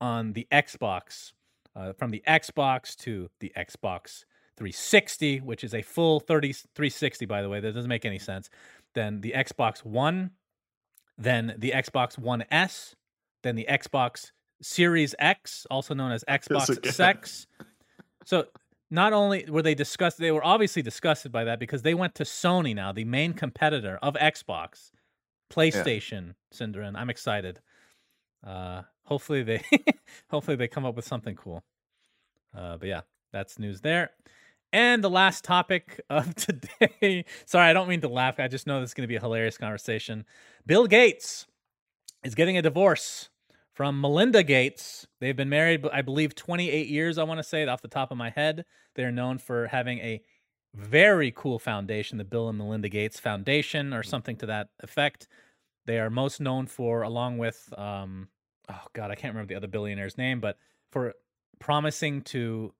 on 0.00 0.32
the 0.34 0.46
Xbox, 0.52 1.32
uh, 1.76 1.92
from 1.94 2.10
the 2.10 2.22
Xbox 2.28 2.94
to 2.96 3.30
the 3.40 3.50
Xbox 3.56 4.24
360, 4.58 5.38
which 5.40 5.64
is 5.64 5.74
a 5.74 5.80
full 5.82 6.20
30 6.20 6.52
360 6.52 7.24
by 7.24 7.40
the 7.40 7.48
way. 7.48 7.60
That 7.60 7.72
doesn't 7.72 7.88
make 7.88 8.04
any 8.04 8.18
sense. 8.18 8.50
Then 8.94 9.22
the 9.22 9.32
Xbox 9.32 9.82
One, 9.84 10.32
then 11.16 11.54
the 11.58 11.70
Xbox 11.70 12.18
One 12.18 12.44
S, 12.50 12.94
then 13.42 13.56
the 13.56 13.66
Xbox 13.68 14.32
Series 14.62 15.14
X, 15.18 15.66
also 15.70 15.94
known 15.94 16.12
as 16.12 16.24
Xbox. 16.28 16.92
Sex. 16.92 17.46
So 18.24 18.46
not 18.90 19.12
only 19.12 19.46
were 19.48 19.62
they 19.62 19.74
disgusted, 19.74 20.24
they 20.24 20.32
were 20.32 20.44
obviously 20.44 20.82
disgusted 20.82 21.32
by 21.32 21.44
that 21.44 21.58
because 21.58 21.82
they 21.82 21.94
went 21.94 22.14
to 22.16 22.24
Sony 22.24 22.74
now, 22.74 22.92
the 22.92 23.04
main 23.04 23.32
competitor 23.32 23.98
of 24.02 24.14
Xbox, 24.14 24.90
PlayStation, 25.50 26.34
SyndereN. 26.54 26.96
I'm 26.96 27.10
excited. 27.10 27.60
Uh, 28.46 28.82
hopefully 29.04 29.42
they, 29.42 29.62
hopefully 30.30 30.56
they 30.56 30.68
come 30.68 30.84
up 30.84 30.96
with 30.96 31.06
something 31.06 31.36
cool. 31.36 31.64
Uh, 32.56 32.76
but 32.76 32.88
yeah, 32.88 33.00
that's 33.32 33.58
news 33.58 33.80
there. 33.80 34.10
And 34.72 35.02
the 35.02 35.10
last 35.10 35.44
topic 35.44 36.00
of 36.10 36.34
today. 36.34 37.24
Sorry, 37.46 37.68
I 37.68 37.72
don't 37.72 37.88
mean 37.88 38.00
to 38.02 38.08
laugh. 38.08 38.38
I 38.38 38.48
just 38.48 38.66
know 38.66 38.80
this 38.80 38.90
is 38.90 38.94
going 38.94 39.04
to 39.04 39.08
be 39.08 39.16
a 39.16 39.20
hilarious 39.20 39.56
conversation. 39.56 40.24
Bill 40.66 40.86
Gates 40.86 41.46
is 42.22 42.34
getting 42.34 42.56
a 42.56 42.62
divorce 42.62 43.29
from 43.80 43.98
Melinda 43.98 44.42
Gates. 44.42 45.06
They've 45.20 45.34
been 45.34 45.48
married, 45.48 45.86
I 45.90 46.02
believe, 46.02 46.34
28 46.34 46.88
years. 46.88 47.16
I 47.16 47.22
want 47.22 47.38
to 47.38 47.42
say 47.42 47.66
off 47.66 47.80
the 47.80 47.88
top 47.88 48.10
of 48.10 48.18
my 48.18 48.28
head. 48.28 48.66
They're 48.94 49.10
known 49.10 49.38
for 49.38 49.68
having 49.68 50.00
a 50.00 50.20
very 50.74 51.32
cool 51.34 51.58
foundation, 51.58 52.18
the 52.18 52.24
Bill 52.24 52.50
and 52.50 52.58
Melinda 52.58 52.90
Gates 52.90 53.18
Foundation, 53.18 53.94
or 53.94 54.02
something 54.02 54.36
to 54.36 54.44
that 54.44 54.68
effect. 54.80 55.28
They 55.86 55.98
are 55.98 56.10
most 56.10 56.42
known 56.42 56.66
for, 56.66 57.00
along 57.00 57.38
with, 57.38 57.72
um, 57.78 58.28
oh 58.70 58.84
God, 58.92 59.10
I 59.10 59.14
can't 59.14 59.32
remember 59.32 59.48
the 59.48 59.56
other 59.56 59.66
billionaire's 59.66 60.18
name, 60.18 60.40
but 60.40 60.58
for 60.90 61.14
promising 61.58 62.20
to 62.24 62.74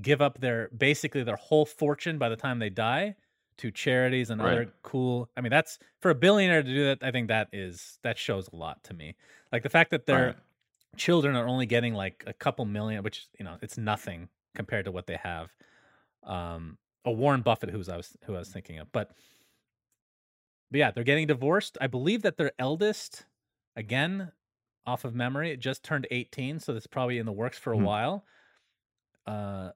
give 0.00 0.22
up 0.22 0.40
their 0.40 0.70
basically 0.74 1.24
their 1.24 1.36
whole 1.36 1.66
fortune 1.66 2.16
by 2.16 2.30
the 2.30 2.36
time 2.36 2.58
they 2.58 2.70
die 2.70 3.16
to 3.58 3.70
charities 3.70 4.30
and 4.30 4.40
Right. 4.40 4.42
other 4.42 4.74
cool. 4.82 5.30
I 5.36 5.40
mean, 5.40 5.50
that's 5.50 5.78
for 6.00 6.10
a 6.10 6.14
billionaire 6.14 6.62
to 6.62 6.68
do 6.68 6.84
that. 6.84 6.98
I 7.02 7.10
think 7.10 7.28
that 7.28 7.48
is 7.52 7.98
that 8.02 8.18
shows 8.18 8.48
a 8.52 8.56
lot 8.56 8.84
to 8.84 8.94
me. 8.94 9.16
Like 9.52 9.62
the 9.62 9.70
fact 9.70 9.90
that 9.92 10.06
their 10.06 10.34
Right. 10.34 10.36
children 10.96 11.36
are 11.36 11.46
only 11.48 11.66
getting 11.66 11.94
like 11.94 12.24
a 12.26 12.32
couple 12.34 12.64
million, 12.66 13.02
which 13.04 13.28
you 13.38 13.44
know 13.44 13.58
it's 13.62 13.78
nothing 13.78 14.28
compared 14.54 14.86
to 14.86 14.92
what 14.92 15.06
they 15.06 15.16
have. 15.16 15.54
Um, 16.24 16.78
a 17.04 17.12
Warren 17.12 17.42
Buffett, 17.42 17.70
who's 17.70 17.88
I 17.88 17.96
was 17.98 18.16
who 18.24 18.34
I 18.36 18.40
was 18.40 18.50
thinking 18.52 18.78
of, 18.78 18.92
but 18.92 19.12
but 20.70 20.78
yeah, 20.78 20.90
they're 20.90 21.04
getting 21.04 21.26
divorced. 21.26 21.78
I 21.80 21.86
believe 21.86 22.22
that 22.22 22.36
their 22.36 22.52
eldest, 22.58 23.26
again, 23.76 24.32
off 24.86 25.04
of 25.04 25.14
memory, 25.14 25.50
it 25.50 25.58
just 25.60 25.82
turned 25.82 26.06
18, 26.10 26.58
so 26.58 26.72
that's 26.72 26.86
probably 26.86 27.18
in 27.18 27.26
the 27.26 27.32
works 27.32 27.58
for 27.58 27.72
a 27.72 27.76
Hmm. 27.76 27.88
while. 27.88 28.26
Uh, 29.26 29.70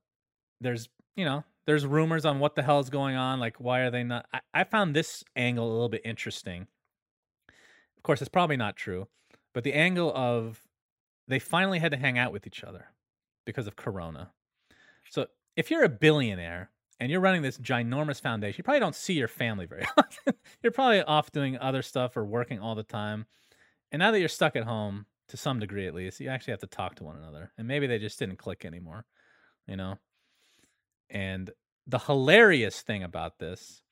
there's 0.61 0.89
you 1.16 1.24
know 1.24 1.45
there's 1.66 1.86
rumors 1.86 2.24
on 2.24 2.38
what 2.38 2.54
the 2.54 2.62
hell 2.62 2.80
is 2.80 2.90
going 2.90 3.16
on. 3.16 3.40
Like, 3.40 3.58
why 3.58 3.80
are 3.80 3.90
they 3.90 4.02
not? 4.02 4.26
I, 4.32 4.40
I 4.54 4.64
found 4.64 4.94
this 4.94 5.24
angle 5.36 5.66
a 5.66 5.72
little 5.72 5.88
bit 5.88 6.02
interesting. 6.04 6.66
Of 7.96 8.02
course, 8.02 8.20
it's 8.20 8.28
probably 8.28 8.56
not 8.56 8.76
true, 8.76 9.08
but 9.54 9.64
the 9.64 9.74
angle 9.74 10.12
of 10.14 10.60
they 11.28 11.38
finally 11.38 11.78
had 11.78 11.92
to 11.92 11.98
hang 11.98 12.18
out 12.18 12.32
with 12.32 12.46
each 12.46 12.64
other 12.64 12.86
because 13.46 13.66
of 13.66 13.76
Corona. 13.76 14.32
So 15.08 15.26
if 15.56 15.70
you're 15.70 15.84
a 15.84 15.88
billionaire 15.88 16.70
and 16.98 17.10
you're 17.10 17.20
running 17.20 17.42
this 17.42 17.58
ginormous 17.58 18.20
foundation, 18.20 18.56
you 18.58 18.64
probably 18.64 18.80
don't 18.80 18.96
see 18.96 19.14
your 19.14 19.28
family 19.28 19.66
very 19.66 19.84
often. 19.96 20.34
you're 20.62 20.72
probably 20.72 21.02
off 21.02 21.30
doing 21.30 21.58
other 21.58 21.82
stuff 21.82 22.16
or 22.16 22.24
working 22.24 22.58
all 22.58 22.74
the 22.74 22.82
time. 22.82 23.26
And 23.92 24.00
now 24.00 24.10
that 24.10 24.20
you're 24.20 24.28
stuck 24.28 24.56
at 24.56 24.64
home, 24.64 25.06
to 25.28 25.36
some 25.36 25.58
degree 25.58 25.86
at 25.86 25.94
least, 25.94 26.20
you 26.20 26.28
actually 26.28 26.52
have 26.52 26.60
to 26.60 26.66
talk 26.66 26.94
to 26.96 27.04
one 27.04 27.16
another. 27.16 27.52
And 27.56 27.66
maybe 27.66 27.86
they 27.86 27.98
just 27.98 28.18
didn't 28.18 28.36
click 28.36 28.64
anymore, 28.64 29.06
you 29.66 29.76
know? 29.76 29.98
And 31.12 31.52
the 31.86 32.00
hilarious 32.00 32.82
thing 32.82 33.04
about 33.04 33.38
this 33.40 33.84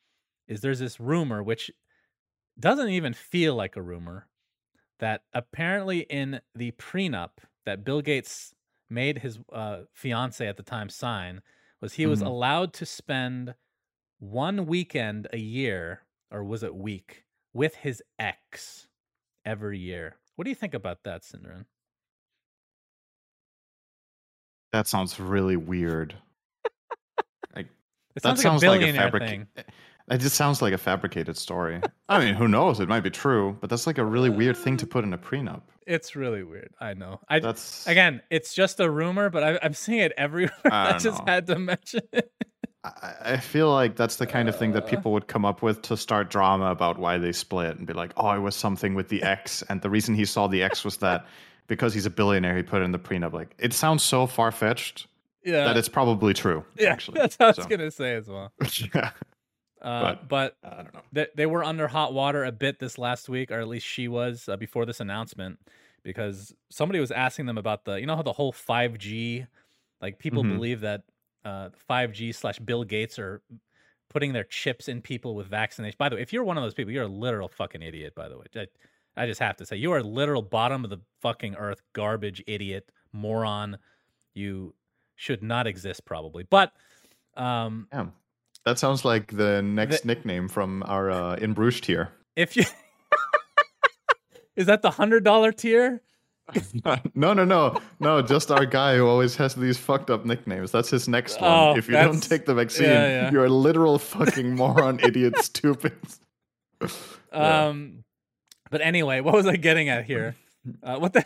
is 0.49 0.61
there's 0.63 0.81
this 0.81 1.01
rumor, 1.01 1.43
which 1.43 1.71
doesn't 2.59 2.91
even 2.91 3.15
feel 3.15 3.55
like 3.55 3.77
a 3.77 3.83
rumor, 3.83 4.29
that 5.01 5.25
apparently 5.35 6.01
in 6.01 6.41
the 6.55 6.73
prenup 6.73 7.39
that 7.67 7.85
Bill 7.85 8.03
Gates 8.03 8.55
made 8.91 9.19
his 9.19 9.39
uh, 9.53 9.85
fiance 9.95 10.47
at 10.47 10.57
the 10.59 10.63
time 10.65 10.89
sign 10.91 11.43
was 11.81 11.95
he 11.95 12.07
was 12.07 12.21
Mhm. 12.21 12.27
allowed 12.27 12.75
to 12.75 12.87
spend 12.87 13.55
one 14.19 14.67
weekend 14.67 15.29
a 15.33 15.39
year, 15.39 16.07
or 16.31 16.45
was 16.45 16.63
it 16.63 16.75
week, 16.75 17.27
with 17.55 17.77
his 17.77 18.03
ex 18.19 18.89
every 19.45 19.79
year. 19.79 20.17
What 20.37 20.45
do 20.45 20.51
you 20.51 20.57
think 20.57 20.75
about 20.75 21.05
that, 21.05 21.23
SyndereN? 21.23 21.67
That 24.73 24.87
sounds 24.89 25.19
really 25.21 25.57
weird. 25.57 26.21
It 28.21 28.29
that 28.29 28.39
sounds 28.39 28.63
sounds 28.63 28.63
like 28.63 28.81
a 28.81 28.87
like 28.87 28.95
a 28.95 28.99
fabric. 28.99 29.23
thing. 29.23 29.47
It 30.11 30.19
just 30.19 30.35
sounds 30.37 30.61
like 30.61 30.73
a 30.73 30.79
fabricated 30.79 31.37
story. 31.37 31.81
I 32.09 32.19
mean, 32.25 32.35
who 32.35 32.49
knows? 32.49 32.81
It 32.81 32.89
might 32.89 33.01
be 33.01 33.11
true, 33.11 33.57
but 33.61 33.71
that's 33.71 33.87
like 33.87 33.99
a 33.99 34.05
really 34.05 34.31
weird 34.31 34.57
thing 34.57 34.77
to 34.79 34.87
put 34.87 35.05
in 35.05 35.13
a 35.13 35.19
prenup. 35.19 35.63
It's 35.87 36.17
really 36.17 36.43
weird. 36.43 36.75
I 36.81 36.95
know. 36.95 37.21
I 37.29 37.39
That's 37.39 37.87
again, 37.87 38.21
it's 38.31 38.53
just 38.55 38.81
a 38.81 38.91
rumor, 38.91 39.31
but 39.31 39.43
I, 39.43 39.59
I'm 39.63 39.75
seeing 39.75 40.01
it 40.01 40.13
everywhere. 40.17 40.53
I 40.65 40.89
I, 40.89 40.91
don't 40.93 41.01
just 41.03 41.25
know. 41.25 41.33
had 41.33 41.47
to 41.47 41.59
mention 41.59 42.01
it. 42.13 42.33
I, 42.85 43.15
I 43.21 43.37
feel 43.37 43.73
like 43.73 43.97
that's 43.97 44.17
the 44.17 44.27
kind 44.27 44.49
of 44.49 44.57
thing 44.57 44.73
that 44.73 44.87
people 44.87 45.13
would 45.13 45.29
come 45.29 45.45
up 45.45 45.63
with 45.63 45.83
to 45.83 45.97
start 45.97 46.31
drama 46.31 46.67
about 46.71 46.99
why 46.99 47.19
they 47.19 47.33
split 47.33 47.77
and 47.79 47.87
be 47.87 47.93
like, 47.93 48.13
oh, 48.17 48.31
it 48.33 48.41
was 48.41 48.57
something 48.57 48.95
with 48.95 49.09
the 49.09 49.23
ex, 49.35 49.63
and 49.63 49.81
the 49.83 49.91
reason 49.91 50.15
he 50.15 50.25
saw 50.25 50.47
the 50.49 50.63
ex 50.63 50.85
was 50.85 50.97
that 50.99 51.27
because 51.67 51.95
he's 51.95 52.07
a 52.07 52.11
billionaire, 52.11 52.57
he 52.57 52.63
put 52.65 52.83
it 52.83 52.85
in 52.85 52.91
the 52.93 52.99
prenup. 52.99 53.33
Like, 53.33 53.55
it 53.59 53.73
sounds 53.73 54.03
so 54.03 54.27
far 54.27 54.51
fetched 54.51 55.07
Yeah, 55.45 55.65
that 55.65 55.77
it's 55.77 55.89
probably 55.89 56.35
true. 56.35 56.65
yeah. 56.79 56.91
actually. 56.91 57.19
That's 57.21 57.37
what 57.39 57.57
I 57.59 57.61
was 57.61 57.67
gonna 57.67 57.91
say 57.91 58.15
as 58.15 58.29
well. 58.29 58.53
yeah, 58.95 59.11
Uh, 59.81 60.01
But- 60.03 60.29
but 60.29 60.57
I 60.63 60.83
don't 60.83 60.95
know. 60.95 61.01
they, 61.13 61.27
they 61.35 61.47
were 61.47 61.65
under 61.65 61.89
hot 61.89 62.13
water 62.13 62.45
a 62.45 62.53
bit 62.53 62.79
this 62.79 62.99
last 62.99 63.29
week, 63.29 63.51
or 63.51 63.61
at 63.61 63.69
least 63.69 63.87
she 63.87 64.09
was 64.09 64.49
uh, 64.49 64.57
before 64.57 64.85
this 64.85 65.01
announcement, 65.01 65.59
because 66.03 66.55
somebody 66.69 67.01
was 67.01 67.11
asking 67.11 67.47
them 67.47 67.57
about 67.59 67.85
the, 67.85 67.95
you 68.01 68.07
know, 68.07 68.17
how 68.17 68.23
the 68.23 68.33
whole 68.33 68.53
5G, 68.53 69.47
like 70.03 70.19
people 70.19 70.43
Mhm. 70.45 70.55
believe 70.57 70.81
that 70.81 71.03
uh, 71.45 71.71
5G 71.89 72.35
slash 72.35 72.59
Bill 72.59 72.85
Gates 72.85 73.19
are 73.19 73.41
putting 74.11 74.33
their 74.35 74.45
chips 74.45 74.89
in 74.89 75.01
people 75.01 75.35
with 75.35 75.47
vaccination. 75.47 75.97
By 75.99 76.09
the 76.11 76.17
way, 76.17 76.23
if 76.23 76.33
you're 76.35 76.45
one 76.45 76.59
of 76.59 76.63
those 76.65 76.75
people, 76.75 76.93
you're 76.93 77.05
a 77.05 77.09
literal 77.09 77.49
fucking 77.49 77.81
idiot. 77.81 78.15
By 78.15 78.29
the 78.29 78.37
way, 78.37 78.45
I, 78.57 78.67
I 79.17 79.27
just 79.27 79.41
have 79.41 79.57
to 79.59 79.65
say, 79.65 79.77
you 79.77 79.93
are 79.93 79.99
a 79.99 80.03
literal 80.03 80.43
bottom 80.43 80.85
of 80.85 80.91
the 80.91 80.99
fucking 81.23 81.55
earth 81.55 81.81
garbage 81.95 82.43
idiot 82.47 82.91
moron. 83.15 83.79
You 84.35 84.75
should 85.21 85.43
not 85.43 85.67
exist, 85.67 86.07
probably. 86.07 86.45
But 86.45 86.73
um, 87.37 87.89
Damn. 87.93 88.15
That 88.65 88.79
sounds 88.79 89.05
like 89.05 89.37
the 89.37 89.61
next 89.63 90.05
nickname 90.05 90.49
from 90.49 90.83
our 90.87 91.11
uh, 91.11 91.37
In 91.37 91.53
Bruges 91.53 91.81
tier. 91.81 92.13
if 92.37 92.57
you 92.57 92.65
is 94.57 94.67
that 94.67 94.83
the 94.83 94.91
hundred 94.91 95.25
dollar 95.25 95.53
tier? 95.53 96.03
no, 97.15 97.33
no, 97.33 97.45
no, 97.45 97.81
no. 98.01 98.23
Just 98.23 98.51
our 98.51 98.67
guy 98.67 98.97
who 98.97 99.07
always 99.07 99.37
has 99.37 99.55
these 99.55 99.79
fucked 99.79 100.11
up 100.11 100.25
nicknames. 100.27 100.73
That's 100.73 100.91
his 100.91 101.07
next 101.07 101.41
one. 101.41 101.51
Oh, 101.51 101.77
if 101.77 101.87
you 101.87 101.95
don't 101.95 102.21
take 102.21 102.45
the 102.45 102.55
vaccine, 102.55 102.89
yeah, 102.89 103.07
yeah. 103.07 103.31
you're 103.31 103.45
a 103.45 103.51
literal 103.51 103.99
fucking 103.99 104.57
moron, 104.57 105.01
idiot, 105.03 105.39
stupid. 105.39 105.97
Yeah. 106.83 107.69
Um, 107.69 108.05
but 108.71 108.81
anyway, 108.81 109.21
what 109.21 109.35
was 109.35 109.47
I 109.47 109.57
getting 109.57 109.89
at 109.89 110.07
here? 110.07 110.35
Uh, 110.83 110.99
what 110.99 111.13
the 111.13 111.25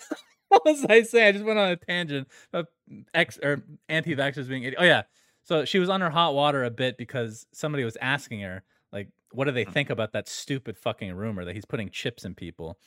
what 0.49 0.65
was 0.65 0.85
I 0.85 1.03
saying? 1.03 1.29
I 1.29 1.33
just 1.33 1.45
went 1.45 1.59
on 1.59 1.71
a 1.71 1.77
tangent 1.77 2.29
of 2.53 2.67
ex 3.13 3.39
or 3.43 3.63
anti-vaxxers 3.89 4.49
being 4.49 4.63
idiot. 4.65 4.79
Oh 4.79 4.85
yeah, 4.85 5.03
so 5.43 5.65
she 5.65 5.79
was 5.79 5.89
under 5.89 6.11
hot 6.11 6.35
water 6.35 6.65
a 6.65 6.71
bit 6.71 6.97
because 6.97 7.47
somebody 7.53 7.85
was 7.85 7.97
asking 8.01 8.41
her 8.41 8.63
like, 8.93 9.09
what 9.33 9.45
do 9.45 9.53
they 9.53 9.65
mm. 9.65 9.73
think 9.73 9.91
about 9.91 10.13
that 10.13 10.29
stupid 10.29 10.79
fucking 10.79 11.13
rumor 11.13 11.45
that 11.45 11.55
he's 11.55 11.65
putting 11.65 11.91
chips 11.91 12.25
in 12.25 12.35
people? 12.35 12.79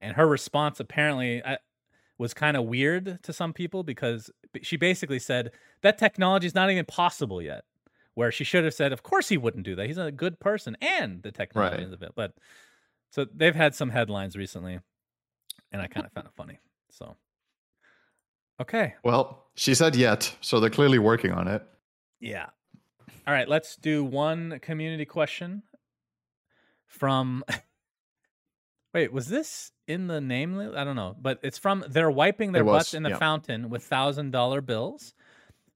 And 0.00 0.16
her 0.16 0.26
response 0.26 0.80
apparently 0.80 1.44
I, 1.44 1.58
was 2.18 2.34
kind 2.34 2.56
of 2.56 2.64
weird 2.64 3.18
to 3.22 3.32
some 3.32 3.52
people 3.52 3.82
because 3.82 4.30
she 4.62 4.76
basically 4.76 5.18
said 5.18 5.52
that 5.82 5.98
technology 5.98 6.46
is 6.46 6.54
not 6.54 6.70
even 6.70 6.84
possible 6.84 7.42
yet. 7.42 7.64
Where 8.14 8.30
she 8.30 8.44
should 8.44 8.64
have 8.64 8.74
said, 8.74 8.92
"Of 8.92 9.02
course 9.02 9.30
he 9.30 9.38
wouldn't 9.38 9.64
do 9.64 9.74
that. 9.74 9.86
He's 9.86 9.96
a 9.96 10.12
good 10.12 10.38
person, 10.38 10.76
and 10.82 11.22
the 11.22 11.32
technology 11.32 11.76
Right. 11.76 11.86
is 11.86 11.92
available." 11.92 12.12
But 12.14 12.34
so 13.08 13.24
they've 13.24 13.54
had 13.54 13.74
some 13.74 13.88
headlines 13.88 14.36
recently, 14.36 14.80
and 15.72 15.80
I 15.80 15.86
kind 15.86 16.04
of 16.04 16.12
found 16.12 16.26
it 16.26 16.34
funny. 16.34 16.58
So, 16.90 17.16
okay, 18.62 18.94
Well, 19.04 19.44
she 19.54 19.74
said 19.74 19.94
yet, 19.94 20.34
so 20.40 20.60
they're 20.60 20.70
clearly 20.70 20.98
working 20.98 21.32
on 21.32 21.48
it. 21.48 21.62
yeah. 22.20 22.46
All 23.26 23.32
right, 23.32 23.48
let's 23.48 23.76
do 23.76 24.04
one 24.04 24.58
community 24.60 25.04
question 25.04 25.62
from. 26.86 27.44
Wait, 28.94 29.12
was 29.12 29.26
this 29.28 29.70
in 29.86 30.06
the 30.06 30.20
name? 30.20 30.58
I 30.76 30.84
don't 30.84 30.96
know, 30.96 31.16
but 31.20 31.38
it's 31.42 31.58
from. 31.58 31.84
They're 31.88 32.10
wiping 32.10 32.52
their 32.52 32.64
was, 32.64 32.78
butts 32.78 32.94
in 32.94 33.04
the 33.04 33.10
yeah. 33.10 33.18
fountain 33.18 33.70
with 33.70 33.84
thousand 33.84 34.32
dollar 34.32 34.60
bills. 34.60 35.14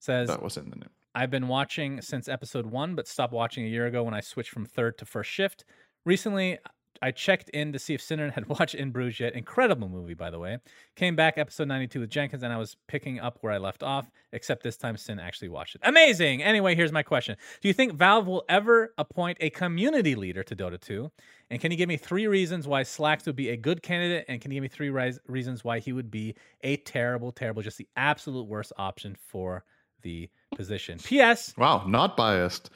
Says 0.01 0.29
That 0.29 0.43
was 0.43 0.57
in 0.57 0.71
the 0.71 0.77
name. 0.77 0.91
I've 1.15 1.31
been 1.31 1.49
watching 1.49 2.03
since 2.03 2.29
episode 2.29 2.67
one, 2.67 2.95
but 2.95 3.09
stopped 3.09 3.33
watching 3.33 3.65
a 3.65 3.69
year 3.69 3.87
ago 3.87 4.03
when 4.03 4.13
I 4.13 4.21
switched 4.21 4.51
from 4.51 4.67
third 4.67 4.99
to 4.99 5.07
first 5.07 5.31
shift. 5.31 5.65
Recently, 6.05 6.59
I 7.03 7.11
checked 7.11 7.49
in 7.51 7.73
to 7.73 7.79
see 7.79 7.95
if 7.95 8.03
Sinner 8.03 8.31
had 8.31 8.47
watched 8.59 8.75
In 8.75 8.91
Bruges 8.91 9.21
yet. 9.21 9.35
Incredible 9.35 9.89
movie, 9.89 10.15
by 10.15 10.31
the 10.31 10.39
way. 10.39 10.59
Came 10.95 11.17
back 11.17 11.39
episode 11.39 11.69
92 11.69 12.01
with 12.01 12.11
Jenkins, 12.11 12.43
and 12.43 12.53
I 12.53 12.57
was 12.57 12.77
picking 12.87 13.21
up 13.21 13.39
where 13.41 13.53
I 13.53 13.59
left 13.59 13.83
off, 13.83 14.11
except 14.33 14.63
this 14.63 14.77
time 14.77 14.97
Sin 14.97 15.19
actually 15.19 15.49
watched 15.49 15.75
it. 15.75 15.83
Amazing! 15.85 16.43
Anyway, 16.43 16.75
here's 16.75 16.93
my 16.93 17.03
question 17.03 17.37
Do 17.61 17.69
you 17.69 17.75
think 17.75 17.95
Valve 17.95 18.27
will 18.27 18.45
ever 18.49 18.93
appoint 18.99 19.39
a 19.41 19.51
community 19.51 20.15
leader 20.15 20.43
to 20.43 20.57
Dota 20.57 20.81
2? 20.81 21.11
And 21.51 21.61
can 21.61 21.71
you 21.71 21.77
give 21.77 21.89
me 21.89 21.97
three 21.97 22.27
reasons 22.27 22.67
why 22.67 22.83
Slacks 22.83 23.27
would 23.27 23.37
be 23.37 23.51
a 23.51 23.57
good 23.57 23.83
candidate? 23.83 24.25
And 24.29 24.41
can 24.41 24.51
you 24.51 24.57
give 24.57 24.63
me 24.63 24.69
three 24.69 24.91
reasons 25.27 25.65
why 25.65 25.79
he 25.79 25.93
would 25.93 26.11
be 26.11 26.35
a 26.63 26.77
terrible, 26.79 27.31
terrible, 27.31 27.63
just 27.63 27.79
the 27.79 27.89
absolute 27.97 28.47
worst 28.47 28.73
option 28.79 29.17
for 29.29 29.65
the 30.03 30.29
position? 30.55 30.99
P.S. 30.99 31.55
Wow, 31.57 31.85
not 31.87 32.17
biased. 32.17 32.71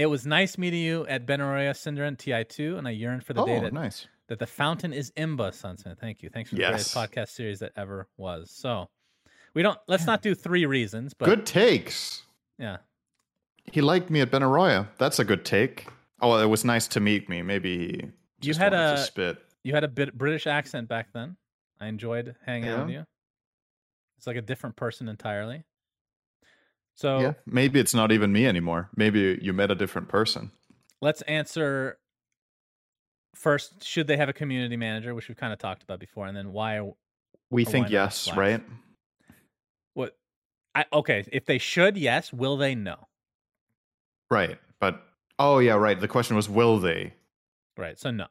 It 0.00 0.06
was 0.06 0.24
nice 0.24 0.56
meeting 0.56 0.80
you 0.80 1.06
at 1.08 1.26
Benaroya 1.26 1.76
Cinder 1.76 2.04
and 2.04 2.16
TI2, 2.16 2.78
and 2.78 2.88
I 2.88 2.92
yearn 2.92 3.20
for 3.20 3.34
the 3.34 3.44
day 3.44 3.58
Oh, 3.58 3.60
that, 3.60 3.74
nice. 3.74 4.06
that 4.28 4.38
the 4.38 4.46
fountain 4.46 4.94
is 4.94 5.10
Imba, 5.12 5.50
Sunsfan. 5.50 5.98
Thank 5.98 6.22
you. 6.22 6.30
Thanks 6.30 6.48
for 6.48 6.56
the 6.56 6.62
greatest 6.62 6.94
podcast 6.94 7.28
series 7.28 7.58
that 7.58 7.72
ever 7.76 8.08
was. 8.16 8.50
So 8.50 8.88
we 9.52 9.62
don't 9.62 9.78
let's 9.88 10.06
not 10.06 10.22
do 10.22 10.34
three 10.34 10.64
reasons, 10.64 11.12
but 11.12 11.26
Good 11.26 11.44
takes. 11.44 12.22
yeah. 12.58 12.78
He 13.70 13.82
liked 13.82 14.08
me 14.08 14.22
at 14.22 14.30
Benaroya. 14.30 14.88
That's 14.96 15.18
a 15.18 15.24
good 15.24 15.44
take. 15.44 15.86
Oh, 16.22 16.38
it 16.38 16.46
was 16.46 16.64
nice 16.64 16.88
to 16.88 17.00
meet 17.00 17.28
me. 17.28 17.42
Maybe 17.42 18.10
he 18.40 18.48
You 18.48 18.54
had 18.54 18.72
a- 18.72 18.96
to 18.96 19.02
spit. 19.02 19.38
You 19.64 19.74
had 19.74 19.84
a 19.84 19.88
bit 19.88 20.16
British 20.16 20.46
accent 20.46 20.88
back 20.88 21.12
then. 21.12 21.36
I 21.78 21.88
enjoyed 21.88 22.34
hanging 22.46 22.70
out 22.70 22.86
with 22.86 22.94
you. 22.94 23.04
It's 24.16 24.26
like 24.26 24.36
a 24.36 24.42
different 24.42 24.76
person 24.76 25.08
entirely. 25.08 25.64
So 27.00 27.20
Yeah, 27.20 27.32
maybe 27.46 27.80
it's 27.80 27.94
not 27.94 28.12
even 28.12 28.30
me 28.30 28.46
anymore. 28.46 28.90
Maybe 28.94 29.38
you 29.40 29.54
met 29.54 29.70
a 29.70 29.74
different 29.74 30.08
person. 30.08 30.50
let's 31.00 31.22
answer 31.22 31.98
first 33.34 33.82
should 33.84 34.06
they 34.06 34.18
have 34.18 34.28
a 34.28 34.34
community 34.34 34.76
manager, 34.76 35.14
which 35.14 35.26
we've 35.28 35.38
kind 35.38 35.52
of 35.54 35.58
talked 35.58 35.82
about 35.82 35.98
before, 35.98 36.26
and 36.26 36.36
then 36.36 36.52
why 36.52 36.80
We 37.50 37.64
think 37.64 37.88
yes, 37.90 38.30
right? 38.36 38.62
what 39.94 40.18
I 40.74 40.84
okay, 40.92 41.24
if 41.32 41.46
they 41.46 41.56
should, 41.58 41.96
yes, 41.96 42.34
will 42.34 42.58
they 42.58 42.74
no? 42.74 43.08
Right. 44.30 44.58
But 44.78 45.02
oh 45.38 45.58
yeah, 45.58 45.76
right. 45.76 45.98
The 45.98 46.08
question 46.08 46.36
was 46.36 46.50
will 46.50 46.78
they 46.78 47.14
Right. 47.78 47.98
So 47.98 48.10
no. 48.10 48.26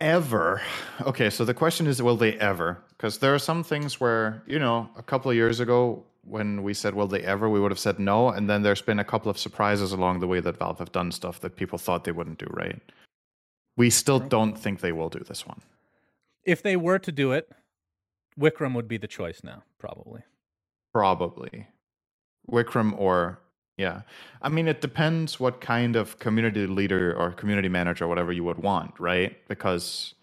ever? 0.00 0.60
Okay, 1.02 1.30
so 1.30 1.44
the 1.44 1.54
question 1.54 1.86
is 1.86 2.02
will 2.02 2.16
they 2.16 2.34
ever? 2.40 2.82
Because 2.90 3.18
there 3.18 3.32
are 3.34 3.38
some 3.38 3.62
things 3.62 4.00
where, 4.00 4.42
you 4.48 4.58
know, 4.58 4.90
a 4.96 5.02
couple 5.02 5.30
of 5.30 5.36
years 5.36 5.60
ago 5.60 6.04
when 6.24 6.62
we 6.62 6.74
said 6.74 6.94
will 6.94 7.06
they 7.06 7.22
ever, 7.22 7.48
we 7.48 7.60
would 7.60 7.70
have 7.70 7.78
said 7.78 7.98
no, 7.98 8.28
and 8.28 8.48
then 8.48 8.62
there's 8.62 8.82
been 8.82 8.98
a 8.98 9.04
couple 9.04 9.30
of 9.30 9.38
surprises 9.38 9.92
along 9.92 10.20
the 10.20 10.26
way 10.26 10.40
that 10.40 10.58
Valve 10.58 10.78
have 10.78 10.92
done 10.92 11.12
stuff 11.12 11.40
that 11.40 11.56
people 11.56 11.78
thought 11.78 12.04
they 12.04 12.12
wouldn't 12.12 12.38
do, 12.38 12.48
right? 12.50 12.80
We 13.76 13.90
still 13.90 14.18
don't 14.18 14.58
think 14.58 14.80
they 14.80 14.92
will 14.92 15.08
do 15.08 15.20
this 15.20 15.46
one. 15.46 15.60
If 16.44 16.62
they 16.62 16.76
were 16.76 16.98
to 16.98 17.12
do 17.12 17.32
it, 17.32 17.50
Wykrhm 18.38 18.74
would 18.74 18.88
be 18.88 18.98
the 18.98 19.06
choice 19.06 19.42
now, 19.42 19.62
probably. 19.78 20.22
Probably. 20.92 21.66
Wykrhm 22.50 22.98
or 22.98 23.40
yeah. 23.76 24.02
I 24.42 24.48
mean 24.48 24.66
it 24.68 24.80
depends 24.80 25.38
what 25.38 25.60
kind 25.60 25.96
of 25.96 26.18
community 26.18 26.66
leader 26.66 27.14
or 27.16 27.32
community 27.32 27.68
manager 27.68 28.04
or 28.04 28.08
whatever 28.08 28.32
you 28.32 28.44
would 28.44 28.58
want, 28.58 28.98
right? 28.98 29.36
Because 29.48 30.14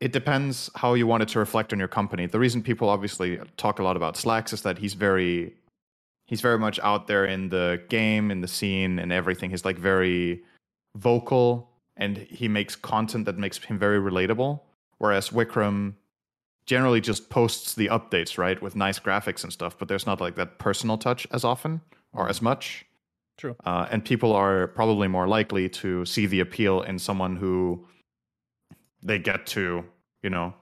it 0.00 0.12
depends 0.12 0.70
how 0.76 0.94
you 0.94 1.06
want 1.06 1.22
it 1.22 1.28
to 1.30 1.38
reflect 1.38 1.72
on 1.72 1.78
your 1.78 1.88
company. 1.88 2.26
The 2.26 2.38
reason 2.38 2.62
people 2.62 2.88
obviously 2.88 3.38
talk 3.56 3.78
a 3.78 3.82
lot 3.82 3.96
about 3.96 4.16
Slacks 4.16 4.52
is 4.52 4.62
that 4.62 4.78
he's 4.78 4.94
very 4.94 5.54
he's 6.26 6.40
very 6.40 6.58
much 6.58 6.78
out 6.80 7.06
there 7.06 7.24
in 7.24 7.48
the 7.48 7.82
game, 7.88 8.30
in 8.30 8.40
the 8.40 8.48
scene 8.48 8.98
and 8.98 9.12
everything. 9.12 9.50
He's 9.50 9.64
like 9.64 9.78
very 9.78 10.42
vocal 10.96 11.70
and 11.96 12.16
he 12.16 12.48
makes 12.48 12.76
content 12.76 13.24
that 13.24 13.38
makes 13.38 13.58
him 13.58 13.78
very 13.78 13.98
relatable. 13.98 14.60
Whereas 14.98 15.30
Wykrhm 15.30 15.94
generally 16.66 17.00
just 17.00 17.30
posts 17.30 17.74
the 17.74 17.88
updates, 17.88 18.36
right, 18.36 18.60
with 18.60 18.76
nice 18.76 18.98
graphics 18.98 19.42
and 19.42 19.52
stuff, 19.52 19.76
but 19.78 19.88
there's 19.88 20.06
not 20.06 20.20
like 20.20 20.36
that 20.36 20.58
personal 20.58 20.98
touch 20.98 21.26
as 21.32 21.44
often 21.44 21.80
or 22.12 22.28
as 22.28 22.42
much. 22.42 22.84
True. 23.38 23.56
Uh, 23.64 23.86
and 23.90 24.04
people 24.04 24.32
are 24.32 24.66
probably 24.68 25.08
more 25.08 25.26
likely 25.26 25.68
to 25.68 26.04
see 26.04 26.26
the 26.26 26.40
appeal 26.40 26.82
in 26.82 26.98
someone 26.98 27.36
who 27.36 27.86
they 29.02 29.18
get 29.18 29.46
to, 29.46 29.84
you 30.22 30.30
know, 30.30 30.54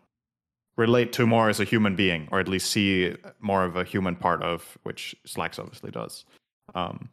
relate 0.76 1.12
to 1.14 1.26
more 1.26 1.48
as 1.48 1.60
a 1.60 1.64
human 1.64 1.96
being, 1.96 2.28
or 2.30 2.40
at 2.40 2.48
least 2.48 2.70
see 2.70 3.14
more 3.40 3.64
of 3.64 3.76
a 3.76 3.84
human 3.84 4.16
part 4.16 4.42
of, 4.42 4.78
which 4.82 5.16
Slacks 5.24 5.58
obviously 5.58 5.90
does. 5.90 6.24
Um, 6.74 7.08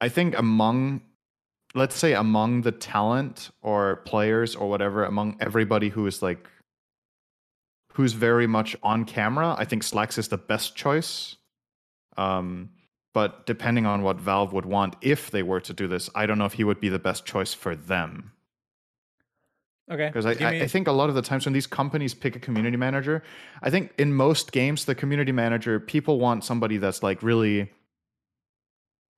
I 0.00 0.08
think 0.08 0.36
among, 0.38 1.02
let's 1.74 1.96
say, 1.96 2.14
among 2.14 2.62
the 2.62 2.72
talent 2.72 3.50
or 3.62 3.96
players 4.04 4.56
or 4.56 4.68
whatever, 4.68 5.04
among 5.04 5.36
everybody 5.40 5.88
who 5.88 6.06
is 6.06 6.22
like, 6.22 6.48
who's 7.92 8.12
very 8.12 8.46
much 8.46 8.76
on 8.82 9.04
camera, 9.04 9.54
I 9.58 9.64
think 9.64 9.82
Slacks 9.82 10.18
is 10.18 10.28
the 10.28 10.38
best 10.38 10.74
choice. 10.76 11.36
Um, 12.16 12.70
But 13.14 13.46
depending 13.46 13.86
on 13.86 14.02
what 14.02 14.20
Valve 14.20 14.52
would 14.52 14.66
want 14.66 14.94
if 15.00 15.30
they 15.30 15.42
were 15.42 15.60
to 15.60 15.72
do 15.72 15.88
this, 15.88 16.10
I 16.14 16.26
don't 16.26 16.38
know 16.38 16.44
if 16.44 16.52
he 16.52 16.64
would 16.64 16.80
be 16.80 16.88
the 16.88 16.98
best 16.98 17.24
choice 17.24 17.54
for 17.54 17.74
them. 17.74 18.32
Okay. 19.90 20.06
Because 20.08 20.26
I, 20.26 20.32
I, 20.44 20.50
I 20.62 20.66
think 20.66 20.86
a 20.86 20.92
lot 20.92 21.08
of 21.08 21.14
the 21.14 21.22
times 21.22 21.46
when 21.46 21.52
these 21.54 21.66
companies 21.66 22.12
pick 22.14 22.36
a 22.36 22.38
community 22.38 22.76
manager, 22.76 23.22
I 23.62 23.70
think 23.70 23.92
in 23.98 24.12
most 24.12 24.52
games, 24.52 24.84
the 24.84 24.94
community 24.94 25.32
manager, 25.32 25.80
people 25.80 26.18
want 26.20 26.44
somebody 26.44 26.76
that's 26.76 27.02
like 27.02 27.22
really. 27.22 27.70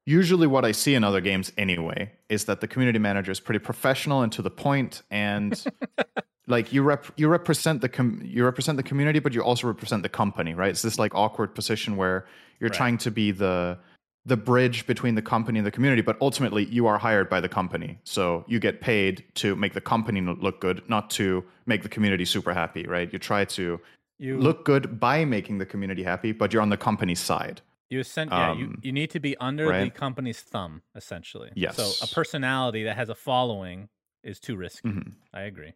Usually, 0.06 0.46
what 0.46 0.64
I 0.64 0.72
see 0.72 0.94
in 0.94 1.04
other 1.04 1.20
games 1.20 1.52
anyway 1.58 2.10
is 2.28 2.46
that 2.46 2.60
the 2.60 2.66
community 2.66 2.98
manager 2.98 3.30
is 3.30 3.38
pretty 3.38 3.58
professional 3.58 4.22
and 4.22 4.32
to 4.32 4.42
the 4.42 4.50
point, 4.50 5.02
and 5.10 5.62
like 6.46 6.72
you 6.72 6.82
rep 6.82 7.06
you 7.16 7.28
represent 7.28 7.80
the 7.80 7.88
com- 7.88 8.20
you 8.24 8.44
represent 8.44 8.76
the 8.76 8.82
community, 8.82 9.18
but 9.18 9.34
you 9.34 9.42
also 9.42 9.66
represent 9.66 10.02
the 10.02 10.08
company, 10.08 10.54
right? 10.54 10.70
It's 10.70 10.82
this 10.82 10.98
like 10.98 11.14
awkward 11.14 11.54
position 11.54 11.96
where 11.96 12.26
you're 12.58 12.70
Right. 12.70 12.76
trying 12.76 12.98
to 12.98 13.10
be 13.10 13.30
the 13.30 13.78
the 14.26 14.36
bridge 14.36 14.86
between 14.86 15.14
the 15.14 15.22
company 15.22 15.58
and 15.58 15.66
the 15.66 15.70
community, 15.70 16.02
but 16.02 16.16
ultimately 16.20 16.64
you 16.66 16.86
are 16.86 16.98
hired 16.98 17.28
by 17.30 17.40
the 17.40 17.48
company. 17.48 17.98
So 18.04 18.44
you 18.46 18.58
get 18.60 18.80
paid 18.80 19.24
to 19.36 19.56
make 19.56 19.72
the 19.72 19.80
company 19.80 20.20
look 20.20 20.60
good, 20.60 20.82
not 20.88 21.10
to 21.10 21.42
make 21.66 21.82
the 21.82 21.88
community 21.88 22.24
super 22.24 22.52
happy, 22.52 22.86
right? 22.86 23.10
You 23.12 23.18
try 23.18 23.44
to 23.46 23.80
you 24.18 24.38
look 24.38 24.64
good 24.66 25.00
by 25.00 25.24
making 25.24 25.58
the 25.58 25.64
community 25.66 26.02
happy, 26.02 26.32
but 26.32 26.52
you're 26.52 26.60
on 26.60 26.68
the 26.68 26.76
company's 26.76 27.20
side. 27.20 27.62
You 27.88 28.04
sent, 28.04 28.30
yeah, 28.30 28.52
you, 28.52 28.66
Um, 28.66 28.78
you 28.82 28.92
need 28.92 29.10
to 29.10 29.20
be 29.20 29.36
under 29.38 29.66
the 29.66 29.90
company's 29.90 30.40
thumb, 30.40 30.82
essentially. 30.94 31.50
Yes. 31.56 31.76
So 31.76 32.04
a 32.04 32.08
personality 32.14 32.84
that 32.84 32.96
has 32.96 33.08
a 33.08 33.14
following 33.14 33.88
is 34.22 34.38
too 34.38 34.56
risky. 34.56 34.88
Mhm. 34.90 35.14
I 35.32 35.40
agree. 35.40 35.72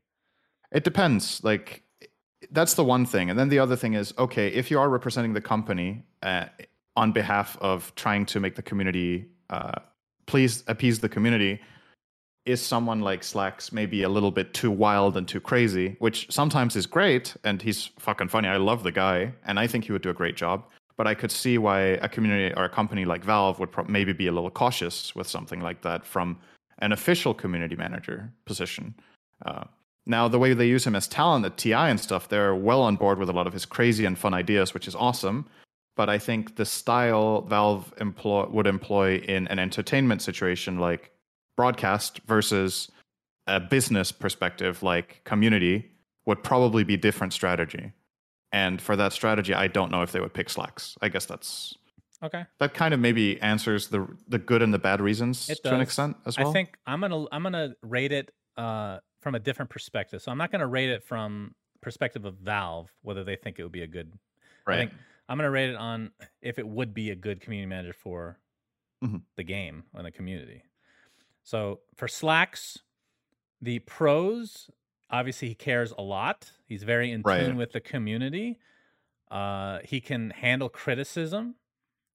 It 0.70 0.84
depends. 0.84 1.42
Like 1.42 1.82
that's 2.50 2.74
the 2.74 2.84
one 2.84 3.06
thing, 3.06 3.30
and 3.30 3.38
then 3.38 3.48
the 3.48 3.58
other 3.58 3.74
thing 3.74 3.94
is 3.94 4.12
okay 4.18 4.48
if 4.48 4.70
you 4.70 4.78
are 4.78 4.90
representing 4.90 5.32
the 5.32 5.40
company 5.40 6.04
uh, 6.22 6.46
on 6.96 7.12
behalf 7.12 7.56
of 7.60 7.92
trying 7.96 8.26
to 8.26 8.40
make 8.40 8.54
the 8.54 8.62
community 8.62 9.26
uh, 9.50 9.72
please 10.26 10.64
appease 10.66 11.00
the 11.00 11.08
community. 11.08 11.60
Is 12.46 12.60
someone 12.60 13.00
like 13.00 13.24
Slacks 13.24 13.72
maybe 13.72 14.02
a 14.02 14.08
little 14.08 14.30
bit 14.30 14.52
too 14.52 14.70
wild 14.70 15.16
and 15.16 15.26
too 15.26 15.40
crazy, 15.40 15.96
which 15.98 16.30
sometimes 16.30 16.76
is 16.76 16.84
great, 16.84 17.34
and 17.42 17.62
he's 17.62 17.90
fucking 17.98 18.28
funny. 18.28 18.48
I 18.48 18.58
love 18.58 18.82
the 18.82 18.92
guy, 18.92 19.32
and 19.46 19.58
I 19.58 19.66
think 19.66 19.86
he 19.86 19.92
would 19.92 20.02
do 20.02 20.10
a 20.10 20.14
great 20.14 20.36
job. 20.36 20.64
But 20.96 21.06
I 21.06 21.14
could 21.14 21.32
see 21.32 21.56
why 21.56 21.80
a 21.80 22.08
community 22.08 22.54
or 22.54 22.64
a 22.64 22.68
company 22.68 23.06
like 23.06 23.24
Valve 23.24 23.58
would 23.58 23.72
pro- 23.72 23.84
maybe 23.84 24.12
be 24.12 24.26
a 24.26 24.32
little 24.32 24.50
cautious 24.50 25.14
with 25.14 25.26
something 25.26 25.60
like 25.60 25.80
that 25.82 26.04
from 26.04 26.38
an 26.80 26.92
official 26.92 27.32
community 27.32 27.76
manager 27.76 28.30
position. 28.44 28.94
Uh, 29.46 29.64
now, 30.06 30.28
the 30.28 30.38
way 30.38 30.52
they 30.52 30.68
use 30.68 30.86
him 30.86 30.94
as 30.94 31.08
talent 31.08 31.46
at 31.46 31.56
TI 31.56 31.72
and 31.72 31.98
stuff, 31.98 32.28
they're 32.28 32.54
well 32.54 32.82
on 32.82 32.96
board 32.96 33.18
with 33.18 33.30
a 33.30 33.32
lot 33.32 33.46
of 33.46 33.54
his 33.54 33.64
crazy 33.64 34.04
and 34.04 34.18
fun 34.18 34.34
ideas, 34.34 34.74
which 34.74 34.86
is 34.86 34.94
awesome. 34.94 35.46
But 35.96 36.08
I 36.08 36.18
think 36.18 36.56
the 36.56 36.64
style 36.64 37.42
Valve 37.42 37.92
employ, 37.98 38.46
would 38.46 38.66
employ 38.66 39.16
in 39.18 39.46
an 39.48 39.58
entertainment 39.58 40.22
situation 40.22 40.78
like 40.78 41.12
broadcast 41.56 42.20
versus 42.26 42.90
a 43.46 43.60
business 43.60 44.10
perspective 44.10 44.82
like 44.82 45.22
community 45.24 45.90
would 46.26 46.42
probably 46.42 46.82
be 46.84 46.96
different 46.96 47.32
strategy. 47.32 47.92
And 48.52 48.80
for 48.80 48.96
that 48.96 49.12
strategy, 49.12 49.52
I 49.54 49.68
don't 49.68 49.90
know 49.90 50.02
if 50.02 50.12
they 50.12 50.20
would 50.20 50.32
pick 50.34 50.48
Slacks. 50.48 50.96
I 51.02 51.08
guess 51.08 51.26
that's 51.26 51.74
Okay. 52.22 52.46
that 52.58 52.72
kind 52.72 52.94
of 52.94 53.00
maybe 53.00 53.40
answers 53.42 53.88
the 53.88 54.06
the 54.28 54.38
good 54.38 54.62
and 54.62 54.72
the 54.72 54.78
bad 54.78 55.00
reasons 55.00 55.50
It 55.50 55.62
to 55.64 55.74
an 55.74 55.80
extent 55.80 56.16
as 56.24 56.38
well. 56.38 56.48
I 56.48 56.52
think 56.52 56.78
I'm 56.86 57.00
gonna 57.00 57.26
I'm 57.30 57.42
gonna 57.42 57.74
rate 57.82 58.12
it 58.12 58.30
uh, 58.56 58.98
from 59.20 59.34
a 59.34 59.38
different 59.38 59.70
perspective. 59.70 60.22
So 60.22 60.32
I'm 60.32 60.38
not 60.38 60.50
gonna 60.50 60.66
rate 60.66 60.88
it 60.88 61.04
from 61.04 61.54
perspective 61.82 62.24
of 62.24 62.36
Valve 62.36 62.90
whether 63.02 63.24
they 63.24 63.36
think 63.36 63.58
it 63.58 63.62
would 63.62 63.72
be 63.72 63.82
a 63.82 63.86
good. 63.86 64.10
I 64.66 64.70
right. 64.70 64.76
think 64.78 64.92
I'm 65.28 65.38
gonna 65.38 65.51
rate 65.51 65.70
it 65.70 65.76
on 65.76 66.12
if 66.42 66.59
it 66.59 66.66
would 66.68 66.94
be 66.94 67.10
a 67.10 67.16
good 67.16 67.40
community 67.40 67.68
manager 67.68 67.92
for 67.92 68.40
Mhm. 69.02 69.24
the 69.36 69.44
game 69.44 69.84
and 69.94 70.06
the 70.06 70.12
community. 70.12 70.64
So 71.44 71.82
for 71.94 72.09
Slacks, 72.09 72.78
the 73.60 73.80
pros 73.80 74.70
obviously 75.10 75.48
he 75.48 75.55
cares 75.56 75.92
a 75.92 76.02
lot. 76.02 76.52
He's 76.66 76.84
very 76.84 77.12
in 77.12 77.24
Right. 77.24 77.55
tune 77.55 77.56
with 77.56 77.72
the 77.72 77.80
community. 77.80 78.59
Uh, 79.30 79.80
he 79.84 80.01
can 80.01 80.30
handle 80.30 80.68
criticism, 80.68 81.56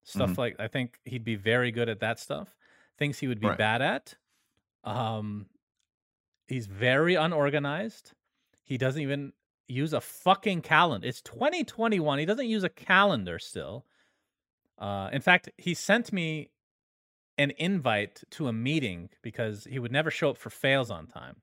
stuff 0.04 0.38
Mhm. 0.38 0.40
like 0.40 0.60
I 0.60 0.68
think 0.68 1.00
he'd 1.06 1.24
be 1.26 1.36
very 1.36 1.72
good 1.72 1.90
at 1.90 2.00
that 2.02 2.20
stuff. 2.20 2.58
Things 2.98 3.20
he 3.20 3.28
would 3.28 3.40
be 3.42 3.50
Right. 3.50 3.52
bad 3.52 3.82
at. 3.82 4.16
Um, 4.84 5.50
he's 6.48 6.68
very 6.68 7.16
unorganized. 7.16 8.14
He 8.64 8.78
doesn't 8.78 9.02
even 9.02 9.34
use 9.70 9.94
a 9.94 10.02
fucking 10.02 10.62
calendar. 10.62 11.08
It's 11.08 11.22
2021. 11.22 12.20
He 12.20 12.26
doesn't 12.26 12.48
use 12.48 12.64
a 12.64 12.70
calendar 12.70 13.40
still. 13.40 13.86
Uh, 14.78 15.10
in 15.14 15.22
fact, 15.22 15.50
he 15.58 15.74
sent 15.74 16.12
me 16.12 16.50
an 17.38 17.52
invite 17.58 18.24
to 18.32 18.48
a 18.48 18.54
meeting 18.54 19.10
because 19.22 19.66
he 19.66 19.80
would 19.80 19.92
never 19.92 20.12
show 20.12 20.32
up 20.32 20.38
for 20.38 20.50
fails 20.50 20.92
on 20.92 21.08
time. 21.08 21.38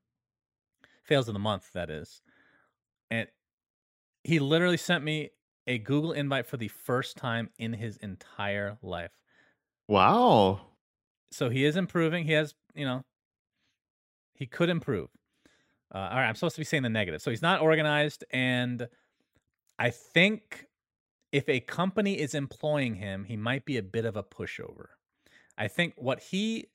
Fails 1.05 1.28
of 1.28 1.35
the 1.35 1.40
month, 1.40 1.73
that 1.73 1.89
is. 1.89 2.20
And 3.11 3.28
he 4.24 4.40
literally 4.40 4.77
sent 4.77 5.05
me 5.05 5.31
a 5.66 5.78
Google 5.78 6.12
invite 6.12 6.47
for 6.47 6.57
the 6.57 6.69
first 6.69 7.16
time 7.16 7.51
in 7.59 7.73
his 7.73 7.97
entire 7.98 8.78
life. 8.82 9.12
wow. 9.89 10.61
So 11.31 11.51
he 11.51 11.65
is 11.65 11.77
improving. 11.77 12.24
He 12.24 12.32
has, 12.32 12.55
you 12.74 12.85
know, 12.85 13.05
he 14.35 14.47
could 14.47 14.69
improve. 14.69 15.11
Uh, 15.94 15.98
all 15.98 16.16
right, 16.18 16.28
I'm 16.28 16.34
supposed 16.34 16.56
to 16.56 16.60
be 16.60 16.64
saying 16.64 16.82
the 16.82 16.88
negative. 16.90 17.22
So 17.22 17.30
he's 17.30 17.42
not 17.42 17.60
organized, 17.60 18.24
and 18.30 18.88
I 19.78 19.90
think 19.90 20.66
if 21.32 21.48
a 21.48 21.60
company 21.60 22.18
is 22.18 22.34
employing 22.34 22.96
him, 22.96 23.24
he 23.24 23.36
might 23.36 23.64
be 23.64 23.76
a 23.78 23.82
bit 23.82 24.04
of 24.04 24.16
a 24.16 24.22
pushover. 24.22 24.86
I 25.58 25.68
think 25.68 25.94
what 25.96 26.20
he 26.20 26.68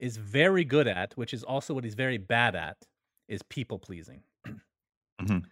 is 0.00 0.16
very 0.16 0.64
good 0.64 0.88
at, 0.88 1.16
which 1.16 1.34
is 1.34 1.44
also 1.44 1.74
what 1.74 1.84
he's 1.84 1.94
very 1.94 2.18
bad 2.18 2.56
at, 2.56 2.88
is 3.28 3.42
people 3.42 3.78
pleasing. 3.78 4.22
Mhm. 5.20 5.44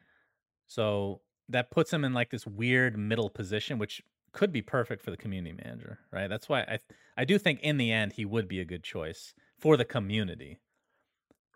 So 0.66 1.22
that 1.48 1.70
puts 1.70 1.92
him 1.92 2.04
in 2.04 2.12
like 2.12 2.30
this 2.30 2.46
weird 2.46 2.98
middle 2.98 3.30
position, 3.30 3.78
which 3.78 4.02
could 4.32 4.52
be 4.52 4.62
perfect 4.62 5.02
for 5.02 5.10
the 5.10 5.16
community 5.16 5.56
manager, 5.64 6.00
right? 6.12 6.28
That's 6.28 6.48
why 6.48 6.62
I 6.62 6.78
I 7.16 7.24
do 7.24 7.38
think 7.38 7.60
in 7.62 7.76
the 7.78 7.92
end 7.92 8.12
he 8.14 8.24
would 8.24 8.48
be 8.48 8.60
a 8.60 8.64
good 8.64 8.84
choice 8.84 9.34
for 9.58 9.76
the 9.76 9.84
community. 9.84 10.58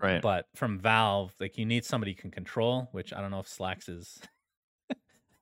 Right. 0.00 0.22
But 0.22 0.46
from 0.54 0.78
Valve, 0.78 1.34
like 1.40 1.58
you 1.58 1.66
need 1.66 1.84
somebody 1.84 2.12
you 2.12 2.16
can 2.16 2.30
control, 2.30 2.88
which 2.92 3.12
I 3.12 3.20
don't 3.20 3.30
know 3.30 3.40
if 3.40 3.48
Slacks 3.48 3.88
is. 3.88 4.20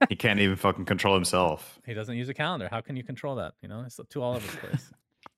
he 0.08 0.16
can't 0.16 0.40
even 0.40 0.56
fucking 0.56 0.84
control 0.84 1.14
himself. 1.14 1.78
He 1.86 1.94
doesn't 1.94 2.16
use 2.16 2.28
a 2.28 2.34
calendar. 2.34 2.68
How 2.70 2.80
can 2.80 2.96
you 2.96 3.04
control 3.04 3.36
that? 3.36 3.54
You 3.62 3.68
know, 3.68 3.82
it's 3.86 4.00
too 4.10 4.22
all 4.22 4.34
over 4.34 4.46
the 4.46 4.56
place. 4.56 4.90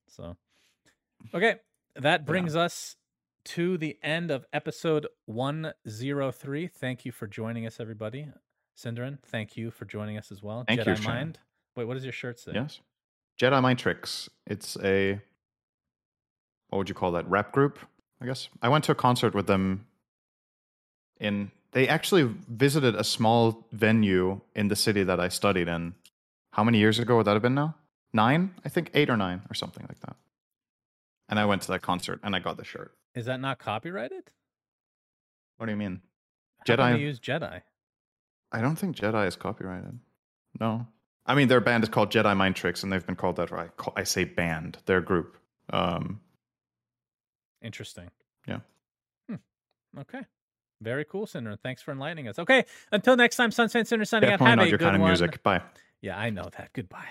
so, 0.08 0.36
okay, 1.34 1.56
that 1.96 2.24
brings 2.24 2.56
us 2.56 2.96
to 3.44 3.78
the 3.78 3.98
end 4.02 4.30
of 4.30 4.44
episode 4.52 5.06
103. 5.26 6.66
Thank 6.68 7.04
you 7.04 7.12
for 7.12 7.26
joining 7.26 7.66
us, 7.66 7.80
everybody. 7.80 8.28
SyndereN, 8.76 9.18
thank 9.26 9.56
you 9.56 9.70
for 9.70 9.84
joining 9.84 10.16
us 10.16 10.32
as 10.32 10.42
well. 10.42 10.64
Thank 10.66 10.80
Jedi 10.80 10.86
you, 10.86 10.96
Shannon. 10.96 11.14
Mind. 11.14 11.38
Wait, 11.76 11.84
what 11.84 11.94
does 11.94 12.04
your 12.04 12.12
shirt 12.12 12.38
say? 12.38 12.52
Yes. 12.54 12.80
Jedi 13.40 13.60
Mind 13.62 13.78
Tricks. 13.78 14.28
It's 14.46 14.76
a 14.82 15.20
what 16.68 16.78
would 16.78 16.88
you 16.88 16.94
call 16.94 17.12
that? 17.12 17.28
Rap 17.28 17.52
group, 17.52 17.78
I 18.20 18.26
guess. 18.26 18.48
I 18.60 18.68
went 18.68 18.84
to 18.84 18.92
a 18.92 18.94
concert 18.94 19.34
with 19.34 19.46
them 19.46 19.86
in 21.18 21.50
they 21.72 21.86
actually 21.86 22.24
visited 22.48 22.94
a 22.94 23.04
small 23.04 23.64
venue 23.72 24.40
in 24.54 24.68
the 24.68 24.76
city 24.76 25.04
that 25.04 25.20
I 25.20 25.28
studied 25.28 25.68
in. 25.68 25.94
How 26.52 26.64
many 26.64 26.78
years 26.78 26.98
ago 26.98 27.16
would 27.16 27.26
that 27.26 27.34
have 27.34 27.42
been 27.42 27.54
now? 27.54 27.76
Nine? 28.12 28.54
I 28.64 28.68
think 28.68 28.90
eight 28.94 29.08
or 29.08 29.16
nine 29.16 29.42
or 29.48 29.54
something 29.54 29.86
like 29.88 30.00
that. 30.00 30.16
And 31.28 31.38
I 31.38 31.44
went 31.44 31.62
to 31.62 31.68
that 31.68 31.82
concert 31.82 32.18
and 32.24 32.34
I 32.34 32.40
got 32.40 32.56
the 32.56 32.64
shirt. 32.64 32.92
Is 33.14 33.26
that 33.26 33.40
not 33.40 33.60
copyrighted? 33.60 34.24
What 35.58 35.66
do 35.66 35.72
you 35.72 35.76
mean? 35.76 36.00
How 36.66 36.76
Jedi- 36.76 37.00
use 37.00 37.20
Jedi? 37.20 37.62
I 38.50 38.60
don't 38.60 38.76
think 38.76 38.96
Jedi 38.96 39.28
is 39.28 39.36
copyrighted. 39.36 39.98
No. 40.58 40.86
I 41.24 41.34
mean, 41.34 41.46
their 41.46 41.60
band 41.60 41.84
is 41.84 41.88
called 41.88 42.10
Jedi 42.10 42.36
Mind 42.36 42.56
Tricks, 42.56 42.82
and 42.82 42.92
they've 42.92 43.06
been 43.06 43.14
called 43.14 43.36
that. 43.36 43.52
I, 43.52 43.68
call, 43.76 43.92
I 43.94 44.02
say 44.02 44.24
band, 44.24 44.78
their 44.86 45.00
group. 45.00 45.36
Um, 45.72 46.20
Interesting. 47.62 48.10
Yeah. 48.46 48.60
Hmm. 49.28 49.36
Okay. 49.98 50.20
Very 50.82 51.04
cool, 51.04 51.26
Cinder. 51.26 51.56
Thanks 51.62 51.82
for 51.82 51.92
enlightening 51.92 52.26
us. 52.28 52.38
Okay. 52.38 52.64
Until 52.90 53.16
next 53.16 53.36
time, 53.36 53.50
Sunset 53.50 53.86
Cinder 53.86 54.04
signing 54.06 54.30
out. 54.30 54.40
Have 54.40 54.56
not 54.56 54.66
a 54.66 54.68
your 54.68 54.78
good 54.78 54.84
kind 54.84 54.96
of 54.96 55.02
one. 55.02 55.10
music. 55.10 55.42
Bye. 55.42 55.60
Yeah, 56.00 56.18
I 56.18 56.30
know 56.30 56.48
that. 56.56 56.70
Goodbye. 56.72 57.08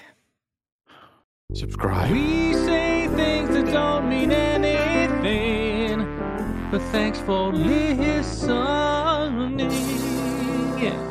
Subscribe. 1.54 2.12
We 2.12 2.54
say 2.54 3.08
things 3.16 3.50
that 3.50 3.66
don't 3.72 4.08
mean 4.10 4.32
anything, 4.32 6.00
but 6.72 6.82
thanks 6.92 7.20
for 7.20 7.52
listening. 7.54 8.50
Yeah. 10.80 11.09